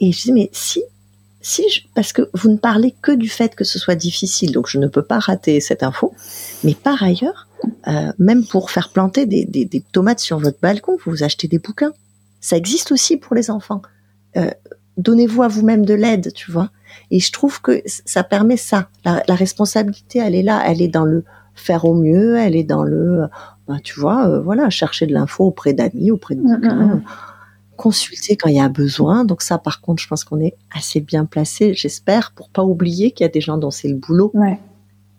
Et 0.00 0.12
je 0.12 0.22
dis 0.22 0.32
mais 0.32 0.50
si 0.52 0.82
si 1.42 1.64
parce 1.94 2.12
que 2.12 2.30
vous 2.34 2.48
ne 2.48 2.56
parlez 2.56 2.94
que 3.02 3.12
du 3.12 3.28
fait 3.28 3.54
que 3.54 3.64
ce 3.64 3.78
soit 3.78 3.96
difficile, 3.96 4.52
donc 4.52 4.68
je 4.68 4.78
ne 4.78 4.86
peux 4.86 5.02
pas 5.02 5.18
rater 5.18 5.60
cette 5.60 5.82
info. 5.82 6.14
Mais 6.64 6.74
par 6.74 7.02
ailleurs, 7.02 7.48
euh, 7.88 8.12
même 8.18 8.46
pour 8.46 8.70
faire 8.70 8.90
planter 8.90 9.26
des, 9.26 9.44
des, 9.44 9.64
des, 9.64 9.80
tomates 9.80 10.20
sur 10.20 10.38
votre 10.38 10.58
balcon, 10.60 10.96
vous 11.04 11.22
achetez 11.22 11.48
des 11.48 11.58
bouquins. 11.58 11.92
Ça 12.40 12.56
existe 12.56 12.92
aussi 12.92 13.16
pour 13.16 13.34
les 13.34 13.50
enfants. 13.50 13.82
Euh, 14.36 14.50
Donnez-vous 14.96 15.42
à 15.42 15.48
vous-même 15.48 15.84
de 15.86 15.94
l'aide, 15.94 16.32
tu 16.34 16.50
vois. 16.50 16.70
Et 17.10 17.20
je 17.20 17.32
trouve 17.32 17.60
que 17.62 17.82
ça 17.86 18.24
permet 18.24 18.56
ça. 18.56 18.88
La, 19.04 19.22
la, 19.26 19.34
responsabilité, 19.34 20.18
elle 20.18 20.34
est 20.34 20.42
là, 20.42 20.62
elle 20.66 20.82
est 20.82 20.88
dans 20.88 21.04
le 21.04 21.24
faire 21.54 21.84
au 21.84 21.94
mieux, 21.94 22.36
elle 22.36 22.56
est 22.56 22.64
dans 22.64 22.84
le, 22.84 23.26
bah, 23.68 23.76
tu 23.82 23.98
vois, 23.98 24.26
euh, 24.26 24.40
voilà, 24.40 24.70
chercher 24.70 25.06
de 25.06 25.12
l'info 25.12 25.44
auprès 25.44 25.72
d'amis, 25.72 26.10
auprès 26.10 26.34
de 26.34 26.40
mmh, 26.40 26.44
mmh, 26.44 26.56
bouquins. 26.56 26.74
Mmh 26.74 27.02
consulter 27.82 28.36
quand 28.36 28.48
il 28.48 28.56
y 28.56 28.60
a 28.60 28.68
besoin. 28.68 29.24
Donc 29.24 29.42
ça, 29.42 29.58
par 29.58 29.80
contre, 29.80 30.00
je 30.02 30.06
pense 30.06 30.22
qu'on 30.22 30.40
est 30.40 30.54
assez 30.72 31.00
bien 31.00 31.24
placé, 31.24 31.74
j'espère, 31.74 32.32
pour 32.32 32.48
pas 32.48 32.62
oublier 32.62 33.10
qu'il 33.10 33.24
y 33.24 33.28
a 33.28 33.32
des 33.32 33.40
gens 33.40 33.58
dont 33.58 33.72
c'est 33.72 33.88
le 33.88 33.96
boulot 33.96 34.30
ouais. 34.34 34.58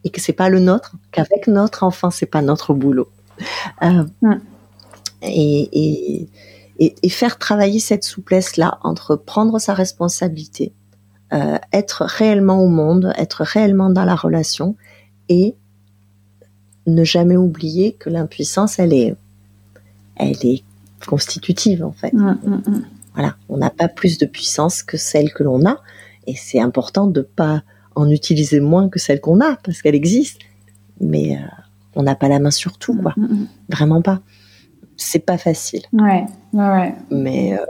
et 0.05 0.09
que 0.09 0.21
c'est 0.21 0.33
pas 0.33 0.47
le 0.47 0.59
nôtre, 0.59 0.95
qu'avec 1.11 1.47
notre 1.47 1.83
enfant, 1.83 2.09
c'est 2.09 2.25
pas 2.25 2.41
notre 2.41 2.73
boulot. 2.73 3.09
Euh, 3.81 4.05
mm. 4.21 4.35
et, 5.23 5.69
et, 5.73 6.29
et, 6.79 7.09
faire 7.09 7.37
travailler 7.37 7.79
cette 7.79 8.03
souplesse-là 8.03 8.79
entre 8.83 9.15
prendre 9.15 9.59
sa 9.59 9.73
responsabilité, 9.73 10.73
euh, 11.31 11.57
être 11.71 12.03
réellement 12.03 12.61
au 12.61 12.67
monde, 12.67 13.13
être 13.17 13.43
réellement 13.43 13.89
dans 13.89 14.05
la 14.05 14.15
relation 14.15 14.75
et 15.29 15.55
ne 16.87 17.03
jamais 17.03 17.37
oublier 17.37 17.93
que 17.93 18.09
l'impuissance, 18.09 18.79
elle 18.79 18.93
est, 18.93 19.15
elle 20.15 20.45
est 20.45 20.63
constitutive 21.05 21.83
en 21.83 21.91
fait. 21.91 22.13
Mm, 22.13 22.37
mm, 22.43 22.61
mm. 22.67 22.85
Voilà, 23.13 23.35
on 23.49 23.57
n'a 23.57 23.69
pas 23.69 23.87
plus 23.87 24.17
de 24.17 24.25
puissance 24.25 24.81
que 24.81 24.97
celle 24.97 25.31
que 25.31 25.43
l'on 25.43 25.65
a, 25.67 25.79
et 26.25 26.35
c'est 26.35 26.59
important 26.59 27.07
de 27.07 27.21
pas 27.21 27.61
en 27.95 28.09
utiliser 28.09 28.59
moins 28.59 28.89
que 28.89 28.99
celle 28.99 29.21
qu'on 29.21 29.39
a 29.39 29.55
parce 29.57 29.81
qu'elle 29.81 29.95
existe. 29.95 30.39
Mais 30.99 31.37
euh, 31.37 31.41
on 31.95 32.03
n'a 32.03 32.15
pas 32.15 32.27
la 32.27 32.39
main 32.39 32.51
sur 32.51 32.77
tout, 32.77 32.95
quoi. 32.95 33.13
Vraiment 33.69 34.01
pas. 34.01 34.21
C'est 34.97 35.25
pas 35.25 35.37
facile. 35.37 35.81
Ouais, 35.91 36.25
ouais. 36.53 36.93
Mais 37.09 37.57
euh, 37.57 37.65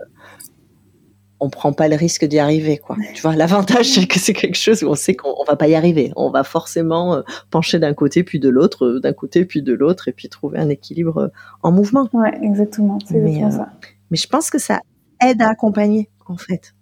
on 1.40 1.50
prend 1.50 1.74
pas 1.74 1.88
le 1.88 1.96
risque 1.96 2.26
d'y 2.26 2.40
arriver, 2.40 2.78
quoi. 2.78 2.96
Tu 3.14 3.22
vois, 3.22 3.36
l'avantage 3.36 3.92
c'est 3.92 4.08
que 4.08 4.20
c'est 4.20 4.34
quelque 4.34 4.58
chose 4.58 4.84
où 4.84 4.88
on 4.88 4.96
sait 4.96 5.16
qu'on 5.16 5.44
va 5.46 5.56
pas 5.56 5.68
y 5.68 5.76
arriver. 5.76 6.12
On 6.16 6.30
va 6.30 6.44
forcément 6.44 7.16
euh, 7.16 7.22
pencher 7.50 7.80
d'un 7.80 7.94
côté 7.94 8.24
puis 8.24 8.40
de 8.40 8.50
l'autre, 8.50 9.00
d'un 9.02 9.14
côté 9.14 9.46
puis 9.46 9.62
de 9.62 9.74
l'autre, 9.74 10.08
et 10.08 10.14
puis 10.14 10.30
trouver 10.30 10.60
un 10.60 10.70
équilibre 10.70 11.32
en 11.62 11.72
mouvement. 11.72 12.10
Ouais, 12.14 12.38
exactement. 12.42 13.00
C'est 13.06 13.18
exactement 13.18 13.52
ça. 13.52 13.70
Mais 14.10 14.18
je 14.18 14.28
pense 14.28 14.50
que 14.50 14.60
ça 14.60 14.80
aide 15.22 15.42
à 15.42 15.50
accompagner, 15.50 16.10
en 16.28 16.38
fait. 16.38 16.74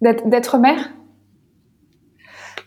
D'être 0.00 0.58
mère? 0.58 0.90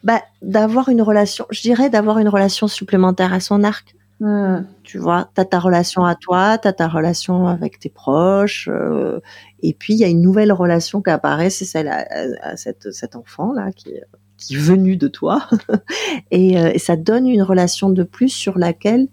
Bah, 0.04 0.22
d'avoir 0.42 0.90
une 0.90 1.02
relation, 1.02 1.46
je 1.52 1.62
dirais 1.62 1.90
d'avoir 1.90 2.18
une 2.18 2.28
relation 2.28 2.68
supplémentaire 2.68 3.34
à 3.34 3.40
son 3.40 3.64
arc. 3.64 3.96
Hmm. 4.22 4.66
Tu 4.84 5.00
vois, 5.00 5.32
tu 5.34 5.42
as 5.42 5.46
ta 5.46 5.58
relation 5.58 6.06
à 6.06 6.14
toi, 6.14 6.60
tu 6.60 6.68
as 6.68 6.74
ta 6.74 6.88
relation 6.88 7.48
avec 7.48 7.80
tes 7.80 7.90
proches, 7.90 8.70
euh, 8.72 9.20
et 9.64 9.74
puis 9.74 9.96
il 9.96 10.00
y 10.00 10.04
a 10.04 10.08
une 10.08 10.22
nouvelle 10.22 10.52
relation 10.52 11.02
qui 11.02 11.10
apparaît, 11.10 11.50
c'est 11.50 11.66
celle 11.66 11.88
à, 11.88 12.56
cette, 12.56 12.92
cet 12.92 13.16
enfant-là 13.16 13.72
qui, 13.72 13.90
est 13.90 14.56
venu 14.56 14.96
de 14.96 15.08
toi, 15.08 15.50
et, 16.32 16.60
euh, 16.60 16.70
et, 16.72 16.78
ça 16.78 16.98
donne 16.98 17.28
une 17.28 17.42
relation 17.42 17.90
de 17.90 18.04
plus 18.04 18.30
sur 18.30 18.60
laquelle 18.60 19.08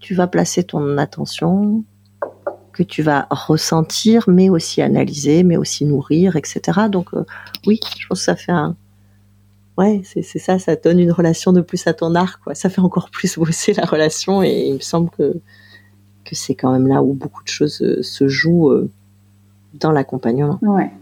tu 0.00 0.16
vas 0.16 0.26
placer 0.26 0.64
ton 0.64 0.98
attention, 0.98 1.84
que 2.72 2.82
tu 2.82 3.02
vas 3.02 3.28
ressentir, 3.30 4.24
mais 4.28 4.50
aussi 4.50 4.82
analyser, 4.82 5.44
mais 5.44 5.58
aussi 5.58 5.84
nourrir, 5.84 6.34
etc. 6.34 6.88
Donc 6.90 7.14
euh, 7.14 7.24
oui, 7.68 7.78
je 8.00 8.04
pense 8.08 8.18
que 8.18 8.24
ça 8.24 8.34
fait 8.34 8.50
un, 8.50 8.76
ouais, 9.78 10.02
c'est 10.04 10.22
ça, 10.22 10.58
ça 10.58 10.76
donne 10.76 10.98
une 10.98 11.12
relation 11.12 11.52
de 11.52 11.60
plus 11.60 11.86
à 11.86 11.94
ton 11.94 12.14
art, 12.14 12.40
quoi. 12.40 12.54
Ça 12.54 12.68
fait 12.68 12.80
encore 12.80 13.10
plus 13.10 13.38
bosser 13.38 13.72
la 13.72 13.84
relation 13.84 14.42
et 14.42 14.66
il 14.68 14.74
me 14.74 14.80
semble 14.80 15.10
que, 15.10 15.40
c'est 16.32 16.54
quand 16.54 16.70
même 16.70 16.86
là 16.86 17.02
où 17.02 17.12
beaucoup 17.12 17.42
de 17.42 17.48
choses 17.48 17.82
euh, 17.82 18.04
se 18.04 18.28
jouent 18.28 18.70
euh, 18.70 18.88
dans 19.74 19.90
l'accompagnement. 19.90 20.60
Ouais. 20.62 20.92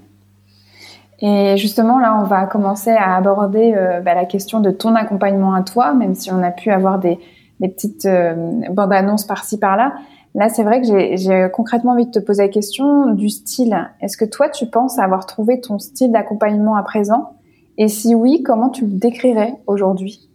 Et 1.21 1.59
justement, 1.59 1.99
là, 1.99 2.19
on 2.19 2.25
va 2.25 2.47
commencer 2.47 2.93
à 2.93 3.15
aborder 3.15 3.75
euh, 3.77 4.01
bah, 4.01 4.15
la 4.15 4.25
question 4.25 4.61
de 4.61 4.71
ton 4.71 4.95
accompagnement 4.95 5.53
à 5.53 5.63
toi, 5.63 5.93
même 5.93 6.15
si 6.15 6.33
on 6.33 6.43
a 6.43 6.51
pu 6.51 6.71
avoir 6.71 6.99
des, 6.99 7.19
des 7.61 7.69
petites 7.69 8.09
bandes 8.71 8.93
annonces 8.95 9.27
par-ci 9.27 9.59
par-là. 9.59 9.97
Là, 10.35 10.49
c'est 10.49 10.63
vrai 10.63 10.81
que 10.81 10.87
j'ai 10.87 11.49
concrètement 11.53 11.93
envie 11.93 12.07
de 12.07 12.11
te 12.11 12.21
poser 12.21 12.45
la 12.45 12.49
question 12.49 13.13
du 13.13 13.29
style. 13.29 13.91
Est-ce 14.01 14.17
que 14.17 14.25
toi, 14.25 14.49
tu 14.49 14.65
penses 14.65 14.99
avoir 14.99 15.27
trouvé 15.27 15.61
ton 15.61 15.79
style 15.79 16.11
d'accompagnement 16.11 16.77
à 16.77 16.83
présent? 16.83 17.35
Et 17.79 17.89
si 17.89 18.15
oui, 18.15 18.43
comment 18.43 18.71
tu 18.71 18.87
le 18.87 18.93
décrirais 18.93 19.55
aujourd'hui? 19.69 20.29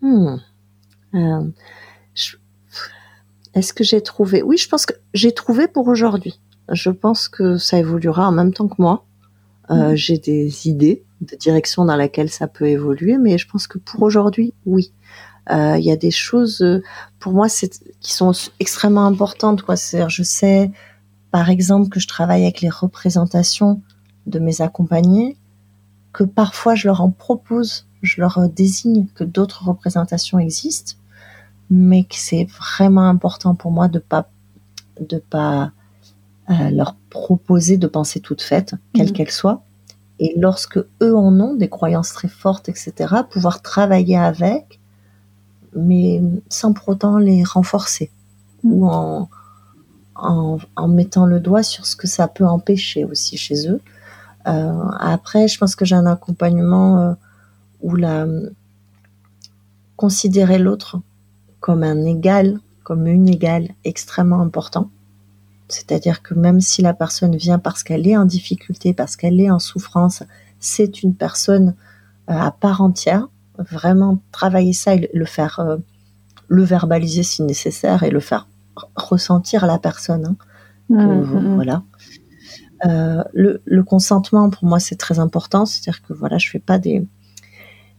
Hmm. 0.00 0.36
euh, 1.14 1.50
Est-ce 3.52 3.74
que 3.74 3.84
j'ai 3.84 4.00
trouvé? 4.00 4.42
Oui, 4.42 4.56
je 4.56 4.66
pense 4.66 4.86
que 4.86 4.94
j'ai 5.12 5.32
trouvé 5.32 5.68
pour 5.68 5.86
aujourd'hui. 5.88 6.40
Je 6.72 6.88
pense 6.88 7.28
que 7.28 7.58
ça 7.58 7.78
évoluera 7.78 8.26
en 8.26 8.32
même 8.32 8.54
temps 8.54 8.66
que 8.66 8.80
moi. 8.80 9.04
Euh, 9.70 9.92
hmm. 9.92 9.96
J'ai 9.96 10.18
des 10.18 10.68
idées 10.68 11.04
de 11.20 11.36
direction 11.36 11.84
dans 11.84 11.96
laquelle 11.96 12.30
ça 12.30 12.46
peut 12.46 12.68
évoluer, 12.68 13.18
mais 13.18 13.36
je 13.36 13.46
pense 13.46 13.66
que 13.66 13.76
pour 13.76 14.02
aujourd'hui, 14.02 14.54
oui. 14.64 14.92
Euh, 15.50 15.76
il 15.78 15.84
y 15.84 15.90
a 15.90 15.96
des 15.96 16.10
choses 16.10 16.64
pour 17.18 17.32
moi 17.32 17.48
qui 17.48 18.12
sont 18.14 18.32
extrêmement 18.58 19.04
importantes. 19.04 19.62
Quoi. 19.62 19.74
je 19.76 20.22
sais, 20.22 20.70
par 21.30 21.50
exemple, 21.50 21.90
que 21.90 22.00
je 22.00 22.08
travaille 22.08 22.44
avec 22.44 22.62
les 22.62 22.68
représentations 22.70 23.82
de 24.26 24.38
mes 24.38 24.62
accompagnés 24.62 25.36
que 26.12 26.24
parfois 26.24 26.74
je 26.74 26.88
leur 26.88 27.00
en 27.00 27.10
propose, 27.10 27.86
je 28.02 28.20
leur 28.20 28.48
désigne 28.48 29.06
que 29.14 29.24
d'autres 29.24 29.64
représentations 29.64 30.38
existent, 30.38 30.94
mais 31.70 32.04
que 32.04 32.16
c'est 32.16 32.44
vraiment 32.44 33.08
important 33.08 33.54
pour 33.54 33.70
moi 33.70 33.88
de 33.88 33.98
pas 33.98 34.28
de 35.00 35.18
pas 35.18 35.72
euh, 36.50 36.70
leur 36.70 36.96
proposer 37.10 37.76
de 37.76 37.86
pensées 37.86 38.20
toutes 38.20 38.42
faites, 38.42 38.74
quelles 38.94 39.10
mmh. 39.10 39.12
qu'elles 39.12 39.30
soient. 39.30 39.62
Et 40.18 40.34
lorsque 40.36 40.78
eux 40.78 41.16
en 41.16 41.38
ont 41.40 41.54
des 41.54 41.68
croyances 41.68 42.12
très 42.12 42.28
fortes, 42.28 42.68
etc., 42.68 43.14
pouvoir 43.30 43.62
travailler 43.62 44.16
avec, 44.16 44.80
mais 45.76 46.22
sans 46.48 46.72
pour 46.72 46.88
autant 46.88 47.18
les 47.18 47.44
renforcer 47.44 48.10
mmh. 48.64 48.72
ou 48.72 48.88
en, 48.88 49.28
en, 50.16 50.58
en, 50.74 50.88
mettant 50.88 51.26
le 51.26 51.38
doigt 51.38 51.62
sur 51.62 51.86
ce 51.86 51.94
que 51.94 52.06
ça 52.08 52.26
peut 52.26 52.46
empêcher 52.46 53.04
aussi 53.04 53.36
chez 53.36 53.68
eux. 53.68 53.80
Euh, 54.48 54.84
après, 54.98 55.48
je 55.48 55.58
pense 55.58 55.76
que 55.76 55.84
j'ai 55.84 55.94
un 55.94 56.06
accompagnement 56.06 57.00
euh, 57.00 57.14
où 57.80 57.94
la 57.96 58.26
considérer 59.96 60.58
l'autre 60.58 61.00
comme 61.60 61.82
un 61.82 62.04
égal, 62.04 62.60
comme 62.84 63.06
une 63.06 63.28
égale, 63.28 63.68
extrêmement 63.84 64.40
important. 64.40 64.90
C'est-à-dire 65.68 66.22
que 66.22 66.34
même 66.34 66.60
si 66.60 66.82
la 66.82 66.94
personne 66.94 67.36
vient 67.36 67.58
parce 67.58 67.82
qu'elle 67.82 68.06
est 68.06 68.16
en 68.16 68.24
difficulté, 68.24 68.94
parce 68.94 69.16
qu'elle 69.16 69.40
est 69.40 69.50
en 69.50 69.58
souffrance, 69.58 70.22
c'est 70.60 71.02
une 71.02 71.14
personne 71.14 71.74
euh, 72.30 72.34
à 72.38 72.50
part 72.50 72.80
entière. 72.80 73.28
Vraiment 73.58 74.18
travailler 74.30 74.72
ça 74.72 74.94
et 74.94 75.10
le 75.12 75.24
faire, 75.24 75.78
le 76.46 76.62
verbaliser 76.62 77.24
si 77.24 77.42
nécessaire 77.42 78.04
et 78.04 78.10
le 78.10 78.20
faire 78.20 78.46
ressentir 78.94 79.64
à 79.64 79.66
la 79.66 79.78
personne. 79.78 80.26
Hein. 80.26 80.36
Mmh, 80.88 80.96
mmh, 80.96 81.22
mmh. 81.22 81.54
Voilà. 81.56 81.82
Euh, 82.86 83.24
le, 83.32 83.82
consentement 83.82 84.50
pour 84.50 84.64
moi 84.64 84.78
c'est 84.78 84.96
très 84.96 85.18
important, 85.18 85.66
c'est-à-dire 85.66 86.02
que 86.02 86.12
voilà, 86.12 86.38
je 86.38 86.48
fais 86.48 86.58
pas 86.58 86.78
des 86.78 87.06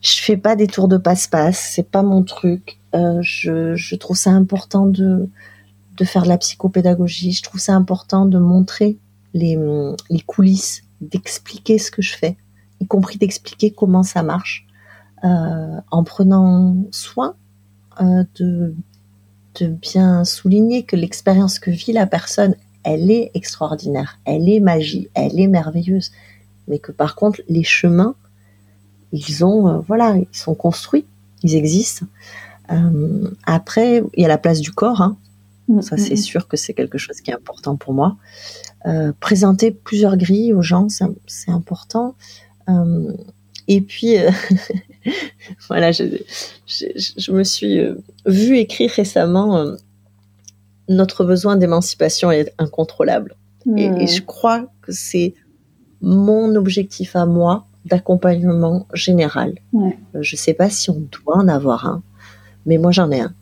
je 0.01 0.21
fais 0.21 0.37
pas 0.37 0.55
des 0.55 0.67
tours 0.67 0.87
de 0.87 0.97
passe-passe, 0.97 1.71
c'est 1.75 1.89
pas 1.89 2.03
mon 2.03 2.23
truc. 2.23 2.79
Euh, 2.95 3.19
je, 3.21 3.95
trouve 3.95 4.15
ça 4.15 4.31
important 4.31 4.85
de 4.85 5.29
de 5.97 6.05
faire 6.05 6.23
de 6.23 6.29
la 6.29 6.37
psychopédagogie. 6.37 7.33
Je 7.33 7.43
trouve 7.43 7.59
ça 7.59 7.73
important 7.75 8.25
de 8.25 8.39
montrer 8.39 8.97
les, 9.33 9.57
les 10.09 10.21
coulisses, 10.21 10.83
d'expliquer 11.01 11.77
ce 11.77 11.91
que 11.91 12.01
je 12.01 12.15
fais, 12.15 12.37
y 12.79 12.87
compris 12.87 13.17
d'expliquer 13.17 13.71
comment 13.71 14.03
ça 14.03 14.23
marche, 14.23 14.65
euh, 15.25 15.81
en 15.91 16.03
prenant 16.03 16.77
soin 16.91 17.35
de 17.99 18.73
de 19.59 19.67
bien 19.67 20.23
souligner 20.23 20.83
que 20.83 20.95
l'expérience 20.95 21.59
que 21.59 21.71
vit 21.71 21.91
la 21.91 22.07
personne 22.07 22.55
elle 22.83 23.11
est 23.11 23.31
extraordinaire, 23.33 24.19
elle 24.25 24.49
est 24.49 24.59
magie, 24.59 25.09
elle 25.13 25.39
est 25.39 25.47
merveilleuse. 25.47 26.11
Mais 26.67 26.79
que 26.79 26.91
par 26.91 27.15
contre, 27.15 27.41
les 27.49 27.63
chemins, 27.63 28.15
ils 29.11 29.43
ont, 29.43 29.67
euh, 29.67 29.79
voilà, 29.79 30.15
ils 30.17 30.27
sont 30.31 30.55
construits, 30.55 31.05
ils 31.43 31.55
existent. 31.55 32.05
Euh, 32.71 33.29
après, 33.45 34.03
il 34.15 34.21
y 34.21 34.25
a 34.25 34.27
la 34.27 34.37
place 34.37 34.61
du 34.61 34.71
corps. 34.71 35.01
Hein. 35.01 35.17
Mm, 35.67 35.81
Ça, 35.81 35.97
c'est 35.97 36.11
mm, 36.11 36.13
mm. 36.13 36.17
sûr 36.17 36.47
que 36.47 36.57
c'est 36.57 36.73
quelque 36.73 36.97
chose 36.97 37.21
qui 37.21 37.31
est 37.31 37.33
important 37.33 37.75
pour 37.75 37.93
moi. 37.93 38.17
Euh, 38.85 39.11
présenter 39.19 39.71
plusieurs 39.71 40.15
grilles 40.15 40.53
aux 40.53 40.61
gens, 40.61 40.87
c'est 41.27 41.51
important. 41.51 42.15
et 43.67 43.81
puis, 43.81 44.15
voilà, 45.67 45.91
je, 45.91 46.03
je, 46.67 47.31
me 47.31 47.43
suis 47.43 47.81
vue 48.27 48.57
écrire 48.57 48.91
récemment 48.91 49.75
notre 50.89 51.23
besoin 51.23 51.55
d'émancipation 51.55 52.31
est 52.31 52.53
incontrôlable. 52.57 53.35
Et, 53.77 53.89
hmm. 53.89 54.07
je 54.07 54.21
crois 54.21 54.65
que 54.81 54.91
c'est 54.91 55.33
mon 56.01 56.55
objectif 56.55 57.15
à 57.15 57.25
moi 57.25 57.65
d'accompagnement 57.85 58.87
général. 58.93 59.55
Euh, 59.75 59.89
je 60.19 60.35
sais 60.35 60.53
pas 60.53 60.69
si 60.69 60.89
on 60.89 61.01
doit 61.11 61.37
en 61.37 61.47
avoir 61.47 61.85
un, 61.85 62.01
mais 62.65 62.77
moi 62.77 62.91
j'en 62.91 63.11
ai 63.11 63.21
un. 63.21 63.33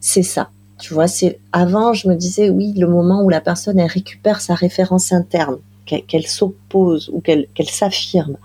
C'est 0.00 0.22
ça. 0.22 0.50
Tu 0.78 0.94
vois, 0.94 1.08
c'est 1.08 1.38
avant 1.52 1.92
je 1.92 2.08
me 2.08 2.14
disais 2.14 2.50
oui, 2.50 2.72
le 2.76 2.86
moment 2.86 3.22
où 3.22 3.28
la 3.28 3.40
personne 3.40 3.78
elle 3.78 3.90
récupère 3.90 4.40
sa 4.40 4.54
référence 4.54 5.12
interne, 5.12 5.58
qu'elle 5.84 6.26
s'oppose 6.26 7.10
ou 7.12 7.20
qu'elle 7.20 7.48
s'affirme. 7.68 8.36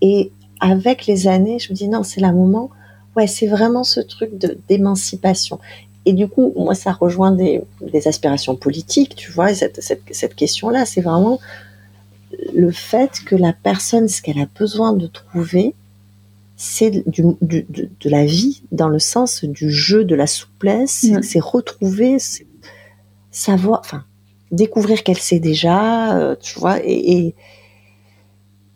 Et 0.00 0.32
avec 0.60 1.06
les 1.06 1.28
années, 1.28 1.58
je 1.58 1.70
me 1.70 1.74
dis 1.76 1.88
non, 1.88 2.02
c'est 2.02 2.20
le 2.20 2.32
moment. 2.32 2.70
Ouais, 3.16 3.26
c'est 3.26 3.48
vraiment 3.48 3.84
ce 3.84 4.00
truc 4.00 4.38
de 4.38 4.58
d'émancipation. 4.68 5.58
Et 6.06 6.12
du 6.12 6.28
coup, 6.28 6.52
moi, 6.56 6.74
ça 6.74 6.92
rejoint 6.92 7.32
des, 7.32 7.62
aspirations 8.06 8.56
politiques, 8.56 9.14
tu 9.14 9.30
vois, 9.30 9.52
cette, 9.54 9.80
cette, 9.82 10.34
question-là, 10.34 10.86
c'est 10.86 11.02
vraiment 11.02 11.38
le 12.54 12.70
fait 12.70 13.20
que 13.24 13.36
la 13.36 13.52
personne, 13.52 14.08
ce 14.08 14.22
qu'elle 14.22 14.38
a 14.38 14.46
besoin 14.58 14.92
de 14.92 15.06
trouver, 15.06 15.74
c'est 16.56 17.08
du, 17.08 17.22
de, 17.42 17.64
la 18.04 18.24
vie 18.24 18.62
dans 18.72 18.88
le 18.88 18.98
sens 18.98 19.44
du 19.44 19.70
jeu, 19.70 20.04
de 20.04 20.14
la 20.14 20.26
souplesse, 20.26 21.06
c'est 21.22 21.40
retrouver, 21.40 22.16
savoir, 23.30 23.80
enfin, 23.80 24.04
découvrir 24.52 25.02
qu'elle 25.02 25.18
sait 25.18 25.40
déjà, 25.40 26.18
euh, 26.18 26.34
tu 26.40 26.58
vois, 26.58 26.78
et, 26.82 27.12
et 27.12 27.34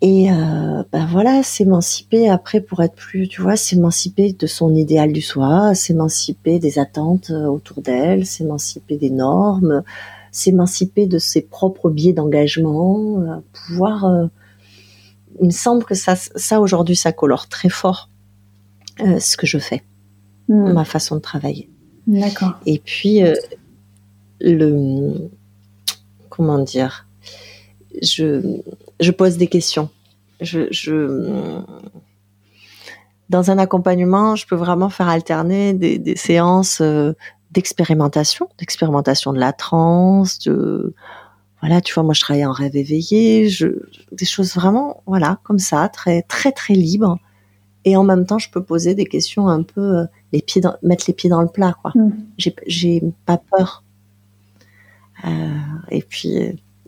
euh, 0.07 0.83
ben 0.93 1.07
voilà, 1.07 1.43
s'émanciper 1.43 2.29
après 2.29 2.61
pour 2.61 2.83
être 2.83 2.95
plus, 2.95 3.27
tu 3.27 3.41
vois, 3.41 3.57
s'émanciper 3.57 4.33
de 4.33 4.47
son 4.47 4.75
idéal 4.75 5.13
du 5.13 5.23
soi, 5.23 5.75
s'émanciper 5.75 6.59
des 6.59 6.79
attentes 6.79 7.31
euh, 7.31 7.47
autour 7.47 7.81
d'elle, 7.81 8.27
s'émanciper 8.27 8.99
des 8.99 9.09
normes, 9.09 9.83
s'émanciper 10.31 11.07
de 11.07 11.19
ses 11.19 11.41
propres 11.41 11.89
biais 11.89 12.13
d'engagement, 12.13 13.21
euh, 13.21 13.37
pouvoir. 13.53 14.05
Euh, 14.05 14.27
il 15.41 15.47
me 15.47 15.51
semble 15.51 15.85
que 15.85 15.95
ça, 15.95 16.17
ça 16.17 16.61
aujourd'hui, 16.61 16.97
ça 16.97 17.13
colore 17.13 17.49
très 17.49 17.69
fort 17.69 18.09
ce 18.99 19.37
que 19.37 19.47
je 19.47 19.59
fais, 19.59 19.83
Hmm. 20.47 20.73
ma 20.73 20.85
façon 20.85 21.17
de 21.17 21.21
travailler. 21.21 21.69
D'accord. 22.07 22.53
Et 22.65 22.79
puis 22.79 23.21
le 24.41 25.31
comment 26.29 26.61
dire, 26.61 27.09
je 28.01 28.61
je 29.01 29.11
pose 29.11 29.37
des 29.37 29.49
questions. 29.49 29.91
Je, 30.41 30.67
je 30.71 31.61
dans 33.31 33.51
un 33.51 33.59
accompagnement, 33.59 34.37
je 34.37 34.47
peux 34.47 34.57
vraiment 34.57 34.91
faire 34.91 35.09
alterner 35.09 35.73
des, 35.73 35.99
des 35.99 36.17
séances 36.17 36.83
d'expérimentation, 37.51 38.49
d'expérimentation 38.59 39.33
de 39.33 39.39
la 39.39 39.53
transe, 39.53 40.39
de 40.41 40.95
voilà, 41.65 41.81
tu 41.81 41.95
vois, 41.95 42.03
moi 42.03 42.13
je 42.13 42.21
travaille 42.21 42.45
en 42.45 42.53
rêve 42.53 42.77
éveillé, 42.77 43.49
je, 43.49 43.69
des 44.13 44.27
choses 44.27 44.55
vraiment, 44.55 45.03
voilà, 45.07 45.39
comme 45.45 45.59
ça, 45.59 45.89
très 45.89 46.21
très 46.21 46.53
très 46.53 46.75
libres. 46.75 47.19
Et 47.87 47.97
en 47.97 48.05
même 48.05 48.27
temps, 48.27 48.39
je 48.39 48.51
peux 48.51 48.63
poser 48.63 48.95
des 48.95 49.07
questions 49.07 49.49
un 49.49 49.63
peu 49.63 49.81
euh, 49.81 50.05
les 50.33 50.43
pieds 50.43 50.61
dans, 50.61 50.75
mettre 50.83 51.05
les 51.09 51.15
pieds 51.15 51.31
dans 51.31 51.41
le 51.41 51.49
plat, 51.49 51.75
quoi. 51.81 51.93
Mm. 51.95 52.13
J'ai 52.37 52.55
j'ai 52.67 53.03
pas 53.25 53.39
peur. 53.39 53.83
Euh, 55.25 55.57
et 55.91 56.03
puis 56.03 56.35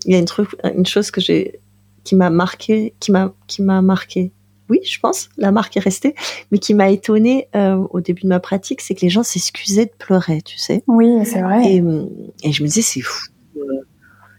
il 0.05 0.12
y 0.12 0.15
a 0.15 0.19
une 0.19 0.27
truc, 0.27 0.51
une 0.62 0.85
chose 0.85 1.11
que 1.11 1.23
j'ai 1.23 1.59
qui 2.07 2.15
m'a 2.15 2.31
marqué, 2.31 2.95
qui 3.01 3.11
m'a 3.11 3.35
qui 3.49 3.61
m'a 3.62 3.83
marqué. 3.83 4.33
Oui, 4.69 4.81
je 4.85 4.99
pense, 4.99 5.28
la 5.37 5.53
marque 5.53 5.77
est 5.77 5.81
restée, 5.81 6.15
mais 6.51 6.59
qui 6.59 6.74
m'a 6.74 6.91
étonnée 6.91 7.49
euh, 7.55 7.77
au 7.91 8.01
début 8.01 8.23
de 8.23 8.28
ma 8.28 8.41
pratique, 8.41 8.81
c'est 8.81 8.95
que 8.97 9.03
les 9.03 9.11
gens 9.11 9.23
s'excusaient 9.23 9.87
de 9.87 9.97
pleurer, 9.97 10.43
tu 10.43 10.59
sais. 10.59 10.83
Oui, 10.87 11.09
c'est 11.24 11.41
vrai. 11.41 11.73
Et, 11.73 11.83
et 12.43 12.53
je 12.53 12.62
me 12.62 12.69
disais, 12.69 12.83
c'est 12.83 13.01
fou. 13.01 13.28
Euh, 13.57 13.61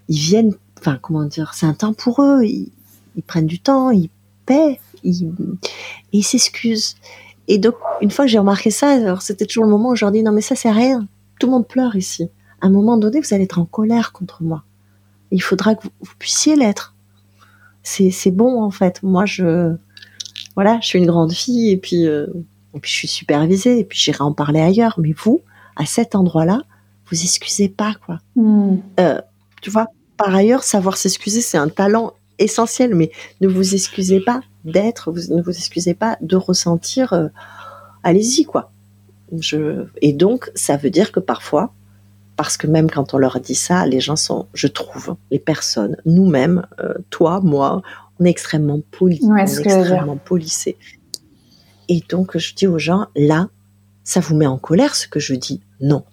Ils 0.09 0.19
viennent, 0.19 0.53
enfin, 0.79 0.99
comment 1.01 1.23
dire, 1.23 1.53
c'est 1.53 1.65
un 1.65 1.73
temps 1.73 1.93
pour 1.93 2.21
eux. 2.21 2.43
Ils, 2.43 2.71
ils 3.15 3.23
prennent 3.23 3.47
du 3.47 3.59
temps, 3.59 3.89
ils 3.89 4.09
paient, 4.45 4.79
ils, 5.03 5.31
et 6.11 6.17
ils 6.17 6.23
s'excusent. 6.23 6.95
Et 7.47 7.57
donc, 7.57 7.75
une 8.01 8.11
fois 8.11 8.25
que 8.25 8.31
j'ai 8.31 8.39
remarqué 8.39 8.69
ça, 8.69 8.89
alors 8.89 9.21
c'était 9.21 9.45
toujours 9.45 9.63
le 9.63 9.69
moment 9.69 9.91
où 9.91 9.95
je 9.95 10.03
leur 10.03 10.11
dis, 10.11 10.23
non, 10.23 10.33
mais 10.33 10.41
ça, 10.41 10.55
c'est 10.55 10.71
rien. 10.71 11.07
Tout 11.39 11.47
le 11.47 11.53
monde 11.53 11.67
pleure 11.67 11.95
ici. 11.95 12.29
À 12.59 12.67
un 12.67 12.69
moment 12.69 12.97
donné, 12.97 13.21
vous 13.21 13.33
allez 13.33 13.45
être 13.45 13.59
en 13.59 13.65
colère 13.65 14.11
contre 14.11 14.43
moi. 14.43 14.63
Il 15.31 15.41
faudra 15.41 15.75
que 15.75 15.83
vous, 15.83 15.91
vous 16.01 16.15
puissiez 16.19 16.57
l'être. 16.57 16.95
C'est, 17.87 18.11
c'est 18.11 18.31
bon, 18.31 18.61
en 18.61 18.69
fait. 18.69 19.01
Moi, 19.01 19.25
je, 19.25 19.73
voilà, 20.55 20.77
je 20.81 20.87
suis 20.87 20.99
une 20.99 21.05
grande 21.05 21.31
fille 21.31 21.71
et 21.71 21.77
puis, 21.77 22.05
euh, 22.05 22.27
et 22.73 22.81
puis 22.81 22.91
je 22.91 22.97
suis 22.97 23.07
supervisée 23.07 23.79
et 23.79 23.85
puis 23.85 23.97
j'irai 23.97 24.25
en 24.25 24.33
parler 24.33 24.59
ailleurs. 24.59 24.99
Mais 25.01 25.13
vous, 25.13 25.39
à 25.77 25.85
cet 25.85 26.13
endroit-là, 26.13 26.63
vous 27.09 27.23
excusez 27.23 27.69
pas, 27.69 27.93
quoi. 28.05 28.19
Hmm. 28.35 28.79
Euh, 28.99 29.21
tu 29.61 29.69
vois, 29.69 29.87
par 30.17 30.35
ailleurs, 30.35 30.63
savoir 30.63 30.97
s'excuser, 30.97 31.39
c'est 31.39 31.57
un 31.57 31.69
talent 31.69 32.11
essentiel, 32.39 32.93
mais 32.93 33.09
ne 33.39 33.47
vous 33.47 33.73
excusez 33.73 34.19
pas 34.19 34.41
d'être, 34.65 35.09
vous, 35.13 35.33
ne 35.33 35.41
vous 35.41 35.51
excusez 35.51 35.93
pas 35.93 36.17
de 36.19 36.35
ressentir, 36.35 37.13
euh, 37.13 37.29
allez-y, 38.03 38.43
quoi. 38.43 38.69
Je, 39.39 39.85
et 40.01 40.11
donc, 40.11 40.51
ça 40.55 40.75
veut 40.75 40.89
dire 40.89 41.13
que 41.13 41.21
parfois, 41.21 41.73
parce 42.37 42.55
que 42.55 42.67
même 42.67 42.89
quand 42.89 43.13
on 43.13 43.17
leur 43.17 43.39
dit 43.41 43.55
ça, 43.55 43.85
les 43.85 43.99
gens 43.99 44.15
sont, 44.15 44.45
je 44.53 44.67
trouve, 44.67 45.15
les 45.31 45.39
personnes, 45.39 45.97
nous-mêmes, 46.05 46.65
euh, 46.79 46.93
toi, 47.09 47.41
moi, 47.41 47.81
on 48.19 48.25
est 48.25 48.29
extrêmement 48.29 48.79
Ouais, 49.01 49.19
on 49.23 49.35
est 49.35 49.45
dire. 49.45 49.61
extrêmement 49.77 50.17
polissés. 50.17 50.77
Et 51.89 52.01
donc, 52.09 52.37
je 52.37 52.53
dis 52.53 52.67
aux 52.67 52.79
gens, 52.79 53.07
là, 53.15 53.49
ça 54.03 54.19
vous 54.19 54.35
met 54.35 54.47
en 54.47 54.57
colère 54.57 54.95
ce 54.95 55.07
que 55.07 55.19
je 55.19 55.33
dis 55.33 55.61
Non. 55.81 56.03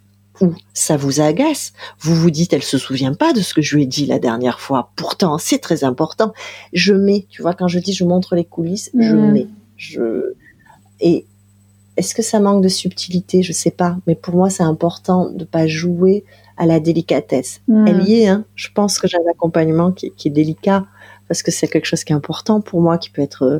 Ou 0.40 0.52
ça 0.72 0.96
vous 0.96 1.20
agace. 1.20 1.72
Vous 2.00 2.14
vous 2.16 2.30
dites, 2.30 2.52
elle 2.52 2.62
se 2.64 2.76
souvient 2.78 3.14
pas 3.14 3.32
de 3.32 3.40
ce 3.40 3.54
que 3.54 3.62
je 3.62 3.76
lui 3.76 3.84
ai 3.84 3.86
dit 3.86 4.06
la 4.06 4.18
dernière 4.18 4.58
fois. 4.60 4.90
Pourtant, 4.96 5.38
c'est 5.38 5.58
très 5.60 5.84
important. 5.84 6.32
Je 6.72 6.92
mets, 6.92 7.26
tu 7.30 7.40
vois, 7.42 7.54
quand 7.54 7.68
je 7.68 7.78
dis 7.78 7.92
je 7.92 8.04
montre 8.04 8.34
les 8.34 8.44
coulisses, 8.44 8.90
je 8.98 9.12
Mhm. 9.14 9.32
mets. 9.32 9.46
Je... 9.76 10.32
Et 11.00 11.26
est-ce 11.96 12.14
que 12.14 12.22
ça 12.22 12.40
manque 12.40 12.62
de 12.62 12.68
subtilité? 12.68 13.42
Je 13.42 13.52
sais 13.52 13.70
pas. 13.70 13.96
Mais 14.06 14.14
pour 14.14 14.34
moi, 14.34 14.50
c'est 14.50 14.62
important 14.62 15.30
de 15.30 15.44
pas 15.44 15.66
jouer 15.66 16.24
à 16.56 16.66
la 16.66 16.80
délicatesse. 16.80 17.60
Hmm. 17.68 17.86
Elle 17.86 18.08
y 18.08 18.20
est, 18.20 18.28
hein. 18.28 18.44
Je 18.54 18.68
pense 18.74 18.98
que 18.98 19.08
j'ai 19.08 19.16
un 19.16 19.30
accompagnement 19.30 19.92
qui, 19.92 20.10
qui 20.12 20.28
est 20.28 20.32
délicat 20.32 20.86
parce 21.28 21.42
que 21.42 21.50
c'est 21.50 21.68
quelque 21.68 21.86
chose 21.86 22.04
qui 22.04 22.12
est 22.12 22.16
important 22.16 22.60
pour 22.60 22.80
moi, 22.80 22.98
qui 22.98 23.10
peut 23.10 23.22
être 23.22 23.44
euh, 23.44 23.58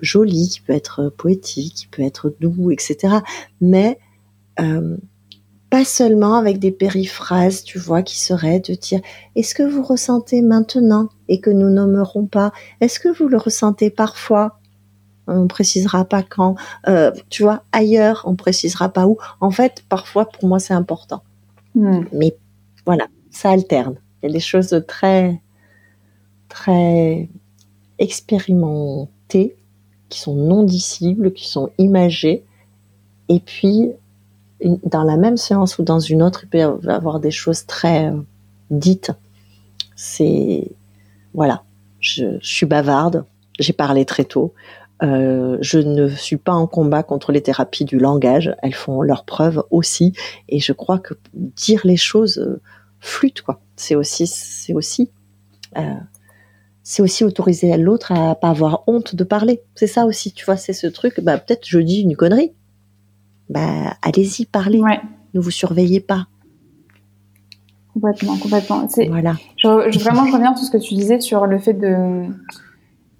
joli, 0.00 0.48
qui 0.48 0.60
peut 0.60 0.72
être 0.72 1.00
euh, 1.00 1.10
poétique, 1.10 1.74
qui 1.74 1.86
peut 1.86 2.02
être 2.02 2.34
doux, 2.40 2.70
etc. 2.70 3.16
Mais 3.60 3.98
euh, 4.60 4.96
pas 5.70 5.84
seulement 5.84 6.34
avec 6.34 6.58
des 6.58 6.72
périphrases, 6.72 7.64
tu 7.64 7.78
vois, 7.78 8.02
qui 8.02 8.20
seraient 8.20 8.60
de 8.60 8.74
dire 8.74 9.00
est-ce 9.36 9.54
que 9.54 9.62
vous 9.62 9.82
ressentez 9.82 10.42
maintenant 10.42 11.08
et 11.28 11.40
que 11.40 11.50
nous 11.50 11.70
nommerons 11.70 12.26
pas? 12.26 12.52
Est-ce 12.80 13.00
que 13.00 13.08
vous 13.08 13.28
le 13.28 13.38
ressentez 13.38 13.90
parfois? 13.90 14.58
On 15.26 15.46
précisera 15.46 16.04
pas 16.04 16.22
quand, 16.22 16.56
euh, 16.88 17.12
tu 17.30 17.42
vois, 17.42 17.62
ailleurs, 17.72 18.22
on 18.26 18.34
précisera 18.34 18.88
pas 18.88 19.06
où. 19.06 19.18
En 19.40 19.50
fait, 19.50 19.84
parfois, 19.88 20.26
pour 20.26 20.48
moi, 20.48 20.58
c'est 20.58 20.74
important. 20.74 21.22
Hmm. 21.74 22.04
Mais 22.12 22.36
voilà, 22.86 23.06
ça 23.30 23.50
alterne. 23.50 23.96
Il 24.22 24.26
y 24.26 24.30
a 24.30 24.32
des 24.32 24.40
choses 24.40 24.82
très, 24.86 25.40
très 26.48 27.28
expérimentées, 27.98 29.56
qui 30.08 30.20
sont 30.20 30.34
non 30.34 30.62
dissibles, 30.62 31.32
qui 31.32 31.48
sont 31.48 31.70
imagées. 31.78 32.44
Et 33.28 33.40
puis, 33.40 33.92
dans 34.84 35.04
la 35.04 35.16
même 35.16 35.36
séance 35.36 35.78
ou 35.78 35.82
dans 35.82 36.00
une 36.00 36.22
autre, 36.22 36.44
il 36.44 36.48
peut 36.48 36.58
y 36.58 36.62
avoir 36.90 37.20
des 37.20 37.30
choses 37.30 37.64
très 37.66 38.10
euh, 38.10 38.20
dites. 38.70 39.12
C'est, 39.96 40.70
voilà, 41.32 41.62
je, 42.00 42.38
je 42.40 42.54
suis 42.54 42.66
bavarde, 42.66 43.24
j'ai 43.58 43.72
parlé 43.72 44.04
très 44.04 44.24
tôt. 44.24 44.52
Euh, 45.02 45.58
je 45.60 45.78
ne 45.78 46.08
suis 46.08 46.36
pas 46.36 46.52
en 46.52 46.66
combat 46.68 47.02
contre 47.02 47.32
les 47.32 47.42
thérapies 47.42 47.84
du 47.84 47.98
langage, 47.98 48.54
elles 48.62 48.74
font 48.74 49.02
leurs 49.02 49.24
preuves 49.24 49.64
aussi, 49.70 50.12
et 50.48 50.60
je 50.60 50.72
crois 50.72 50.98
que 51.00 51.14
dire 51.34 51.80
les 51.84 51.96
choses 51.96 52.38
euh, 52.38 52.60
flûte 53.00 53.42
quoi. 53.42 53.60
C'est 53.74 53.96
aussi, 53.96 54.28
c'est 54.28 54.74
aussi, 54.74 55.10
euh, 55.76 55.94
c'est 56.84 57.02
aussi 57.02 57.24
autoriser 57.24 57.76
l'autre 57.78 58.12
à 58.12 58.36
pas 58.36 58.50
avoir 58.50 58.84
honte 58.86 59.16
de 59.16 59.24
parler. 59.24 59.62
C'est 59.74 59.88
ça 59.88 60.06
aussi, 60.06 60.32
tu 60.32 60.44
vois, 60.44 60.56
c'est 60.56 60.72
ce 60.72 60.86
truc. 60.86 61.20
Bah 61.20 61.36
peut-être 61.38 61.66
je 61.66 61.80
dis 61.80 62.00
une 62.02 62.14
connerie. 62.14 62.52
Bah 63.50 63.96
allez-y, 64.02 64.46
parlez. 64.46 64.80
Ouais, 64.80 65.00
Ne 65.34 65.40
vous 65.40 65.50
surveillez 65.50 66.00
pas. 66.00 66.28
complètement, 67.92 68.36
complètement. 68.38 68.88
C'est, 68.88 69.08
Voilà. 69.08 69.34
je, 69.56 69.90
je- 69.90 69.98
vraiment, 69.98 70.26
je 70.26 70.32
reviens 70.32 70.54
sur 70.56 70.64
ce 70.66 70.70
que 70.70 70.78
tu 70.82 70.94
disais 70.94 71.20
sur 71.20 71.46
le 71.46 71.58
fait 71.58 71.74
de, 71.74 72.24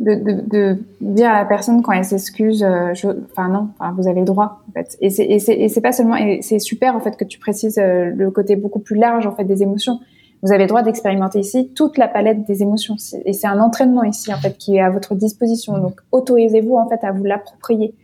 de, 0.03 0.15
de, 0.15 0.41
de 0.49 0.79
dire 1.01 1.31
à 1.31 1.39
la 1.39 1.45
personne 1.45 1.81
quand 1.81 1.93
elle 1.93 2.05
s'excuse, 2.05 2.62
euh, 2.65 2.93
enfin 3.31 3.49
non, 3.49 3.69
enfin, 3.79 3.95
vous 3.97 4.09
avez 4.09 4.20
le 4.20 4.27
droit, 4.27 4.61
en 4.69 4.73
fait. 4.73 4.99
Et 5.01 5.11
c'est, 5.11 5.81
pas 5.81 5.93
seulement, 5.93 6.16
et 6.16 6.43
c'est 6.43 6.59
super, 6.59 6.97
en 6.97 7.01
fait, 7.01 7.16
que 7.16 7.24
tu 7.24 7.39
précises 7.39 7.79
euh, 7.79 8.11
le 8.15 8.31
côté 8.33 8.57
beaucoup 8.57 8.81
plus 8.81 8.97
large, 8.97 9.27
en 9.27 9.33
fait, 9.33 9.45
des 9.45 9.62
émotions. 9.62 10.01
Vous 10.43 10.53
avez 10.53 10.65
le 10.65 10.69
droit 10.69 10.83
d'expérimenter 10.83 11.39
ici 11.39 11.73
toute 11.77 11.99
la 11.99 12.09
palette 12.09 12.45
des 12.45 12.62
émotions. 12.62 12.97
Et 13.24 13.33
c'est 13.33 13.47
un 13.47 13.61
entraînement 13.61 14.03
ici, 14.03 14.35
en 14.35 14.39
fait, 14.39 14.59
qui 14.59 14.77
est 14.77 14.81
à 14.81 14.91
votre 14.91 15.15
disposition. 15.15 15.79
Donc, 15.79 16.01
autorisez-vous, 16.11 16.77
en 16.77 16.89
fait, 16.89 17.05
à 17.05 17.12
vous 17.12 17.23
l'approprier. 17.23 17.95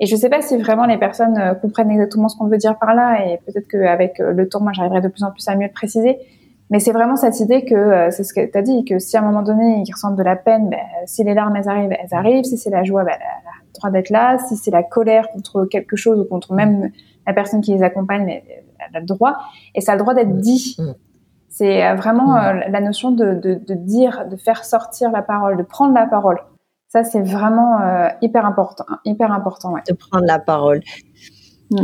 Et 0.00 0.06
je 0.06 0.16
sais 0.16 0.28
pas 0.28 0.42
si 0.42 0.56
vraiment 0.56 0.86
les 0.86 0.98
personnes 0.98 1.38
euh, 1.38 1.54
comprennent 1.54 1.92
exactement 1.92 2.28
ce 2.28 2.36
qu'on 2.36 2.48
veut 2.48 2.58
dire 2.58 2.76
par 2.80 2.96
là, 2.96 3.24
et 3.24 3.38
peut-être 3.46 3.68
qu'avec 3.68 4.18
le 4.18 4.48
temps, 4.48 4.60
moi, 4.60 4.72
j'arriverai 4.72 5.02
de 5.02 5.08
plus 5.08 5.22
en 5.22 5.30
plus 5.30 5.46
à 5.46 5.54
mieux 5.54 5.68
le 5.68 5.72
préciser. 5.72 6.18
Mais 6.70 6.80
c'est 6.80 6.92
vraiment 6.92 7.16
cette 7.16 7.40
idée 7.40 7.64
que, 7.64 7.74
euh, 7.74 8.10
c'est 8.10 8.24
ce 8.24 8.34
que 8.34 8.44
tu 8.44 8.58
as 8.58 8.62
dit, 8.62 8.84
que 8.84 8.98
si 8.98 9.16
à 9.16 9.20
un 9.20 9.24
moment 9.24 9.42
donné, 9.42 9.82
ils 9.86 9.92
ressentent 9.92 10.16
de 10.16 10.22
la 10.22 10.36
peine, 10.36 10.68
ben, 10.68 10.78
si 11.06 11.24
les 11.24 11.34
larmes, 11.34 11.56
elles 11.56 11.68
arrivent, 11.68 11.92
elles 11.92 12.14
arrivent. 12.14 12.44
Si 12.44 12.58
c'est 12.58 12.70
la 12.70 12.84
joie, 12.84 13.04
ben, 13.04 13.14
elle 13.14 13.26
a 13.48 13.64
le 13.66 13.72
droit 13.78 13.90
d'être 13.90 14.10
là. 14.10 14.38
Si 14.38 14.56
c'est 14.56 14.70
la 14.70 14.82
colère 14.82 15.30
contre 15.30 15.64
quelque 15.64 15.96
chose 15.96 16.20
ou 16.20 16.24
contre 16.24 16.52
même 16.52 16.90
la 17.26 17.32
personne 17.32 17.60
qui 17.62 17.72
les 17.72 17.82
accompagne, 17.82 18.26
ben, 18.26 18.40
elle 18.90 18.96
a 18.96 19.00
le 19.00 19.06
droit. 19.06 19.38
Et 19.74 19.80
ça 19.80 19.92
a 19.92 19.94
le 19.96 20.00
droit 20.02 20.14
d'être 20.14 20.36
dit. 20.36 20.76
Mm. 20.78 20.92
C'est 21.48 21.86
euh, 21.86 21.94
vraiment 21.94 22.32
Mm. 22.34 22.36
euh, 22.36 22.68
la 22.68 22.80
notion 22.80 23.10
de, 23.12 23.34
de, 23.34 23.54
de 23.54 23.74
dire, 23.74 24.26
de 24.30 24.36
faire 24.36 24.64
sortir 24.64 25.10
la 25.10 25.22
parole, 25.22 25.56
de 25.56 25.62
prendre 25.62 25.94
la 25.94 26.06
parole. 26.06 26.38
Ça, 26.88 27.04
c'est 27.04 27.22
vraiment 27.22 27.80
euh, 27.80 28.08
hyper 28.22 28.46
important, 28.46 28.84
hyper 29.04 29.32
important, 29.32 29.72
ouais. 29.72 29.82
De 29.88 29.94
prendre 29.94 30.24
la 30.26 30.38
parole. 30.38 30.80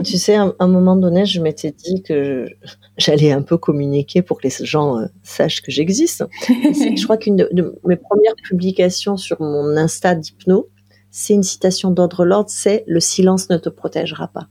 Tu 0.03 0.17
sais, 0.17 0.37
à 0.37 0.55
un 0.59 0.67
moment 0.67 0.97
donné, 0.97 1.27
je 1.27 1.41
m'étais 1.41 1.71
dit 1.71 2.03
que 2.03 2.47
j'allais 2.97 3.33
un 3.33 3.43
peu 3.43 3.59
communiquer 3.59 4.23
pour 4.23 4.39
que 4.39 4.49
les 4.49 4.67
gens 4.67 4.99
euh, 4.99 5.07
sachent 5.23 5.61
que 5.61 5.71
j'existe. 5.71 6.25
Je 6.39 7.05
crois 7.05 7.17
qu'une 7.17 7.37
de, 7.37 7.49
de 7.53 7.79
mes 7.85 7.97
premières 7.97 8.35
publications 8.45 9.17
sur 9.17 9.41
mon 9.43 9.77
Insta 9.77 10.15
d'hypno, 10.15 10.69
c'est 11.11 11.35
une 11.35 11.43
citation 11.43 11.91
d'ordre 11.91 12.25
Lord, 12.25 12.47
c'est 12.49 12.85
le 12.87 13.01
silence 13.01 13.51
ne 13.51 13.59
te 13.59 13.69
protégera 13.69 14.29
pas. 14.29 14.49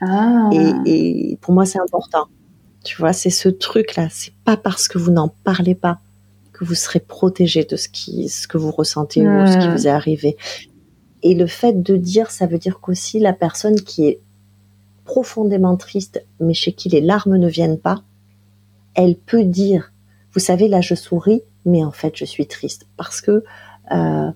Ah. 0.00 0.50
Et, 0.52 1.30
et 1.32 1.36
pour 1.40 1.54
moi, 1.54 1.64
c'est 1.64 1.80
important. 1.80 2.26
Tu 2.84 2.98
vois, 2.98 3.14
c'est 3.14 3.30
ce 3.30 3.48
truc-là. 3.48 4.08
C'est 4.10 4.34
pas 4.44 4.58
parce 4.58 4.88
que 4.88 4.98
vous 4.98 5.10
n'en 5.10 5.28
parlez 5.28 5.74
pas 5.74 6.00
que 6.52 6.64
vous 6.64 6.74
serez 6.74 7.00
protégé 7.00 7.64
de 7.64 7.76
ce 7.76 7.88
qui, 7.88 8.28
ce 8.28 8.46
que 8.46 8.58
vous 8.58 8.70
ressentez 8.70 9.26
ou 9.26 9.46
ce 9.46 9.58
qui 9.58 9.68
vous 9.68 9.86
est 9.86 9.90
arrivé. 9.90 10.36
Et 11.22 11.34
le 11.34 11.46
fait 11.46 11.82
de 11.82 11.96
dire, 11.96 12.30
ça 12.30 12.46
veut 12.46 12.58
dire 12.58 12.80
qu'aussi 12.80 13.18
la 13.18 13.32
personne 13.32 13.76
qui 13.76 14.06
est 14.06 14.20
profondément 15.04 15.76
triste, 15.76 16.24
mais 16.40 16.54
chez 16.54 16.72
qui 16.72 16.88
les 16.88 17.00
larmes 17.00 17.36
ne 17.36 17.48
viennent 17.48 17.78
pas, 17.78 18.02
elle 18.94 19.16
peut 19.16 19.44
dire 19.44 19.92
vous 20.34 20.40
savez, 20.40 20.66
là, 20.66 20.80
je 20.80 20.96
souris, 20.96 21.42
mais 21.64 21.84
en 21.84 21.92
fait, 21.92 22.16
je 22.16 22.24
suis 22.24 22.46
triste 22.46 22.88
parce 22.96 23.20
que 23.20 23.44
euh, 23.92 24.30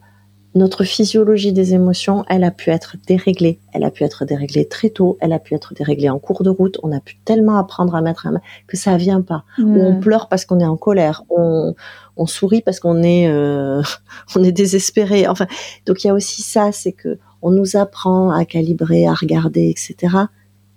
notre 0.55 0.85
physiologie 0.85 1.53
des 1.53 1.75
émotions, 1.75 2.25
elle 2.29 2.45
a 2.45 2.53
pu 2.53 2.71
être 2.71 2.97
déréglée. 3.07 3.59
Elle 3.73 3.83
a 3.83 3.91
pu 3.91 4.05
être 4.05 4.25
déréglée 4.25 4.67
très 4.67 4.91
tôt. 4.91 5.19
Elle 5.21 5.33
a 5.33 5.41
pu 5.41 5.55
être 5.55 5.75
déréglée 5.75 6.09
en 6.09 6.21
cours 6.21 6.45
de 6.45 6.51
route. 6.51 6.79
On 6.85 6.93
a 6.93 7.01
pu 7.01 7.19
tellement 7.25 7.59
apprendre 7.59 7.97
à 7.97 8.01
mettre 8.01 8.29
un 8.29 8.33
main 8.33 8.41
que 8.69 8.77
ça 8.77 8.97
vient 8.97 9.23
pas. 9.23 9.45
Ou 9.59 9.81
on 9.81 9.95
hmm. 9.95 10.01
pleure 10.01 10.29
parce 10.29 10.45
qu'on 10.45 10.61
est 10.61 10.67
en 10.67 10.77
colère. 10.77 11.25
On, 11.31 11.75
on 12.17 12.27
sourit 12.27 12.63
parce 12.63 12.79
qu'on 12.79 13.03
est, 13.03 13.29
euh, 13.29 13.83
on 14.37 14.45
est 14.45 14.53
désespéré. 14.53 15.27
Enfin, 15.27 15.49
donc 15.85 16.05
il 16.05 16.07
y 16.07 16.11
a 16.11 16.15
aussi 16.15 16.43
ça, 16.43 16.71
c'est 16.71 16.93
que 16.93 17.19
on 17.43 17.51
nous 17.51 17.77
apprend 17.77 18.31
à 18.31 18.45
calibrer, 18.45 19.07
à 19.07 19.15
regarder, 19.15 19.69
etc. 19.69 20.15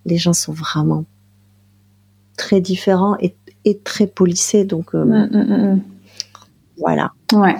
Les 0.06 0.18
gens 0.18 0.34
sont 0.34 0.54
vraiment 0.54 1.06
très 2.38 2.62
différents 2.62 3.18
et, 3.20 3.36
et 3.66 3.80
très 3.80 4.08
polissés. 4.08 4.66
Donc 4.66 4.96
euh, 4.96 5.04
hmm, 5.04 5.76
hmm, 5.76 5.82
voilà. 6.78 7.12
Ouais 7.34 7.56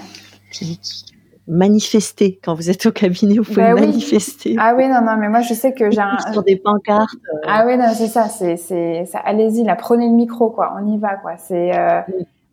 manifester 1.48 2.40
quand 2.44 2.54
vous 2.54 2.70
êtes 2.70 2.86
au 2.86 2.92
cabinet 2.92 3.36
vous 3.36 3.44
pouvez 3.44 3.74
bah 3.74 3.76
manifester 3.76 4.56
ah 4.60 4.74
oui 4.76 4.88
non 4.88 5.02
non 5.02 5.18
mais 5.18 5.28
moi 5.28 5.42
je 5.42 5.54
sais 5.54 5.74
que 5.74 5.90
j'ai 5.90 6.00
un 6.00 6.18
sur 6.32 6.44
des 6.44 6.56
pancartes 6.56 7.14
euh. 7.34 7.48
ah 7.48 7.66
oui 7.66 7.78
non 7.78 7.88
c'est 7.94 8.08
ça 8.08 8.30
c'est 8.30 9.06
allez-y 9.26 9.64
là 9.64 9.76
prenez 9.76 10.08
le 10.08 10.14
micro 10.14 10.50
quoi 10.50 10.74
on 10.80 10.88
y 10.88 10.98
va 10.98 11.16
quoi 11.16 11.38
c'est 11.38 11.78
euh... 11.78 12.02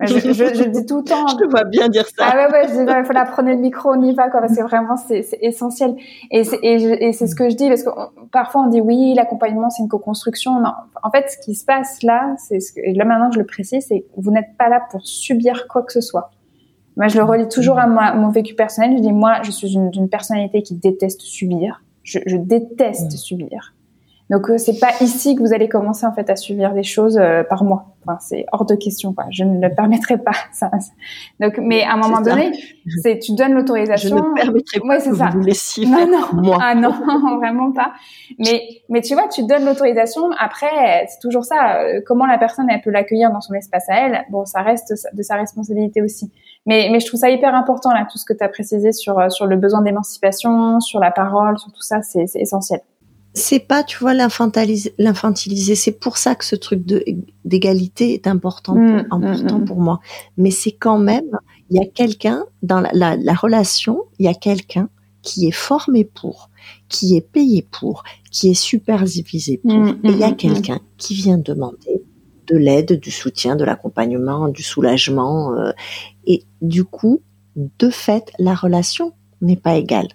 je, 0.00 0.18
je, 0.18 0.32
je, 0.32 0.64
dis 0.64 0.86
tout 0.86 0.98
le 0.98 1.04
temps 1.10 1.26
je 1.26 1.36
te 1.36 1.50
vois 1.50 1.64
bien 1.64 1.88
dire 1.88 2.06
ça 2.06 2.26
ah 2.30 2.36
ouais 2.36 2.52
ouais 2.52 2.68
je 2.68 2.72
dis 2.72 2.80
il 2.80 3.04
faut 3.04 3.12
la 3.12 3.24
prenez 3.24 3.54
le 3.54 3.60
micro 3.60 3.90
on 3.90 4.02
y 4.02 4.14
va 4.14 4.28
quoi 4.28 4.40
parce 4.40 4.56
que 4.56 4.62
vraiment 4.62 4.96
c'est 4.96 5.22
c'est 5.22 5.38
essentiel 5.42 5.96
et 6.30 6.44
c'est 6.44 6.58
et, 6.62 7.12
c'est 7.12 7.26
ce 7.26 7.34
que 7.34 7.50
je 7.50 7.56
dis 7.56 7.68
parce 7.68 7.82
que 7.82 7.90
parfois 8.30 8.62
on 8.62 8.68
dit 8.68 8.80
oui 8.80 9.14
l'accompagnement 9.14 9.70
c'est 9.70 9.82
une 9.82 9.88
co-construction 9.88 10.60
non 10.60 10.72
en 11.02 11.10
fait 11.10 11.30
ce 11.30 11.38
qui 11.38 11.54
se 11.54 11.64
passe 11.64 12.02
là 12.02 12.34
c'est 12.38 12.60
ce 12.60 12.72
que 12.72 12.80
et 12.80 12.94
là 12.94 13.04
maintenant 13.04 13.32
je 13.32 13.38
le 13.38 13.46
précise 13.46 13.86
c'est 13.88 14.04
vous 14.16 14.30
n'êtes 14.30 14.56
pas 14.56 14.68
là 14.68 14.80
pour 14.90 15.06
subir 15.06 15.66
quoi 15.68 15.82
que 15.82 15.92
ce 15.92 16.00
soit 16.00 16.30
moi, 16.98 17.06
je 17.06 17.16
le 17.16 17.22
relis 17.22 17.48
toujours 17.48 17.78
à, 17.78 17.86
mon 17.86 18.28
vécu 18.28 18.56
personnel. 18.56 18.96
Je 18.96 19.02
dis, 19.02 19.12
moi, 19.12 19.40
je 19.44 19.52
suis 19.52 19.72
une, 19.74 20.08
personnalité 20.08 20.62
qui 20.62 20.74
déteste 20.74 21.20
subir. 21.20 21.80
Je, 22.02 22.18
je 22.26 22.36
déteste 22.36 23.12
mm. 23.12 23.16
subir. 23.16 23.74
Donc 24.30 24.50
euh, 24.50 24.58
c'est 24.58 24.78
pas 24.78 24.90
ici 25.00 25.34
que 25.34 25.40
vous 25.40 25.54
allez 25.54 25.68
commencer 25.68 26.04
en 26.04 26.12
fait 26.12 26.28
à 26.28 26.36
subir 26.36 26.74
des 26.74 26.82
choses 26.82 27.16
euh, 27.16 27.42
par 27.44 27.64
mois. 27.64 27.96
Enfin, 28.04 28.18
c'est 28.20 28.44
hors 28.52 28.66
de 28.66 28.74
question 28.74 29.14
quoi. 29.14 29.24
Je 29.30 29.42
ne 29.42 29.60
le 29.60 29.74
permettrai 29.74 30.18
pas. 30.18 30.32
Ça. 30.52 30.70
Donc 31.40 31.58
mais 31.58 31.82
à 31.82 31.94
un 31.94 31.96
moment 31.96 32.20
donné, 32.20 32.52
c'est 33.02 33.18
tu 33.18 33.34
donnes 33.34 33.54
l'autorisation. 33.54 34.16
Je 34.16 34.22
ne 34.22 34.34
permettrai 34.34 34.80
pas 34.80 34.98
que 34.98 35.16
ça. 35.16 35.30
vous 35.32 35.40
laissiez 35.40 35.86
non, 35.86 36.06
non. 36.06 36.42
moi. 36.42 36.58
Ah 36.60 36.74
non, 36.74 36.90
vraiment 37.38 37.72
pas. 37.72 37.92
Mais 38.38 38.62
mais 38.90 39.00
tu 39.00 39.14
vois, 39.14 39.28
tu 39.28 39.46
donnes 39.46 39.64
l'autorisation. 39.64 40.30
Après, 40.38 41.06
c'est 41.08 41.20
toujours 41.20 41.44
ça. 41.44 41.80
Euh, 41.80 42.00
comment 42.06 42.26
la 42.26 42.38
personne 42.38 42.66
elle 42.70 42.82
peut 42.82 42.90
l'accueillir 42.90 43.30
dans 43.32 43.40
son 43.40 43.54
espace 43.54 43.88
à 43.88 43.94
elle. 43.94 44.24
Bon, 44.30 44.44
ça 44.44 44.60
reste 44.60 44.94
de 45.14 45.22
sa 45.22 45.36
responsabilité 45.36 46.02
aussi. 46.02 46.30
Mais 46.66 46.88
mais 46.92 47.00
je 47.00 47.06
trouve 47.06 47.20
ça 47.20 47.30
hyper 47.30 47.54
important 47.54 47.90
là 47.92 48.06
tout 48.10 48.18
ce 48.18 48.26
que 48.26 48.34
tu 48.34 48.44
as 48.44 48.48
précisé 48.48 48.92
sur 48.92 49.32
sur 49.32 49.46
le 49.46 49.56
besoin 49.56 49.80
d'émancipation, 49.80 50.80
sur 50.80 51.00
la 51.00 51.10
parole, 51.10 51.58
sur 51.58 51.72
tout 51.72 51.82
ça, 51.82 52.02
c'est 52.02 52.26
essentiel 52.34 52.80
c'est 53.38 53.60
pas, 53.60 53.82
tu 53.82 53.98
vois, 53.98 54.12
l'infantiliser. 54.12 55.74
C'est 55.74 55.92
pour 55.92 56.18
ça 56.18 56.34
que 56.34 56.44
ce 56.44 56.56
truc 56.56 56.84
d'égalité 57.44 58.12
est 58.12 58.26
important, 58.26 58.74
mmh, 58.74 59.08
pour, 59.08 59.18
mmh, 59.18 59.24
important 59.24 59.58
mmh. 59.60 59.64
pour 59.64 59.80
moi. 59.80 60.00
Mais 60.36 60.50
c'est 60.50 60.72
quand 60.72 60.98
même, 60.98 61.38
il 61.70 61.76
y 61.76 61.80
a 61.80 61.86
quelqu'un 61.86 62.44
dans 62.62 62.80
la, 62.80 63.16
la, 63.16 63.34
relation, 63.34 64.04
il 64.18 64.26
y 64.26 64.28
a 64.28 64.34
quelqu'un 64.34 64.90
qui 65.22 65.46
est 65.46 65.52
formé 65.52 66.04
pour, 66.04 66.50
qui 66.88 67.16
est 67.16 67.26
payé 67.26 67.62
pour, 67.62 68.04
qui 68.30 68.50
est 68.50 68.60
supervisé 68.60 69.58
pour, 69.58 69.88
et 69.88 69.94
il 70.04 70.18
y 70.18 70.24
a 70.24 70.32
quelqu'un 70.32 70.80
qui 70.98 71.14
vient 71.14 71.38
demander 71.38 72.02
de 72.46 72.56
l'aide, 72.56 72.98
du 72.98 73.10
soutien, 73.10 73.56
de 73.56 73.64
l'accompagnement, 73.64 74.48
du 74.48 74.62
soulagement, 74.62 75.54
euh, 75.54 75.70
et 76.26 76.44
du 76.62 76.84
coup, 76.84 77.20
de 77.56 77.90
fait, 77.90 78.32
la 78.38 78.54
relation 78.54 79.12
n'est 79.40 79.56
pas 79.56 79.76
égale. 79.76 80.08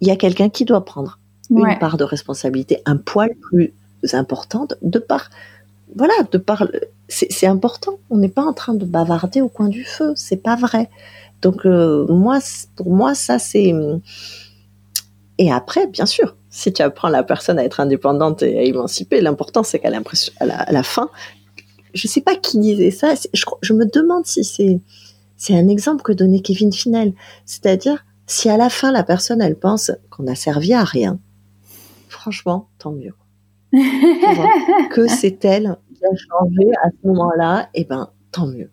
Il 0.00 0.08
y 0.08 0.10
a 0.10 0.16
quelqu'un 0.16 0.48
qui 0.48 0.64
doit 0.64 0.84
prendre 0.84 1.17
une 1.50 1.78
part 1.78 1.96
de 1.96 2.04
responsabilité 2.04 2.82
un 2.84 2.96
poil 2.96 3.34
plus 3.34 3.72
importante 4.12 4.74
de 4.82 4.98
par 4.98 5.30
voilà 5.96 6.14
de 6.30 6.38
par 6.38 6.66
c'est 7.08 7.46
important. 7.46 7.98
On 8.10 8.18
n'est 8.18 8.28
pas 8.28 8.42
en 8.42 8.52
train 8.52 8.74
de 8.74 8.84
bavarder 8.84 9.40
au 9.40 9.48
coin 9.48 9.68
du 9.68 9.84
feu. 9.84 10.12
C'est 10.14 10.42
pas 10.42 10.56
vrai. 10.56 10.90
Donc 11.40 11.64
euh, 11.64 12.06
moi 12.08 12.38
pour 12.76 12.92
moi 12.92 13.14
ça 13.14 13.38
c'est 13.38 13.72
et 15.38 15.52
après 15.52 15.86
bien 15.86 16.06
sûr 16.06 16.36
si 16.50 16.72
tu 16.72 16.82
apprends 16.82 17.08
la 17.08 17.22
personne 17.22 17.58
à 17.58 17.64
être 17.64 17.80
indépendante 17.80 18.42
et 18.42 18.58
à 18.58 18.62
émanciper 18.62 19.20
l'important 19.20 19.62
c'est 19.62 19.78
qu'à 19.78 19.90
l'impression 19.90 20.32
à, 20.40 20.44
à 20.44 20.72
la, 20.72 20.82
fin 20.82 21.10
je 21.94 22.08
sais 22.08 22.20
pas 22.20 22.34
qui 22.34 22.58
disait 22.58 22.90
ça. 22.90 23.14
Je, 23.32 23.44
je 23.62 23.72
me 23.72 23.86
demande 23.86 24.26
si 24.26 24.44
c'est 24.44 24.80
c'est 25.36 25.56
un 25.56 25.68
exemple 25.68 26.02
que 26.02 26.12
donnait 26.12 26.40
Kevin 26.40 26.72
Finel. 26.72 27.12
C'est-à-dire 27.46 28.04
si 28.26 28.50
à 28.50 28.56
la 28.56 28.68
fin 28.68 28.90
la 28.90 29.04
personne 29.04 29.40
elle 29.40 29.56
pense 29.56 29.92
qu'on 30.10 30.26
a 30.26 30.34
servi 30.34 30.74
à 30.74 30.84
rien 30.84 31.18
franchement, 32.08 32.68
tant 32.78 32.92
mieux. 32.92 33.14
que 34.90 35.06
c'est 35.06 35.44
elle 35.44 35.76
qui 35.94 36.04
a 36.04 36.16
changé 36.16 36.70
à 36.82 36.88
ce 36.90 37.06
moment-là, 37.06 37.68
et 37.74 37.82
eh 37.82 37.84
ben 37.84 38.10
tant 38.32 38.46
mieux. 38.46 38.70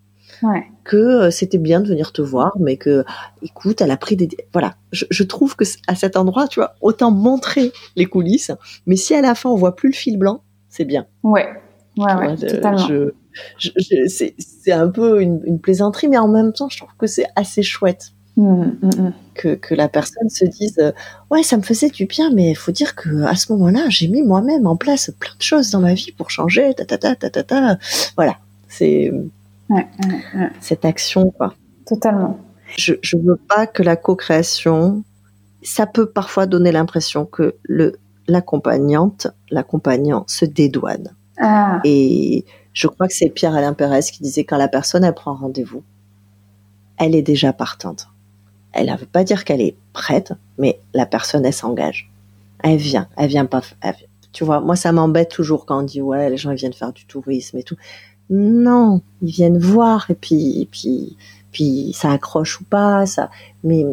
Que 0.83 0.97
euh, 0.97 1.31
c'était 1.31 1.57
bien 1.57 1.79
de 1.79 1.87
venir 1.87 2.11
te 2.11 2.21
voir, 2.21 2.55
mais 2.59 2.77
que, 2.77 3.05
écoute, 3.41 3.81
elle 3.81 3.91
a 3.91 3.97
pris 3.97 4.15
des, 4.15 4.29
voilà. 4.53 4.75
Je, 4.91 5.23
trouve 5.23 5.55
que 5.55 5.63
à 5.87 5.95
cet 5.95 6.17
endroit, 6.17 6.47
tu 6.47 6.59
vois, 6.59 6.75
autant 6.81 7.11
montrer 7.11 7.71
les 7.95 8.05
coulisses, 8.05 8.51
mais 8.85 8.95
si 8.95 9.15
à 9.15 9.21
la 9.21 9.35
fin 9.35 9.49
on 9.49 9.55
voit 9.55 9.75
plus 9.75 9.89
le 9.89 9.95
fil 9.95 10.17
blanc, 10.17 10.43
c'est 10.69 10.85
bien. 10.85 11.07
Ouais, 11.23 11.47
ouais, 11.97 12.13
ouais, 12.15 12.35
totalement. 12.35 12.87
c'est 13.59 14.71
un 14.71 14.89
peu 14.89 15.21
une, 15.21 15.41
une, 15.45 15.59
plaisanterie, 15.59 16.07
mais 16.07 16.17
en 16.17 16.27
même 16.27 16.53
temps, 16.53 16.69
je 16.69 16.77
trouve 16.77 16.95
que 16.97 17.07
c'est 17.07 17.27
assez 17.35 17.63
chouette. 17.63 18.11
Mmh, 18.37 18.63
mmh, 18.81 18.89
mmh. 18.97 19.13
Que, 19.33 19.55
que, 19.55 19.73
la 19.73 19.87
personne 19.87 20.29
se 20.29 20.43
dise 20.43 20.77
euh, 20.79 20.91
ouais 21.31 21.41
ça 21.41 21.55
me 21.55 21.61
faisait 21.61 21.87
du 21.87 22.05
bien 22.05 22.31
mais 22.33 22.51
il 22.51 22.55
faut 22.55 22.73
dire 22.73 22.93
que 22.93 23.23
à 23.23 23.35
ce 23.35 23.49
moment-là 23.53 23.85
j'ai 23.87 24.09
mis 24.09 24.23
moi-même 24.23 24.67
en 24.67 24.75
place 24.75 25.09
plein 25.17 25.33
de 25.37 25.41
choses 25.41 25.71
dans 25.71 25.79
ma 25.79 25.93
vie 25.93 26.11
pour 26.11 26.29
changer 26.29 26.73
ta 26.73 26.83
ta 26.83 26.97
ta 26.97 27.15
ta 27.15 27.29
ta, 27.29 27.43
ta. 27.43 27.77
voilà 28.17 28.37
c'est 28.67 29.09
ouais, 29.69 29.87
cette 30.59 30.83
action 30.83 31.31
quoi 31.31 31.53
totalement 31.85 32.37
je 32.75 32.95
je 33.01 33.15
veux 33.15 33.37
pas 33.37 33.67
que 33.67 33.83
la 33.83 33.95
co-création 33.95 35.05
ça 35.63 35.85
peut 35.85 36.07
parfois 36.07 36.45
donner 36.45 36.73
l'impression 36.73 37.25
que 37.25 37.55
le 37.63 37.97
l'accompagnante 38.27 39.27
l'accompagnant 39.49 40.25
se 40.27 40.43
dédouane 40.43 41.15
ah. 41.39 41.79
et 41.85 42.43
je 42.73 42.87
crois 42.87 43.07
que 43.07 43.13
c'est 43.13 43.29
Pierre 43.29 43.55
Alain 43.55 43.73
Pérez 43.73 44.01
qui 44.01 44.21
disait 44.21 44.43
quand 44.43 44.57
la 44.57 44.67
personne 44.67 45.05
elle 45.05 45.13
prend 45.13 45.35
rendez-vous 45.35 45.83
elle 46.97 47.15
est 47.15 47.21
déjà 47.21 47.53
partante 47.53 48.09
elle 48.75 48.87
ne 48.87 48.97
veut 48.97 49.05
pas 49.05 49.23
dire 49.23 49.45
qu'elle 49.45 49.61
est 49.61 49.75
prête, 49.93 50.33
mais 50.57 50.79
la 50.93 51.05
personne, 51.05 51.45
elle 51.45 51.53
s'engage. 51.53 52.11
Elle 52.59 52.77
vient, 52.77 53.07
elle 53.17 53.29
vient 53.29 53.45
pas. 53.45 53.61
tu 54.33 54.43
vois, 54.43 54.59
moi, 54.59 54.75
ça 54.75 54.91
m'embête 54.91 55.29
toujours 55.29 55.65
quand 55.65 55.79
on 55.79 55.83
dit 55.83 56.01
ouais, 56.01 56.29
les 56.29 56.37
gens 56.37 56.51
ils 56.51 56.57
viennent 56.57 56.73
faire 56.73 56.91
du 56.91 57.05
tourisme 57.05 57.57
et 57.57 57.63
tout. 57.63 57.77
Non, 58.29 59.01
ils 59.21 59.31
viennent 59.31 59.57
voir 59.57 60.11
et 60.11 60.15
puis, 60.15 60.61
et 60.61 60.65
puis, 60.65 61.15
puis 61.51 61.93
ça 61.93 62.11
accroche 62.11 62.59
ou 62.59 62.65
pas, 62.65 63.05
ça. 63.05 63.29
Mais 63.63 63.85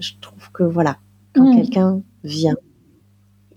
je 0.00 0.12
trouve 0.20 0.50
que 0.52 0.64
voilà, 0.64 0.96
quand 1.34 1.52
mm. 1.52 1.56
quelqu'un 1.56 2.00
vient, 2.24 2.56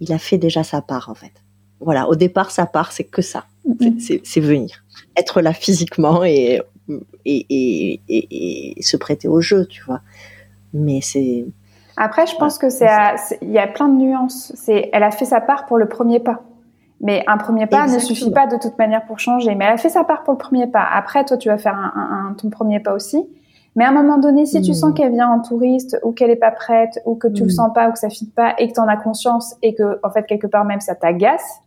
il 0.01 0.13
a 0.13 0.19
fait 0.19 0.37
déjà 0.37 0.63
sa 0.63 0.81
part 0.81 1.09
en 1.09 1.15
fait. 1.15 1.33
Voilà, 1.79 2.09
au 2.09 2.15
départ, 2.15 2.51
sa 2.51 2.65
part, 2.65 2.91
c'est 2.91 3.05
que 3.05 3.21
ça, 3.21 3.45
c'est 3.99 4.39
venir, 4.41 4.83
être 5.15 5.41
là 5.41 5.53
physiquement 5.53 6.23
et 6.23 6.61
et, 7.25 7.45
et, 8.09 8.75
et, 8.77 8.81
se 8.81 8.97
prêter 8.97 9.27
au 9.27 9.41
jeu, 9.41 9.65
tu 9.67 9.83
vois. 9.83 10.01
Mais 10.73 10.99
c'est. 11.01 11.45
Après, 11.97 12.25
je 12.25 12.35
pense 12.37 12.57
que 12.57 12.69
c'est, 12.69 12.87
il 13.41 13.51
y 13.51 13.59
a 13.59 13.67
plein 13.67 13.89
de 13.89 13.97
nuances. 13.97 14.53
C'est, 14.55 14.89
elle 14.93 15.03
a 15.03 15.11
fait 15.11 15.25
sa 15.25 15.41
part 15.41 15.65
pour 15.65 15.77
le 15.77 15.87
premier 15.87 16.19
pas. 16.19 16.41
Mais 17.01 17.23
un 17.27 17.37
premier 17.37 17.65
pas 17.65 17.87
ne 17.87 17.99
suffit 17.99 18.31
pas 18.31 18.47
de 18.47 18.57
toute 18.57 18.77
manière 18.77 19.05
pour 19.05 19.19
changer. 19.19 19.55
Mais 19.55 19.65
elle 19.65 19.73
a 19.73 19.77
fait 19.77 19.89
sa 19.89 20.03
part 20.03 20.23
pour 20.23 20.33
le 20.33 20.37
premier 20.37 20.67
pas. 20.67 20.85
Après, 20.93 21.23
toi, 21.25 21.37
tu 21.37 21.49
vas 21.49 21.57
faire 21.57 21.75
un, 21.75 22.33
ton 22.37 22.49
premier 22.49 22.79
pas 22.79 22.93
aussi. 22.93 23.27
Mais 23.75 23.85
à 23.85 23.89
un 23.89 23.93
moment 23.93 24.17
donné, 24.17 24.45
si 24.45 24.61
tu 24.61 24.73
sens 24.73 24.91
hmm. 24.91 24.93
qu'elle 24.93 25.11
vient 25.11 25.29
en 25.29 25.41
touriste 25.41 25.97
ou 26.03 26.11
qu'elle 26.11 26.31
est 26.31 26.35
pas 26.35 26.51
prête 26.51 26.99
ou 27.05 27.15
que 27.15 27.27
tu 27.27 27.43
le 27.43 27.47
hmm. 27.47 27.51
sens 27.51 27.71
pas 27.73 27.87
ou 27.89 27.91
que 27.91 27.99
ça 27.99 28.09
fit 28.09 28.25
pas 28.25 28.55
et 28.57 28.67
que 28.67 28.73
tu 28.73 28.79
en 28.79 28.87
as 28.87 28.97
conscience 28.97 29.55
et 29.61 29.75
que 29.75 29.99
en 30.03 30.09
fait 30.09 30.23
quelque 30.23 30.47
part 30.47 30.65
même 30.65 30.79
ça 30.79 30.95
t'agace, 30.95 31.61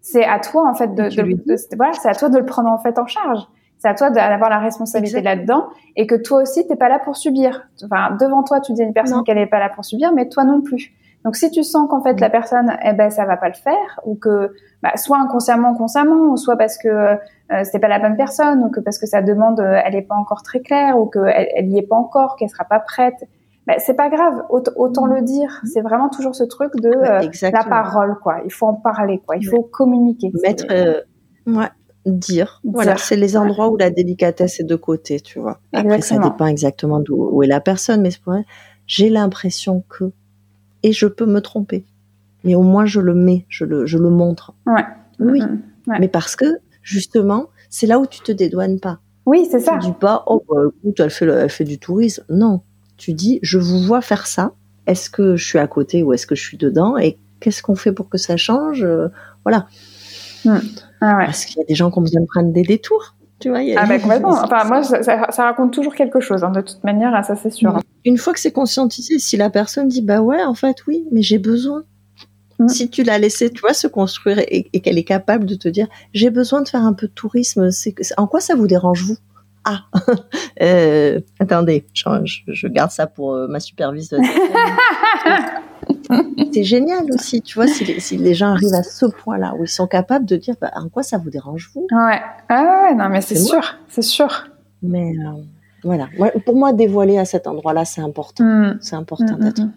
c'est 0.00 0.24
à 0.24 0.40
toi 0.40 0.68
en 0.68 0.74
fait 0.74 0.94
de, 0.94 1.04
de 1.04 1.76
voilà, 1.76 1.92
c'est 1.92 2.08
à 2.08 2.14
toi 2.14 2.30
de 2.30 2.38
le 2.38 2.46
prendre 2.46 2.70
en 2.70 2.78
fait 2.78 2.98
en 2.98 3.06
charge 3.06 3.46
c'est 3.82 3.88
à 3.88 3.94
toi 3.94 4.10
d'avoir 4.10 4.48
la 4.48 4.60
responsabilité 4.60 5.22
là-dedans 5.22 5.66
et 5.96 6.06
que 6.06 6.14
toi 6.14 6.42
aussi 6.42 6.64
t'es 6.68 6.76
pas 6.76 6.88
là 6.88 7.00
pour 7.00 7.16
subir. 7.16 7.66
Enfin, 7.84 8.16
devant 8.16 8.44
toi, 8.44 8.60
tu 8.60 8.72
dis 8.72 8.80
à 8.80 8.84
une 8.84 8.92
personne 8.92 9.24
qu'elle 9.24 9.38
n'est 9.38 9.48
pas 9.48 9.58
là 9.58 9.68
pour 9.68 9.84
subir, 9.84 10.12
mais 10.14 10.28
toi 10.28 10.44
non 10.44 10.60
plus. 10.60 10.92
Donc 11.24 11.34
si 11.34 11.50
tu 11.50 11.64
sens 11.64 11.88
qu'en 11.90 12.00
fait 12.00 12.20
la 12.20 12.30
personne, 12.30 12.76
eh 12.84 12.92
ben 12.92 13.10
ça 13.10 13.24
va 13.24 13.36
pas 13.36 13.48
le 13.48 13.54
faire, 13.54 14.00
ou 14.04 14.14
que 14.14 14.54
bah, 14.84 14.96
soit 14.96 15.18
inconsciemment, 15.18 15.74
consciemment, 15.74 16.30
ou 16.32 16.36
soit 16.36 16.56
parce 16.56 16.78
que 16.78 16.88
euh, 16.88 17.16
c'était 17.64 17.80
pas 17.80 17.88
la 17.88 17.98
bonne 17.98 18.16
personne, 18.16 18.62
ou 18.62 18.70
que 18.70 18.78
parce 18.78 18.98
que 18.98 19.06
sa 19.06 19.20
demande 19.20 19.58
euh, 19.58 19.80
elle 19.84 19.96
est 19.96 20.02
pas 20.02 20.14
encore 20.14 20.42
très 20.44 20.60
claire, 20.60 20.96
ou 20.96 21.06
qu'elle 21.06 21.48
elle 21.56 21.68
y 21.68 21.76
est 21.78 21.88
pas 21.88 21.96
encore, 21.96 22.36
qu'elle 22.36 22.50
sera 22.50 22.64
pas 22.64 22.78
prête, 22.78 23.26
bah, 23.66 23.74
c'est 23.78 23.94
pas 23.94 24.08
grave, 24.10 24.44
autant, 24.48 25.06
le 25.06 25.22
dire. 25.22 25.60
C'est 25.64 25.82
vraiment 25.82 26.08
toujours 26.08 26.34
ce 26.34 26.44
truc 26.44 26.72
de 26.76 26.88
euh, 26.88 27.50
la 27.50 27.64
parole, 27.64 28.18
quoi. 28.20 28.38
Il 28.44 28.52
faut 28.52 28.66
en 28.66 28.74
parler, 28.74 29.20
quoi. 29.24 29.36
Il 29.36 29.46
faut 29.46 29.62
communiquer. 29.62 30.32
Mettre, 30.42 30.66
euh, 30.70 31.00
ouais, 31.46 31.68
dire. 32.06 32.60
Voilà, 32.64 32.96
c'est 32.96 33.16
les 33.16 33.36
endroits 33.36 33.70
où 33.70 33.76
la 33.76 33.90
délicatesse 33.90 34.60
est 34.60 34.64
de 34.64 34.76
côté, 34.76 35.20
tu 35.20 35.38
vois. 35.38 35.60
Après, 35.72 36.00
ça 36.00 36.18
dépend 36.18 36.46
exactement 36.46 37.00
d'où 37.00 37.42
est 37.42 37.46
la 37.46 37.60
personne, 37.60 38.02
mais 38.02 38.10
j'ai 38.86 39.08
l'impression 39.08 39.84
que, 39.88 40.12
et 40.82 40.92
je 40.92 41.06
peux 41.06 41.26
me 41.26 41.40
tromper, 41.40 41.84
mais 42.44 42.54
au 42.54 42.62
moins 42.62 42.86
je 42.86 43.00
le 43.00 43.14
mets, 43.14 43.46
je 43.48 43.64
le, 43.64 43.86
je 43.86 43.98
le 43.98 44.10
montre. 44.10 44.54
Ouais. 44.66 44.84
Oui. 45.20 45.40
Mm-hmm. 45.40 45.98
Mais 46.00 46.08
parce 46.08 46.36
que, 46.36 46.58
justement, 46.82 47.46
c'est 47.70 47.86
là 47.86 47.98
où 47.98 48.06
tu 48.06 48.20
te 48.20 48.32
dédouanes 48.32 48.80
pas. 48.80 48.98
Oui, 49.24 49.46
c'est 49.50 49.60
ça. 49.60 49.78
Tu 49.80 49.86
dis 49.86 49.92
pas, 49.92 50.24
oh, 50.26 50.42
bah, 50.48 50.62
écoute, 50.68 50.98
elle 50.98 51.10
fait, 51.10 51.26
elle 51.26 51.50
fait 51.50 51.64
du 51.64 51.78
tourisme. 51.78 52.24
Non. 52.28 52.62
Tu 52.96 53.12
dis, 53.14 53.38
je 53.42 53.58
vous 53.58 53.80
vois 53.80 54.00
faire 54.00 54.26
ça. 54.26 54.52
Est-ce 54.86 55.10
que 55.10 55.36
je 55.36 55.44
suis 55.44 55.58
à 55.58 55.68
côté 55.68 56.02
ou 56.02 56.12
est-ce 56.12 56.26
que 56.26 56.34
je 56.34 56.42
suis 56.42 56.56
dedans? 56.56 56.96
Et 56.96 57.18
qu'est-ce 57.38 57.62
qu'on 57.62 57.76
fait 57.76 57.92
pour 57.92 58.08
que 58.08 58.18
ça 58.18 58.36
change? 58.36 58.86
Voilà. 59.44 59.66
Mm. 60.44 60.58
Ah 61.04 61.16
Parce 61.18 61.44
qu'il 61.44 61.58
y 61.58 61.60
a 61.60 61.64
des 61.64 61.74
gens 61.74 61.90
qui 61.90 61.98
ont 61.98 62.02
besoin 62.02 62.20
de 62.20 62.26
prendre 62.26 62.52
des 62.52 62.62
détours. 62.62 63.16
Tu 63.40 63.48
vois, 63.48 63.58
ah 63.76 63.86
bah 63.86 63.98
complètement. 63.98 64.40
Enfin, 64.40 64.62
moi, 64.64 64.84
ça, 64.84 65.44
raconte 65.44 65.72
toujours 65.72 65.96
quelque 65.96 66.20
chose, 66.20 66.44
hein, 66.44 66.50
de 66.50 66.60
toute 66.60 66.84
manière, 66.84 67.24
ça 67.24 67.34
c'est 67.34 67.50
sûr. 67.50 67.76
Une 68.04 68.16
fois 68.16 68.32
que 68.32 68.38
c'est 68.38 68.52
conscientisé, 68.52 69.18
si 69.18 69.36
la 69.36 69.50
personne 69.50 69.88
dit 69.88 70.00
bah 70.00 70.20
ouais, 70.20 70.44
en 70.44 70.54
fait 70.54 70.76
oui, 70.86 71.04
mais 71.10 71.22
j'ai 71.22 71.38
besoin. 71.38 71.82
Mm. 72.60 72.68
Si 72.68 72.88
tu 72.88 73.02
l'as 73.02 73.18
laissé, 73.18 73.50
tu 73.50 73.60
vois, 73.60 73.74
se 73.74 73.88
construire 73.88 74.38
et, 74.46 74.62
qu'elle 74.80 74.96
est 74.96 75.02
capable 75.02 75.44
de 75.44 75.56
te 75.56 75.66
dire 75.66 75.88
j'ai 76.14 76.30
besoin 76.30 76.62
de 76.62 76.68
faire 76.68 76.82
un 76.82 76.92
peu 76.92 77.08
de 77.08 77.12
tourisme, 77.12 77.72
c'est 77.72 77.94
en 78.16 78.28
quoi 78.28 78.38
ça 78.38 78.54
vous 78.54 78.68
dérange 78.68 79.02
vous? 79.02 79.16
Ah, 79.64 79.86
euh, 80.62 81.18
attendez, 81.40 81.84
je, 81.94 82.68
garde 82.68 82.92
ça 82.92 83.08
pour 83.08 83.34
euh, 83.34 83.48
ma 83.48 83.58
superviseuse. 83.58 84.20
c'est 86.52 86.64
génial 86.64 87.04
aussi, 87.12 87.42
tu 87.42 87.54
vois, 87.54 87.66
si 87.66 87.84
les, 88.16 88.34
gens 88.34 88.52
arrivent 88.52 88.74
à 88.74 88.82
ce 88.82 89.06
point-là, 89.06 89.54
où 89.58 89.64
ils 89.64 89.68
sont 89.68 89.86
capables 89.86 90.24
de 90.24 90.36
dire, 90.36 90.54
bah, 90.60 90.70
en 90.74 90.88
quoi 90.88 91.02
ça 91.02 91.18
vous 91.18 91.30
dérange 91.30 91.70
vous? 91.74 91.86
Ouais, 91.90 92.20
ah 92.48 92.84
ouais, 92.84 92.94
non, 92.94 93.08
mais 93.08 93.20
c'est 93.20 93.36
sûr, 93.36 93.76
c'est 93.88 94.02
sûr. 94.02 94.46
Mais 94.82 95.12
euh, 95.18 95.42
voilà, 95.84 96.08
pour 96.44 96.56
moi, 96.56 96.72
dévoiler 96.72 97.18
à 97.18 97.24
cet 97.24 97.46
endroit-là, 97.46 97.84
c'est 97.84 98.00
important. 98.00 98.44
Mm. 98.44 98.78
C'est 98.80 98.96
important 98.96 99.36
mm, 99.36 99.40
d'être. 99.40 99.62
Mm, 99.62 99.72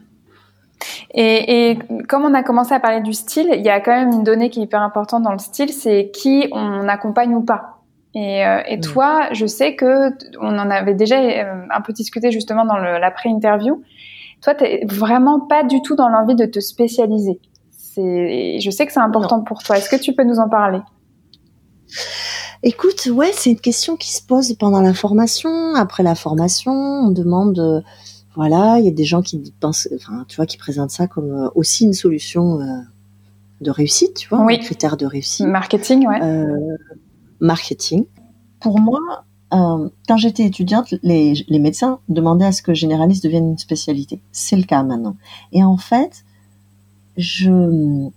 et, 1.13 1.71
et, 1.71 1.79
comme 2.07 2.25
on 2.25 2.33
a 2.33 2.43
commencé 2.43 2.73
à 2.73 2.79
parler 2.79 3.01
du 3.01 3.13
style, 3.13 3.49
il 3.53 3.63
y 3.63 3.69
a 3.69 3.79
quand 3.79 3.91
même 3.91 4.11
une 4.11 4.23
donnée 4.23 4.49
qui 4.49 4.59
est 4.59 4.63
hyper 4.63 4.81
importante 4.81 5.23
dans 5.23 5.31
le 5.31 5.39
style, 5.39 5.71
c'est 5.71 6.11
qui 6.13 6.47
on 6.51 6.87
accompagne 6.87 7.33
ou 7.35 7.41
pas. 7.41 7.75
Et, 8.13 8.45
euh, 8.45 8.61
et 8.65 8.79
toi, 8.79 9.27
je 9.33 9.45
sais 9.45 9.75
que 9.75 10.09
on 10.39 10.57
en 10.57 10.69
avait 10.69 10.93
déjà 10.93 11.19
euh, 11.19 11.65
un 11.69 11.81
peu 11.81 11.91
discuté 11.91 12.31
justement 12.31 12.65
dans 12.65 12.77
l'après-interview. 12.77 13.83
Toi, 14.45 14.53
t'es 14.53 14.85
vraiment 14.87 15.39
pas 15.39 15.63
du 15.63 15.81
tout 15.81 15.95
dans 15.95 16.07
l'envie 16.07 16.35
de 16.35 16.45
te 16.45 16.59
spécialiser. 16.59 17.39
C'est, 17.71 18.59
je 18.59 18.69
sais 18.69 18.85
que 18.85 18.93
c'est 18.93 18.99
important 18.99 19.41
pour 19.41 19.63
toi. 19.63 19.75
Est-ce 19.75 19.89
que 19.89 19.95
tu 19.95 20.13
peux 20.13 20.23
nous 20.23 20.37
en 20.37 20.47
parler? 20.47 20.81
Écoute, 22.61 23.07
ouais, 23.07 23.31
c'est 23.33 23.49
une 23.49 23.59
question 23.59 23.95
qui 23.95 24.13
se 24.13 24.21
pose 24.21 24.53
pendant 24.53 24.81
la 24.81 24.93
formation. 24.93 25.73
Après 25.73 26.03
la 26.03 26.13
formation, 26.13 26.71
on 26.73 27.09
demande, 27.09 27.57
euh, 27.57 27.81
voilà, 28.35 28.77
il 28.77 28.85
y 28.85 28.87
a 28.87 28.91
des 28.91 29.03
gens 29.03 29.23
qui 29.23 29.51
pensent, 29.59 29.89
enfin, 29.95 30.25
tu 30.27 30.35
vois, 30.35 30.45
qui 30.45 30.57
présentent 30.57 30.91
ça 30.91 31.07
comme 31.07 31.31
euh, 31.31 31.49
aussi 31.55 31.85
une 31.85 31.93
solution 31.93 32.61
euh, 32.61 32.65
de 33.61 33.71
réussite, 33.71 34.13
tu 34.13 34.29
vois, 34.29 34.41
un 34.41 34.57
critère 34.57 34.95
de 34.95 35.07
réussite. 35.07 35.47
Marketing, 35.47 36.07
ouais. 36.07 36.19
marketing. 37.39 38.05
Pour 38.59 38.79
moi, 38.79 39.24
euh, 39.53 39.89
quand 40.07 40.17
j'étais 40.17 40.43
étudiante, 40.43 40.93
les, 41.03 41.45
médecins 41.49 41.99
demandaient 42.09 42.45
à 42.45 42.51
ce 42.51 42.61
que 42.61 42.73
généraliste 42.73 43.23
devienne 43.23 43.49
une 43.49 43.57
spécialité. 43.57 44.19
C'est 44.31 44.55
le 44.55 44.63
cas 44.63 44.83
maintenant. 44.83 45.15
Et 45.51 45.63
en 45.63 45.77
fait, 45.77 46.25
je... 47.17 48.09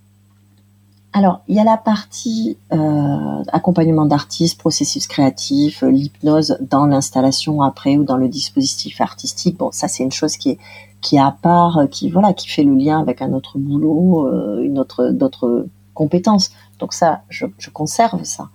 Alors, 1.11 1.41
il 1.47 1.55
y 1.55 1.59
a 1.59 1.63
la 1.63 1.77
partie 1.77 2.57
euh, 2.71 3.43
accompagnement 3.47 4.05
d'artistes, 4.05 4.59
processus 4.59 5.07
créatif, 5.07 5.81
euh, 5.81 5.89
l'hypnose 5.89 6.57
dans 6.61 6.85
l'installation 6.85 7.63
après 7.63 7.97
ou 7.97 8.03
dans 8.03 8.17
le 8.17 8.27
dispositif 8.27 9.01
artistique. 9.01 9.57
Bon, 9.57 9.71
ça 9.71 9.87
c'est 9.87 10.03
une 10.03 10.11
chose 10.11 10.37
qui 10.37 10.51
est 10.51 10.57
qui 11.01 11.17
à 11.17 11.31
part, 11.31 11.87
qui 11.89 12.09
voilà, 12.09 12.33
qui 12.33 12.49
fait 12.49 12.63
le 12.63 12.75
lien 12.75 12.99
avec 12.99 13.21
un 13.21 13.31
autre 13.31 13.57
boulot, 13.57 14.29
une 14.61 14.77
autre 14.77 15.11
d'autres 15.11 15.65
compétences. 15.93 16.51
Donc 16.77 16.91
ça, 16.93 17.21
je 17.29 17.69
conserve 17.71 18.25
ça. 18.25 18.49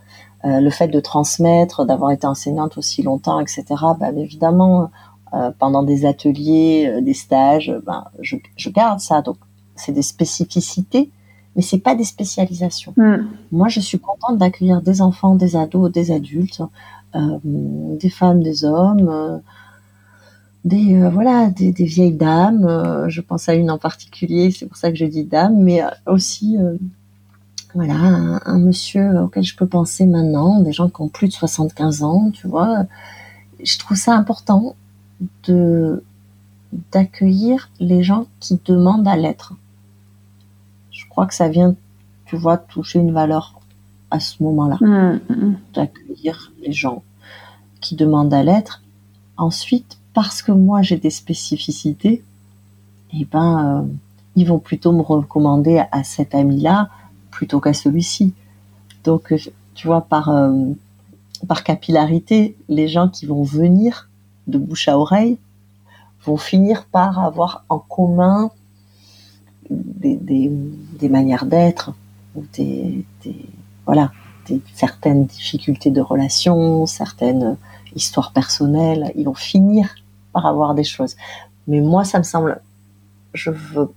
Euh, 0.45 0.61
le 0.61 0.69
fait 0.69 0.89
de 0.89 1.01
transmettre, 1.01 1.87
d'avoir 1.87 2.11
été 2.11 2.27
enseignante 2.27 2.77
aussi 2.77 3.03
longtemps, 3.03 3.41
etc. 3.41 3.65
Ben, 3.99 4.19
évidemment, 4.19 4.91
euh, 5.33 5.51
pendant 5.59 5.83
des 5.83 6.05
ateliers, 6.05 6.87
euh, 6.87 7.01
des 7.01 7.15
stages, 7.15 7.73
ben, 7.87 8.05
je, 8.21 8.37
je, 8.57 8.69
garde 8.69 9.01
ça. 9.01 9.23
Donc, 9.23 9.37
c'est 9.75 9.93
des 9.93 10.03
spécificités, 10.03 11.11
mais 11.57 11.63
c'est 11.63 11.79
pas 11.79 11.95
des 11.95 12.05
spécialisations. 12.05 12.93
Hmm. 12.99 13.27
Moi, 13.53 13.69
je 13.69 13.81
suis 13.81 13.99
contente 13.99 14.37
d'accueillir 14.37 14.83
des 14.83 15.01
enfants, 15.01 15.35
des 15.35 15.57
ados, 15.57 15.91
des 15.91 16.11
adultes, 16.11 16.61
des 17.15 18.11
femmes, 18.11 18.43
des 18.43 18.65
hommes. 18.65 19.41
des 20.65 21.09
voilà 21.09 21.49
des, 21.49 21.71
des, 21.71 21.85
vieilles 21.85 22.13
dames 22.13 23.07
je 23.09 23.21
pense 23.21 23.49
à 23.49 23.55
une 23.55 23.71
en 23.71 23.79
particulier 23.79 24.51
c'est 24.51 24.67
pour 24.67 24.77
ça 24.77 24.91
que 24.91 24.97
je 24.97 25.05
dis 25.05 25.23
dame 25.23 25.57
mais 25.63 25.83
aussi 26.07 26.59
voilà, 27.75 28.41
un, 28.45 28.59
monsieur 28.59 29.21
auquel 29.21 29.43
je 29.43 29.57
peux 29.57 29.67
penser 29.67 30.07
maintenant, 30.07 30.61
des 30.61 30.73
gens 30.73 30.89
qui 30.89 31.01
ont 31.01 31.09
plus 31.09 31.29
de 31.29 31.33
75 31.33 32.03
ans, 32.05 32.31
tu 32.33 32.47
vois. 32.47 32.85
Je 33.63 33.79
trouve 33.79 33.97
ça 33.97 34.15
important 34.15 34.77
de 35.47 36.03
d'accueillir 36.91 37.71
les 37.79 38.03
gens 38.03 38.27
qui 38.41 38.61
demandent 38.65 39.07
à 39.07 39.17
l'être. 39.17 39.55
Je 40.91 41.05
crois 41.09 41.27
que 41.27 41.35
ça 41.35 41.49
vient, 41.49 41.77
tu 42.27 42.37
vois, 42.37 42.57
toucher 42.57 42.99
une 42.99 43.13
valeur 43.13 43.61
à 44.11 44.19
ce 44.21 44.43
moment-là, 44.43 44.79
mmh, 44.81 45.21
mmh. 45.29 45.57
d'accueillir 45.75 46.53
les 46.63 46.73
gens 46.73 47.03
qui 47.81 47.95
demandent 47.95 48.35
à 48.35 48.43
l'être. 48.43 48.83
Ensuite, 49.37 49.99
parce 50.15 50.43
que 50.43 50.53
moi 50.53 50.83
j'ai 50.83 50.97
des 50.97 51.11
spécificités, 51.11 52.25
eh 53.13 53.25
ben, 53.25 53.85
euh, 53.85 53.93
ils 54.37 54.47
vont 54.47 54.59
plutôt 54.59 54.93
me 54.93 55.03
recommander 55.03 55.83
à 55.91 56.05
cet 56.05 56.35
ami-là 56.35 56.91
plutôt 57.35 57.61
qu'à 57.61 57.75
celui-ci. 57.75 58.33
Donc, 59.03 59.33
euh, 59.33 59.39
tu 59.75 59.89
vois, 59.89 60.03
par, 60.03 60.29
euh, 60.31 60.73
par 61.49 61.65
capillarité, 61.65 62.57
les 62.69 62.89
gens 62.89 63.09
qui 63.09 63.27
vont 63.27 63.43
venir 63.43 64.09
de 64.47 64.57
bouche 64.57 64.89
à 64.89 64.97
oreille 64.97 65.39
vont 66.25 66.37
finir 66.37 66.87
par 66.87 67.19
avoir 67.19 67.65
en 67.69 67.81
commun 67.81 68.51
des, 69.69 70.17
des, 70.17 71.09
manières 71.09 71.45
d'être 71.45 71.93
ou 72.35 72.45
des, 72.55 73.05
des, 73.25 73.45
voilà, 73.85 74.13
des, 74.47 74.63
certaines 74.75 75.27
difficultés 75.27 75.91
de 75.91 76.01
relation, 76.01 76.87
certaines 76.87 77.57
histoires 77.97 78.33
personnelles. 78.33 79.13
Ils 79.17 79.25
vont 79.25 79.35
finir 79.35 79.95
par 80.33 80.47
avoir 80.47 80.75
des 80.75 80.85
choses. 80.85 81.17
Mais 81.67 81.81
moi, 81.81 82.05
ça 82.05 82.19
me 82.19 82.25
semble, 82.25 82.61
je 83.33 83.51
veux 83.51 83.91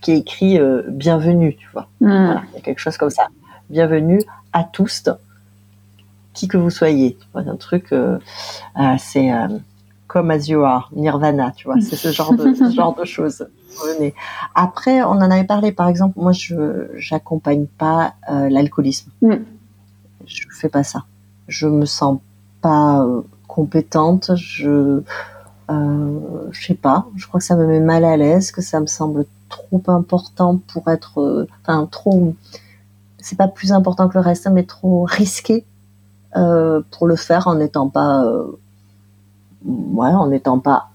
qui 0.00 0.12
est 0.12 0.18
écrit 0.18 0.58
euh, 0.58 0.82
bienvenue, 0.88 1.56
tu 1.56 1.68
vois. 1.72 1.88
Hmm. 2.00 2.40
il 2.52 2.54
y 2.54 2.58
a 2.58 2.60
quelque 2.62 2.78
chose 2.78 2.96
comme 2.96 3.10
ça. 3.10 3.28
Bienvenue 3.70 4.22
à 4.52 4.64
tous, 4.64 5.04
qui 6.32 6.48
que 6.48 6.56
vous 6.56 6.70
soyez. 6.70 7.16
un 7.34 7.56
truc, 7.56 7.92
euh, 7.92 8.18
euh, 8.78 8.94
c'est 8.98 9.30
comme 10.06 10.30
as 10.30 10.48
you 10.48 10.62
are, 10.62 10.90
Nirvana, 10.94 11.52
tu 11.56 11.66
vois. 11.66 11.80
C'est 11.80 11.96
ce 11.96 12.12
genre 12.12 12.34
de 12.34 12.54
ce 12.54 12.70
genre 12.70 12.94
de 12.94 13.04
choses. 13.04 13.46
Venez. 13.84 14.14
Après, 14.54 15.02
on 15.02 15.10
en 15.10 15.30
avait 15.30 15.44
parlé. 15.44 15.72
Par 15.72 15.88
exemple, 15.88 16.20
moi, 16.20 16.32
je 16.32 16.88
j'accompagne 16.96 17.66
pas 17.66 18.14
l'alcoolisme. 18.28 19.10
Mm. 19.22 19.34
Je 20.26 20.46
fais 20.52 20.68
pas 20.68 20.84
ça. 20.84 21.04
Je 21.48 21.66
me 21.66 21.86
sens 21.86 22.20
pas 22.60 23.04
compétente. 23.48 24.30
Je 24.36 25.02
euh, 25.70 26.48
je 26.50 26.66
sais 26.66 26.74
pas, 26.74 27.06
je 27.16 27.26
crois 27.26 27.40
que 27.40 27.46
ça 27.46 27.56
me 27.56 27.66
met 27.66 27.80
mal 27.80 28.04
à 28.04 28.16
l'aise, 28.16 28.52
que 28.52 28.60
ça 28.60 28.80
me 28.80 28.86
semble 28.86 29.24
trop 29.54 29.82
important 29.86 30.58
pour 30.72 30.88
être, 30.88 31.20
euh, 31.20 31.46
enfin 31.62 31.86
trop, 31.90 32.34
c'est 33.18 33.38
pas 33.38 33.48
plus 33.48 33.72
important 33.72 34.08
que 34.08 34.14
le 34.14 34.20
reste, 34.20 34.48
mais 34.50 34.64
trop 34.64 35.04
risqué 35.08 35.64
euh, 36.36 36.82
pour 36.90 37.06
le 37.06 37.16
faire 37.16 37.46
en 37.46 37.54
n'étant 37.54 37.88
pas, 37.88 38.24
euh, 38.24 38.58
ouais, 39.64 40.08
en 40.08 40.28
n'étant 40.28 40.58
pas 40.58 40.88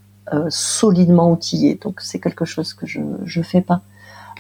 solidement 0.50 1.32
outillé. 1.32 1.80
Donc 1.84 2.02
c'est 2.02 2.20
quelque 2.20 2.46
chose 2.46 2.76
que 2.76 2.86
je 2.86 3.02
je 3.24 3.42
fais 3.42 3.62
pas. 3.62 3.82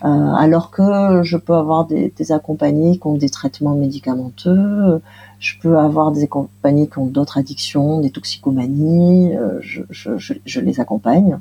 Alors 0.03 0.69
que 0.69 1.23
je 1.23 1.35
peux 1.35 1.55
avoir 1.55 1.85
des, 1.85 2.31
accompagnés 2.31 2.99
qui 2.99 3.07
ont 3.07 3.17
des 3.17 3.29
traitements 3.29 3.73
médicamenteux, 3.73 5.01
je 5.39 5.53
peux 5.59 5.79
avoir 5.79 6.11
des 6.11 6.27
compagnies 6.27 6.87
qui 6.87 6.99
ont 6.99 7.07
d'autres 7.07 7.39
addictions, 7.39 7.99
des 8.01 8.11
toxicomanies, 8.11 9.33
je, 9.61 9.81
je, 9.89 10.59
les 10.59 10.79
accompagne. 10.79 11.39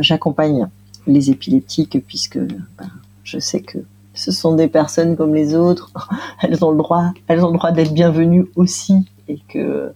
J'accompagne 0.00 0.68
les 1.06 1.30
épileptiques 1.30 1.98
puisque 2.06 2.38
ben, 2.38 2.90
je 3.24 3.38
sais 3.38 3.60
que 3.60 3.78
ce 4.14 4.30
sont 4.30 4.54
des 4.54 4.68
personnes 4.68 5.16
comme 5.16 5.34
les 5.34 5.54
autres, 5.54 5.92
elles 6.42 6.64
ont 6.64 6.70
le 6.70 6.78
droit, 6.78 7.12
elles 7.26 7.44
ont 7.44 7.50
le 7.50 7.58
droit 7.58 7.72
d'être 7.72 7.92
bienvenues 7.92 8.46
aussi 8.56 9.06
et 9.28 9.38
que 9.48 9.92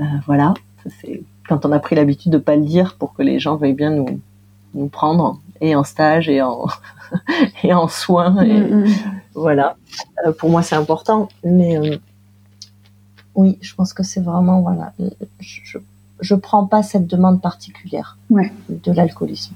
euh, 0.00 0.04
voilà, 0.26 0.54
c'est 1.00 1.22
quand 1.48 1.64
on 1.64 1.72
a 1.72 1.78
pris 1.78 1.96
l'habitude 1.96 2.32
de 2.32 2.38
pas 2.38 2.56
le 2.56 2.64
dire 2.64 2.96
pour 2.98 3.14
que 3.14 3.22
les 3.22 3.38
gens 3.38 3.56
veuillent 3.56 3.72
bien 3.72 3.90
nous 3.90 4.20
nous 4.74 4.88
prendre 4.88 5.40
et 5.60 5.74
en 5.74 5.84
stage 5.84 6.28
et 6.28 6.42
en 6.42 6.66
et 7.62 7.72
en 7.72 7.88
soins 7.88 8.42
et 8.42 8.60
mm, 8.60 8.84
mm. 8.84 8.94
voilà. 9.34 9.76
Euh, 10.26 10.32
pour 10.32 10.50
moi 10.50 10.62
c'est 10.62 10.76
important, 10.76 11.28
mais 11.44 11.78
euh, 11.78 11.96
oui, 13.34 13.58
je 13.60 13.74
pense 13.74 13.92
que 13.92 14.02
c'est 14.02 14.20
vraiment 14.20 14.60
voilà, 14.60 14.92
je, 15.40 15.78
je 16.20 16.34
prends 16.34 16.66
pas 16.66 16.82
cette 16.82 17.06
demande 17.06 17.40
particulière 17.40 18.18
de 18.30 18.92
l'alcoolisme. 18.92 19.54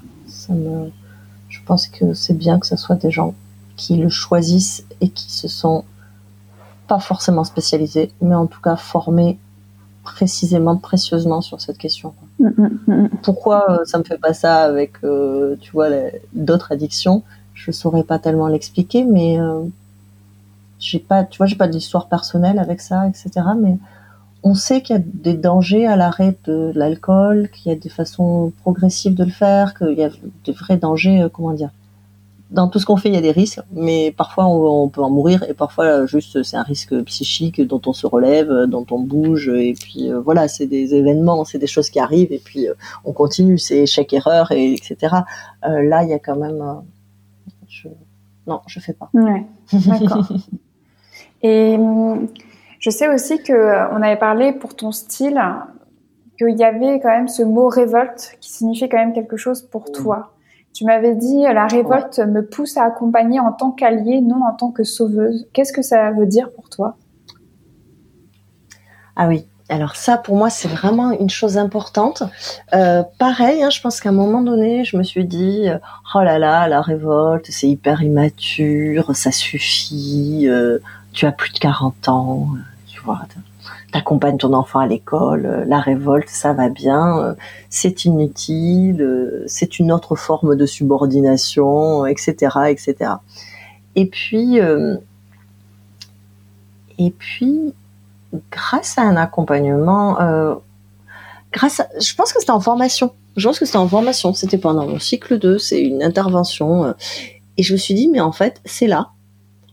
Je 1.49 1.59
pense 1.67 1.89
que 1.89 2.15
c'est 2.15 2.35
bien 2.35 2.59
que 2.59 2.67
ce 2.67 2.77
soit 2.77 2.97
des 2.97 3.11
gens 3.11 3.35
qui 3.77 3.97
le 3.97 4.09
choisissent 4.09 4.85
et 5.01 5.09
qui 5.09 5.33
se 5.33 5.49
sont 5.49 5.85
pas 6.87 6.99
forcément 6.99 7.45
spécialisés, 7.45 8.13
mais 8.21 8.35
en 8.35 8.47
tout 8.47 8.61
cas 8.61 8.77
formés 8.77 9.39
précisément, 10.03 10.77
précieusement 10.77 11.41
sur 11.41 11.61
cette 11.61 11.79
question. 11.79 12.15
Mm, 12.39 12.49
mm, 12.49 12.79
mm, 12.87 13.09
Pourquoi 13.23 13.71
euh, 13.71 13.85
ça 13.85 13.99
me 13.99 14.05
fait 14.05 14.19
pas 14.19 14.35
ça 14.35 14.63
avec, 14.63 14.93
euh, 15.05 15.57
tu 15.61 15.73
vois, 15.73 15.89
d'autres 16.33 16.73
addictions? 16.73 17.23
Je 17.55 17.71
saurais 17.71 18.03
pas 18.03 18.19
tellement 18.19 18.49
l'expliquer, 18.49 19.05
mais 19.05 19.39
euh, 19.39 19.63
j'ai 20.79 20.99
pas, 20.99 21.25
tu 21.25 21.39
vois, 21.39 21.47
j'ai 21.47 21.57
pas 21.57 21.69
d'histoire 21.69 22.09
personnelle 22.09 22.59
avec 22.59 22.81
ça, 22.81 23.07
etc. 23.07 23.31
Mais 23.59 23.77
on 24.43 24.55
sait 24.55 24.83
qu'il 24.83 24.97
y 24.97 24.99
a 24.99 25.03
des 25.05 25.35
dangers 25.35 25.87
à 25.87 25.97
l'arrêt 25.97 26.37
de 26.45 26.73
l'alcool, 26.75 27.51
qu'il 27.51 27.71
y 27.71 27.75
a 27.75 27.79
des 27.79 27.89
façons 27.89 28.53
progressives 28.63 29.15
de 29.15 29.25
le 29.25 29.31
faire, 29.31 29.75
qu'il 29.75 29.99
y 29.99 30.05
a 30.05 30.11
des 30.45 30.53
vrais 30.53 30.77
dangers, 30.77 31.27
comment 31.33 31.53
dire, 31.53 31.71
dans 32.51 32.69
tout 32.69 32.79
ce 32.79 32.87
qu'on 32.87 32.97
fait, 32.97 33.09
il 33.09 33.15
y 33.15 33.19
a 33.19 33.21
des 33.21 33.31
risques, 33.31 33.61
mais 33.73 34.13
parfois 34.17 34.47
on, 34.47 34.89
peut 34.89 35.03
en 35.03 35.11
mourir 35.11 35.45
et 35.49 35.55
parfois 35.55 36.07
juste 36.07 36.43
c'est 36.43 36.57
un 36.57 36.63
risque 36.63 37.01
psychique 37.05 37.61
dont 37.61 37.81
on 37.87 37.93
se 37.93 38.07
relève, 38.07 38.51
dont 38.67 38.87
on 38.91 38.99
bouge 38.99 39.49
et 39.49 39.75
puis 39.75 40.11
euh, 40.11 40.21
voilà, 40.21 40.49
c'est 40.49 40.67
des 40.67 40.95
événements, 40.95 41.45
c'est 41.45 41.59
des 41.59 41.69
choses 41.69 41.91
qui 41.91 42.01
arrivent 42.01 42.33
et 42.33 42.41
puis 42.43 42.69
euh, 42.69 42.75
on 43.05 43.13
continue, 43.13 43.59
c'est 43.59 43.79
échec 43.79 44.13
erreur 44.13 44.51
et 44.53 44.73
etc. 44.73 44.97
Euh, 45.65 45.83
là, 45.83 46.03
il 46.03 46.11
y 46.11 46.13
a 46.13 46.19
quand 46.19 46.37
même, 46.37 46.63
je... 47.69 47.89
non, 48.47 48.61
je 48.67 48.81
fais 48.81 48.95
pas. 48.95 49.11
Ouais, 49.15 49.47
d'accord. 49.73 50.29
et 51.43 51.77
je 52.81 52.91
sais 52.91 53.09
aussi 53.09 53.43
que 53.43 53.93
on 53.93 54.03
avait 54.03 54.19
parlé 54.19 54.53
pour 54.53 54.75
ton 54.75 54.91
style 54.91 55.41
qu'il 56.39 56.59
y 56.59 56.65
avait 56.65 56.99
quand 57.01 57.11
même 57.11 57.29
ce 57.29 57.43
mot 57.43 57.69
révolte 57.69 58.37
qui 58.41 58.51
signifiait 58.51 58.89
quand 58.89 58.99
même 58.99 59.13
quelque 59.13 59.37
chose 59.37 59.63
pour 59.63 59.93
toi. 59.93 60.33
Tu 60.73 60.85
m'avais 60.85 61.15
dit 61.15 61.43
la 61.43 61.67
révolte 61.67 62.19
me 62.21 62.45
pousse 62.45 62.77
à 62.77 62.85
accompagner 62.85 63.39
en 63.39 63.53
tant 63.53 63.71
qu'alliée, 63.71 64.21
non 64.21 64.45
en 64.45 64.55
tant 64.55 64.71
que 64.71 64.85
sauveuse. 64.85 65.49
Qu'est-ce 65.53 65.73
que 65.73 65.83
ça 65.83 66.11
veut 66.11 66.27
dire 66.27 66.51
pour 66.53 66.69
toi? 66.71 66.97
Ah 69.17 69.29
oui, 69.29 69.47
alors 69.71 69.95
ça, 69.95 70.19
pour 70.19 70.37
moi, 70.37 70.51
c'est 70.51 70.69
vraiment 70.69 71.13
une 71.13 71.31
chose 71.31 71.57
importante. 71.57 72.25
Euh, 72.75 73.05
pareil, 73.19 73.63
hein, 73.63 73.71
je 73.71 73.81
pense 73.81 74.01
qu'à 74.01 74.09
un 74.09 74.13
moment 74.13 74.43
donné, 74.43 74.85
je 74.85 74.97
me 74.97 75.05
suis 75.05 75.25
dit, 75.25 75.69
euh, 75.69 75.79
oh 76.15 76.23
là 76.23 76.39
là, 76.39 76.67
la 76.67 76.81
révolte, 76.81 77.47
c'est 77.51 77.69
hyper 77.69 78.03
immature, 78.03 79.15
ça 79.15 79.31
suffit, 79.31 80.49
euh, 80.49 80.79
tu 81.13 81.27
as 81.27 81.33
plus 81.33 81.53
de 81.53 81.59
40 81.59 82.09
ans, 82.09 82.49
tu 83.01 83.07
vois 83.07 83.19
t'accompagnes 83.93 84.39
ton 84.39 84.53
enfant 84.53 84.81
à 84.81 84.87
l'école, 84.87 85.47
euh, 85.47 85.65
la 85.67 85.81
révolte, 85.81 86.29
ça 86.29 86.53
va 86.53 86.69
bien, 86.69 87.19
euh, 87.19 87.35
c'est 87.69 88.05
inutile, 88.05 89.03
euh, 89.03 89.45
c'est 89.47 89.79
une 89.79 89.93
autre 89.93 90.17
forme 90.17 90.57
de 90.57 90.67
subordination, 90.67 92.07
etc., 92.07 92.35
etc. 92.69 93.13
Et 93.97 94.07
puis, 94.07 94.59
et 96.99 97.11
puis, 97.11 97.75
grâce 98.53 98.99
à 98.99 99.03
un 99.03 99.17
accompagnement, 99.17 100.15
grâce, 101.53 101.83
je 102.01 102.15
pense 102.15 102.33
que 102.33 102.39
c'était 102.39 102.53
en 102.53 102.61
formation. 102.61 103.13
Je 103.37 103.47
pense 103.47 103.59
que 103.59 103.65
c'était 103.65 103.79
en 103.79 103.89
formation. 103.89 104.33
C'était 104.33 104.59
pendant 104.59 104.87
mon 104.87 105.01
cycle 105.01 105.39
2, 105.39 105.59
c'est 105.59 105.83
une 105.83 106.05
intervention. 106.05 106.95
et 107.57 107.63
je 107.65 107.73
me 107.73 107.79
suis 107.79 107.95
dit, 107.95 108.07
mais 108.07 108.21
en 108.21 108.33
fait, 108.33 108.61
c'est 108.65 108.87
là, 108.87 109.11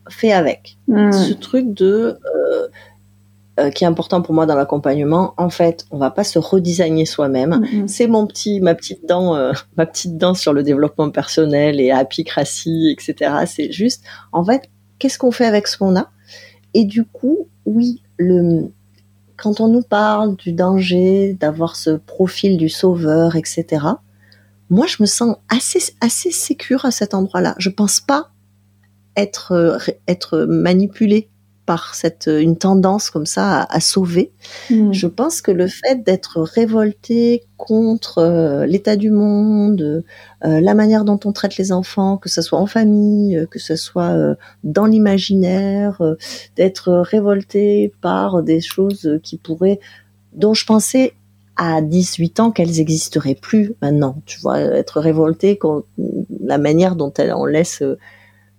fais 0.09 0.31
avec. 0.31 0.77
Mmh. 0.87 1.11
Ce 1.11 1.33
truc 1.33 1.71
de 1.75 2.19
euh, 3.59 3.71
qui 3.71 3.83
est 3.83 3.87
important 3.87 4.21
pour 4.21 4.35
moi 4.35 4.45
dans 4.45 4.55
l'accompagnement. 4.55 5.33
En 5.37 5.49
fait, 5.49 5.85
on 5.89 5.97
va 5.97 6.11
pas 6.11 6.23
se 6.23 6.37
redesigner 6.37 7.05
soi-même. 7.05 7.61
Mm-hmm. 7.61 7.87
C'est 7.87 8.07
mon 8.07 8.27
petit, 8.27 8.61
ma 8.61 8.75
petite 8.75 9.07
dent, 9.07 9.35
euh, 9.35 9.51
ma 9.77 9.85
petite 9.87 10.17
dent 10.17 10.35
sur 10.35 10.53
le 10.53 10.61
développement 10.61 11.09
personnel 11.09 11.79
et 11.79 11.89
apicratie, 11.89 12.89
etc. 12.91 13.31
C'est 13.47 13.71
juste, 13.71 14.03
en 14.31 14.45
fait, 14.45 14.69
qu'est-ce 14.99 15.17
qu'on 15.17 15.31
fait 15.31 15.45
avec 15.45 15.67
ce 15.67 15.77
qu'on 15.77 15.95
a? 15.95 16.11
Et 16.75 16.85
du 16.85 17.03
coup, 17.03 17.47
oui, 17.65 18.03
le, 18.17 18.71
quand 19.37 19.59
on 19.59 19.67
nous 19.67 19.81
parle 19.81 20.35
du 20.35 20.51
danger, 20.51 21.35
d'avoir 21.39 21.75
ce 21.75 21.91
profil 21.91 22.57
du 22.57 22.69
sauveur, 22.69 23.35
etc. 23.35 23.85
Moi, 24.69 24.85
je 24.85 24.97
me 24.99 25.07
sens 25.07 25.37
assez, 25.49 25.79
assez 26.01 26.29
sécure 26.29 26.85
à 26.85 26.91
cet 26.91 27.13
endroit-là. 27.13 27.55
Je 27.57 27.69
pense 27.69 28.01
pas 28.01 28.29
être, 29.15 29.53
euh, 29.53 29.77
être 30.07 30.45
manipulée 30.45 31.29
par 31.67 31.95
cette 31.95 32.29
une 32.31 32.57
tendance 32.57 33.11
comme 33.11 33.27
ça 33.27 33.67
à, 33.69 33.79
sauver. 33.81 34.31
Hmm. 34.71 34.93
Je 34.93 35.05
pense 35.05 35.41
que 35.41 35.51
le 35.51 35.67
fait 35.67 36.01
d'être 36.03 36.41
révolté 36.41 37.43
contre 37.57 38.19
euh, 38.19 38.65
l'état 38.65 38.95
du 38.95 39.11
monde, 39.11 40.03
euh, 40.45 40.61
la 40.61 40.73
manière 40.73 41.03
dont 41.03 41.19
on 41.25 41.33
traite 41.33 41.57
les 41.57 41.73
enfants, 41.73 42.17
que 42.17 42.29
ce 42.29 42.41
soit 42.41 42.57
en 42.57 42.67
famille, 42.67 43.37
euh, 43.37 43.45
que 43.45 43.59
ce 43.59 43.75
soit 43.75 44.15
dans 44.63 44.85
l'imaginaire, 44.85 46.01
d'être 46.55 46.93
révolté 46.93 47.93
par 48.01 48.41
des 48.41 48.61
choses 48.61 49.19
qui 49.21 49.37
pourraient, 49.37 49.79
dont 50.33 50.53
je 50.53 50.65
pensais 50.65 51.13
à 51.57 51.81
18 51.81 52.39
ans 52.39 52.51
qu'elles 52.51 52.77
n'existeraient 52.77 53.35
plus 53.35 53.73
maintenant. 53.81 54.21
Tu 54.25 54.39
vois, 54.39 54.59
être 54.59 55.01
révolté 55.01 55.57
contre 55.57 55.85
la 56.39 56.57
manière 56.57 56.95
dont 56.95 57.11
on 57.19 57.45
laisse 57.45 57.83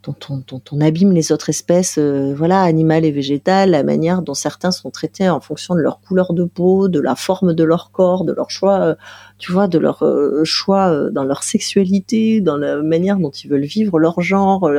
dont 0.04 0.62
on, 0.72 0.80
abîme 0.80 1.12
les 1.12 1.32
autres 1.32 1.50
espèces, 1.50 1.98
euh, 1.98 2.32
voilà, 2.34 2.62
animales 2.62 3.04
et 3.04 3.10
végétales, 3.10 3.70
la 3.70 3.82
manière 3.82 4.22
dont 4.22 4.34
certains 4.34 4.70
sont 4.70 4.90
traités 4.90 5.28
en 5.28 5.40
fonction 5.40 5.74
de 5.74 5.80
leur 5.80 6.00
couleur 6.00 6.32
de 6.32 6.44
peau, 6.44 6.88
de 6.88 7.00
la 7.00 7.14
forme 7.14 7.52
de 7.52 7.64
leur 7.64 7.90
corps, 7.90 8.24
de 8.24 8.32
leur 8.32 8.50
choix, 8.50 8.80
euh, 8.80 8.94
tu 9.38 9.52
vois, 9.52 9.66
de 9.66 9.78
leur 9.78 10.04
euh, 10.04 10.44
choix 10.44 11.10
dans 11.10 11.24
leur 11.24 11.42
sexualité, 11.42 12.40
dans 12.40 12.56
la 12.56 12.80
manière 12.82 13.18
dont 13.18 13.30
ils 13.30 13.50
veulent 13.50 13.64
vivre 13.64 13.98
leur 13.98 14.20
genre. 14.20 14.70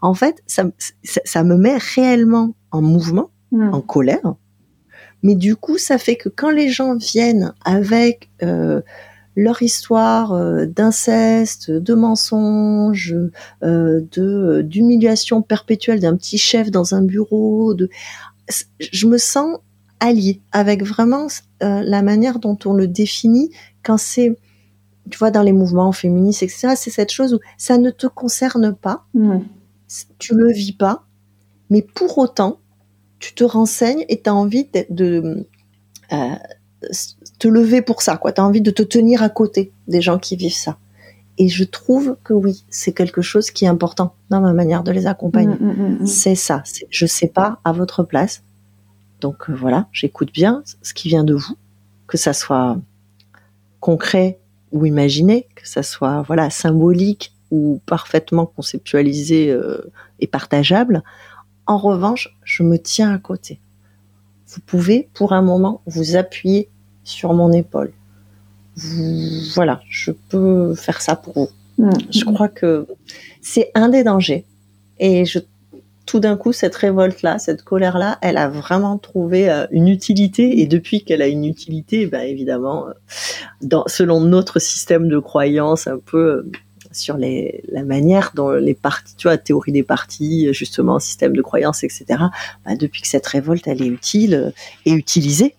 En 0.00 0.14
fait, 0.14 0.42
ça, 0.46 0.64
ça, 1.02 1.44
me 1.44 1.56
met 1.56 1.76
réellement 1.76 2.54
en 2.70 2.80
mouvement, 2.80 3.30
mmh. 3.52 3.74
en 3.74 3.80
colère. 3.80 4.34
Mais 5.22 5.34
du 5.34 5.56
coup, 5.56 5.78
ça 5.78 5.98
fait 5.98 6.16
que 6.16 6.28
quand 6.28 6.50
les 6.50 6.68
gens 6.68 6.96
viennent 6.96 7.52
avec 7.64 8.30
leur 9.38 9.62
histoire 9.62 10.32
euh, 10.32 10.66
d'inceste, 10.66 11.70
de 11.70 11.94
mensonges, 11.94 13.14
euh, 13.62 14.00
de 14.10 14.62
d'humiliation 14.62 15.42
perpétuelle 15.42 16.00
d'un 16.00 16.16
petit 16.16 16.38
chef 16.38 16.72
dans 16.72 16.94
un 16.96 17.02
bureau. 17.02 17.72
De, 17.72 17.88
je 18.80 19.06
me 19.06 19.16
sens 19.16 19.58
alliée 20.00 20.40
avec 20.50 20.84
vraiment 20.84 21.28
euh, 21.62 21.82
la 21.84 22.02
manière 22.02 22.40
dont 22.40 22.58
on 22.64 22.72
le 22.72 22.88
définit 22.88 23.50
quand 23.84 23.96
c'est 23.96 24.36
tu 25.08 25.18
vois 25.18 25.30
dans 25.30 25.42
les 25.42 25.52
mouvements 25.52 25.92
féministes 25.92 26.42
etc 26.42 26.74
c'est 26.76 26.90
cette 26.90 27.10
chose 27.10 27.34
où 27.34 27.40
ça 27.56 27.78
ne 27.78 27.90
te 27.90 28.06
concerne 28.06 28.74
pas 28.74 29.06
mmh. 29.14 29.38
tu 30.18 30.34
le 30.34 30.52
vis 30.52 30.72
pas 30.72 31.04
mais 31.70 31.82
pour 31.82 32.18
autant 32.18 32.60
tu 33.18 33.34
te 33.34 33.42
renseignes 33.42 34.04
et 34.08 34.20
tu 34.22 34.30
as 34.30 34.34
envie 34.34 34.68
de, 34.72 34.86
de 34.90 35.46
te 37.38 37.48
lever 37.48 37.82
pour 37.82 38.02
ça, 38.02 38.16
quoi. 38.16 38.32
T'as 38.32 38.42
envie 38.42 38.60
de 38.60 38.70
te 38.70 38.82
tenir 38.82 39.22
à 39.22 39.28
côté 39.28 39.72
des 39.86 40.00
gens 40.00 40.18
qui 40.18 40.36
vivent 40.36 40.52
ça. 40.52 40.78
Et 41.38 41.48
je 41.48 41.62
trouve 41.62 42.16
que 42.24 42.32
oui, 42.32 42.64
c'est 42.68 42.92
quelque 42.92 43.22
chose 43.22 43.50
qui 43.50 43.64
est 43.64 43.68
important 43.68 44.14
dans 44.28 44.40
ma 44.40 44.52
manière 44.52 44.82
de 44.82 44.90
les 44.90 45.06
accompagner. 45.06 45.54
Mm, 45.60 45.66
mm, 45.66 46.02
mm, 46.02 46.06
c'est 46.06 46.34
ça. 46.34 46.62
Je 46.90 47.06
sais 47.06 47.28
pas 47.28 47.60
à 47.64 47.72
votre 47.72 48.02
place. 48.02 48.42
Donc 49.20 49.48
euh, 49.48 49.54
voilà, 49.54 49.86
j'écoute 49.92 50.32
bien 50.32 50.62
ce 50.82 50.94
qui 50.94 51.08
vient 51.08 51.24
de 51.24 51.34
vous, 51.34 51.56
que 52.08 52.16
ça 52.16 52.32
soit 52.32 52.76
concret 53.78 54.40
ou 54.72 54.84
imaginé, 54.84 55.46
que 55.54 55.68
ça 55.68 55.82
soit 55.82 56.22
voilà 56.22 56.50
symbolique 56.50 57.32
ou 57.50 57.80
parfaitement 57.86 58.46
conceptualisé 58.46 59.50
euh, 59.50 59.90
et 60.18 60.26
partageable. 60.26 61.02
En 61.66 61.78
revanche, 61.78 62.36
je 62.44 62.62
me 62.64 62.78
tiens 62.78 63.12
à 63.14 63.18
côté. 63.18 63.60
Vous 64.48 64.60
pouvez, 64.64 65.08
pour 65.14 65.32
un 65.32 65.42
moment, 65.42 65.82
vous 65.86 66.16
appuyer 66.16 66.70
sur 67.08 67.32
mon 67.32 67.52
épaule. 67.52 67.92
Voilà, 69.54 69.80
je 69.88 70.12
peux 70.12 70.74
faire 70.74 71.00
ça 71.00 71.16
pour 71.16 71.34
vous. 71.34 71.48
Mm. 71.78 71.90
Je 72.10 72.24
crois 72.24 72.48
que 72.48 72.86
c'est 73.40 73.70
un 73.74 73.88
des 73.88 74.04
dangers. 74.04 74.44
Et 75.00 75.24
je, 75.24 75.38
tout 76.06 76.20
d'un 76.20 76.36
coup, 76.36 76.52
cette 76.52 76.74
révolte-là, 76.74 77.38
cette 77.38 77.62
colère-là, 77.62 78.18
elle 78.22 78.36
a 78.36 78.48
vraiment 78.48 78.98
trouvé 78.98 79.50
euh, 79.50 79.66
une 79.70 79.88
utilité. 79.88 80.60
Et 80.60 80.66
depuis 80.66 81.04
qu'elle 81.04 81.22
a 81.22 81.28
une 81.28 81.44
utilité, 81.44 82.06
ben 82.06 82.20
évidemment, 82.20 82.88
euh, 82.88 82.92
dans, 83.62 83.84
selon 83.86 84.20
notre 84.20 84.58
système 84.58 85.08
de 85.08 85.18
croyance, 85.18 85.86
un 85.86 85.98
peu 85.98 86.18
euh, 86.18 86.50
sur 86.92 87.16
les, 87.16 87.62
la 87.70 87.84
manière 87.84 88.32
dont 88.34 88.50
les 88.50 88.74
partis, 88.74 89.14
tu 89.16 89.28
vois, 89.28 89.36
théorie 89.36 89.72
des 89.72 89.82
partis, 89.82 90.52
justement, 90.54 90.98
système 90.98 91.34
de 91.34 91.42
croyance, 91.42 91.84
etc. 91.84 92.04
Ben, 92.64 92.76
depuis 92.76 93.02
que 93.02 93.08
cette 93.08 93.26
révolte, 93.26 93.66
elle 93.66 93.82
est 93.82 93.86
utile 93.86 94.52
et 94.86 94.92
utilisée, 94.92 95.54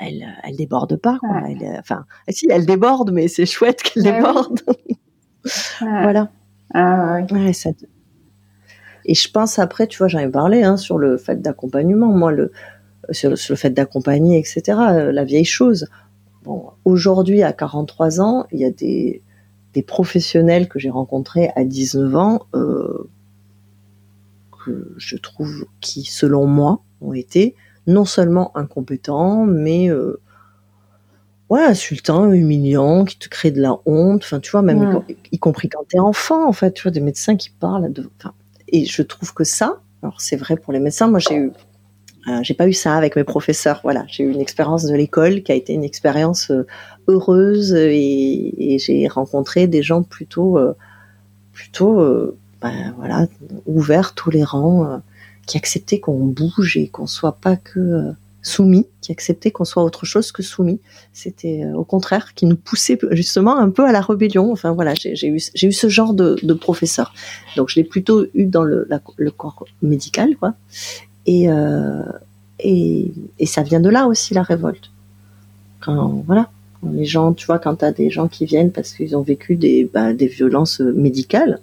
elle, 0.00 0.26
elle 0.42 0.56
déborde 0.56 0.96
pas. 0.96 1.18
Quoi. 1.20 1.42
Elle, 1.48 1.76
enfin, 1.78 2.04
si, 2.28 2.46
elle 2.50 2.66
déborde, 2.66 3.12
mais 3.12 3.28
c'est 3.28 3.46
chouette 3.46 3.82
qu'elle 3.82 4.02
déborde. 4.02 4.60
voilà. 5.80 6.30
Ah, 6.72 7.20
ouais. 7.30 7.52
ça... 7.52 7.70
Et 9.04 9.14
je 9.14 9.30
pense 9.30 9.58
après, 9.58 9.86
tu 9.86 9.98
vois, 9.98 10.08
j'en 10.08 10.18
ai 10.18 10.28
parlé 10.28 10.62
hein, 10.62 10.76
sur 10.76 10.98
le 10.98 11.16
fait 11.16 11.40
d'accompagnement. 11.40 12.08
Moi, 12.08 12.32
le, 12.32 12.52
sur, 13.10 13.30
le 13.30 13.56
fait 13.56 13.70
d'accompagner, 13.70 14.38
etc. 14.38 14.62
la 15.12 15.24
vieille 15.24 15.44
chose. 15.44 15.88
Bon, 16.42 16.70
aujourd'hui, 16.84 17.42
à 17.42 17.52
43 17.52 18.20
ans, 18.20 18.46
il 18.52 18.60
y 18.60 18.64
a 18.64 18.70
des, 18.70 19.22
des 19.74 19.82
professionnels 19.82 20.68
que 20.68 20.78
j'ai 20.78 20.90
rencontrés 20.90 21.50
à 21.56 21.64
19 21.64 22.16
ans 22.16 22.46
euh, 22.54 23.08
que 24.64 24.94
je 24.96 25.16
trouve 25.16 25.66
qui, 25.80 26.04
selon 26.04 26.46
moi, 26.46 26.82
ont 27.00 27.12
été 27.12 27.54
non 27.86 28.04
seulement 28.04 28.56
incompétents, 28.56 29.44
mais 29.44 29.90
euh, 29.90 30.20
ouais, 31.50 31.64
insultants, 31.64 32.32
humiliants, 32.32 33.04
qui 33.04 33.18
te 33.18 33.28
créent 33.28 33.52
de 33.52 33.60
la 33.60 33.76
honte. 33.86 34.22
Enfin, 34.24 34.40
tu 34.40 34.50
vois, 34.50 34.62
même 34.62 35.02
y, 35.32 35.38
compris 35.38 35.68
quand 35.68 35.84
t'es 35.88 35.98
enfant, 35.98 36.48
en 36.48 36.52
fait, 36.52 36.72
tu 36.72 36.82
vois, 36.82 36.92
des 36.92 37.00
médecins 37.00 37.36
qui 37.36 37.50
parlent. 37.50 37.92
De, 37.92 38.08
et 38.68 38.84
je 38.84 39.02
trouve 39.02 39.34
que 39.34 39.44
ça, 39.44 39.80
alors 40.02 40.20
c'est 40.20 40.36
vrai 40.36 40.56
pour 40.56 40.72
les 40.72 40.80
médecins. 40.80 41.08
Moi, 41.08 41.18
j'ai 41.18 41.36
eu 41.36 41.52
euh, 42.26 42.40
j'ai 42.42 42.54
pas 42.54 42.66
eu 42.66 42.72
ça 42.72 42.96
avec 42.96 43.16
mes 43.16 43.24
professeurs. 43.24 43.80
Voilà, 43.82 44.04
j'ai 44.08 44.24
eu 44.24 44.32
une 44.32 44.40
expérience 44.40 44.84
de 44.84 44.94
l'école 44.94 45.42
qui 45.42 45.52
a 45.52 45.54
été 45.54 45.74
une 45.74 45.84
expérience 45.84 46.50
euh, 46.50 46.66
heureuse 47.06 47.74
et, 47.74 48.78
j'ai 48.78 49.08
rencontré 49.08 49.66
des 49.66 49.82
gens 49.82 50.02
plutôt, 50.02 50.58
euh, 50.58 50.74
plutôt, 51.52 51.96
ben, 52.60 52.94
voilà, 52.96 53.26
ouverts, 53.66 54.14
tolérants, 54.14 55.00
qui 55.46 55.56
acceptaient 55.56 56.00
qu'on 56.00 56.26
bouge 56.26 56.76
et 56.76 56.88
qu'on 56.88 57.06
soit 57.06 57.38
pas 57.40 57.56
que 57.56 58.12
soumis, 58.42 58.86
qui 59.00 59.10
acceptaient 59.10 59.50
qu'on 59.50 59.64
soit 59.64 59.82
autre 59.82 60.04
chose 60.04 60.30
que 60.30 60.42
soumis. 60.42 60.78
C'était 61.12 61.64
au 61.74 61.84
contraire 61.84 62.34
qui 62.34 62.46
nous 62.46 62.56
poussait 62.56 62.98
justement 63.12 63.58
un 63.58 63.70
peu 63.70 63.86
à 63.86 63.92
la 63.92 64.02
rébellion. 64.02 64.52
Enfin 64.52 64.72
voilà, 64.72 64.94
j'ai 64.94 65.26
eu 65.26 65.36
eu 65.36 65.72
ce 65.72 65.88
genre 65.88 66.14
de, 66.14 66.36
de 66.42 66.54
professeur. 66.54 67.14
Donc 67.56 67.70
je 67.70 67.76
l'ai 67.76 67.84
plutôt 67.84 68.26
eu 68.34 68.44
dans 68.44 68.62
le, 68.62 68.86
le 69.16 69.30
corps 69.30 69.64
médical, 69.82 70.36
quoi. 70.36 70.54
Et, 71.26 71.50
euh, 71.50 72.02
et, 72.60 73.10
et 73.38 73.46
ça 73.46 73.62
vient 73.62 73.80
de 73.80 73.88
là 73.88 74.06
aussi 74.06 74.34
la 74.34 74.42
révolte. 74.42 74.90
Quand 75.80 76.22
voilà, 76.26 76.50
les 76.92 77.06
gens, 77.06 77.32
tu 77.32 77.46
vois, 77.46 77.58
quand 77.58 77.76
tu 77.76 77.84
as 77.84 77.92
des 77.92 78.10
gens 78.10 78.28
qui 78.28 78.44
viennent 78.44 78.72
parce 78.72 78.92
qu'ils 78.92 79.16
ont 79.16 79.22
vécu 79.22 79.56
des, 79.56 79.88
bah, 79.92 80.12
des 80.12 80.26
violences 80.26 80.80
médicales, 80.80 81.60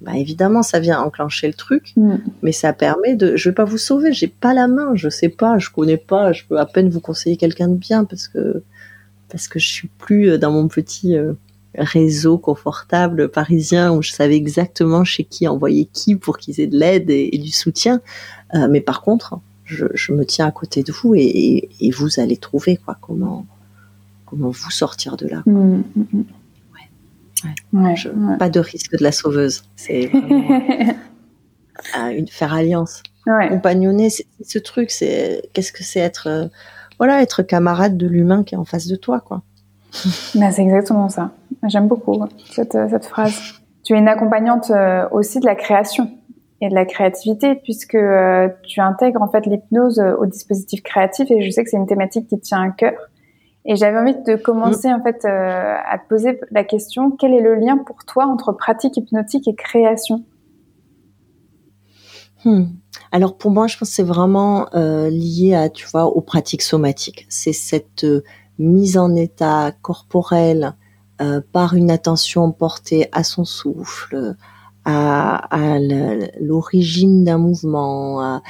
bah 0.00 0.16
évidemment 0.16 0.62
ça 0.62 0.78
vient 0.78 1.00
enclencher 1.00 1.46
le 1.46 1.54
truc, 1.54 1.92
mm. 1.96 2.16
mais 2.42 2.52
ça 2.52 2.72
permet 2.72 3.16
de. 3.16 3.36
Je 3.36 3.48
vais 3.48 3.54
pas 3.54 3.64
vous 3.64 3.78
sauver, 3.78 4.12
j'ai 4.12 4.28
pas 4.28 4.54
la 4.54 4.68
main, 4.68 4.92
je 4.94 5.08
sais 5.08 5.28
pas, 5.28 5.58
je 5.58 5.70
connais 5.70 5.96
pas, 5.96 6.32
je 6.32 6.44
peux 6.44 6.58
à 6.58 6.66
peine 6.66 6.90
vous 6.90 7.00
conseiller 7.00 7.36
quelqu'un 7.36 7.68
de 7.68 7.76
bien 7.76 8.04
parce 8.04 8.28
que 8.28 8.62
parce 9.30 9.48
que 9.48 9.58
je 9.58 9.68
suis 9.68 9.88
plus 9.98 10.38
dans 10.38 10.52
mon 10.52 10.68
petit 10.68 11.16
euh, 11.16 11.32
réseau 11.76 12.38
confortable 12.38 13.28
parisien 13.28 13.92
où 13.92 14.02
je 14.02 14.12
savais 14.12 14.36
exactement 14.36 15.04
chez 15.04 15.24
qui 15.24 15.48
envoyer 15.48 15.86
qui 15.92 16.14
pour 16.16 16.38
qu'ils 16.38 16.60
aient 16.60 16.66
de 16.66 16.78
l'aide 16.78 17.10
et, 17.10 17.38
du 17.38 17.50
soutien. 17.50 18.00
Euh, 18.54 18.68
mais 18.70 18.80
par 18.80 19.02
contre, 19.02 19.40
je, 19.64 20.12
me 20.12 20.24
tiens 20.24 20.46
à 20.46 20.52
côté 20.52 20.82
de 20.82 20.92
vous 20.92 21.14
et, 21.16 21.68
vous 21.96 22.20
allez 22.20 22.36
trouver 22.36 22.76
quoi 22.76 22.96
comment 23.00 23.46
comment 24.24 24.50
vous 24.50 24.70
sortir 24.70 25.16
de 25.16 25.28
là. 25.28 25.42
Mmh, 25.46 25.82
Pas 28.38 28.48
de 28.48 28.60
risque 28.60 28.96
de 28.96 29.02
la 29.02 29.12
sauveuse. 29.12 29.64
C'est 29.76 30.10
une, 31.94 32.28
faire 32.28 32.54
alliance. 32.54 33.02
Compagnonner, 33.24 34.10
c'est 34.10 34.26
ce 34.42 34.58
truc. 34.58 34.90
C'est 34.90 35.42
qu'est-ce 35.52 35.72
que 35.72 35.82
c'est 35.82 36.00
être 36.00 36.28
euh, 36.28 36.46
voilà 36.98 37.22
être 37.22 37.42
camarade 37.42 37.96
de 37.96 38.06
l'humain 38.06 38.44
qui 38.44 38.54
est 38.54 38.58
en 38.58 38.64
face 38.64 38.86
de 38.86 38.96
toi 38.96 39.20
quoi. 39.20 39.42
Ben, 40.34 40.50
c'est 40.50 40.62
exactement 40.62 41.08
ça. 41.08 41.32
J'aime 41.66 41.88
beaucoup 41.88 42.22
cette, 42.50 42.76
cette 42.90 43.06
phrase. 43.06 43.60
Tu 43.86 43.94
es 43.94 43.98
une 43.98 44.08
accompagnante 44.08 44.72
euh, 44.72 45.08
aussi 45.12 45.38
de 45.38 45.46
la 45.46 45.54
création 45.54 46.10
et 46.60 46.68
de 46.68 46.74
la 46.74 46.84
créativité 46.84 47.54
puisque 47.54 47.94
euh, 47.94 48.48
tu 48.64 48.80
intègres 48.80 49.22
en 49.22 49.28
fait 49.28 49.46
l'hypnose 49.46 50.00
euh, 50.00 50.16
au 50.16 50.26
dispositif 50.26 50.82
créatif 50.82 51.30
et 51.30 51.40
je 51.40 51.50
sais 51.50 51.62
que 51.62 51.70
c'est 51.70 51.76
une 51.76 51.86
thématique 51.86 52.26
qui 52.26 52.36
te 52.36 52.42
tient 52.42 52.62
à 52.62 52.70
cœur. 52.70 52.94
Et 53.66 53.76
j'avais 53.76 53.98
envie 53.98 54.14
de 54.14 54.36
commencer 54.36 54.92
en 54.92 55.02
fait 55.02 55.24
à 55.24 55.98
te 55.98 56.08
poser 56.08 56.40
la 56.50 56.62
question 56.64 57.10
quel 57.10 57.34
est 57.34 57.40
le 57.40 57.56
lien 57.56 57.78
pour 57.78 58.04
toi 58.04 58.26
entre 58.26 58.52
pratique 58.52 58.96
hypnotique 58.96 59.48
et 59.48 59.54
création? 59.54 60.24
Hmm. 62.44 62.66
Alors 63.10 63.36
pour 63.36 63.50
moi, 63.50 63.66
je 63.66 63.76
pense 63.76 63.88
que 63.88 63.94
c'est 63.96 64.02
vraiment 64.04 64.68
lié 64.72 65.54
à 65.54 65.68
tu 65.68 65.86
vois 65.88 66.04
aux 66.04 66.20
pratiques 66.20 66.62
somatiques. 66.62 67.26
C'est 67.28 67.52
cette 67.52 68.06
mise 68.58 68.98
en 68.98 69.14
état 69.14 69.72
corporel 69.82 70.74
euh, 71.20 71.40
par 71.52 71.74
une 71.74 71.90
attention 71.90 72.52
portée 72.52 73.08
à 73.12 73.24
son 73.24 73.44
souffle, 73.44 74.36
à, 74.84 75.78
l'origine 76.40 77.24
d'un 77.24 77.38
mouvement. 77.38 78.40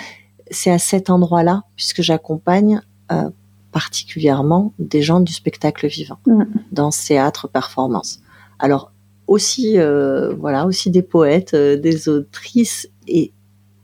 C'est 0.51 0.70
à 0.70 0.78
cet 0.78 1.09
endroit-là, 1.09 1.62
puisque 1.76 2.02
j'accompagne 2.02 2.82
euh, 3.12 3.30
particulièrement 3.77 4.73
des 4.78 5.03
gens 5.03 5.20
du 5.20 5.35
spectacle 5.35 5.86
vivant, 5.86 6.19
mm. 6.27 6.44
dans 6.73 6.90
théâtre 6.90 7.47
performance. 7.47 8.20
Alors 8.59 8.90
aussi, 9.27 9.78
euh, 9.78 10.35
voilà, 10.35 10.65
aussi 10.65 10.90
des 10.90 11.03
poètes, 11.03 11.55
des 11.55 12.09
autrices, 12.09 12.89
et 13.07 13.32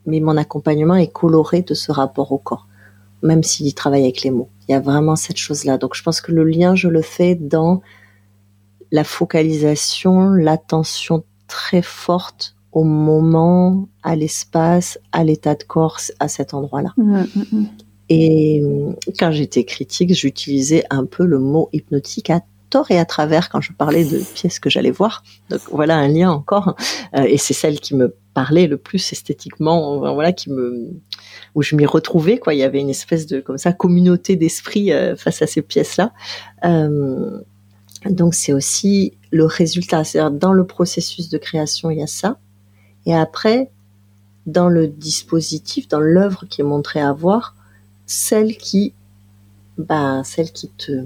mais 0.06 0.20
mon 0.20 0.38
accompagnement 0.38 0.96
est 0.96 1.12
coloré 1.12 1.60
de 1.60 1.74
ce 1.74 1.92
rapport 1.92 2.32
au 2.32 2.38
corps 2.38 2.66
même 3.22 3.42
s'il 3.42 3.72
travaille 3.74 4.02
avec 4.02 4.22
les 4.22 4.30
mots. 4.30 4.50
Il 4.68 4.72
y 4.72 4.74
a 4.74 4.80
vraiment 4.80 5.16
cette 5.16 5.36
chose-là. 5.36 5.78
Donc 5.78 5.94
je 5.94 6.02
pense 6.02 6.20
que 6.20 6.32
le 6.32 6.44
lien, 6.44 6.74
je 6.74 6.88
le 6.88 7.02
fais 7.02 7.34
dans 7.34 7.80
la 8.90 9.04
focalisation, 9.04 10.30
l'attention 10.30 11.24
très 11.46 11.82
forte 11.82 12.56
au 12.72 12.84
moment, 12.84 13.88
à 14.02 14.16
l'espace, 14.16 14.98
à 15.12 15.24
l'état 15.24 15.54
de 15.54 15.62
corps, 15.62 16.00
à 16.20 16.28
cet 16.28 16.54
endroit-là. 16.54 16.92
Mmh, 16.96 17.20
mmh, 17.20 17.42
mmh. 17.52 17.66
Et 18.14 18.62
quand 19.18 19.32
j'étais 19.32 19.64
critique, 19.64 20.14
j'utilisais 20.14 20.84
un 20.90 21.06
peu 21.06 21.24
le 21.24 21.38
mot 21.38 21.70
hypnotique 21.72 22.28
à 22.28 22.40
tort 22.68 22.90
et 22.90 22.98
à 22.98 23.06
travers 23.06 23.48
quand 23.48 23.62
je 23.62 23.72
parlais 23.72 24.04
de 24.04 24.18
pièces 24.34 24.60
que 24.60 24.68
j'allais 24.68 24.90
voir. 24.90 25.22
Donc 25.48 25.62
voilà 25.70 25.96
un 25.96 26.08
lien 26.08 26.30
encore. 26.30 26.76
Euh, 27.16 27.22
et 27.22 27.38
c'est 27.38 27.54
celle 27.54 27.80
qui 27.80 27.94
me 27.94 28.14
parlait 28.34 28.66
le 28.66 28.76
plus 28.76 29.12
esthétiquement, 29.12 29.98
voilà, 30.14 30.32
qui 30.32 30.50
me 30.50 30.90
où 31.54 31.62
je 31.62 31.74
m'y 31.74 31.86
retrouvais 31.86 32.36
quoi. 32.36 32.52
Il 32.52 32.58
y 32.58 32.64
avait 32.64 32.80
une 32.80 32.90
espèce 32.90 33.26
de 33.26 33.40
comme 33.40 33.56
ça 33.56 33.72
communauté 33.72 34.36
d'esprit 34.36 34.92
euh, 34.92 35.16
face 35.16 35.40
à 35.40 35.46
ces 35.46 35.62
pièces-là. 35.62 36.12
Euh, 36.66 37.40
donc 38.10 38.34
c'est 38.34 38.52
aussi 38.52 39.14
le 39.30 39.46
résultat, 39.46 40.04
c'est-à-dire 40.04 40.32
dans 40.32 40.52
le 40.52 40.66
processus 40.66 41.30
de 41.30 41.38
création 41.38 41.90
il 41.90 42.00
y 42.00 42.02
a 42.02 42.06
ça, 42.06 42.36
et 43.06 43.14
après 43.14 43.70
dans 44.44 44.68
le 44.68 44.86
dispositif, 44.86 45.88
dans 45.88 46.00
l'œuvre 46.00 46.44
qui 46.50 46.60
est 46.60 46.64
montrée 46.64 47.00
à 47.00 47.12
voir, 47.12 47.54
celle 48.12 48.56
qui, 48.56 48.92
bah, 49.78 50.22
celle 50.24 50.52
qui 50.52 50.68
te, 50.68 51.04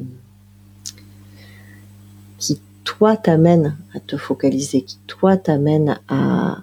qui 2.39 2.61
toi 2.85 3.17
t'amène 3.17 3.77
à 3.95 4.01
te 4.01 4.17
focaliser, 4.17 4.83
qui 4.83 4.99
toi 5.07 5.37
t'amène 5.37 6.01
à, 6.09 6.59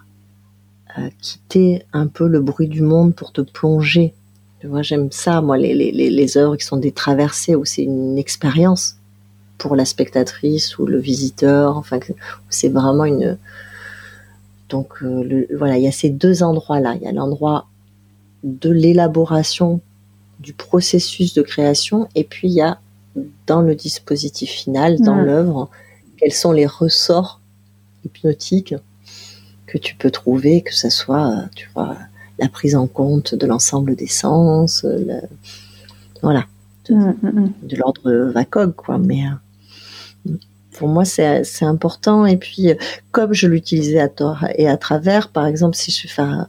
quitter 1.21 1.83
un 1.91 2.05
peu 2.05 2.27
le 2.27 2.39
bruit 2.39 2.67
du 2.67 2.83
monde 2.83 3.15
pour 3.15 3.31
te 3.31 3.41
plonger. 3.41 4.13
Tu 4.59 4.67
j'aime 4.81 5.11
ça, 5.11 5.41
moi, 5.41 5.57
les, 5.57 5.73
les, 5.73 5.91
les 5.91 6.37
œuvres 6.37 6.55
qui 6.55 6.65
sont 6.65 6.77
des 6.77 6.91
traversées 6.91 7.55
où 7.55 7.65
c'est 7.65 7.81
une 7.81 8.19
expérience 8.19 8.97
pour 9.57 9.75
la 9.75 9.85
spectatrice 9.85 10.77
ou 10.77 10.85
le 10.85 10.99
visiteur. 10.99 11.77
Enfin, 11.77 11.99
c'est 12.49 12.69
vraiment 12.69 13.05
une. 13.05 13.39
Donc, 14.69 15.01
euh, 15.01 15.47
voilà, 15.57 15.77
il 15.77 15.83
y 15.83 15.87
a 15.87 15.91
ces 15.91 16.09
deux 16.09 16.43
endroits-là. 16.43 16.95
Il 16.95 17.01
y 17.01 17.07
a 17.07 17.11
l'endroit 17.11 17.67
de 18.43 18.69
l'élaboration 18.69 19.81
du 20.43 20.53
processus 20.53 21.33
de 21.33 21.41
création, 21.41 22.07
et 22.15 22.23
puis 22.23 22.49
il 22.49 22.53
y 22.53 22.61
a 22.61 22.79
dans 23.47 23.61
le 23.61 23.75
dispositif 23.75 24.49
final, 24.49 24.99
dans 24.99 25.15
l'œuvre, 25.15 25.69
quels 26.17 26.33
sont 26.33 26.51
les 26.51 26.65
ressorts 26.65 27.39
hypnotiques 28.05 28.75
que 29.67 29.77
tu 29.77 29.95
peux 29.95 30.11
trouver, 30.11 30.61
que 30.61 30.75
ce 30.75 30.89
soit, 30.89 31.45
tu 31.55 31.69
vois, 31.73 31.97
la 32.39 32.49
prise 32.49 32.75
en 32.75 32.87
compte 32.87 33.35
de 33.35 33.45
l'ensemble 33.45 33.95
des 33.95 34.07
sens, 34.07 34.85
voilà, 36.21 36.45
de, 36.89 36.95
mm, 36.95 37.17
mm, 37.21 37.27
mm. 37.29 37.53
de 37.63 37.75
l'ordre 37.77 38.31
VACOG, 38.33 38.75
quoi. 38.75 38.97
Mais 38.97 39.23
euh, 39.25 40.31
pour 40.73 40.87
moi, 40.87 41.05
c'est 41.05 41.43
important. 41.61 42.25
Et 42.25 42.37
puis, 42.37 42.71
comme 43.11 43.33
je 43.33 43.47
l'utilisais 43.47 43.99
à 43.99 44.09
tort 44.09 44.45
et 44.55 44.67
à 44.67 44.77
travers, 44.77 45.29
par 45.29 45.45
exemple, 45.45 45.75
si 45.75 45.91
je 45.91 46.07
fais, 46.07 46.21
un, 46.21 46.47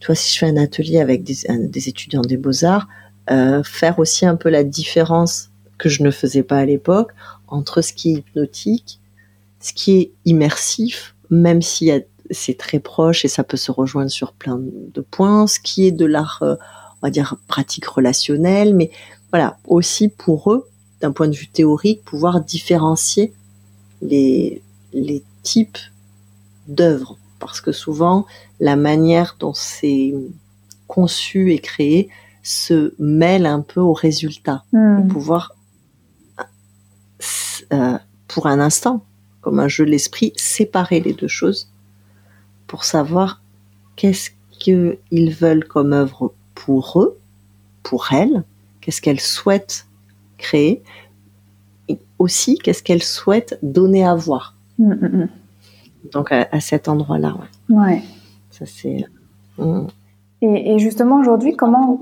tu 0.00 0.06
vois, 0.06 0.14
si 0.14 0.32
je 0.32 0.38
fais 0.38 0.46
un 0.46 0.56
atelier 0.56 1.00
avec 1.00 1.22
des, 1.22 1.36
des 1.48 1.88
étudiants 1.88 2.22
des 2.22 2.36
beaux-arts, 2.36 2.88
euh, 3.30 3.62
faire 3.62 3.98
aussi 3.98 4.26
un 4.26 4.36
peu 4.36 4.48
la 4.48 4.64
différence 4.64 5.50
que 5.78 5.88
je 5.88 6.02
ne 6.02 6.10
faisais 6.10 6.42
pas 6.42 6.58
à 6.58 6.64
l'époque 6.64 7.12
entre 7.48 7.82
ce 7.82 7.92
qui 7.92 8.10
est 8.10 8.18
hypnotique, 8.18 9.00
ce 9.60 9.72
qui 9.72 9.98
est 9.98 10.12
immersif, 10.24 11.14
même 11.30 11.62
si 11.62 11.90
c'est 12.30 12.58
très 12.58 12.78
proche 12.78 13.24
et 13.24 13.28
ça 13.28 13.44
peut 13.44 13.56
se 13.56 13.70
rejoindre 13.70 14.10
sur 14.10 14.32
plein 14.32 14.58
de 14.60 15.00
points, 15.00 15.46
ce 15.46 15.60
qui 15.60 15.86
est 15.86 15.92
de 15.92 16.06
l'art, 16.06 16.38
euh, 16.42 16.56
on 17.02 17.06
va 17.06 17.10
dire, 17.10 17.36
pratique 17.46 17.86
relationnelle, 17.86 18.74
mais 18.74 18.90
voilà, 19.30 19.58
aussi 19.66 20.08
pour 20.08 20.52
eux, 20.52 20.68
d'un 21.00 21.12
point 21.12 21.28
de 21.28 21.36
vue 21.36 21.48
théorique, 21.48 22.02
pouvoir 22.04 22.40
différencier 22.40 23.32
les, 24.02 24.62
les 24.92 25.22
types 25.42 25.78
d'œuvres. 26.68 27.18
Parce 27.38 27.60
que 27.60 27.72
souvent, 27.72 28.24
la 28.60 28.76
manière 28.76 29.36
dont 29.38 29.52
c'est 29.52 30.14
conçu 30.86 31.52
et 31.52 31.58
créé, 31.58 32.08
se 32.46 32.94
mêle 33.00 33.44
un 33.44 33.60
peu 33.60 33.80
au 33.80 33.92
résultat, 33.92 34.62
Hmm. 34.72 35.08
pouvoir 35.08 35.52
euh, 37.72 37.98
pour 38.28 38.46
un 38.46 38.60
instant, 38.60 39.02
comme 39.40 39.58
un 39.58 39.66
jeu 39.68 39.84
de 39.84 39.90
l'esprit, 39.90 40.32
séparer 40.36 41.00
les 41.00 41.12
deux 41.12 41.26
choses 41.28 41.72
pour 42.68 42.84
savoir 42.84 43.42
qu'est-ce 43.96 44.30
qu'ils 44.50 44.98
veulent 45.32 45.66
comme 45.66 45.92
œuvre 45.92 46.32
pour 46.54 47.00
eux, 47.00 47.18
pour 47.82 48.12
elles, 48.12 48.44
qu'est-ce 48.80 49.00
qu'elles 49.00 49.20
souhaitent 49.20 49.86
créer, 50.38 50.82
et 51.88 51.98
aussi 52.18 52.58
qu'est-ce 52.58 52.82
qu'elles 52.82 53.02
souhaitent 53.02 53.58
donner 53.62 54.04
à 54.06 54.14
voir. 54.14 54.54
Hmm, 54.78 54.92
hmm. 54.92 55.28
Donc 56.12 56.30
à, 56.30 56.48
à 56.52 56.60
cet 56.60 56.86
endroit-là, 56.86 57.34
ouais. 57.68 57.76
Ouais. 57.76 58.02
ça 58.50 58.66
c'est. 58.66 59.04
Et, 60.42 60.74
et 60.74 60.78
justement 60.78 61.18
aujourd'hui, 61.18 61.52
pour 61.52 61.58
comment. 61.58 61.98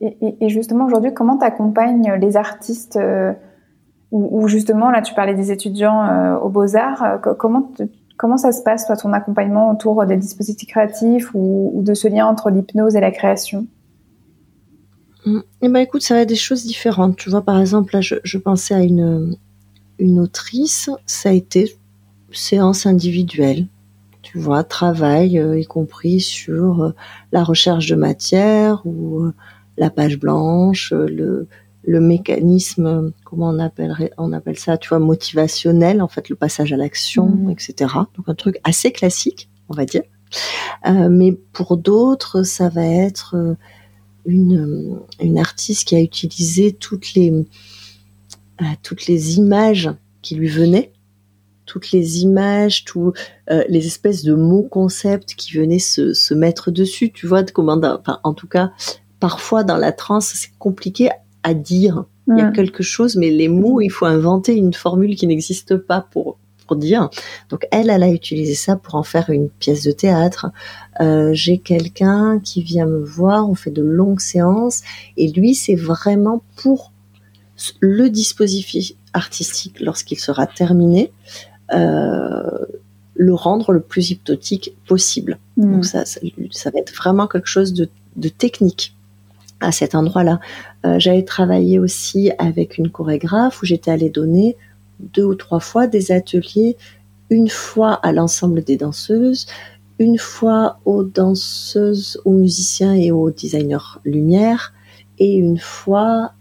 Et, 0.00 0.48
justement 0.48 0.86
aujourd'hui, 0.86 1.12
comment 1.12 1.36
t'accompagnes 1.36 2.12
les 2.20 2.36
artistes 2.36 2.96
euh, 2.96 3.32
ou, 4.12 4.48
justement 4.48 4.90
là, 4.90 5.02
tu 5.02 5.14
parlais 5.14 5.34
des 5.34 5.50
étudiants 5.52 6.04
euh, 6.04 6.36
aux 6.38 6.48
Beaux 6.48 6.76
Arts. 6.76 7.02
euh, 7.02 7.18
co- 7.18 7.34
comment 7.34 7.70
comment 8.16 8.38
ça 8.38 8.52
se 8.52 8.62
passe 8.62 8.86
toi 8.86 8.96
ton 8.96 9.12
accompagnement 9.12 9.70
autour 9.70 10.06
des 10.06 10.16
dispositifs 10.16 10.68
créatifs 10.68 11.30
ou, 11.34 11.82
de 11.84 11.92
ce 11.92 12.08
lien 12.08 12.26
entre 12.26 12.48
l'hypnose 12.50 12.96
et 12.96 13.00
la 13.00 13.10
création? 13.10 13.66
Mm. 15.26 15.40
Eh 15.60 15.68
ben 15.68 15.80
écoute, 15.80 16.02
ça 16.02 16.14
va 16.14 16.20
être 16.20 16.28
des 16.28 16.34
choses 16.34 16.64
différentes. 16.64 17.16
Tu 17.16 17.28
vois, 17.28 17.42
par 17.42 17.60
exemple, 17.60 17.94
là, 17.94 18.00
je, 18.00 18.38
pensais 18.38 18.74
à 18.74 18.82
une, 18.82 19.36
une 19.98 20.18
autrice, 20.18 20.88
ça 21.04 21.28
a 21.28 21.32
été 21.32 21.76
séance 22.32 22.86
individuelle. 22.86 23.66
Tu 24.22 24.38
vois, 24.38 24.64
travail, 24.64 25.38
y 25.58 25.66
compris 25.66 26.20
sur 26.20 26.94
la 27.32 27.44
recherche 27.44 27.86
de 27.86 27.96
matière 27.96 28.82
ou 28.86 29.30
la 29.78 29.90
page 29.90 30.18
blanche, 30.18 30.92
euh, 30.92 31.06
le, 31.08 31.48
le 31.84 32.00
mécanisme, 32.00 33.12
comment 33.24 33.48
on 33.50 33.58
appellerait, 33.58 34.10
on 34.18 34.32
appelle 34.32 34.58
ça, 34.58 34.76
tu 34.76 34.88
vois, 34.88 34.98
motivationnel, 34.98 36.02
en 36.02 36.08
fait, 36.08 36.28
le 36.28 36.36
passage 36.36 36.72
à 36.72 36.76
l'action, 36.76 37.26
Mhm. 37.28 37.50
etc. 37.50 37.74
Donc 38.16 38.28
un 38.28 38.34
truc 38.34 38.58
assez 38.64 38.90
classique, 38.92 39.48
on 39.68 39.74
va 39.74 39.84
dire. 39.84 40.02
Euh, 40.86 41.08
mais 41.08 41.32
pour 41.52 41.76
d'autres, 41.76 42.42
ça 42.42 42.68
va 42.68 42.84
être 42.84 43.36
euh, 43.36 43.54
une, 44.26 44.98
une 45.20 45.38
artiste 45.38 45.86
qui 45.86 45.94
a 45.96 46.00
utilisé 46.00 46.72
toutes 46.72 47.14
les, 47.14 47.30
euh, 47.30 48.64
toutes 48.82 49.06
les 49.06 49.36
images 49.38 49.90
qui 50.22 50.34
lui 50.34 50.48
venaient, 50.48 50.92
toutes 51.66 51.92
les 51.92 52.22
images, 52.22 52.84
tous 52.84 53.12
euh, 53.50 53.62
les 53.68 53.86
espèces 53.86 54.24
de 54.24 54.34
mots 54.34 54.62
concepts 54.64 55.34
qui 55.36 55.52
venaient 55.56 55.78
se, 55.78 56.14
se 56.14 56.34
mettre 56.34 56.70
dessus. 56.72 57.12
Tu 57.12 57.26
vois, 57.28 57.42
de 57.44 57.50
comment, 57.52 57.78
enfin, 57.82 58.18
en 58.24 58.34
tout 58.34 58.48
cas, 58.48 58.72
parfois 59.20 59.64
dans 59.64 59.76
la 59.76 59.92
transe, 59.92 60.32
c'est 60.34 60.50
compliqué 60.58 61.10
à 61.42 61.54
dire. 61.54 62.04
Il 62.28 62.38
y 62.38 62.40
a 62.40 62.50
Hmm. 62.50 62.52
quelque 62.52 62.82
chose, 62.82 63.14
mais 63.14 63.30
les 63.30 63.48
mots, 63.48 63.80
il 63.80 63.88
faut 63.90 64.04
inventer 64.06 64.54
une 64.56 64.74
formule 64.74 65.14
qui 65.14 65.26
n'existe 65.28 65.76
pas 65.76 66.00
pour 66.00 66.38
pour 66.66 66.74
dire. 66.76 67.08
Donc 67.48 67.68
elle, 67.70 67.90
elle 67.90 68.02
a 68.02 68.10
utilisé 68.10 68.54
ça 68.56 68.74
pour 68.74 68.96
en 68.96 69.04
faire 69.04 69.30
une 69.30 69.48
pièce 69.48 69.84
de 69.84 69.92
théâtre. 69.92 70.46
Euh, 71.00 71.30
J'ai 71.32 71.58
quelqu'un 71.58 72.40
qui 72.40 72.60
vient 72.60 72.86
me 72.86 73.04
voir, 73.04 73.48
on 73.48 73.54
fait 73.54 73.70
de 73.70 73.82
longues 73.82 74.18
séances, 74.18 74.82
et 75.16 75.30
lui, 75.30 75.54
c'est 75.54 75.76
vraiment 75.76 76.42
pour 76.56 76.90
le 77.78 78.10
dispositif 78.10 78.94
artistique 79.12 79.78
lorsqu'il 79.78 80.18
sera 80.18 80.48
terminé, 80.48 81.12
euh, 81.72 82.66
le 83.14 83.34
rendre 83.34 83.70
le 83.70 83.80
plus 83.80 84.10
hypnotique 84.10 84.76
possible. 84.88 85.38
Hmm. 85.56 85.74
Donc 85.74 85.84
ça, 85.84 86.04
ça, 86.04 86.18
ça 86.50 86.70
va 86.70 86.80
être 86.80 86.92
vraiment 86.92 87.28
quelque 87.28 87.46
chose 87.46 87.74
de, 87.74 87.88
de 88.16 88.28
technique 88.28 88.95
à 89.60 89.72
cet 89.72 89.94
endroit-là. 89.94 90.40
Euh, 90.84 90.98
J'avais 90.98 91.24
travaillé 91.24 91.78
aussi 91.78 92.30
avec 92.38 92.78
une 92.78 92.90
chorégraphe 92.90 93.62
où 93.62 93.66
j'étais 93.66 93.90
allée 93.90 94.10
donner 94.10 94.56
deux 95.00 95.24
ou 95.24 95.34
trois 95.34 95.60
fois 95.60 95.86
des 95.86 96.12
ateliers, 96.12 96.76
une 97.30 97.48
fois 97.48 97.94
à 97.94 98.12
l'ensemble 98.12 98.62
des 98.62 98.76
danseuses, 98.76 99.46
une 99.98 100.18
fois 100.18 100.78
aux 100.84 101.04
danseuses, 101.04 102.20
aux 102.24 102.32
musiciens 102.32 102.94
et 102.94 103.10
aux 103.10 103.30
designers 103.30 103.98
lumière, 104.04 104.72
et 105.18 105.34
une 105.34 105.58
fois 105.58 106.32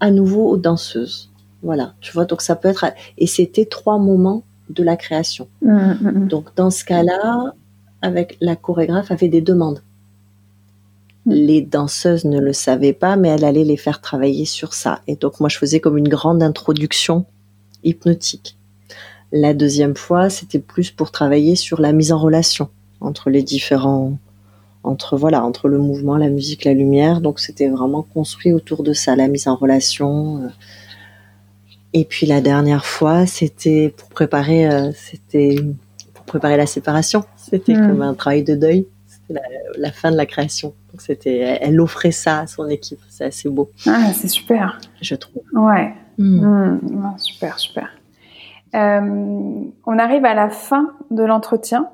à 0.00 0.10
nouveau 0.10 0.48
aux 0.48 0.56
danseuses. 0.56 1.30
Voilà, 1.62 1.94
tu 2.00 2.12
vois, 2.12 2.24
donc 2.24 2.42
ça 2.42 2.56
peut 2.56 2.68
être... 2.68 2.86
Et 3.16 3.26
c'était 3.26 3.64
trois 3.64 3.98
moments 3.98 4.42
de 4.70 4.82
la 4.82 4.96
création. 4.96 5.48
Hmm, 5.62 5.72
hmm, 5.72 6.08
hmm. 6.08 6.28
Donc 6.28 6.54
dans 6.56 6.70
ce 6.70 6.84
cas-là, 6.84 7.52
avec 8.02 8.36
la 8.40 8.56
chorégraphe 8.56 9.10
avait 9.10 9.28
des 9.28 9.40
demandes. 9.40 9.82
Les 11.26 11.62
danseuses 11.62 12.24
ne 12.26 12.38
le 12.38 12.52
savaient 12.52 12.92
pas, 12.92 13.16
mais 13.16 13.28
elle 13.28 13.44
allait 13.44 13.64
les 13.64 13.76
faire 13.78 14.00
travailler 14.00 14.44
sur 14.44 14.74
ça. 14.74 15.00
Et 15.06 15.16
donc 15.16 15.40
moi 15.40 15.48
je 15.48 15.56
faisais 15.58 15.80
comme 15.80 15.96
une 15.96 16.08
grande 16.08 16.42
introduction 16.42 17.24
hypnotique. 17.82 18.56
La 19.32 19.54
deuxième 19.54 19.96
fois, 19.96 20.30
c'était 20.30 20.58
plus 20.58 20.90
pour 20.90 21.10
travailler 21.10 21.56
sur 21.56 21.80
la 21.80 21.92
mise 21.92 22.12
en 22.12 22.18
relation 22.18 22.68
entre 23.00 23.30
les 23.30 23.42
différents, 23.42 24.16
entre 24.84 25.16
voilà, 25.16 25.44
entre 25.44 25.68
le 25.68 25.78
mouvement, 25.78 26.16
la 26.16 26.28
musique, 26.28 26.64
la 26.64 26.74
lumière. 26.74 27.20
Donc 27.20 27.40
c'était 27.40 27.68
vraiment 27.68 28.02
construit 28.02 28.52
autour 28.52 28.82
de 28.82 28.92
ça, 28.92 29.16
la 29.16 29.28
mise 29.28 29.48
en 29.48 29.56
relation. 29.56 30.42
euh. 30.44 30.48
Et 31.94 32.04
puis 32.04 32.26
la 32.26 32.40
dernière 32.40 32.84
fois, 32.84 33.24
c'était 33.26 33.92
pour 33.96 34.08
préparer, 34.08 34.68
euh, 34.68 34.90
c'était 34.94 35.56
pour 36.12 36.24
préparer 36.24 36.56
la 36.56 36.66
séparation. 36.66 37.24
C'était 37.36 37.74
Mm. 37.74 37.88
comme 37.88 38.02
un 38.02 38.14
travail 38.14 38.42
de 38.42 38.54
deuil. 38.54 38.86
La, 39.34 39.40
la 39.76 39.92
fin 39.92 40.10
de 40.12 40.16
la 40.16 40.26
création. 40.26 40.74
Donc 40.90 41.00
c'était, 41.00 41.38
elle, 41.38 41.58
elle 41.60 41.80
offrait 41.80 42.12
ça 42.12 42.40
à 42.40 42.46
son 42.46 42.68
équipe. 42.68 43.00
C'est 43.08 43.24
assez 43.24 43.48
beau, 43.48 43.70
Ah, 43.86 44.12
c'est 44.12 44.28
super. 44.28 44.80
je 45.00 45.14
trouve. 45.14 45.42
Ouais. 45.52 45.92
Mm. 46.18 46.44
Hmm, 46.44 47.04
ouais, 47.04 47.18
super, 47.18 47.58
super. 47.58 47.88
Euh, 48.74 49.60
on 49.86 49.98
arrive 49.98 50.24
à 50.24 50.34
la 50.34 50.50
fin 50.50 50.92
de 51.10 51.22
l'entretien 51.22 51.88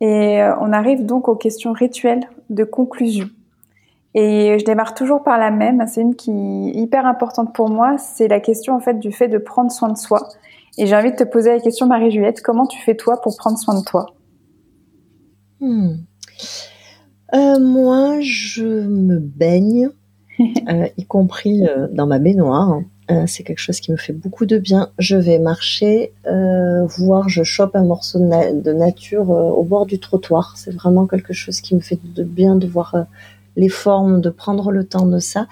et 0.00 0.42
euh, 0.42 0.54
on 0.60 0.72
arrive 0.72 1.06
donc 1.06 1.28
aux 1.28 1.36
questions 1.36 1.72
rituelles 1.72 2.24
de 2.50 2.64
conclusion. 2.64 3.28
Et 4.14 4.58
je 4.58 4.64
démarre 4.64 4.94
toujours 4.94 5.22
par 5.22 5.38
la 5.38 5.50
même, 5.50 5.84
c'est 5.86 6.00
une 6.00 6.14
qui 6.16 6.30
est 6.30 6.80
hyper 6.80 7.04
importante 7.04 7.54
pour 7.54 7.68
moi, 7.68 7.98
c'est 7.98 8.28
la 8.28 8.40
question 8.40 8.74
en 8.74 8.80
fait 8.80 8.98
du 8.98 9.12
fait 9.12 9.28
de 9.28 9.38
prendre 9.38 9.70
soin 9.70 9.90
de 9.90 9.98
soi. 9.98 10.28
Et 10.78 10.86
j'ai 10.86 10.96
envie 10.96 11.10
de 11.12 11.16
te 11.16 11.24
poser 11.24 11.50
la 11.50 11.60
question, 11.60 11.86
Marie-Juliette, 11.86 12.42
comment 12.42 12.66
tu 12.66 12.80
fais 12.82 12.94
toi 12.94 13.20
pour 13.20 13.36
prendre 13.36 13.58
soin 13.58 13.78
de 13.78 13.84
toi? 13.84 14.06
Hmm. 15.60 15.96
Euh, 17.34 17.58
moi, 17.58 18.20
je 18.20 18.64
me 18.64 19.18
baigne, 19.18 19.88
euh, 20.68 20.86
y 20.96 21.04
compris 21.04 21.66
euh, 21.66 21.88
dans 21.92 22.06
ma 22.06 22.18
baignoire. 22.18 22.80
Euh, 23.10 23.24
c'est 23.28 23.44
quelque 23.44 23.60
chose 23.60 23.78
qui 23.78 23.92
me 23.92 23.96
fait 23.96 24.12
beaucoup 24.12 24.46
de 24.46 24.58
bien. 24.58 24.90
Je 24.98 25.16
vais 25.16 25.38
marcher, 25.38 26.12
euh, 26.26 26.86
voir, 26.86 27.28
je 27.28 27.44
chope 27.44 27.76
un 27.76 27.84
morceau 27.84 28.18
de, 28.18 28.24
na- 28.24 28.52
de 28.52 28.72
nature 28.72 29.30
au 29.30 29.62
bord 29.62 29.86
du 29.86 29.98
trottoir. 30.00 30.54
C'est 30.56 30.72
vraiment 30.74 31.06
quelque 31.06 31.32
chose 31.32 31.60
qui 31.60 31.74
me 31.76 31.80
fait 31.80 31.98
de 32.14 32.24
bien 32.24 32.56
de 32.56 32.66
voir 32.66 33.06
les 33.54 33.68
formes, 33.68 34.20
de 34.20 34.28
prendre 34.30 34.72
le 34.72 34.84
temps 34.84 35.06
de 35.06 35.20
ça. 35.20 35.46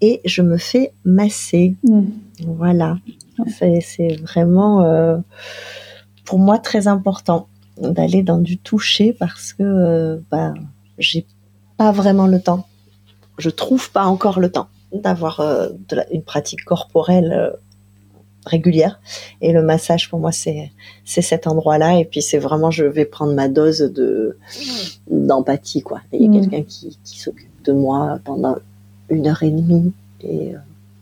Et 0.00 0.20
je 0.24 0.42
me 0.42 0.56
fais 0.56 0.92
masser. 1.04 1.76
Voilà. 2.46 2.98
C'est 3.56 3.80
c'est 3.80 4.16
vraiment, 4.16 5.22
pour 6.24 6.38
moi, 6.40 6.58
très 6.58 6.88
important 6.88 7.46
d'aller 7.80 8.22
dans 8.22 8.38
du 8.38 8.58
toucher 8.58 9.12
parce 9.12 9.52
que 9.52 9.62
euh, 9.62 10.18
bah, 10.30 10.54
j'ai 10.98 11.26
pas 11.76 11.92
vraiment 11.92 12.26
le 12.26 12.40
temps. 12.40 12.66
Je 13.38 13.50
trouve 13.50 13.90
pas 13.92 14.04
encore 14.04 14.40
le 14.40 14.50
temps 14.50 14.68
d'avoir 14.92 15.40
euh, 15.40 15.68
une 16.10 16.22
pratique 16.22 16.64
corporelle 16.64 17.32
euh, 17.32 17.50
régulière. 18.46 19.00
Et 19.40 19.52
le 19.52 19.62
massage, 19.62 20.08
pour 20.10 20.18
moi, 20.18 20.32
c'est 20.32 20.70
c'est 21.04 21.22
cet 21.22 21.46
endroit-là. 21.46 21.98
Et 21.98 22.04
puis, 22.04 22.22
c'est 22.22 22.38
vraiment, 22.38 22.70
je 22.70 22.84
vais 22.84 23.04
prendre 23.04 23.34
ma 23.34 23.48
dose 23.48 23.78
de 23.80 24.38
d'empathie, 25.10 25.82
quoi. 25.82 26.00
Il 26.12 26.22
y 26.22 26.24
a 26.24 26.28
Mm. 26.28 26.40
quelqu'un 26.40 26.62
qui, 26.62 26.98
qui 27.04 27.18
s'occupe 27.20 27.48
de 27.64 27.72
moi 27.72 28.18
pendant 28.24 28.56
une 29.10 29.26
heure 29.28 29.42
et 29.42 29.50
demie. 29.50 29.92
Et 30.22 30.54
euh, 30.54 30.58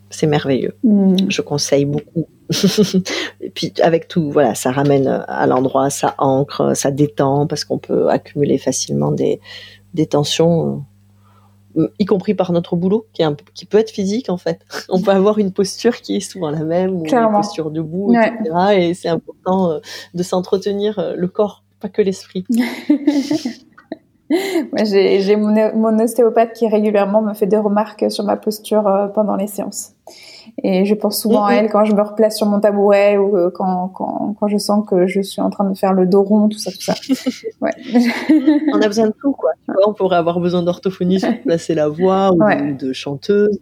c'est 0.09 0.27
merveilleux 0.27 0.75
Hmm. 0.83 1.15
je 1.27 1.41
conseille 1.41 1.85
beaucoup. 1.85 2.27
et 3.41 3.49
puis 3.49 3.73
avec 3.81 4.07
tout, 4.07 4.31
voilà, 4.31 4.55
ça 4.55 4.71
ramène 4.71 5.07
à 5.27 5.47
l'endroit, 5.47 5.89
ça 5.89 6.15
ancre, 6.17 6.75
ça 6.75 6.91
détend 6.91 7.47
parce 7.47 7.65
qu'on 7.65 7.77
peut 7.77 8.09
accumuler 8.09 8.57
facilement 8.57 9.11
des, 9.11 9.39
des 9.93 10.05
tensions, 10.07 10.83
euh, 11.77 11.87
y 11.99 12.05
compris 12.05 12.33
par 12.33 12.51
notre 12.51 12.75
boulot, 12.75 13.05
qui, 13.13 13.21
est 13.21 13.25
un 13.25 13.35
qui 13.53 13.65
peut 13.65 13.77
être 13.77 13.91
physique 13.91 14.29
en 14.29 14.37
fait. 14.37 14.61
On 14.89 15.01
peut 15.01 15.11
avoir 15.11 15.37
une 15.39 15.51
posture 15.51 15.97
qui 15.97 16.17
est 16.17 16.19
souvent 16.21 16.49
la 16.49 16.63
même, 16.63 16.95
ou 16.95 17.05
une 17.05 17.31
posture 17.31 17.71
debout, 17.71 18.11
Ouais. 18.13 18.33
etc. 18.41 18.55
Et 18.77 18.93
c'est 18.93 19.09
important 19.09 19.71
euh, 19.71 19.79
de 20.13 20.23
s'entretenir 20.23 20.99
euh, 20.99 21.13
le 21.15 21.27
corps, 21.27 21.63
pas 21.79 21.89
que 21.89 22.01
l'esprit. 22.01 22.45
j'ai 24.29 25.35
mon, 25.35 25.99
ostéopathe 25.99 26.53
qui 26.53 26.67
régulièrement 26.67 27.21
me 27.21 27.33
fait 27.33 27.47
des 27.47 27.57
remarques 27.57 28.11
sur 28.11 28.23
ma 28.23 28.35
posture 28.35 28.87
euh, 28.87 29.07
pendant 29.07 29.35
les 29.35 29.47
séances. 29.47 29.93
Et 30.63 30.85
je 30.85 30.95
pense 30.95 31.21
souvent 31.21 31.45
à 31.45 31.53
elle 31.53 31.69
quand 31.69 31.85
je 31.85 31.93
me 31.93 32.01
replace 32.01 32.37
sur 32.37 32.47
mon 32.47 32.59
tabouret 32.59 33.17
ou 33.17 33.37
euh, 33.37 33.51
quand, 33.53 33.89
quand, 33.89 34.35
quand, 34.39 34.47
je 34.47 34.57
sens 34.57 34.85
que 34.87 35.05
je 35.05 35.21
suis 35.21 35.41
en 35.41 35.49
train 35.49 35.69
de 35.69 35.77
faire 35.77 35.93
le 35.93 36.07
dos 36.07 36.23
rond, 36.23 36.49
tout 36.49 36.57
ça, 36.57 36.71
tout 36.71 36.81
ça. 36.81 36.95
Ouais. 37.61 37.71
on 38.73 38.81
a 38.81 38.87
besoin 38.87 39.07
de 39.07 39.13
tout, 39.19 39.31
quoi. 39.31 39.51
Tu 39.65 39.73
vois, 39.73 39.89
on 39.89 39.93
pourrait 39.93 40.17
avoir 40.17 40.39
besoin 40.39 40.61
d'orthophonie 40.63 41.19
pour 41.19 41.41
placer 41.41 41.73
la 41.73 41.87
voix 41.87 42.31
ou 42.31 42.39
de, 42.73 42.93
chanteuse. 42.93 43.59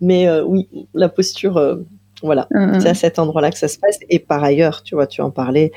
Mais 0.00 0.28
euh, 0.28 0.44
oui, 0.44 0.68
la 0.94 1.08
posture, 1.08 1.78
voilà, 2.22 2.46
c'est 2.80 2.88
à 2.88 2.94
cet 2.94 3.18
endroit-là 3.18 3.50
que 3.50 3.58
ça 3.58 3.68
se 3.68 3.78
passe. 3.78 3.98
Et 4.10 4.18
par 4.18 4.42
ailleurs, 4.44 4.82
tu 4.82 4.94
vois, 4.94 5.06
tu 5.06 5.22
en 5.22 5.30
parlais, 5.30 5.72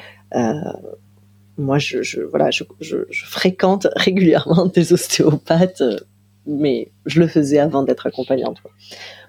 moi, 1.61 1.77
je, 1.77 2.01
je 2.01 2.21
voilà, 2.21 2.51
je, 2.51 2.63
je, 2.79 2.97
je, 3.09 3.25
fréquente 3.25 3.88
régulièrement 3.95 4.65
des 4.65 4.93
ostéopathes, 4.93 5.81
euh, 5.81 5.97
mais 6.45 6.91
je 7.05 7.19
le 7.19 7.27
faisais 7.27 7.59
avant 7.59 7.83
d'être 7.83 8.07
accompagnante. 8.07 8.57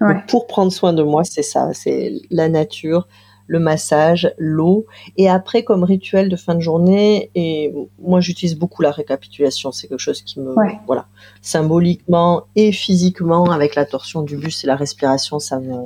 Ouais. 0.01 0.15
pour 0.27 0.47
prendre 0.47 0.71
soin 0.71 0.93
de 0.93 1.03
moi, 1.03 1.23
c'est 1.23 1.43
ça, 1.43 1.69
c'est 1.73 2.11
la 2.29 2.49
nature, 2.49 3.07
le 3.47 3.59
massage, 3.59 4.33
l'eau, 4.37 4.85
et 5.17 5.29
après 5.29 5.63
comme 5.63 5.83
rituel 5.83 6.29
de 6.29 6.35
fin 6.35 6.55
de 6.55 6.59
journée. 6.59 7.29
Et 7.35 7.73
moi, 7.99 8.19
j'utilise 8.19 8.57
beaucoup 8.57 8.81
la 8.81 8.91
récapitulation. 8.91 9.71
C'est 9.71 9.87
quelque 9.87 9.99
chose 9.99 10.21
qui 10.21 10.39
me, 10.39 10.55
voilà, 10.87 11.07
symboliquement 11.41 12.43
et 12.55 12.71
physiquement 12.71 13.51
avec 13.51 13.75
la 13.75 13.85
torsion 13.85 14.23
du 14.23 14.37
bus 14.37 14.63
et 14.63 14.67
la 14.67 14.75
respiration, 14.75 15.39
ça 15.39 15.59
me, 15.59 15.85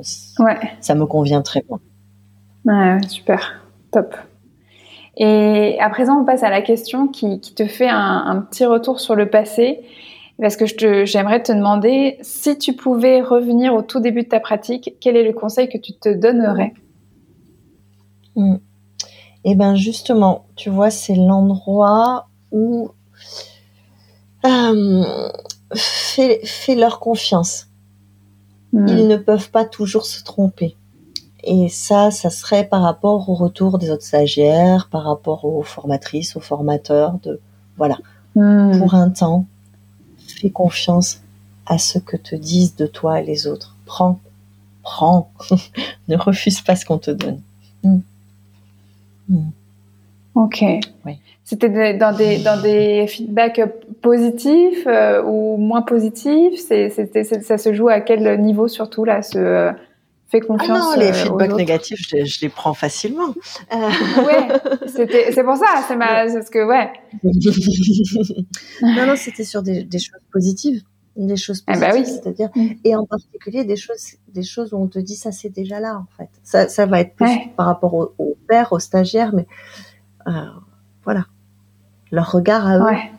ça 0.80 0.94
me 0.94 1.06
convient 1.06 1.42
très 1.42 1.62
bien. 1.62 1.78
Ouais, 2.64 2.98
super, 3.08 3.62
top. 3.92 4.16
Et 5.18 5.76
à 5.80 5.90
présent, 5.90 6.20
on 6.20 6.24
passe 6.24 6.42
à 6.42 6.50
la 6.50 6.62
question 6.62 7.08
qui, 7.08 7.40
qui 7.40 7.54
te 7.54 7.66
fait 7.66 7.88
un, 7.88 8.24
un, 8.26 8.40
petit 8.40 8.64
retour 8.64 9.00
sur 9.00 9.14
le 9.16 9.28
passé. 9.28 9.80
Parce 10.40 10.56
que 10.56 11.04
j'aimerais 11.04 11.42
te, 11.42 11.50
te 11.50 11.56
demander, 11.56 12.16
si 12.22 12.56
tu 12.56 12.74
pouvais 12.74 13.20
revenir 13.20 13.74
au 13.74 13.82
tout 13.82 13.98
début 13.98 14.22
de 14.22 14.28
ta 14.28 14.38
pratique, 14.38 14.94
quel 15.00 15.16
est 15.16 15.24
le 15.24 15.32
conseil 15.32 15.68
que 15.68 15.78
tu 15.78 15.94
te 15.94 16.08
donnerais? 16.08 16.72
Hmm. 18.36 18.58
Eh 19.44 19.56
bien 19.56 19.74
justement, 19.74 20.46
tu 20.54 20.70
vois, 20.70 20.90
c'est 20.90 21.16
l'endroit 21.16 22.28
où 22.52 22.90
euh, 24.46 25.30
fais, 25.74 26.40
fais, 26.44 26.76
leur 26.76 27.00
confiance. 27.00 27.66
Hmm. 28.72 28.86
Ils 28.86 29.08
ne 29.08 29.16
peuvent 29.16 29.50
pas 29.50 29.64
toujours 29.64 30.06
se 30.06 30.22
tromper. 30.22 30.76
Et 31.50 31.70
ça, 31.70 32.10
ça 32.10 32.28
serait 32.28 32.64
par 32.64 32.82
rapport 32.82 33.30
au 33.30 33.34
retour 33.34 33.78
des 33.78 33.90
autres 33.90 34.04
stagiaires, 34.04 34.88
par 34.90 35.04
rapport 35.04 35.46
aux 35.46 35.62
formatrices, 35.62 36.36
aux 36.36 36.40
formateurs, 36.40 37.14
de 37.22 37.40
voilà. 37.78 37.96
Hmm. 38.34 38.78
Pour 38.78 38.94
un 38.94 39.08
temps, 39.08 39.46
fais 40.18 40.50
confiance 40.50 41.22
à 41.64 41.78
ce 41.78 41.98
que 41.98 42.18
te 42.18 42.36
disent 42.36 42.76
de 42.76 42.86
toi 42.86 43.20
et 43.20 43.24
les 43.24 43.46
autres. 43.46 43.76
Prends, 43.86 44.20
prends. 44.82 45.30
ne 46.08 46.16
refuse 46.18 46.60
pas 46.60 46.76
ce 46.76 46.84
qu'on 46.84 46.98
te 46.98 47.12
donne. 47.12 47.40
Hmm. 47.82 48.00
Hmm. 49.30 49.50
Ok. 50.34 50.62
Oui. 51.06 51.18
C'était 51.44 51.94
dans 51.94 52.14
des 52.14 52.42
dans 52.42 52.60
des 52.60 53.06
feedbacks 53.06 53.62
positifs 54.02 54.86
euh, 54.86 55.22
ou 55.22 55.56
moins 55.56 55.80
positifs? 55.80 56.60
C'est, 56.60 56.90
ça 56.90 57.56
se 57.56 57.72
joue 57.72 57.88
à 57.88 58.00
quel 58.00 58.38
niveau 58.38 58.68
surtout 58.68 59.06
là 59.06 59.22
ce 59.22 59.72
Fais 60.30 60.40
confiance. 60.40 60.70
Ah 60.70 60.96
non, 60.96 61.00
les 61.00 61.08
euh, 61.08 61.12
feedbacks 61.14 61.54
négatifs, 61.54 62.00
je, 62.10 62.40
les 62.42 62.48
prends 62.50 62.74
facilement. 62.74 63.34
Euh... 63.72 63.76
Ouais, 64.26 64.48
c'est 64.86 65.42
pour 65.42 65.56
ça, 65.56 65.82
c'est 65.86 65.96
ma, 65.96 66.26
parce 66.26 66.50
que 66.50 66.66
ouais. 66.66 66.92
non, 68.82 69.06
non, 69.06 69.16
c'était 69.16 69.44
sur 69.44 69.62
des, 69.62 69.84
des, 69.84 69.98
choses 69.98 70.20
positives, 70.30 70.82
des 71.16 71.36
choses 71.36 71.62
positives, 71.62 71.88
ah 71.88 71.92
bah 71.92 71.98
oui. 71.98 72.04
c'est-à-dire, 72.04 72.50
mm. 72.54 72.68
et 72.84 72.94
en 72.94 73.06
particulier 73.06 73.64
des 73.64 73.76
choses, 73.76 74.16
des 74.28 74.42
choses 74.42 74.74
où 74.74 74.76
on 74.76 74.86
te 74.86 74.98
dit 74.98 75.16
ça, 75.16 75.32
c'est 75.32 75.48
déjà 75.48 75.80
là, 75.80 75.96
en 75.96 76.06
fait. 76.18 76.28
Ça, 76.42 76.68
ça 76.68 76.84
va 76.84 77.00
être 77.00 77.14
plus 77.14 77.48
par 77.56 77.64
rapport 77.64 77.94
au, 77.94 78.14
au 78.18 78.36
père, 78.48 78.72
aux 78.72 78.80
stagiaires, 78.80 79.32
mais 79.34 79.46
euh, 80.26 80.32
voilà, 81.04 81.24
leur 82.10 82.30
regard 82.30 82.66
à 82.66 82.78
eux, 82.78 82.84
ouais. 82.84 83.10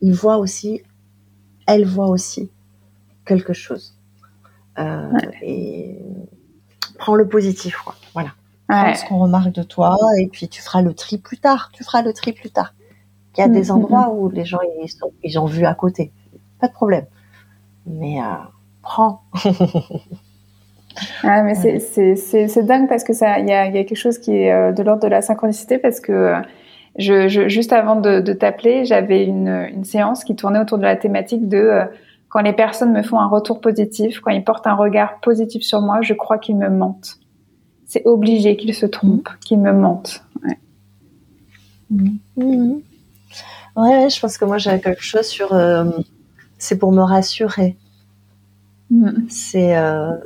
ils 0.00 0.14
voient 0.14 0.38
aussi, 0.38 0.82
elles 1.66 1.84
voient 1.84 2.08
aussi 2.08 2.50
quelque 3.26 3.52
chose. 3.52 3.95
Euh, 4.78 5.10
et 5.42 5.98
prends 6.98 7.14
le 7.14 7.28
positif, 7.28 7.76
quoi. 7.78 7.94
Voilà. 8.14 8.30
Prends 8.68 8.94
ce 8.94 9.04
qu'on 9.04 9.18
remarque 9.18 9.52
de 9.52 9.62
toi 9.62 9.96
et 10.18 10.26
puis 10.26 10.48
tu 10.48 10.60
feras 10.60 10.82
le 10.82 10.92
tri 10.92 11.18
plus 11.18 11.38
tard. 11.38 11.70
Tu 11.72 11.84
feras 11.84 12.02
le 12.02 12.12
tri 12.12 12.32
plus 12.32 12.50
tard. 12.50 12.74
Il 13.36 13.40
y 13.40 13.44
a 13.44 13.48
des 13.48 13.64
mm, 13.64 13.66
mm, 13.66 13.70
endroits 13.70 14.08
mm. 14.08 14.18
où 14.18 14.30
les 14.30 14.44
gens 14.44 14.58
ils, 14.82 14.88
sont, 14.88 15.12
ils 15.22 15.38
ont 15.38 15.46
vu 15.46 15.64
à 15.64 15.74
côté. 15.74 16.12
Pas 16.60 16.68
de 16.68 16.72
problème. 16.72 17.06
Mais 17.86 18.20
euh, 18.20 18.24
prends. 18.82 19.22
Ah, 21.22 21.42
mais 21.42 21.54
c'est 21.54 22.62
dingue 22.62 22.88
parce 22.88 23.04
que 23.04 23.12
ça, 23.12 23.38
il 23.38 23.46
y 23.46 23.52
a, 23.52 23.66
y 23.66 23.78
a, 23.78 23.84
quelque 23.84 23.98
chose 23.98 24.18
qui 24.18 24.34
est 24.34 24.50
euh, 24.50 24.72
de 24.72 24.82
l'ordre 24.82 25.02
de 25.02 25.08
la 25.08 25.20
synchronicité 25.20 25.76
parce 25.76 26.00
que 26.00 26.32
je, 26.98 27.28
je 27.28 27.48
juste 27.48 27.72
avant 27.72 27.96
de, 27.96 28.20
de 28.20 28.32
t'appeler, 28.32 28.84
j'avais 28.84 29.24
une, 29.24 29.68
une, 29.74 29.84
séance 29.84 30.24
qui 30.24 30.34
tournait 30.34 30.58
autour 30.58 30.78
de 30.78 30.84
la 30.84 30.96
thématique 30.96 31.48
de 31.48 31.58
euh, 31.58 31.84
quand 32.36 32.42
les 32.42 32.52
personnes 32.52 32.92
me 32.92 33.02
font 33.02 33.18
un 33.18 33.28
retour 33.28 33.62
positif, 33.62 34.20
quand 34.20 34.30
ils 34.30 34.44
portent 34.44 34.66
un 34.66 34.74
regard 34.74 35.20
positif 35.20 35.62
sur 35.62 35.80
moi, 35.80 36.02
je 36.02 36.12
crois 36.12 36.36
qu'ils 36.36 36.58
me 36.58 36.68
mentent. 36.68 37.18
C'est 37.86 38.04
obligé 38.04 38.58
qu'ils 38.58 38.74
se 38.74 38.84
trompent, 38.84 39.30
mmh. 39.30 39.38
qu'ils 39.40 39.58
me 39.58 39.72
mentent. 39.72 40.22
Ouais. 40.44 40.58
Mmh. 41.88 42.74
ouais. 43.76 44.10
je 44.10 44.20
pense 44.20 44.36
que 44.36 44.44
moi 44.44 44.58
j'ai 44.58 44.78
quelque 44.82 45.02
chose 45.02 45.24
sur. 45.24 45.54
Euh, 45.54 45.90
c'est 46.58 46.76
pour 46.76 46.92
me 46.92 47.00
rassurer. 47.00 47.78
Mmh. 48.90 49.12
C'est 49.30 49.74
euh, 49.74 50.18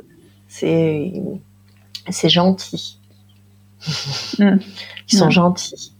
c'est 0.49 1.13
c'est 2.09 2.27
gentil. 2.27 2.99
Ils 4.37 4.59
sont 5.07 5.29
gentils. 5.29 5.93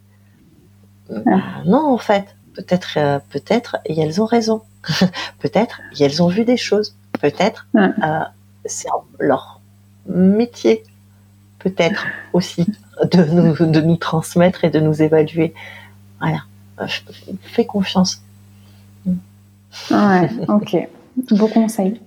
Ah. 1.10 1.64
non, 1.66 1.94
en 1.94 1.98
fait, 1.98 2.36
peut-être, 2.54 2.98
euh, 2.98 3.20
peut-être, 3.30 3.78
et 3.86 3.98
elles 3.98 4.22
ont 4.22 4.26
raison. 4.26 4.62
peut-être, 5.40 5.82
elles 6.00 6.22
ont 6.22 6.28
vu 6.28 6.46
des 6.46 6.58
choses. 6.58 6.96
Peut-être, 7.20 7.68
euh, 7.76 7.90
c'est 8.66 8.90
leur 9.20 9.62
métier, 10.08 10.84
peut-être 11.60 12.06
aussi, 12.34 12.66
de 13.12 13.24
nous, 13.24 13.66
de 13.66 13.82
nous 13.82 13.98
transmettre 13.98 14.64
et 14.64 14.70
de 14.70 14.80
nous 14.80 15.02
évaluer. 15.02 15.54
Voilà. 16.20 16.40
Fais 17.44 17.66
confiance. 17.66 18.24
Ouais, 19.06 20.30
ok. 20.48 20.90
Beau 21.32 21.48
conseil. 21.48 22.02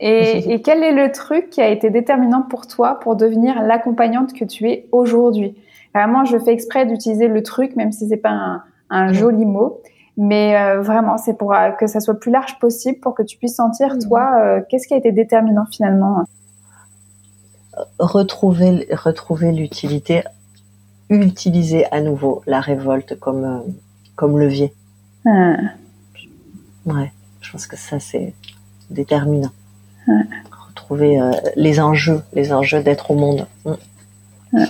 et, 0.00 0.52
et, 0.52 0.62
quel 0.62 0.82
est 0.82 0.92
le 0.92 1.12
truc 1.12 1.50
qui 1.50 1.60
a 1.60 1.68
été 1.68 1.90
déterminant 1.90 2.42
pour 2.42 2.66
toi 2.66 2.98
pour 3.00 3.16
devenir 3.16 3.62
l'accompagnante 3.62 4.32
que 4.32 4.44
tu 4.44 4.68
es 4.68 4.86
aujourd'hui? 4.92 5.54
Vraiment, 5.94 6.24
je 6.24 6.38
fais 6.38 6.52
exprès 6.52 6.86
d'utiliser 6.86 7.28
le 7.28 7.42
truc, 7.42 7.76
même 7.76 7.92
si 7.92 8.08
c'est 8.08 8.16
pas 8.16 8.30
un, 8.30 8.62
un 8.90 9.12
joli 9.12 9.44
mot. 9.44 9.80
Mais 10.16 10.56
euh, 10.56 10.80
vraiment, 10.80 11.18
c'est 11.18 11.34
pour 11.34 11.52
euh, 11.54 11.70
que 11.72 11.86
ça 11.88 12.00
soit 12.00 12.18
plus 12.18 12.30
large 12.30 12.58
possible, 12.60 13.00
pour 13.00 13.14
que 13.14 13.22
tu 13.22 13.36
puisses 13.36 13.56
sentir, 13.56 13.94
mmh. 13.94 13.98
toi, 14.00 14.30
euh, 14.38 14.60
qu'est-ce 14.68 14.86
qui 14.86 14.94
a 14.94 14.96
été 14.96 15.10
déterminant 15.10 15.66
finalement? 15.70 16.24
Retrouver, 17.98 18.86
retrouver 18.92 19.50
l'utilité, 19.50 20.22
utiliser 21.10 21.86
à 21.92 22.00
nouveau 22.00 22.42
la 22.46 22.60
révolte 22.60 23.18
comme, 23.18 23.64
comme 24.14 24.38
levier. 24.38 24.72
Ah. 25.26 25.56
Ouais, 26.86 27.12
je 27.40 27.50
pense 27.50 27.66
que 27.66 27.76
ça, 27.76 27.98
c'est 27.98 28.34
déterminant. 28.90 29.50
Ah. 30.06 30.12
Retrouver 30.68 31.18
les 31.56 31.80
enjeux, 31.80 32.22
les 32.32 32.52
enjeux 32.52 32.84
d'être 32.84 33.10
au 33.10 33.16
monde. 33.16 33.48
Ah. 33.64 33.74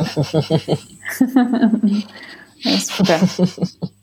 super. 2.78 3.20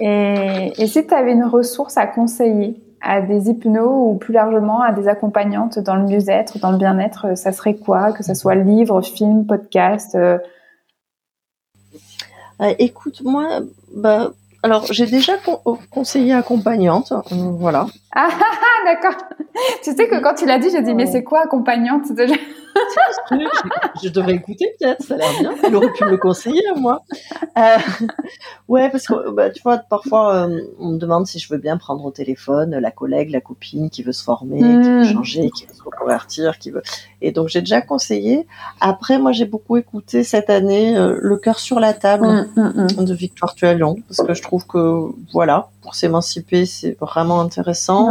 Et, 0.00 0.72
et 0.78 0.86
si 0.86 1.06
tu 1.06 1.14
avais 1.14 1.32
une 1.32 1.44
ressource 1.44 1.96
à 1.96 2.06
conseiller 2.06 2.82
à 3.00 3.22
des 3.22 3.48
hypnos 3.48 4.12
ou 4.12 4.18
plus 4.18 4.32
largement 4.32 4.82
à 4.82 4.92
des 4.92 5.08
accompagnantes 5.08 5.78
dans 5.78 5.96
le 5.96 6.04
mieux-être, 6.04 6.58
dans 6.58 6.70
le 6.70 6.78
bien-être, 6.78 7.36
ça 7.36 7.52
serait 7.52 7.74
quoi? 7.74 8.12
Que 8.12 8.22
ce 8.22 8.34
soit 8.34 8.54
livre, 8.54 9.00
film, 9.02 9.46
podcast 9.46 10.14
euh... 10.14 10.38
euh, 12.60 12.74
Écoute, 12.78 13.22
moi, 13.24 13.60
bah, 13.94 14.30
alors 14.62 14.84
j'ai 14.90 15.06
déjà 15.06 15.38
con 15.38 15.60
conseillé 15.90 16.34
accompagnante, 16.34 17.12
euh, 17.12 17.34
voilà. 17.58 17.86
Ah, 18.14 18.28
ah, 18.30 18.44
ah 18.62 18.69
d'accord. 18.84 19.16
Tu 19.82 19.92
sais 19.92 20.08
que 20.08 20.20
quand 20.22 20.34
tu 20.34 20.46
l'as 20.46 20.58
dit, 20.58 20.70
j'ai 20.70 20.82
dit, 20.82 20.94
mais 20.94 21.06
c'est 21.06 21.24
quoi 21.24 21.42
accompagnante 21.42 22.12
déjà? 22.12 22.34
Je, 24.02 24.08
devrais 24.08 24.34
écouter 24.34 24.66
peut-être, 24.78 25.02
ça 25.02 25.14
a 25.14 25.16
l'air 25.18 25.28
bien. 25.40 25.54
Il 25.68 25.76
aurait 25.76 25.92
pu 25.92 26.04
me 26.04 26.16
conseiller, 26.16 26.62
moi. 26.76 27.02
Euh, 27.58 27.76
ouais, 28.68 28.88
parce 28.90 29.06
que 29.06 29.30
bah, 29.30 29.50
tu 29.50 29.62
vois, 29.62 29.78
parfois, 29.78 30.46
euh, 30.46 30.60
on 30.78 30.90
me 30.90 30.98
demande 30.98 31.26
si 31.26 31.38
je 31.38 31.52
veux 31.52 31.58
bien 31.58 31.76
prendre 31.76 32.04
au 32.04 32.10
téléphone 32.10 32.78
la 32.78 32.90
collègue, 32.90 33.30
la 33.30 33.40
copine 33.40 33.90
qui 33.90 34.02
veut 34.02 34.12
se 34.12 34.22
former, 34.22 34.58
qui 34.58 34.88
veut 34.88 35.00
hmm. 35.00 35.04
changer, 35.04 35.50
qui 35.50 35.66
veut 35.66 35.74
se 35.74 35.82
reconvertir, 35.82 36.58
qui 36.58 36.70
veut. 36.70 36.82
Et 37.20 37.32
donc, 37.32 37.48
j'ai 37.48 37.60
déjà 37.60 37.80
conseillé. 37.80 38.46
Après, 38.80 39.18
moi, 39.18 39.32
j'ai 39.32 39.46
beaucoup 39.46 39.76
écouté 39.76 40.24
cette 40.24 40.50
année 40.50 40.96
euh, 40.96 41.18
Le 41.20 41.36
cœur 41.36 41.58
sur 41.58 41.80
la 41.80 41.92
table 41.92 42.48
hmm, 42.56 42.86
hmm, 42.98 43.04
de 43.04 43.14
Victoire 43.14 43.54
Tualion, 43.54 43.96
parce 44.08 44.26
que 44.26 44.34
je 44.34 44.42
trouve 44.42 44.66
que, 44.66 45.06
voilà, 45.32 45.68
pour 45.82 45.94
s'émanciper, 45.94 46.66
c'est 46.66 46.96
vraiment 47.00 47.40
intéressant. 47.40 48.10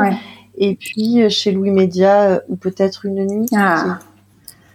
Et 0.60 0.76
puis, 0.76 1.30
chez 1.30 1.52
Louis 1.52 1.72
Média, 1.72 2.41
ou 2.49 2.56
peut-être 2.56 3.06
une 3.06 3.26
nuit. 3.26 3.49
Ah 3.56 3.99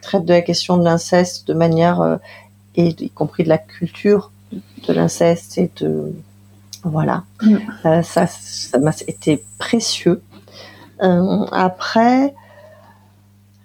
traite 0.04 0.24
de 0.24 0.32
la 0.32 0.42
question 0.42 0.76
de 0.76 0.84
l'inceste 0.84 1.48
de 1.48 1.54
manière, 1.54 2.00
euh, 2.00 2.16
et 2.76 2.94
y 3.00 3.10
compris 3.10 3.42
de 3.42 3.48
la 3.48 3.58
culture 3.58 4.30
de 4.52 4.92
l'inceste 4.92 5.58
et 5.58 5.70
de 5.80 6.12
voilà, 6.84 7.24
mm. 7.42 7.56
euh, 7.86 8.02
ça, 8.02 8.26
ça 8.26 8.78
m'a 8.78 8.92
été 9.08 9.42
précieux. 9.58 10.22
Euh, 11.02 11.46
après, 11.50 12.34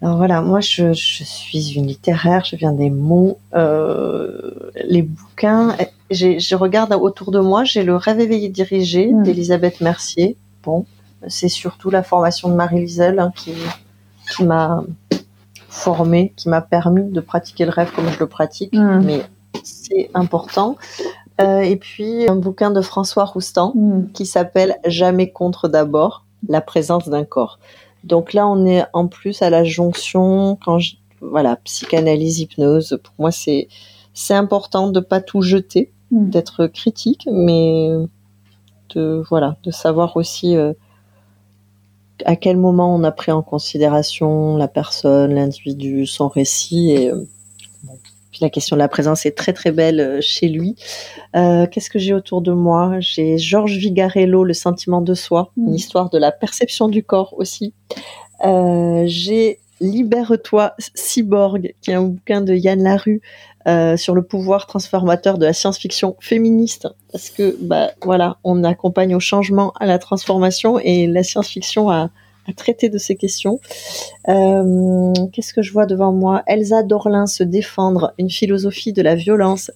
alors 0.02 0.18
voilà, 0.18 0.42
moi 0.42 0.62
je, 0.62 0.94
je, 0.94 1.24
suis 1.24 1.74
une 1.74 1.86
littéraire, 1.86 2.46
je 2.46 2.56
viens 2.56 2.72
des 2.72 2.90
mots, 2.90 3.38
les 3.54 5.02
bouquins. 5.02 5.76
Je 6.10 6.56
regarde 6.56 6.94
autour 6.94 7.32
de 7.32 7.40
moi, 7.40 7.66
j'ai 7.66 7.84
le 7.84 7.96
Rêve 7.96 8.22
éveillé 8.22 8.50
dirigé 8.50 9.08
mm. 9.08 9.24
d'Elisabeth 9.24 9.82
Mercier. 9.82 10.38
Bon, 10.64 10.86
c'est 11.28 11.50
surtout 11.50 11.90
la 11.90 12.04
formation 12.04 12.50
de 12.50 12.56
Marie 12.56 12.82
Liesel 12.82 13.20
hein, 13.20 13.32
qui, 13.36 13.54
qui 14.32 14.44
m'a 14.44 14.84
formé, 15.70 16.34
qui 16.36 16.50
m'a 16.50 16.62
permis 16.62 17.12
de 17.12 17.22
pratiquer 17.22 17.66
le 17.66 17.72
rêve 17.72 17.92
comme 17.96 18.10
je 18.10 18.20
le 18.20 18.28
pratique, 18.28 18.74
mm. 18.74 19.02
mais 19.04 19.22
c'est 19.64 20.10
important. 20.14 20.78
Euh, 21.42 21.62
et 21.62 21.78
puis 21.78 22.28
un 22.28 22.36
bouquin 22.36 22.72
de 22.72 22.82
François 22.82 23.26
Roustan 23.26 23.74
mm. 23.76 24.12
qui 24.14 24.26
s'appelle 24.26 24.78
Jamais 24.86 25.32
contre 25.32 25.68
d'abord, 25.68 26.26
la 26.48 26.62
présence 26.62 27.08
d'un 27.08 27.24
corps. 27.24 27.60
Donc 28.04 28.34
là, 28.34 28.48
on 28.48 28.66
est 28.66 28.84
en 28.94 29.08
plus 29.08 29.42
à 29.42 29.50
la 29.50 29.64
jonction 29.64 30.58
quand 30.64 30.80
je, 30.80 30.96
voilà, 31.22 31.58
psychanalyse, 31.58 32.40
hypnose. 32.40 33.00
Pour 33.04 33.14
moi, 33.20 33.32
c'est 33.32 33.68
c'est 34.14 34.34
important 34.34 34.90
de 34.90 35.00
pas 35.00 35.22
tout 35.22 35.42
jeter, 35.42 35.92
mm. 36.12 36.30
d'être 36.30 36.68
critique, 36.68 37.28
mais 37.32 37.92
de 38.96 39.24
voilà, 39.30 39.58
de 39.64 39.72
savoir 39.72 40.18
aussi 40.18 40.58
euh, 40.58 40.74
à 42.26 42.36
quel 42.36 42.58
moment 42.58 42.94
on 42.94 43.04
a 43.04 43.12
pris 43.12 43.32
en 43.32 43.42
considération 43.42 44.58
la 44.58 44.68
personne, 44.68 45.34
l'individu, 45.34 46.06
son 46.06 46.28
récit 46.28 46.92
et 46.92 47.12
euh, 47.12 47.26
puis 48.32 48.40
la 48.42 48.50
question 48.50 48.76
de 48.76 48.80
la 48.80 48.88
présence 48.88 49.26
est 49.26 49.36
très 49.36 49.54
très 49.54 49.72
belle 49.72 50.00
euh, 50.00 50.20
chez 50.22 50.48
lui. 50.48 50.76
Euh, 51.36 51.66
Qu'est-ce 51.68 51.90
que 51.90 52.00
j'ai 52.00 52.14
autour 52.14 52.42
de 52.42 52.52
moi? 52.52 53.00
J'ai 53.00 53.38
Georges 53.38 53.78
Vigarello, 53.78 54.44
Le 54.44 54.54
sentiment 54.54 55.02
de 55.02 55.14
soi, 55.14 55.52
une 55.58 55.72
mm. 55.72 55.76
histoire 55.76 56.10
de 56.10 56.18
la 56.18 56.32
perception 56.32 56.88
du 56.88 57.04
corps 57.04 57.34
aussi. 57.38 57.74
Euh, 58.46 59.04
j'ai 59.08 59.60
Libère-toi, 59.82 60.74
Cyborg, 60.94 61.74
qui 61.82 61.92
est 61.92 61.94
un 61.94 62.04
bouquin 62.04 62.42
de 62.42 62.54
Yann 62.54 62.84
Larue 62.84 63.22
euh, 63.70 63.98
sur 63.98 64.16
le 64.16 64.24
pouvoir 64.24 64.66
transformateur 64.66 65.38
de 65.38 65.46
la 65.46 65.54
science-fiction 65.54 66.16
féministe, 66.20 66.88
parce 67.12 67.30
que 67.30 67.56
bah 67.62 67.92
voilà, 68.04 68.38
on 68.44 68.64
accompagne 68.64 69.14
au 69.14 69.20
changement, 69.20 69.74
à 69.80 69.86
la 69.86 70.00
transformation, 70.00 70.80
et 70.80 71.06
la 71.06 71.22
science-fiction 71.22 71.92
a, 71.92 72.10
traité 72.56 72.90
de 72.90 72.98
ces 72.98 73.16
questions. 73.16 73.60
Euh, 74.28 75.14
Qu'est-ce 75.32 75.54
que 75.54 75.62
je 75.62 75.72
vois 75.72 75.86
devant 75.86 76.12
moi? 76.12 76.42
Elsa 76.48 76.82
Dorlin 76.82 77.28
se 77.28 77.44
défendre, 77.44 78.12
une 78.18 78.32
philosophie 78.32 78.92
de 78.92 79.04
la 79.04 79.14
violence. 79.14 79.70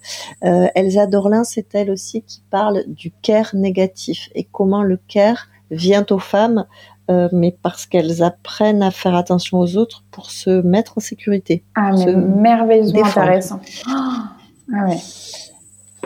Euh, 0.43 0.65
Elsa 0.73 1.05
Dorlin, 1.05 1.43
c'est 1.43 1.75
elle 1.75 1.91
aussi 1.91 2.23
qui 2.23 2.41
parle 2.49 2.83
du 2.87 3.11
care 3.21 3.51
négatif 3.53 4.29
et 4.33 4.43
comment 4.43 4.81
le 4.81 4.97
care 5.07 5.49
vient 5.69 6.03
aux 6.09 6.17
femmes? 6.17 6.65
Euh, 7.11 7.27
mais 7.34 7.55
parce 7.61 7.85
qu'elles 7.85 8.23
apprennent 8.23 8.81
à 8.81 8.91
faire 8.91 9.15
attention 9.15 9.59
aux 9.59 9.75
autres 9.75 10.03
pour 10.11 10.31
se 10.31 10.61
mettre 10.61 10.97
en 10.97 11.01
sécurité. 11.01 11.63
Ah, 11.75 11.91
mais 11.93 12.15
merveilleusement 12.15 13.05
intéressant. 13.05 13.59
ah 13.88 14.35
ouais. 14.71 14.97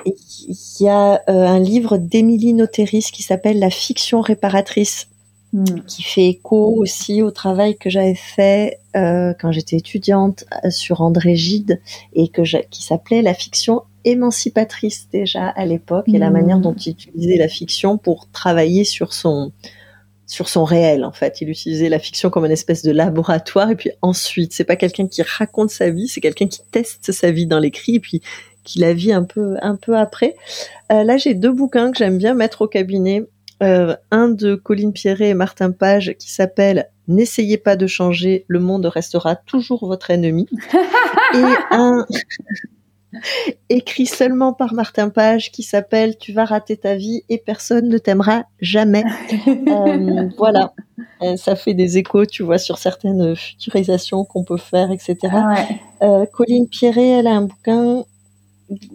Il 0.06 0.56
y 0.80 0.88
a 0.88 1.22
euh, 1.30 1.46
un 1.46 1.60
livre 1.60 1.98
d'Émilie 1.98 2.54
Noteris 2.54 3.10
qui 3.12 3.22
s'appelle 3.22 3.60
La 3.60 3.70
fiction 3.70 4.22
réparatrice, 4.22 5.08
hmm. 5.54 5.82
qui 5.86 6.02
fait 6.02 6.28
écho 6.28 6.74
aussi 6.78 7.22
au 7.22 7.30
travail 7.30 7.78
que 7.78 7.90
j'avais 7.90 8.16
fait 8.16 8.80
euh, 8.96 9.34
quand 9.40 9.52
j'étais 9.52 9.76
étudiante 9.76 10.46
sur 10.70 11.02
André 11.02 11.36
Gide 11.36 11.82
et 12.14 12.30
que 12.30 12.42
qui 12.70 12.84
s'appelait 12.84 13.22
La 13.22 13.34
fiction 13.34 13.84
émancipatrice 14.04 15.10
déjà 15.12 15.50
à 15.50 15.66
l'époque 15.66 16.06
et 16.08 16.18
la 16.18 16.30
hmm. 16.30 16.34
manière 16.34 16.60
dont 16.60 16.74
il 16.74 16.92
utilisait 16.92 17.38
la 17.38 17.50
fiction 17.50 17.98
pour 17.98 18.30
travailler 18.32 18.84
sur 18.84 19.14
son 19.14 19.52
sur 20.28 20.50
son 20.50 20.66
réel 20.66 21.04
en 21.04 21.12
fait. 21.12 21.42
Il 21.42 21.50
utilisait 21.50 21.90
la 21.90 22.00
fiction 22.00 22.30
comme 22.30 22.46
une 22.46 22.52
espèce 22.52 22.84
de 22.84 22.92
laboratoire 22.92 23.72
et 23.72 23.76
puis 23.76 23.90
ensuite, 24.02 24.54
c'est 24.54 24.66
pas 24.66 24.76
quelqu'un 24.76 25.08
qui 25.08 25.24
raconte 25.24 25.72
sa 25.72 25.90
vie, 25.90 26.08
c'est 26.08 26.22
quelqu'un 26.22 26.48
qui 26.48 26.60
teste 26.70 27.12
sa 27.12 27.32
vie 27.32 27.48
dans 27.48 27.60
l'écrit 27.60 27.96
et 27.96 28.00
puis 28.00 28.22
qui 28.64 28.80
la 28.80 28.94
vit 28.94 29.14
un 29.14 29.24
peu 29.24 29.56
un 29.62 29.78
peu 29.78 29.98
après. 29.98 30.36
Euh, 30.92 31.04
là, 31.04 31.18
j'ai 31.18 31.34
deux 31.34 31.52
bouquins 31.52 31.92
que 31.92 31.98
j'aime 31.98 32.18
bien 32.18 32.34
mettre 32.36 32.62
au 32.62 32.68
cabinet. 32.68 33.24
Euh, 33.64 33.96
un 34.12 34.28
de 34.28 34.54
Colline 34.54 34.94
Pierret 34.94 35.30
et 35.30 35.34
Martin 35.34 35.72
Page 35.72 36.14
qui 36.20 36.30
s'appelle 36.30 36.92
N'essayez 37.08 37.58
pas 37.58 37.78
de 37.78 37.88
changer, 37.88 38.44
le 38.48 38.60
monde 38.60 38.86
restera 38.86 39.36
toujours 39.36 39.88
votre 39.88 40.12
ennemi. 40.12 40.46
et 41.34 41.44
un 41.72 42.06
écrit 43.70 44.06
seulement 44.06 44.54
par 44.54 44.74
Martin 44.74 45.10
Page 45.10 45.52
qui 45.52 45.64
s'appelle 45.64 46.18
Tu 46.18 46.34
vas 46.34 46.46
rater 46.46 46.78
ta 46.78 46.96
vie 46.96 47.24
et 47.30 47.38
personne 47.38 47.88
ne 47.90 47.98
t'aimera 47.98 48.44
jamais. 48.60 49.04
Euh, 49.68 50.30
voilà, 50.38 50.74
euh, 51.22 51.36
ça 51.36 51.56
fait 51.56 51.74
des 51.74 51.98
échos, 51.98 52.26
tu 52.26 52.44
vois, 52.44 52.58
sur 52.58 52.78
certaines 52.78 53.36
futurisations 53.36 54.24
qu'on 54.24 54.44
peut 54.44 54.58
faire, 54.58 54.92
etc. 54.92 55.18
Euh, 56.02 56.26
Colline 56.26 56.68
Pierret, 56.68 57.08
elle 57.08 57.28
a 57.28 57.32
un 57.32 57.44
bouquin 57.44 58.04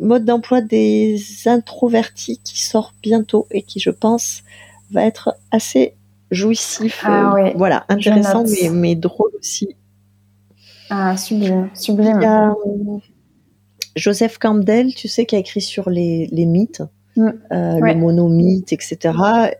mode 0.00 0.24
d'emploi 0.24 0.60
des 0.60 1.22
introvertis 1.46 2.40
qui 2.42 2.62
sort 2.62 2.94
bientôt 3.02 3.46
et 3.50 3.62
qui, 3.62 3.80
je 3.80 3.90
pense, 3.90 4.42
va 4.90 5.04
être 5.04 5.34
assez 5.50 5.94
jouissif. 6.30 7.02
Ah 7.04 7.34
voilà, 7.54 7.84
intéressant 7.88 8.44
mais, 8.44 8.70
mais, 8.70 8.94
drôle 8.94 9.30
aussi. 9.38 9.76
Ah, 10.90 11.16
sublime, 11.16 11.70
sublime. 11.74 12.20
Joseph 13.96 14.38
Campbell, 14.38 14.94
tu 14.94 15.08
sais, 15.08 15.26
qui 15.26 15.36
a 15.36 15.38
écrit 15.38 15.60
sur 15.60 15.90
les, 15.90 16.28
mythes, 16.32 16.82
mm. 17.16 17.28
euh, 17.52 17.80
le 17.80 17.94
monomythe, 17.94 18.72
etc. 18.72 18.98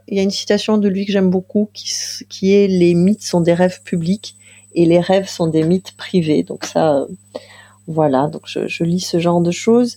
Il 0.08 0.16
y 0.16 0.20
a 0.20 0.22
une 0.22 0.30
citation 0.30 0.78
de 0.78 0.88
lui 0.88 1.06
que 1.06 1.12
j'aime 1.12 1.30
beaucoup 1.30 1.68
qui, 1.72 1.90
qui 2.28 2.54
est 2.54 2.66
Les 2.66 2.94
mythes 2.94 3.22
sont 3.22 3.40
des 3.40 3.54
rêves 3.54 3.82
publics 3.82 4.36
et 4.74 4.86
les 4.86 5.00
rêves 5.00 5.28
sont 5.28 5.46
des 5.46 5.62
mythes 5.62 5.92
privés. 5.92 6.42
Donc 6.42 6.64
ça, 6.64 6.96
euh, 6.96 7.06
voilà, 7.86 8.28
donc 8.28 8.42
je, 8.46 8.84
lis 8.84 9.00
ce 9.00 9.18
genre 9.18 9.40
de 9.40 9.50
choses. 9.50 9.96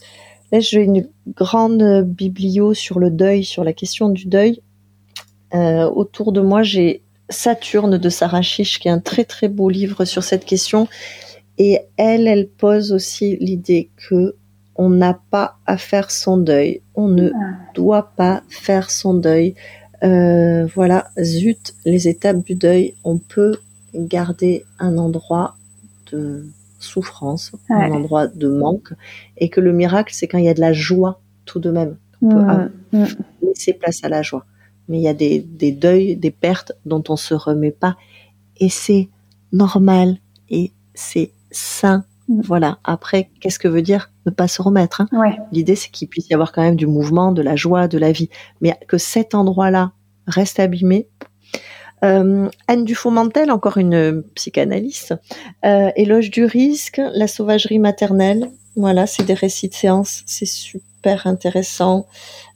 Là, 0.51 0.59
j'ai 0.59 0.81
une 0.81 1.07
grande 1.27 2.03
biblio 2.03 2.73
sur 2.73 2.99
le 2.99 3.09
deuil, 3.09 3.43
sur 3.43 3.63
la 3.63 3.73
question 3.73 4.09
du 4.09 4.25
deuil. 4.25 4.61
Euh, 5.53 5.89
autour 5.89 6.31
de 6.31 6.41
moi, 6.41 6.63
j'ai 6.63 7.01
Saturne 7.29 7.97
de 7.97 8.09
Sarah 8.09 8.41
Chiche, 8.41 8.79
qui 8.79 8.87
est 8.87 8.91
un 8.91 8.99
très 8.99 9.23
très 9.23 9.47
beau 9.47 9.69
livre 9.69 10.05
sur 10.05 10.23
cette 10.23 10.45
question. 10.45 10.87
Et 11.57 11.79
elle, 11.97 12.27
elle 12.27 12.47
pose 12.47 12.91
aussi 12.91 13.37
l'idée 13.37 13.89
que 13.95 14.35
on 14.75 14.89
n'a 14.89 15.19
pas 15.31 15.57
à 15.65 15.77
faire 15.77 16.11
son 16.11 16.37
deuil. 16.37 16.81
On 16.95 17.07
ne 17.07 17.29
ah. 17.29 17.71
doit 17.73 18.11
pas 18.15 18.43
faire 18.49 18.91
son 18.91 19.13
deuil. 19.13 19.55
Euh, 20.03 20.65
voilà, 20.75 21.07
zut, 21.21 21.73
les 21.85 22.07
étapes 22.07 22.43
du 22.43 22.55
deuil, 22.55 22.93
on 23.03 23.17
peut 23.17 23.57
garder 23.93 24.65
un 24.77 24.97
endroit 24.97 25.55
de 26.11 26.45
souffrance, 26.79 27.53
un 27.69 27.91
endroit 27.91 28.27
de 28.27 28.49
manque, 28.49 28.93
et 29.37 29.49
que 29.49 29.61
le 29.61 29.71
miracle, 29.71 30.13
c'est 30.13 30.27
quand 30.27 30.37
il 30.37 30.45
y 30.45 30.49
a 30.49 30.53
de 30.53 30.59
la 30.59 30.73
joie 30.73 31.21
tout 31.45 31.59
de 31.59 31.71
même. 31.71 31.97
On 32.21 32.29
peut 32.29 32.97
mmh. 32.97 33.05
laisser 33.41 33.73
place 33.73 34.03
à 34.03 34.09
la 34.09 34.21
joie. 34.21 34.45
Mais 34.87 34.97
il 34.99 35.03
y 35.03 35.07
a 35.07 35.13
des, 35.13 35.39
des 35.39 35.71
deuils, 35.71 36.17
des 36.17 36.31
pertes 36.31 36.73
dont 36.85 37.03
on 37.09 37.15
se 37.15 37.33
remet 37.33 37.71
pas, 37.71 37.95
et 38.57 38.69
c'est 38.69 39.09
normal, 39.51 40.17
et 40.49 40.71
c'est 40.93 41.31
sain. 41.55 42.05
Voilà. 42.27 42.79
Après, 42.83 43.29
qu'est-ce 43.39 43.59
que 43.59 43.67
veut 43.67 43.81
dire 43.81 44.11
ne 44.25 44.31
pas 44.31 44.47
se 44.47 44.61
remettre 44.61 45.01
hein? 45.01 45.35
L'idée, 45.51 45.75
c'est 45.75 45.89
qu'il 45.89 46.07
puisse 46.07 46.29
y 46.29 46.33
avoir 46.33 46.51
quand 46.51 46.63
même 46.63 46.75
du 46.75 46.87
mouvement, 46.87 47.31
de 47.31 47.41
la 47.41 47.55
joie, 47.55 47.87
de 47.87 47.97
la 47.97 48.11
vie, 48.11 48.29
mais 48.61 48.77
que 48.87 48.97
cet 48.97 49.35
endroit-là 49.35 49.91
reste 50.27 50.59
abîmé. 50.59 51.07
Euh, 52.03 52.49
Anne 52.67 52.85
Dufourmentel, 52.85 53.51
encore 53.51 53.77
une 53.77 54.23
psychanalyste, 54.35 55.13
euh, 55.65 55.91
éloge 55.95 56.29
du 56.29 56.45
risque, 56.45 56.99
la 57.13 57.27
sauvagerie 57.27 57.79
maternelle. 57.79 58.49
Voilà, 58.75 59.07
c'est 59.07 59.23
des 59.23 59.33
récits 59.33 59.69
de 59.69 59.73
séance, 59.73 60.23
c'est 60.25 60.45
super 60.45 60.94
super 61.05 61.27
intéressant. 61.27 62.07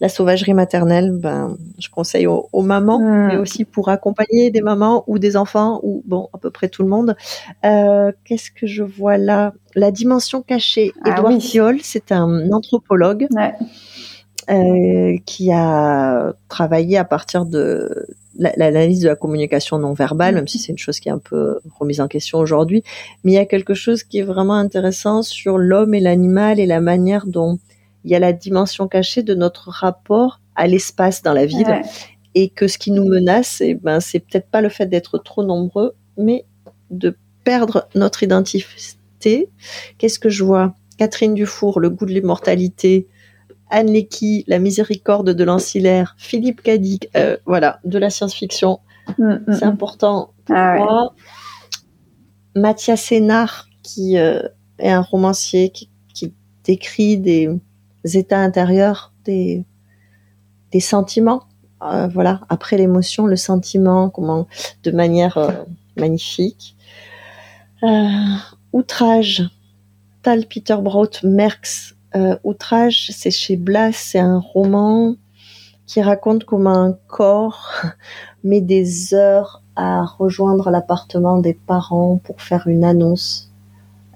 La 0.01 0.09
sauvagerie 0.09 0.55
maternelle, 0.55 1.11
ben, 1.11 1.55
je 1.77 1.89
conseille 1.89 2.25
aux, 2.25 2.61
mamans, 2.61 2.99
hmm. 2.99 3.27
mais 3.27 3.37
aussi 3.37 3.63
pour 3.63 3.89
accompagner 3.89 4.49
des 4.49 4.61
mamans 4.61 5.03
ou 5.05 5.19
des 5.19 5.37
enfants 5.37 5.79
ou 5.83 6.01
bon, 6.05 6.29
à 6.33 6.39
peu 6.39 6.49
près 6.49 6.67
tout 6.67 6.81
le 6.81 6.89
monde. 6.89 7.15
Euh, 7.63 8.11
qu'est-ce 8.25 8.49
que 8.49 8.65
je 8.65 8.81
vois 8.81 9.17
là? 9.17 9.53
La 9.75 9.91
dimension 9.91 10.41
cachée. 10.41 10.93
Ah, 11.03 11.11
Edouard 11.11 11.33
c'est 11.83 12.11
un 12.11 12.51
anthropologue. 12.51 13.27
Euh, 14.49 15.15
qui 15.27 15.51
a 15.51 16.33
travaillé 16.47 16.97
à 16.97 17.03
partir 17.03 17.45
de 17.45 18.07
l'analyse 18.35 19.01
de 19.01 19.09
la 19.09 19.15
communication 19.15 19.77
non 19.77 19.93
verbale, 19.93 20.33
même 20.33 20.47
si 20.47 20.57
c'est 20.57 20.71
une 20.71 20.77
chose 20.79 20.99
qui 20.99 21.09
est 21.09 21.11
un 21.11 21.19
peu 21.19 21.59
remise 21.79 22.01
en 22.01 22.07
question 22.07 22.39
aujourd'hui. 22.39 22.81
Mais 23.23 23.33
il 23.33 23.35
y 23.35 23.39
a 23.39 23.45
quelque 23.45 23.75
chose 23.75 24.01
qui 24.01 24.17
est 24.17 24.23
vraiment 24.23 24.55
intéressant 24.55 25.21
sur 25.21 25.59
l'homme 25.59 25.93
et 25.93 25.99
l'animal 25.99 26.59
et 26.59 26.65
la 26.65 26.81
manière 26.81 27.27
dont 27.27 27.59
il 28.03 28.11
y 28.11 28.15
a 28.15 28.19
la 28.19 28.33
dimension 28.33 28.87
cachée 28.87 29.23
de 29.23 29.35
notre 29.35 29.69
rapport 29.69 30.39
à 30.55 30.67
l'espace 30.67 31.21
dans 31.21 31.33
la 31.33 31.45
ville. 31.45 31.81
Et 32.35 32.49
que 32.49 32.67
ce 32.67 32.77
qui 32.77 32.91
nous 32.91 33.07
menace, 33.07 33.61
eh 33.61 33.73
ben, 33.73 33.99
c'est 33.99 34.19
peut-être 34.19 34.49
pas 34.49 34.61
le 34.61 34.69
fait 34.69 34.85
d'être 34.85 35.17
trop 35.17 35.43
nombreux, 35.43 35.95
mais 36.15 36.45
de 36.91 37.17
perdre 37.43 37.87
notre 37.95 38.21
identité. 38.23 39.49
Qu'est-ce 39.97 40.19
que 40.19 40.29
je 40.29 40.43
vois? 40.43 40.75
Catherine 40.97 41.33
Dufour, 41.33 41.79
le 41.79 41.89
goût 41.89 42.05
de 42.05 42.11
l'immortalité, 42.11 43.07
Anne 43.69 43.91
Lecky, 43.91 44.43
La 44.47 44.59
miséricorde 44.59 45.31
de 45.31 45.43
l'ancillaire, 45.43 46.15
Philippe 46.17 46.61
Cadic, 46.61 47.09
euh, 47.15 47.37
voilà, 47.45 47.79
de 47.85 47.97
la 47.97 48.09
science-fiction. 48.09 48.79
Mm, 49.17 49.23
mm, 49.23 49.45
c'est 49.53 49.65
mm. 49.65 49.69
important 49.69 50.33
pour 50.45 50.55
ah 50.55 50.75
moi. 50.77 51.13
Mathias 52.55 53.01
Sénard, 53.01 53.69
qui 53.83 54.17
euh, 54.17 54.41
est 54.79 54.91
un 54.91 55.01
romancier 55.01 55.69
qui, 55.69 55.89
décrit 56.65 57.17
des 57.17 57.49
états 58.03 58.39
intérieurs, 58.39 59.13
des, 59.25 59.65
sentiments. 60.79 61.43
Euh, 61.81 62.07
voilà, 62.07 62.41
après 62.49 62.77
l'émotion, 62.77 63.25
le 63.25 63.35
sentiment, 63.35 64.09
comment, 64.09 64.47
de 64.83 64.91
manière 64.91 65.65
magnifique. 65.97 66.75
outrage, 68.73 69.49
Tal 70.21 70.45
Peter 70.45 70.75
Brout, 70.81 71.23
Merckx, 71.23 71.95
euh, 72.15 72.37
Outrage, 72.43 73.11
c'est 73.13 73.31
chez 73.31 73.55
Blas, 73.55 73.93
c'est 73.93 74.19
un 74.19 74.39
roman 74.39 75.15
qui 75.85 76.01
raconte 76.01 76.43
comment 76.43 76.75
un 76.75 76.97
corps 77.07 77.71
met 78.43 78.61
des 78.61 79.13
heures 79.13 79.61
à 79.75 80.03
rejoindre 80.03 80.71
l'appartement 80.71 81.39
des 81.39 81.53
parents 81.53 82.17
pour 82.17 82.41
faire 82.41 82.67
une 82.67 82.83
annonce 82.83 83.51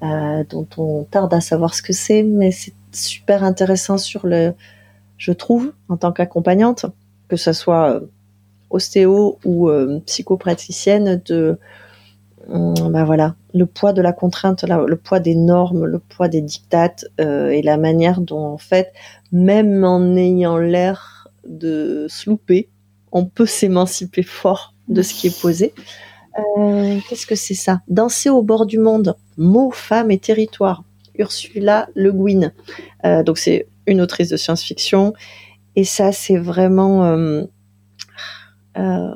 euh, 0.02 0.44
dont 0.50 0.68
on 0.78 1.06
tarde 1.06 1.34
à 1.34 1.40
savoir 1.40 1.74
ce 1.74 1.82
que 1.82 1.94
c'est, 1.94 2.24
mais 2.24 2.52
c'est 2.52 2.74
super 2.96 3.44
intéressant 3.44 3.98
sur 3.98 4.26
le, 4.26 4.54
je 5.18 5.32
trouve, 5.32 5.74
en 5.90 5.98
tant 5.98 6.12
qu'accompagnante, 6.12 6.86
que 7.28 7.36
ce 7.36 7.54
soit 7.54 7.92
euh, 7.92 8.00
ostéo 8.70 9.40
ou 9.46 9.70
euh, 9.70 10.00
psychopraticienne, 10.06 11.22
de 11.26 11.58
ben 12.50 13.06
voilà, 13.06 13.36
le 13.54 13.66
poids 13.66 13.94
de 13.94 14.02
la 14.02 14.12
contrainte, 14.12 14.64
le 14.64 14.96
poids 14.98 15.22
des 15.22 15.34
normes, 15.34 15.86
le 15.86 16.00
poids 16.00 16.28
des 16.28 16.42
dictates 16.42 17.06
euh, 17.22 17.50
et 17.50 17.62
la 17.62 17.78
manière 17.78 18.20
dont 18.20 18.44
en 18.44 18.58
fait, 18.58 18.92
même 19.32 19.86
en 19.86 20.16
ayant 20.18 20.58
l'air 20.58 21.30
de 21.48 22.06
se 22.10 22.30
louper, 22.30 22.68
on 23.14 23.26
peut 23.26 23.46
s'émanciper 23.46 24.24
fort 24.24 24.74
de 24.90 25.02
ce 25.02 25.14
qui 25.14 25.28
est 25.28 25.42
posé. 25.42 25.74
Qu'est-ce 27.08 27.26
que 27.26 27.36
c'est 27.36 27.54
ça? 27.54 27.82
Danser 27.88 28.30
au 28.30 28.42
bord 28.42 28.66
du 28.66 28.80
monde, 28.80 29.16
mots, 29.38 29.72
femmes 29.72 30.12
et 30.12 30.20
territoire. 30.20 30.84
Ursula 31.18 31.88
Le 31.96 32.12
Guin. 32.12 32.52
Euh, 33.06 33.24
donc 33.24 33.38
c'est 33.38 33.68
une 33.88 34.02
autrice 34.02 34.30
de 34.30 34.38
science-fiction 34.38 35.14
et 35.76 35.84
ça 35.84 36.12
c'est 36.12 36.38
vraiment 36.38 37.04
euh, 38.78 39.14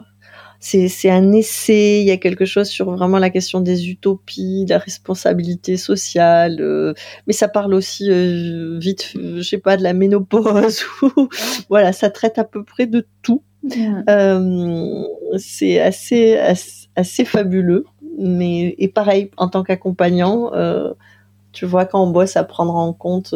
c'est 0.60 1.10
un 1.10 1.32
essai, 1.34 2.02
il 2.02 2.08
y 2.08 2.12
a 2.12 2.18
quelque 2.18 2.46
chose 2.46 2.68
sur 2.68 2.92
vraiment 2.92 3.20
la 3.20 3.30
question 3.30 3.62
des 3.62 3.90
utopies, 3.90 4.66
de 4.66 4.72
la 4.72 4.80
responsabilité 4.80 5.78
sociale, 5.78 6.58
euh, 6.60 6.94
mais 7.26 7.34
ça 7.34 7.48
parle 7.48 7.74
aussi 7.74 8.10
euh, 8.10 8.78
vite, 8.80 9.14
je 9.16 9.42
sais 9.42 9.60
pas, 9.60 9.78
de 9.78 9.84
la 9.84 9.94
ménopause, 9.94 10.84
voilà, 11.70 11.94
ça 11.94 12.10
traite 12.10 12.40
à 12.40 12.44
peu 12.44 12.64
près 12.64 12.88
de 12.88 13.08
tout. 13.22 13.44
Euh, 14.10 15.04
c'est 15.38 15.80
assez, 15.80 16.38
assez, 16.96 17.26
fabuleux, 17.26 17.86
mais 18.18 18.76
et 18.78 18.88
pareil 18.88 19.30
en 19.38 19.50
tant 19.50 19.64
qu'accompagnant, 19.64 20.52
tu 21.52 21.66
vois 21.66 21.86
quand 21.86 22.04
on 22.04 22.12
bosse 22.12 22.38
à 22.38 22.44
prendre 22.44 22.76
en 22.76 22.94
compte 22.94 23.34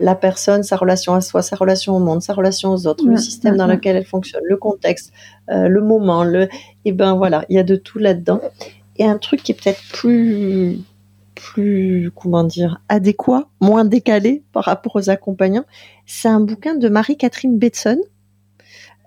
la 0.00 0.14
personne, 0.14 0.62
sa 0.62 0.76
relation 0.76 1.14
à 1.14 1.20
soi, 1.20 1.42
sa 1.42 1.56
relation 1.56 1.96
au 1.96 1.98
monde, 1.98 2.22
sa 2.22 2.34
relation 2.34 2.70
aux 2.70 2.86
autres, 2.86 3.06
le 3.06 3.16
système 3.16 3.56
dans 3.56 3.66
lequel 3.66 3.96
elle 3.96 4.04
fonctionne, 4.04 4.42
le 4.44 4.56
contexte, 4.56 5.12
euh, 5.50 5.68
le 5.68 5.80
moment, 5.80 6.24
le, 6.24 6.48
et 6.84 6.92
ben 6.92 7.14
voilà, 7.16 7.44
il 7.48 7.56
y 7.56 7.58
a 7.58 7.64
de 7.64 7.76
tout 7.76 7.98
là-dedans. 7.98 8.40
Et 8.96 9.04
un 9.04 9.18
truc 9.18 9.42
qui 9.42 9.52
est 9.52 9.54
peut-être 9.54 9.82
plus, 9.92 10.78
plus, 11.34 12.10
comment 12.14 12.44
dire, 12.44 12.80
adéquat, 12.88 13.48
moins 13.60 13.84
décalé 13.84 14.42
par 14.52 14.64
rapport 14.64 14.96
aux 14.96 15.10
accompagnants, 15.10 15.64
c'est 16.06 16.28
un 16.28 16.40
bouquin 16.40 16.74
de 16.74 16.88
Marie-Catherine 16.88 17.58
Betson 17.58 17.98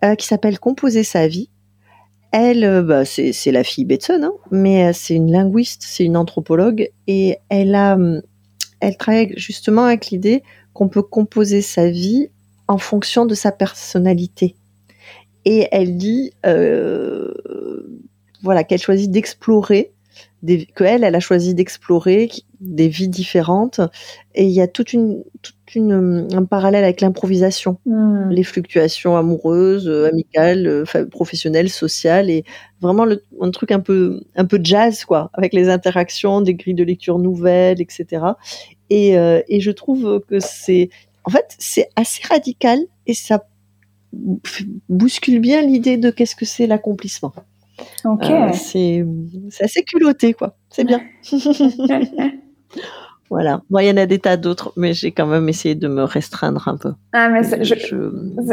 euh, 0.03 0.15
qui 0.15 0.27
s'appelle 0.27 0.59
Composer 0.59 1.03
sa 1.03 1.27
vie. 1.27 1.49
Elle, 2.31 2.63
euh, 2.63 2.81
bah, 2.81 3.03
c'est 3.05 3.51
la 3.51 3.63
fille 3.63 3.85
Betson, 3.85 4.21
hein, 4.23 4.33
mais 4.51 4.93
c'est 4.93 5.15
une 5.15 5.31
linguiste, 5.31 5.83
c'est 5.85 6.05
une 6.05 6.15
anthropologue, 6.15 6.89
et 7.07 7.39
elle 7.49 7.75
a, 7.75 7.97
elle 8.81 8.97
travaille 8.97 9.33
justement 9.37 9.85
avec 9.85 10.07
l'idée 10.07 10.43
qu'on 10.73 10.89
peut 10.89 11.03
composer 11.03 11.61
sa 11.61 11.89
vie 11.89 12.29
en 12.67 12.77
fonction 12.77 13.25
de 13.25 13.35
sa 13.35 13.51
personnalité. 13.51 14.55
Et 15.45 15.67
elle 15.71 15.97
dit, 15.97 16.31
euh, 16.45 17.33
voilà, 18.43 18.63
qu'elle 18.63 18.81
choisit 18.81 19.09
d'explorer, 19.11 19.91
que 20.75 20.83
elle, 20.83 21.03
elle 21.03 21.15
a 21.15 21.19
choisi 21.19 21.53
d'explorer 21.53 22.29
des 22.59 22.87
vies 22.87 23.07
différentes. 23.07 23.79
Et 24.35 24.45
il 24.45 24.51
y 24.51 24.61
a 24.61 24.67
toute 24.67 24.93
une, 24.93 25.23
toute 25.41 25.75
une 25.75 26.27
un 26.33 26.45
parallèle 26.45 26.83
avec 26.83 27.01
l'improvisation, 27.01 27.79
hmm. 27.85 28.29
les 28.29 28.43
fluctuations 28.43 29.17
amoureuses, 29.17 29.87
euh, 29.87 30.07
amicales, 30.07 30.67
euh, 30.67 31.05
professionnelles, 31.09 31.69
sociales, 31.69 32.29
et 32.29 32.43
vraiment 32.81 33.05
le, 33.05 33.23
un 33.39 33.51
truc 33.51 33.71
un 33.71 33.79
peu, 33.79 34.21
un 34.35 34.45
peu 34.45 34.59
jazz, 34.63 35.05
quoi, 35.05 35.29
avec 35.33 35.53
les 35.53 35.69
interactions, 35.69 36.41
des 36.41 36.55
grilles 36.55 36.73
de 36.73 36.83
lecture 36.83 37.19
nouvelles, 37.19 37.81
etc. 37.81 38.25
Et, 38.89 39.17
euh, 39.17 39.41
et 39.47 39.59
je 39.59 39.71
trouve 39.71 40.21
que 40.27 40.39
c'est, 40.39 40.89
en 41.23 41.29
fait, 41.29 41.55
c'est 41.59 41.89
assez 41.95 42.21
radical 42.27 42.79
et 43.07 43.13
ça 43.13 43.45
bouscule 44.89 45.39
bien 45.39 45.61
l'idée 45.61 45.97
de 45.97 46.09
qu'est-ce 46.09 46.35
que 46.35 46.45
c'est 46.45 46.67
l'accomplissement. 46.67 47.33
Ok. 48.05 48.29
Euh, 48.29 48.49
c'est 48.53 49.03
assez 49.63 49.83
culotté, 49.83 50.33
quoi. 50.33 50.55
C'est 50.69 50.83
bien. 50.83 51.01
Voilà. 53.31 53.61
Moi, 53.69 53.83
il 53.83 53.87
y 53.87 53.91
en 53.91 53.95
a 53.95 54.05
des 54.05 54.19
tas 54.19 54.35
d'autres, 54.35 54.73
mais 54.75 54.91
j'ai 54.91 55.13
quand 55.13 55.25
même 55.25 55.47
essayé 55.47 55.73
de 55.73 55.87
me 55.87 56.03
restreindre 56.03 56.67
un 56.67 56.75
peu. 56.75 56.91
Ah, 57.13 57.29
mais 57.29 57.43
je, 57.63 57.95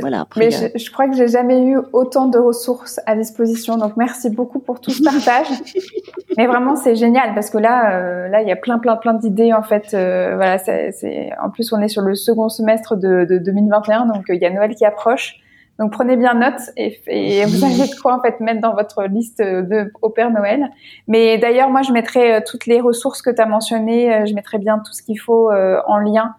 voilà. 0.01 0.29
mais 0.37 0.51
je, 0.53 0.93
crois 0.93 1.09
que 1.09 1.17
j'ai 1.17 1.27
jamais 1.27 1.65
eu 1.65 1.79
autant 1.93 2.27
de 2.27 2.39
ressources 2.39 3.01
à 3.05 3.17
disposition. 3.17 3.77
Donc, 3.77 3.97
merci 3.97 4.31
beaucoup 4.31 4.61
pour 4.61 4.81
tout 4.81 4.93
ce 4.93 5.03
partage. 5.03 5.49
mais 6.37 6.47
vraiment, 6.47 6.77
c'est 6.77 6.95
génial 6.95 7.35
parce 7.35 7.51
que 7.51 7.59
là, 7.59 7.99
euh, 7.99 8.29
là, 8.29 8.41
il 8.41 8.47
y 8.47 8.53
a 8.53 8.57
plein, 8.57 8.79
plein, 8.79 8.95
plein 8.95 9.15
d'idées 9.15 9.53
en 9.53 9.65
fait. 9.65 9.95
Euh, 9.95 10.37
voilà, 10.37 10.59
c'est, 10.59 11.31
en 11.43 11.51
plus, 11.51 11.73
on 11.73 11.81
est 11.81 11.89
sur 11.89 12.03
le 12.03 12.15
second 12.15 12.49
semestre 12.49 12.95
de, 12.95 13.27
de 13.29 13.39
2021, 13.39 14.07
donc 14.07 14.31
euh, 14.31 14.37
il 14.37 14.41
y 14.41 14.47
a 14.47 14.51
Noël 14.51 14.77
qui 14.77 14.85
approche. 14.85 15.41
Donc 15.79 15.93
prenez 15.93 16.17
bien 16.17 16.35
note 16.35 16.61
et, 16.77 16.99
et, 17.07 17.45
vous 17.45 17.65
avez 17.65 17.89
de 17.89 18.01
quoi 18.01 18.17
en 18.17 18.21
fait 18.21 18.41
mettre 18.41 18.61
dans 18.61 18.75
votre 18.75 19.05
liste 19.05 19.41
de 19.41 19.93
au 20.03 20.11
Père 20.11 20.31
Noël. 20.31 20.71
Mais 21.07 21.39
d'ailleurs, 21.39 21.71
moi, 21.71 21.83
je 21.83 21.93
mettrai 21.93 22.35
euh, 22.35 22.41
toutes 22.45 22.67
les 22.67 22.81
ressources 22.81 23.23
que 23.23 23.31
tu 23.31 23.41
as 23.41 23.47
mentionnées. 23.47 24.13
Euh, 24.13 24.27
je 24.27 24.35
mettrai 24.35 24.59
bien 24.59 24.79
tout 24.79 24.93
ce 24.93 25.03
qu'il 25.03 25.21
faut 25.21 25.51
euh, 25.51 25.81
en 25.87 25.99
lien 25.99 26.35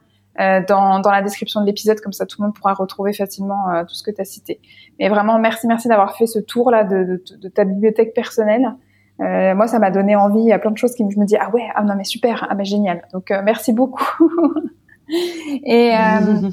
dans, 0.69 1.01
dans 1.01 1.11
la 1.11 1.21
description 1.21 1.59
de 1.59 1.65
l'épisode, 1.65 1.99
comme 1.99 2.13
ça 2.13 2.25
tout 2.25 2.37
le 2.39 2.45
monde 2.45 2.55
pourra 2.55 2.73
retrouver 2.73 3.11
facilement 3.11 3.83
tout 3.85 3.93
ce 3.93 4.03
que 4.03 4.11
tu 4.11 4.21
as 4.21 4.23
cité. 4.23 4.61
Mais 4.97 5.09
vraiment, 5.09 5.37
merci, 5.37 5.67
merci 5.67 5.89
d'avoir 5.89 6.15
fait 6.15 6.27
ce 6.27 6.39
tour 6.39 6.71
là 6.71 6.85
de, 6.85 7.03
de, 7.03 7.21
de 7.35 7.49
ta 7.49 7.65
bibliothèque 7.65 8.13
personnelle. 8.13 8.73
Euh, 9.19 9.53
moi, 9.53 9.67
ça 9.67 9.79
m'a 9.79 9.91
donné 9.91 10.15
envie. 10.15 10.39
Il 10.39 10.47
y 10.47 10.53
a 10.53 10.59
plein 10.59 10.71
de 10.71 10.77
choses 10.77 10.95
qui 10.95 11.03
je 11.09 11.19
me 11.19 11.25
dis 11.25 11.35
ah 11.35 11.49
ouais, 11.49 11.67
ah 11.75 11.83
non 11.83 11.95
mais 11.97 12.05
super, 12.05 12.47
ah 12.49 12.55
mais 12.55 12.63
génial. 12.63 13.01
Donc 13.11 13.31
merci 13.43 13.73
beaucoup. 13.73 14.05
Et 15.09 15.91
euh, 15.91 16.49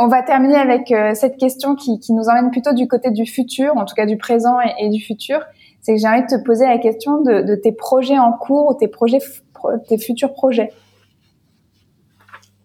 on 0.00 0.08
va 0.08 0.22
terminer 0.22 0.56
avec 0.56 0.90
euh, 0.90 1.14
cette 1.14 1.36
question 1.36 1.76
qui, 1.76 2.00
qui, 2.00 2.12
nous 2.12 2.24
emmène 2.24 2.50
plutôt 2.50 2.72
du 2.72 2.88
côté 2.88 3.10
du 3.10 3.26
futur, 3.26 3.76
en 3.76 3.84
tout 3.84 3.94
cas 3.94 4.06
du 4.06 4.16
présent 4.16 4.56
et, 4.78 4.88
du 4.88 5.00
futur. 5.00 5.40
C'est 5.80 5.94
que 5.94 6.00
j'ai 6.00 6.08
envie 6.08 6.22
de 6.22 6.26
te 6.26 6.44
poser 6.44 6.66
la 6.66 6.78
question 6.78 7.22
de, 7.22 7.42
de, 7.42 7.54
tes 7.54 7.72
projets 7.72 8.18
en 8.18 8.32
cours 8.32 8.68
ou 8.68 8.74
tes 8.74 8.88
projets, 8.88 9.20
tes 9.88 9.98
futurs 9.98 10.32
projets. 10.32 10.70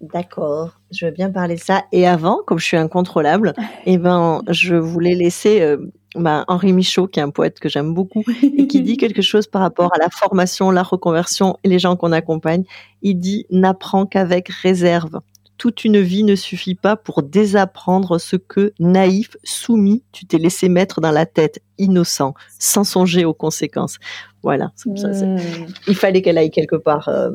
D'accord, 0.01 0.72
je 0.91 1.05
veux 1.05 1.11
bien 1.11 1.31
parler 1.31 1.55
de 1.55 1.59
ça. 1.59 1.84
Et 1.91 2.05
avant, 2.05 2.39
comme 2.45 2.59
je 2.59 2.65
suis 2.65 2.77
incontrôlable, 2.77 3.53
eh 3.85 3.97
ben, 3.97 4.41
je 4.49 4.76
voulais 4.76 5.15
laisser 5.15 5.61
euh, 5.61 5.77
bah, 6.15 6.43
Henri 6.47 6.73
Michaud, 6.73 7.07
qui 7.07 7.19
est 7.19 7.23
un 7.23 7.30
poète 7.30 7.59
que 7.59 7.69
j'aime 7.69 7.93
beaucoup, 7.93 8.23
et 8.43 8.67
qui 8.67 8.81
dit 8.81 8.97
quelque 8.97 9.22
chose 9.22 9.47
par 9.47 9.61
rapport 9.61 9.93
à 9.93 9.97
la 9.97 10.09
formation, 10.09 10.72
la 10.72 10.84
reconversion 10.84 11.57
et 11.63 11.69
les 11.69 11.80
gens 11.80 11.95
qu'on 11.95 12.11
accompagne. 12.11 12.63
Il 13.01 13.19
dit 13.19 13.45
n'apprends 13.49 14.05
qu'avec 14.05 14.49
réserve 14.49 15.22
toute 15.57 15.86
une 15.86 15.99
vie 16.02 16.23
ne 16.23 16.36
suffit 16.36 16.76
pas 16.76 16.95
pour 16.95 17.23
désapprendre 17.23 18.19
ce 18.19 18.36
que, 18.36 18.73
naïf, 18.80 19.38
soumis, 19.44 20.03
tu 20.11 20.26
t'es 20.26 20.38
laissé 20.38 20.69
mettre 20.69 21.02
dans 21.02 21.11
la 21.11 21.26
tête, 21.26 21.60
innocent, 21.77 22.34
sans 22.60 22.84
songer 22.84 23.26
aux 23.26 23.34
conséquences. 23.34 23.98
Voilà, 24.44 24.72
hmm. 24.86 25.38
il 25.88 25.95
fallait 25.95 26.22
qu'elle 26.22 26.38
aille 26.38 26.52
quelque 26.52 26.76
part. 26.76 27.10
Euh, 27.10 27.32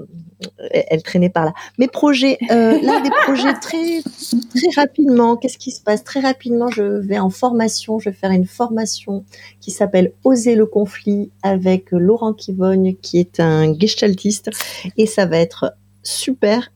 elle 0.71 1.03
traînait 1.03 1.29
par 1.29 1.45
là. 1.45 1.53
Mes 1.77 1.89
projets, 1.89 2.39
euh, 2.51 2.81
là, 2.81 3.01
des 3.01 3.11
projets 3.25 3.53
très 3.55 4.01
très 4.03 4.71
rapidement. 4.77 5.37
Qu'est-ce 5.37 5.59
qui 5.59 5.73
se 5.73 5.83
passe? 5.83 6.05
Très 6.05 6.21
rapidement, 6.21 6.69
je 6.69 6.83
vais 6.83 7.19
en 7.19 7.31
formation. 7.31 7.99
Je 7.99 8.11
vais 8.11 8.17
faire 8.17 8.31
une 8.31 8.47
formation 8.47 9.25
qui 9.61 9.73
s'appelle 9.73 10.13
Oser 10.23 10.55
le 10.55 10.67
conflit 10.67 11.33
avec 11.43 11.91
Laurent 11.91 12.33
Kivogne, 12.33 12.95
qui 13.03 13.19
est 13.19 13.41
un 13.41 13.77
gestaltiste, 13.77 14.51
et 14.97 15.07
ça 15.07 15.27
va 15.27 15.39
être 15.39 15.75
super. 16.05 16.71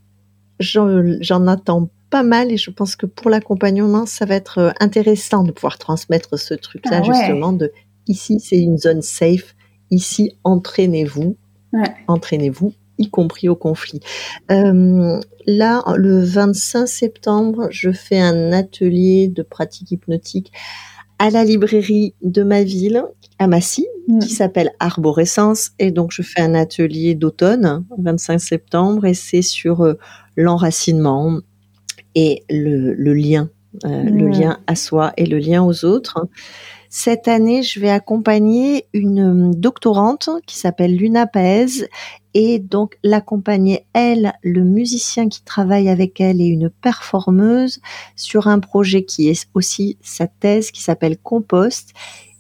J'en 0.65 1.47
attends 1.47 1.91
pas 2.11 2.23
mal 2.23 2.53
et 2.53 2.57
je 2.57 2.71
pense 2.71 2.97
que 2.97 3.07
pour 3.07 3.31
l'accompagnement, 3.31 4.07
ça 4.07 4.25
va 4.25 4.35
être 4.35 4.73
intéressant 4.81 5.43
de 5.43 5.53
pouvoir 5.53 5.79
transmettre 5.79 6.39
ce 6.39 6.55
truc-là, 6.55 7.01
ah 7.01 7.03
justement, 7.03 7.53
de 7.53 7.73
ici, 8.07 8.41
c'est 8.41 8.59
une 8.59 8.79
zone 8.79 9.03
safe 9.03 9.55
Ici, 9.91 10.37
entraînez-vous, 10.45 11.37
entraînez-vous, 12.09 12.73
y 12.99 13.11
compris 13.11 13.49
au 13.49 13.55
conflit. 13.55 14.01
Euh, 14.51 15.21
là, 15.47 15.85
le 15.97 16.21
25 16.21 16.87
septembre, 16.87 17.69
je 17.71 17.93
fais 17.93 18.19
un 18.19 18.53
atelier 18.53 19.29
de 19.29 19.43
pratique 19.43 19.91
hypnotique 19.91 20.53
à 21.19 21.31
la 21.31 21.45
librairie 21.45 22.15
de 22.23 22.43
ma 22.43 22.65
ville, 22.65 23.05
à 23.39 23.47
Massy, 23.47 23.87
mm. 24.09 24.19
qui 24.21 24.31
s'appelle 24.31 24.73
Arborescence. 24.81 25.71
Et 25.79 25.91
donc, 25.91 26.11
je 26.13 26.23
fais 26.23 26.41
un 26.41 26.55
atelier 26.55 27.15
d'automne, 27.15 27.85
25 27.99 28.41
septembre, 28.41 29.05
et 29.05 29.15
c'est 29.15 29.43
sur 29.43 29.83
euh, 29.83 29.95
l'enracinement 30.37 31.41
et 32.15 32.45
le, 32.49 32.95
lien, 33.15 33.49
euh, 33.85 34.03
le 34.05 34.29
lien 34.29 34.59
à 34.67 34.77
soi 34.77 35.13
et 35.17 35.27
le 35.27 35.39
lien 35.39 35.63
aux 35.63 35.85
autres. 35.85 36.29
Cette 36.97 37.27
année, 37.27 37.65
je 37.65 37.81
vais 37.81 37.91
accompagner 37.91 38.87
une 38.93 39.51
doctorante 39.51 40.31
qui 40.47 40.57
s'appelle 40.57 40.97
Luna 40.97 41.27
Paez 41.27 41.89
et 42.35 42.61
donc 42.61 42.99
l'accompagner, 43.03 43.85
elle, 43.95 44.33
le 44.43 44.63
musicien 44.63 45.29
qui 45.29 45.43
travaille 45.43 45.89
avec 45.89 46.21
elle 46.21 46.41
et 46.41 46.47
une 46.47 46.71
performeuse 46.71 47.81
sur 48.15 48.47
un 48.47 48.61
projet 48.61 49.05
qui 49.05 49.29
est 49.29 49.49
aussi 49.55 49.99
sa 50.03 50.29
thèse 50.29 50.71
qui 50.71 50.83
s'appelle 50.83 51.19
Compost. 51.19 51.95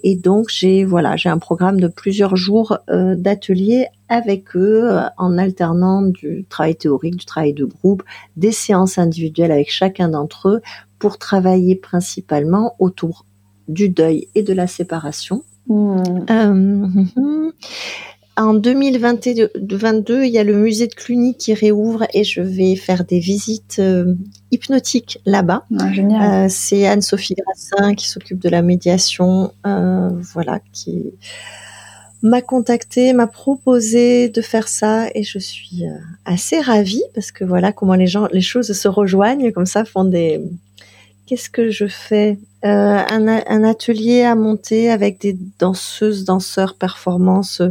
Et 0.07 0.17
donc 0.17 0.51
j'ai 0.51 0.85
voilà 0.85 1.17
j'ai 1.17 1.31
un 1.31 1.39
programme 1.39 1.81
de 1.81 1.89
plusieurs 1.89 2.37
jours 2.37 2.79
euh, 2.91 3.17
d'ateliers 3.17 3.87
avec 4.11 4.55
eux 4.55 4.83
euh, 4.85 5.09
en 5.17 5.39
alternant 5.39 6.03
du 6.03 6.45
travail 6.51 6.77
théorique, 6.77 7.17
du 7.17 7.25
travail 7.25 7.55
de 7.55 7.65
groupe, 7.65 8.03
des 8.37 8.53
séances 8.53 8.99
individuelles 8.99 9.51
avec 9.51 9.71
chacun 9.73 10.11
d'entre 10.11 10.49
eux 10.51 10.61
pour 10.99 11.17
travailler 11.17 11.75
principalement 11.75 12.77
autour 12.79 13.25
du 13.67 13.89
deuil 13.89 14.29
et 14.35 14.43
de 14.43 14.53
la 14.53 14.67
séparation. 14.67 15.43
Hmm. 15.69 16.03
Euh, 16.29 17.51
en 18.37 18.55
2022, 18.55 20.25
il 20.25 20.31
y 20.31 20.39
a 20.39 20.45
le 20.45 20.55
musée 20.55 20.87
de 20.87 20.95
Cluny 20.95 21.37
qui 21.37 21.55
réouvre 21.55 22.05
et 22.13 22.25
je 22.25 22.41
vais 22.41 22.75
faire 22.77 23.05
des 23.05 23.21
visites 23.21 23.77
euh, 23.79 24.15
hypnotiques 24.51 25.21
là-bas. 25.25 25.65
Ah, 25.79 25.85
euh, 25.87 26.47
c'est 26.49 26.87
Anne-Sophie 26.87 27.35
Grassin 27.35 27.95
qui 27.95 28.09
s'occupe 28.09 28.41
de 28.41 28.49
la 28.49 28.63
médiation, 28.63 29.53
voilà, 29.65 30.61
qui 30.73 31.13
m'a 32.23 32.41
contacté, 32.41 33.13
m'a 33.13 33.27
proposé 33.27 34.29
de 34.29 34.41
faire 34.41 34.67
ça 34.69 35.09
et 35.15 35.23
je 35.23 35.39
suis 35.39 35.85
assez 36.25 36.61
ravie 36.61 37.05
parce 37.15 37.31
que 37.31 37.45
voilà 37.45 37.73
comment 37.73 37.95
les 37.95 38.07
gens, 38.07 38.29
les 38.33 38.41
choses 38.41 38.73
se 38.73 38.89
rejoignent 38.89 39.53
comme 39.53 39.67
ça, 39.67 39.85
font 39.85 40.05
des. 40.05 40.41
Qu'est-ce 41.27 41.49
que 41.49 41.71
je 41.71 41.87
fais? 41.87 42.39
Euh, 42.65 42.99
un, 43.11 43.63
atelier 43.65 44.23
à 44.23 44.35
monter 44.35 44.91
avec 44.91 45.21
des 45.21 45.37
danseuses, 45.59 46.25
danseurs, 46.25 46.77
performances 46.77 47.61
euh, 47.61 47.69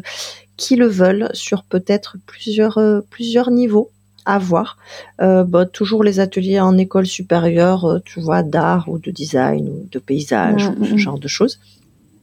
qui 0.57 0.75
le 0.75 0.87
veulent 0.87 1.29
sur 1.33 1.63
peut-être 1.63 2.17
plusieurs 2.25 2.77
euh, 2.77 3.01
plusieurs 3.09 3.51
niveaux 3.51 3.91
à 4.25 4.39
voir. 4.39 4.77
Bah, 5.19 5.65
toujours 5.65 6.01
les 6.01 6.21
ateliers 6.21 6.61
en 6.61 6.77
école 6.77 7.05
supérieure, 7.05 7.99
tu 8.05 8.21
vois, 8.21 8.41
d'art 8.41 8.87
ou 8.87 8.97
de 8.97 9.11
design 9.11 9.67
ou 9.67 9.87
de 9.91 9.99
paysage 9.99 10.69
ou 10.79 10.85
ce 10.85 10.91
mm, 10.91 10.93
mm. 10.93 10.97
genre 10.97 11.19
de 11.19 11.27
choses. 11.27 11.59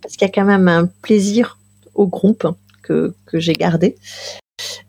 Parce 0.00 0.16
qu'il 0.16 0.26
y 0.26 0.30
a 0.30 0.32
quand 0.32 0.46
même 0.46 0.66
un 0.66 0.86
plaisir 1.02 1.58
au 1.94 2.06
groupe 2.06 2.46
que, 2.82 3.14
que 3.26 3.38
j'ai 3.38 3.52
gardé. 3.52 3.96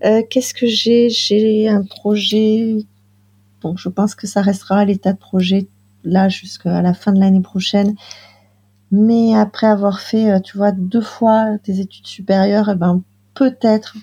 Qu'est-ce 0.01 0.53
que 0.53 0.67
j'ai? 0.67 1.09
J'ai 1.09 1.67
un 1.67 1.83
projet. 1.83 2.77
Bon, 3.61 3.75
je 3.75 3.89
pense 3.89 4.15
que 4.15 4.25
ça 4.25 4.41
restera 4.41 4.77
à 4.77 4.85
l'état 4.85 5.11
de 5.11 5.19
projet 5.19 5.67
là 6.03 6.29
jusqu'à 6.29 6.81
la 6.81 6.93
fin 6.93 7.11
de 7.11 7.19
l'année 7.19 7.41
prochaine. 7.41 7.95
Mais 8.91 9.35
après 9.35 9.67
avoir 9.67 10.01
fait, 10.01 10.31
euh, 10.31 10.39
tu 10.39 10.57
vois, 10.57 10.71
deux 10.73 11.01
fois 11.01 11.57
des 11.65 11.79
études 11.79 12.07
supérieures, 12.07 12.69
eh 12.69 12.75
ben 12.75 13.01
peut-être, 13.33 13.95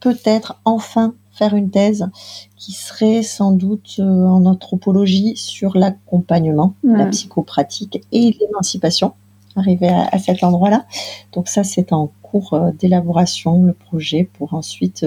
peut-être 0.00 0.60
enfin 0.64 1.14
faire 1.32 1.54
une 1.54 1.70
thèse 1.70 2.08
qui 2.56 2.72
serait 2.72 3.22
sans 3.22 3.52
doute 3.52 3.96
euh, 3.98 4.26
en 4.26 4.46
anthropologie 4.46 5.36
sur 5.36 5.76
l'accompagnement, 5.76 6.74
la 6.82 7.06
psychopratique 7.06 8.02
et 8.10 8.36
l'émancipation, 8.40 9.12
arriver 9.54 9.88
à, 9.88 10.18
cet 10.18 10.42
endroit-là. 10.42 10.86
Donc 11.32 11.48
ça, 11.48 11.62
c'est 11.62 11.92
en 11.92 12.10
cours 12.22 12.54
euh, 12.54 12.72
d'élaboration, 12.72 13.62
le 13.64 13.74
projet, 13.74 14.28
pour 14.38 14.54
ensuite 14.54 15.06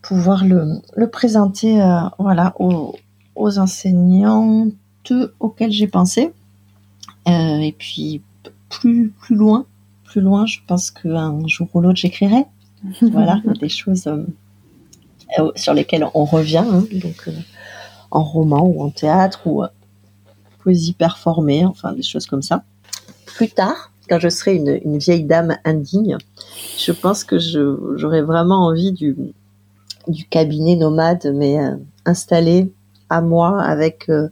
pouvoir 0.00 0.44
le, 0.44 0.80
le 0.96 1.10
présenter 1.10 1.82
voilà, 2.18 2.54
aux, 2.58 2.94
aux 3.34 3.58
enseignants 3.58 4.68
auxquels 5.40 5.72
j'ai 5.72 5.88
pensé. 5.88 6.32
Euh, 7.28 7.58
et 7.58 7.72
puis 7.72 8.22
plus 8.68 9.10
plus 9.10 9.36
loin, 9.36 9.66
plus 10.08 10.20
loin, 10.20 10.46
je 10.46 10.58
pense 10.66 10.90
qu'un 10.90 11.46
jour 11.46 11.68
ou 11.74 11.80
l'autre 11.80 11.96
j'écrirai. 11.96 12.44
voilà, 13.02 13.40
des 13.60 13.68
choses 13.68 14.06
euh, 14.06 14.24
euh, 15.38 15.50
sur 15.56 15.74
lesquelles 15.74 16.06
on 16.14 16.24
revient, 16.24 16.64
hein. 16.64 16.84
donc 16.92 17.28
en 18.10 18.22
roman 18.22 18.64
ou 18.64 18.82
en 18.82 18.90
théâtre 18.90 19.46
ou 19.46 19.64
poésie 20.62 20.92
performée, 20.92 21.64
enfin 21.66 21.92
des 21.92 22.02
choses 22.02 22.26
comme 22.26 22.42
ça. 22.42 22.62
Plus 23.26 23.50
tard, 23.50 23.92
quand 24.08 24.18
je 24.20 24.28
serai 24.28 24.54
une, 24.54 24.80
une 24.84 24.98
vieille 24.98 25.24
dame 25.24 25.56
indigne, 25.64 26.18
je 26.78 26.92
pense 26.92 27.24
que 27.24 27.38
j'aurai 27.38 28.22
vraiment 28.22 28.66
envie 28.66 28.92
du, 28.92 29.16
du 30.06 30.24
cabinet 30.24 30.76
nomade, 30.76 31.32
mais 31.34 31.58
installé 32.04 32.72
à 33.10 33.20
moi 33.20 33.60
avec 33.62 34.08
euh, 34.08 34.28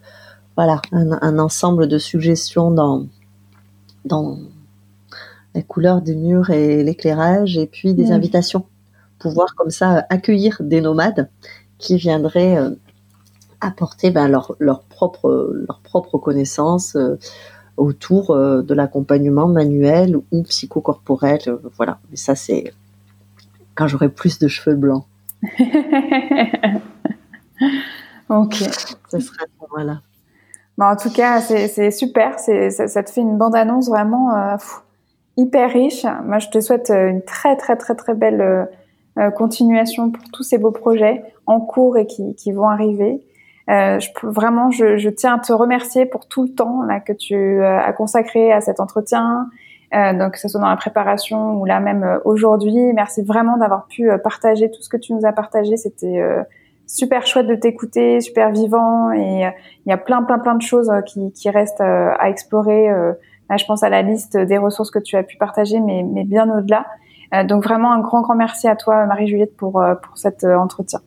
voilà 0.57 0.81
un, 0.93 1.39
ensemble 1.39 1.89
de 1.89 1.99
suggestions 1.99 2.71
dans 2.71 3.07
dans 4.05 4.39
la 5.57 5.63
couleur 5.63 6.03
des 6.03 6.15
murs 6.15 6.51
et 6.51 6.85
l'éclairage 6.85 7.59
et 7.59 7.67
puis 7.67 7.95
des 7.95 8.13
invitations 8.13 8.67
pouvoir 9.19 9.55
comme 9.57 9.71
ça 9.71 10.07
accueillir 10.11 10.59
des 10.61 10.81
nomades 10.81 11.29
qui 11.79 11.97
viendraient 11.97 12.57
euh, 12.57 12.71
apporter 13.61 14.13
ben, 14.13 14.29
leur, 14.29 14.55
leur 14.61 14.83
propre 14.83 15.53
leur 15.53 15.81
propre 15.81 16.19
connaissance 16.19 16.95
euh, 16.95 17.19
autour 17.77 18.35
de 18.35 18.75
l'accompagnement 18.75 19.49
manuel 19.49 20.17
ou 20.33 20.43
psychocorporel 20.45 21.41
voilà 21.77 21.99
mais 22.11 22.17
ça 22.17 22.35
c'est 22.35 22.73
quand 23.75 23.87
j'aurai 23.87 24.09
plus 24.09 24.39
de 24.39 24.49
cheveux 24.49 24.77
blancs 24.77 25.05
Ok. 28.29 28.55
Ce 29.11 29.21
sera 29.21 29.45
voilà. 29.71 30.01
En 30.79 30.97
tout 30.97 31.11
cas, 31.11 31.41
c'est 31.41 31.91
super. 31.91 32.39
Ça, 32.39 32.89
ça 32.89 33.03
te 33.03 33.11
fait 33.11 33.21
une 33.21 33.39
bande-annonce 33.39 33.89
vraiment 33.89 34.35
euh, 34.37 34.57
hyper 35.37 35.71
riche. 35.71 36.05
Moi, 36.25 36.39
je 36.39 36.49
te 36.49 36.61
souhaite 36.61 36.91
euh, 36.91 37.09
une 37.09 37.23
très 37.23 37.57
très 37.57 37.77
très 37.77 37.95
très 37.95 38.15
belle 38.15 38.69
euh, 39.19 39.31
continuation 39.31 40.11
pour 40.11 40.25
tous 40.33 40.43
ces 40.43 40.59
beaux 40.59 40.73
projets 40.73 41.23
en 41.47 41.61
cours 41.61 41.97
et 41.97 42.07
qui, 42.07 42.35
qui 42.35 42.53
vont 42.53 42.69
arriver. 42.69 43.23
je 43.69 44.07
peux, 44.15 44.29
vraiment, 44.29 44.71
je, 44.71 44.97
je, 44.97 45.09
tiens 45.09 45.37
à 45.37 45.39
te 45.39 45.53
remercier 45.53 46.07
pour 46.07 46.27
tout 46.29 46.43
le 46.43 46.51
temps 46.51 46.83
là 46.83 47.01
que 47.01 47.13
tu 47.13 47.65
as 47.65 47.93
consacré 47.93 48.53
à 48.53 48.61
cet 48.61 48.79
entretien, 48.79 49.49
donc 49.93 50.33
que 50.33 50.39
ce 50.39 50.49
soit 50.49 50.61
dans 50.61 50.69
la 50.69 50.77
préparation 50.77 51.55
ou 51.55 51.65
là 51.65 51.81
même 51.81 52.21
aujourd'hui. 52.25 52.93
Merci 52.95 53.23
vraiment 53.23 53.57
d'avoir 53.57 53.87
pu 53.87 54.11
partager 54.23 54.71
tout 54.71 54.83
ce 54.83 54.89
que 54.89 54.99
tu 54.99 55.15
nous 55.15 55.25
as 55.25 55.33
partagé. 55.33 55.77
C'était 55.77 56.21
super 56.87 57.27
chouette 57.27 57.47
de 57.47 57.55
t'écouter, 57.55 58.21
super 58.21 58.51
vivant 58.51 59.11
et 59.11 59.47
euh, 59.47 59.51
il 59.85 59.91
y 59.91 59.93
a 59.93 59.97
plein 59.97 60.23
plein 60.23 60.39
plein 60.39 60.55
de 60.55 60.63
choses 60.63 60.91
euh, 60.91 61.01
qui, 61.01 61.33
qui 61.33 61.51
restent 61.51 61.81
euh, 61.81 62.13
à 62.19 62.31
explorer. 62.31 62.89
Là, 63.49 63.57
je 63.57 63.65
pense 63.65 63.83
à 63.83 63.89
la 63.89 64.03
liste 64.03 64.37
des 64.37 64.59
ressources 64.59 64.91
que 64.91 64.99
tu 64.99 65.17
as 65.17 65.23
pu 65.23 65.37
partager, 65.37 65.81
mais, 65.81 66.03
mais 66.03 66.25
bien 66.25 66.51
au-delà. 66.51 66.87
donc 67.45 67.63
vraiment 67.65 67.93
un 67.93 68.01
grand 68.01 68.23
grand 68.23 68.35
merci 68.35 68.69
à 68.69 68.77
toi 68.77 69.07
Marie-Juliette 69.07 69.57
pour 69.57 69.83
pour 70.03 70.19
cet 70.19 70.45
entretien. 70.45 71.01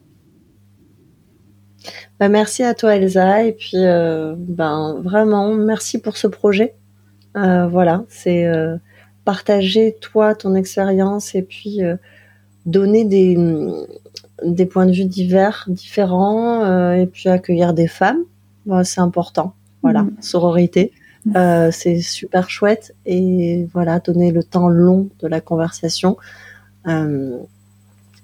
Bah, 2.20 2.30
merci 2.30 2.64
à 2.64 2.74
toi 2.74 2.96
Elsa 2.96 3.44
et 3.44 3.54
puis 3.54 3.78
ben 3.78 5.00
vraiment 5.02 5.54
merci 5.54 6.00
pour 6.02 6.18
ce 6.18 6.28
projet. 6.28 6.76
voilà, 7.36 8.04
c'est 8.08 8.50
partager 9.26 9.98
toi 10.00 10.34
ton 10.36 10.56
expérience 10.56 11.36
et 11.36 11.42
puis 11.42 11.82
donner 12.66 13.04
des 13.04 13.38
des 14.46 14.66
points 14.66 14.86
de 14.86 14.92
vue 14.92 15.06
divers, 15.06 15.66
différents, 15.68 16.94
et 16.94 17.08
puis 17.08 17.30
accueillir 17.30 17.74
des 17.74 17.88
femmes, 17.88 18.24
bah, 18.66 18.84
c'est 18.84 19.02
important. 19.02 19.54
Voilà, 19.82 20.04
mmh. 20.04 20.16
sororité. 20.22 20.92
Euh, 21.36 21.72
c'est 21.72 22.02
super 22.02 22.50
chouette 22.50 22.96
et 23.06 23.68
voilà, 23.74 24.00
donner 24.00 24.32
le 24.32 24.44
temps 24.44 24.70
long 24.70 25.10
de 25.20 25.28
la 25.28 25.42
conversation. 25.42 26.18
Euh, 26.88 27.38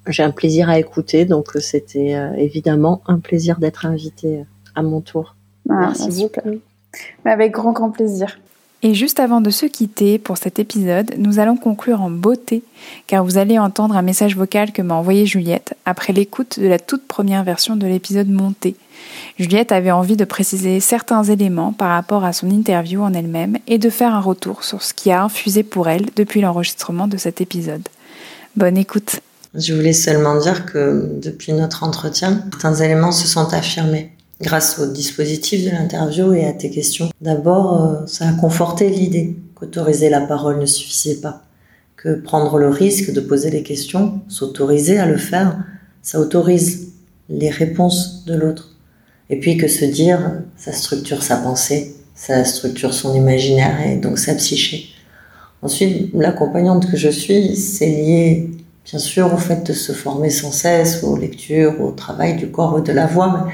j'ai 0.07 0.23
un 0.23 0.32
plaisir 0.32 0.69
à 0.69 0.80
écouter, 0.80 1.26
donc 1.26 1.52
c'était 1.60 2.15
euh, 2.15 2.34
évidemment 2.34 3.02
un 3.07 3.19
plaisir 3.19 3.60
d'être 3.60 3.86
invité 3.86 4.45
à 4.76 4.84
mon 4.84 5.02
tour. 5.02 5.36
Ah, 5.69 5.91
Merci 5.98 6.23
beaucoup. 6.23 6.60
avec 7.26 7.52
grand 7.52 7.72
grand 7.72 7.91
plaisir. 7.91 8.38
Et 8.85 8.93
juste 8.93 9.19
avant 9.19 9.41
de 9.41 9.49
se 9.49 9.65
quitter 9.65 10.19
pour 10.19 10.37
cet 10.37 10.59
épisode, 10.59 11.15
nous 11.17 11.39
allons 11.39 11.57
conclure 11.57 12.03
en 12.03 12.11
beauté, 12.11 12.61
car 13.07 13.25
vous 13.25 13.39
allez 13.39 13.57
entendre 13.57 13.97
un 13.97 14.03
message 14.03 14.37
vocal 14.37 14.71
que 14.71 14.83
m'a 14.83 14.93
envoyé 14.93 15.25
Juliette 15.25 15.73
après 15.85 16.13
l'écoute 16.13 16.59
de 16.59 16.67
la 16.67 16.77
toute 16.77 17.07
première 17.07 17.43
version 17.43 17.77
de 17.77 17.87
l'épisode 17.87 18.29
monté. 18.29 18.75
Juliette 19.39 19.71
avait 19.71 19.89
envie 19.89 20.17
de 20.17 20.23
préciser 20.23 20.79
certains 20.81 21.23
éléments 21.23 21.73
par 21.73 21.89
rapport 21.89 22.23
à 22.25 22.31
son 22.31 22.51
interview 22.51 23.01
en 23.01 23.15
elle-même 23.15 23.57
et 23.65 23.79
de 23.79 23.89
faire 23.89 24.13
un 24.13 24.21
retour 24.21 24.63
sur 24.63 24.83
ce 24.83 24.93
qui 24.93 25.09
a 25.09 25.23
infusé 25.23 25.63
pour 25.63 25.89
elle 25.89 26.05
depuis 26.15 26.41
l'enregistrement 26.41 27.07
de 27.07 27.17
cet 27.17 27.41
épisode. 27.41 27.89
Bonne 28.55 28.77
écoute. 28.77 29.19
Je 29.55 29.73
voulais 29.73 29.93
seulement 29.93 30.39
dire 30.39 30.67
que 30.67 31.09
depuis 31.23 31.53
notre 31.53 31.83
entretien, 31.83 32.43
certains 32.51 32.75
éléments 32.75 33.11
se 33.11 33.27
sont 33.27 33.51
affirmés 33.51 34.14
grâce 34.41 34.79
au 34.79 34.87
dispositif 34.87 35.63
de 35.65 35.69
l'interview 35.69 36.33
et 36.33 36.45
à 36.45 36.53
tes 36.53 36.69
questions. 36.69 37.09
D'abord, 37.21 37.81
euh, 37.81 38.05
ça 38.05 38.27
a 38.27 38.33
conforté 38.33 38.89
l'idée 38.89 39.35
qu'autoriser 39.55 40.09
la 40.09 40.21
parole 40.21 40.59
ne 40.59 40.65
suffisait 40.65 41.21
pas, 41.21 41.43
que 41.95 42.15
prendre 42.15 42.57
le 42.57 42.69
risque 42.69 43.13
de 43.13 43.21
poser 43.21 43.49
les 43.49 43.63
questions, 43.63 44.21
s'autoriser 44.27 44.97
à 44.97 45.05
le 45.05 45.17
faire, 45.17 45.57
ça 46.01 46.19
autorise 46.19 46.91
les 47.29 47.49
réponses 47.49 48.25
de 48.25 48.35
l'autre. 48.35 48.75
Et 49.29 49.39
puis 49.39 49.57
que 49.57 49.67
se 49.67 49.85
dire, 49.85 50.41
ça 50.57 50.71
structure 50.71 51.23
sa 51.23 51.37
pensée, 51.37 51.95
ça 52.13 52.43
structure 52.43 52.93
son 52.93 53.15
imaginaire 53.15 53.79
et 53.87 53.95
donc 53.95 54.19
sa 54.19 54.35
psyché. 54.35 54.89
Ensuite, 55.61 56.11
l'accompagnante 56.13 56.91
que 56.91 56.97
je 56.97 57.09
suis, 57.09 57.55
c'est 57.55 57.87
lié 57.87 58.51
bien 58.85 58.99
sûr 58.99 59.33
au 59.33 59.37
fait 59.37 59.65
de 59.65 59.73
se 59.73 59.93
former 59.93 60.29
sans 60.29 60.51
cesse, 60.51 61.03
aux 61.03 61.17
lectures, 61.17 61.81
au 61.81 61.91
travail 61.91 62.35
du 62.35 62.51
corps 62.51 62.75
ou 62.75 62.81
de 62.81 62.91
la 62.91 63.07
voix, 63.07 63.47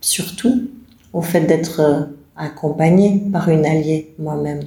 surtout 0.00 0.68
au 1.12 1.22
fait 1.22 1.42
d'être 1.42 1.80
euh, 1.80 2.00
accompagnée 2.36 3.22
par 3.32 3.48
une 3.48 3.66
alliée 3.66 4.14
moi-même. 4.18 4.62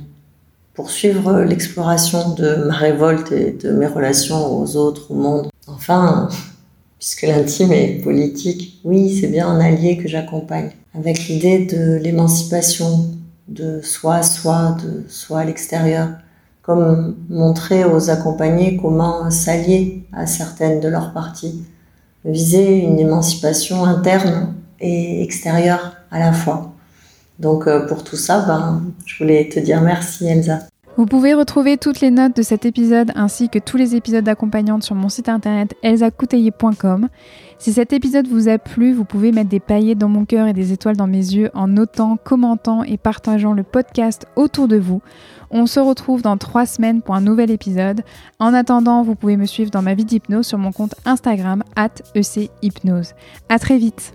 pour 0.74 0.90
suivre 0.90 1.42
l'exploration 1.42 2.34
de 2.34 2.56
ma 2.66 2.74
révolte 2.74 3.32
et 3.32 3.52
de 3.52 3.70
mes 3.72 3.86
relations 3.86 4.60
aux 4.60 4.76
autres, 4.76 5.12
au 5.12 5.14
monde. 5.14 5.50
Enfin, 5.68 6.30
puisque 7.00 7.24
l'intime 7.24 7.72
est 7.72 8.02
politique, 8.04 8.80
oui, 8.84 9.16
c'est 9.20 9.28
bien 9.28 9.48
un 9.48 9.60
allié 9.60 9.98
que 9.98 10.08
j'accompagne, 10.08 10.72
avec 10.96 11.28
l'idée 11.28 11.66
de 11.66 11.96
l'émancipation 11.96 13.12
de 13.48 13.82
soi 13.82 14.16
à 14.16 14.24
soi, 14.24 14.78
de 14.84 15.04
soi 15.08 15.42
à 15.42 15.46
l'extérieur, 15.46 16.10
comme 16.64 17.18
montrer 17.30 17.84
aux 17.86 18.10
accompagnés 18.10 18.78
comment 18.82 19.30
s'allier 19.30 20.06
à 20.14 20.26
certaines 20.26 20.80
de 20.80 20.88
leurs 20.88 21.14
parties, 21.14 21.64
viser 22.26 22.78
une 22.78 23.00
émancipation 23.00 23.84
interne 23.84 24.54
et 24.84 25.24
extérieure 25.24 25.96
à 26.12 26.20
la 26.20 26.34
fois. 26.34 26.74
Donc 27.40 27.68
euh, 27.68 27.88
pour 27.88 28.04
tout 28.04 28.16
ça, 28.16 28.46
ben, 28.46 28.84
je 29.06 29.18
voulais 29.18 29.50
te 29.50 29.60
dire 29.60 29.82
merci 29.82 30.28
Elsa. 30.28 30.60
Vous 30.96 31.08
pouvez 31.08 31.34
retrouver 31.34 31.78
toutes 31.78 32.02
les 32.02 32.12
notes 32.12 32.36
de 32.36 32.44
cet 32.44 32.68
épisode 32.68 33.12
ainsi 33.16 33.50
que 33.50 33.58
tous 33.58 33.78
les 33.78 33.96
épisodes 33.96 34.24
d'accompagnante 34.24 34.84
sur 34.84 34.94
mon 34.94 35.10
site 35.10 35.28
internet 35.28 35.74
elsacouteiller.com. 35.82 37.10
Si 37.58 37.74
cet 37.74 37.94
épisode 37.94 38.28
vous 38.28 38.48
a 38.48 38.60
plu, 38.60 38.94
vous 38.94 39.04
pouvez 39.04 39.32
mettre 39.32 39.50
des 39.50 39.60
paillettes 39.60 39.98
dans 39.98 40.10
mon 40.10 40.26
cœur 40.26 40.48
et 40.48 40.54
des 40.54 40.72
étoiles 40.72 40.98
dans 40.98 41.08
mes 41.08 41.18
yeux 41.18 41.50
en 41.56 41.68
notant, 41.68 42.18
commentant 42.24 42.84
et 42.84 42.98
partageant 42.98 43.54
le 43.54 43.64
podcast 43.64 44.28
autour 44.36 44.68
de 44.68 44.78
vous. 44.78 45.02
On 45.50 45.66
se 45.66 45.80
retrouve 45.80 46.22
dans 46.22 46.38
trois 46.38 46.68
semaines 46.68 47.02
pour 47.02 47.16
un 47.16 47.22
nouvel 47.22 47.50
épisode. 47.50 48.02
En 48.38 48.54
attendant, 48.54 49.02
vous 49.02 49.16
pouvez 49.16 49.38
me 49.38 49.46
suivre 49.46 49.72
dans 49.72 49.82
ma 49.82 49.96
vie 49.96 50.06
d'hypnose 50.06 50.46
sur 50.46 50.60
mon 50.60 50.72
compte 50.72 50.94
Instagram 51.06 51.64
at 51.76 51.90
echypnose. 52.14 53.14
À 53.50 53.58
très 53.58 53.80
vite 53.80 54.14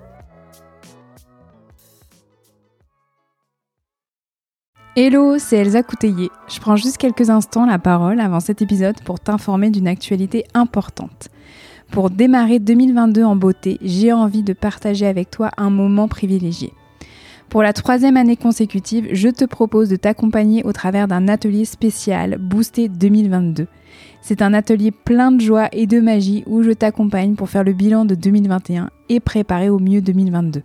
Hello, 5.01 5.39
c'est 5.39 5.59
Elsa 5.59 5.85
Couteillé. 5.85 6.29
Je 6.49 6.59
prends 6.59 6.75
juste 6.75 6.97
quelques 6.97 7.31
instants 7.31 7.67
la 7.67 7.79
parole 7.79 8.19
avant 8.19 8.41
cet 8.41 8.63
épisode 8.63 9.01
pour 9.05 9.21
t'informer 9.21 9.71
d'une 9.71 9.87
actualité 9.87 10.43
importante. 10.55 11.29
Pour 11.93 12.11
démarrer 12.11 12.59
2022 12.59 13.23
en 13.23 13.37
beauté, 13.37 13.79
j'ai 13.81 14.13
envie 14.13 14.43
de 14.43 14.53
partager 14.53 15.07
avec 15.07 15.31
toi 15.31 15.53
un 15.57 15.71
moment 15.71 16.09
privilégié. 16.09 16.73
Pour 17.49 17.63
la 17.63 17.73
troisième 17.73 18.17
année 18.17 18.37
consécutive, 18.37 19.07
je 19.13 19.29
te 19.29 19.45
propose 19.45 19.89
de 19.89 19.95
t'accompagner 19.95 20.65
au 20.65 20.73
travers 20.73 21.07
d'un 21.07 21.29
atelier 21.29 21.65
spécial 21.65 22.37
Boosté 22.41 22.89
2022. 22.89 23.69
C'est 24.21 24.43
un 24.43 24.53
atelier 24.53 24.91
plein 24.91 25.31
de 25.31 25.41
joie 25.41 25.69
et 25.71 25.87
de 25.87 26.01
magie 26.01 26.43
où 26.49 26.65
je 26.65 26.73
t'accompagne 26.73 27.37
pour 27.37 27.51
faire 27.51 27.63
le 27.63 27.73
bilan 27.73 28.05
de 28.05 28.17
2021 28.17 28.91
et 29.11 29.21
préparer 29.21 29.69
au 29.69 29.79
mieux 29.79 30.01
2022. 30.01 30.63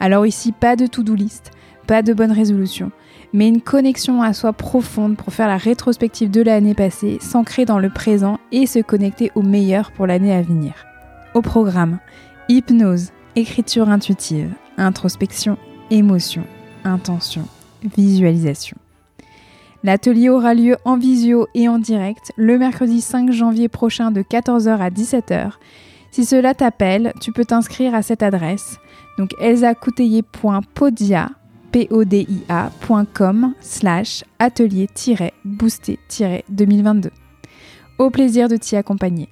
Alors 0.00 0.24
ici, 0.24 0.52
pas 0.52 0.74
de 0.74 0.86
to-do 0.86 1.14
list, 1.14 1.50
pas 1.86 2.00
de 2.00 2.14
bonne 2.14 2.32
résolution 2.32 2.90
mais 3.34 3.48
une 3.48 3.60
connexion 3.60 4.22
à 4.22 4.32
soi 4.32 4.52
profonde 4.52 5.16
pour 5.16 5.34
faire 5.34 5.48
la 5.48 5.56
rétrospective 5.56 6.30
de 6.30 6.40
l'année 6.40 6.72
passée, 6.72 7.18
s'ancrer 7.20 7.64
dans 7.64 7.80
le 7.80 7.90
présent 7.90 8.38
et 8.52 8.66
se 8.66 8.78
connecter 8.78 9.32
au 9.34 9.42
meilleur 9.42 9.90
pour 9.90 10.06
l'année 10.06 10.32
à 10.32 10.40
venir. 10.40 10.86
Au 11.34 11.42
programme, 11.42 11.98
hypnose, 12.48 13.10
écriture 13.34 13.88
intuitive, 13.90 14.52
introspection, 14.78 15.58
émotion, 15.90 16.44
intention, 16.84 17.48
visualisation. 17.96 18.76
L'atelier 19.82 20.30
aura 20.30 20.54
lieu 20.54 20.76
en 20.84 20.96
visio 20.96 21.48
et 21.54 21.68
en 21.68 21.80
direct 21.80 22.30
le 22.36 22.56
mercredi 22.56 23.00
5 23.00 23.32
janvier 23.32 23.68
prochain 23.68 24.12
de 24.12 24.22
14h 24.22 24.78
à 24.78 24.90
17h. 24.90 25.54
Si 26.12 26.24
cela 26.24 26.54
t'appelle, 26.54 27.12
tu 27.20 27.32
peux 27.32 27.44
t'inscrire 27.44 27.96
à 27.96 28.02
cette 28.02 28.22
adresse, 28.22 28.78
donc 29.18 29.30
elsacouteiller.podia 29.40 31.30
podia.com 31.74 33.54
slash 33.60 34.24
atelier-boosté-2022. 34.38 37.10
Au 37.98 38.10
plaisir 38.10 38.48
de 38.48 38.56
t'y 38.56 38.76
accompagner. 38.76 39.28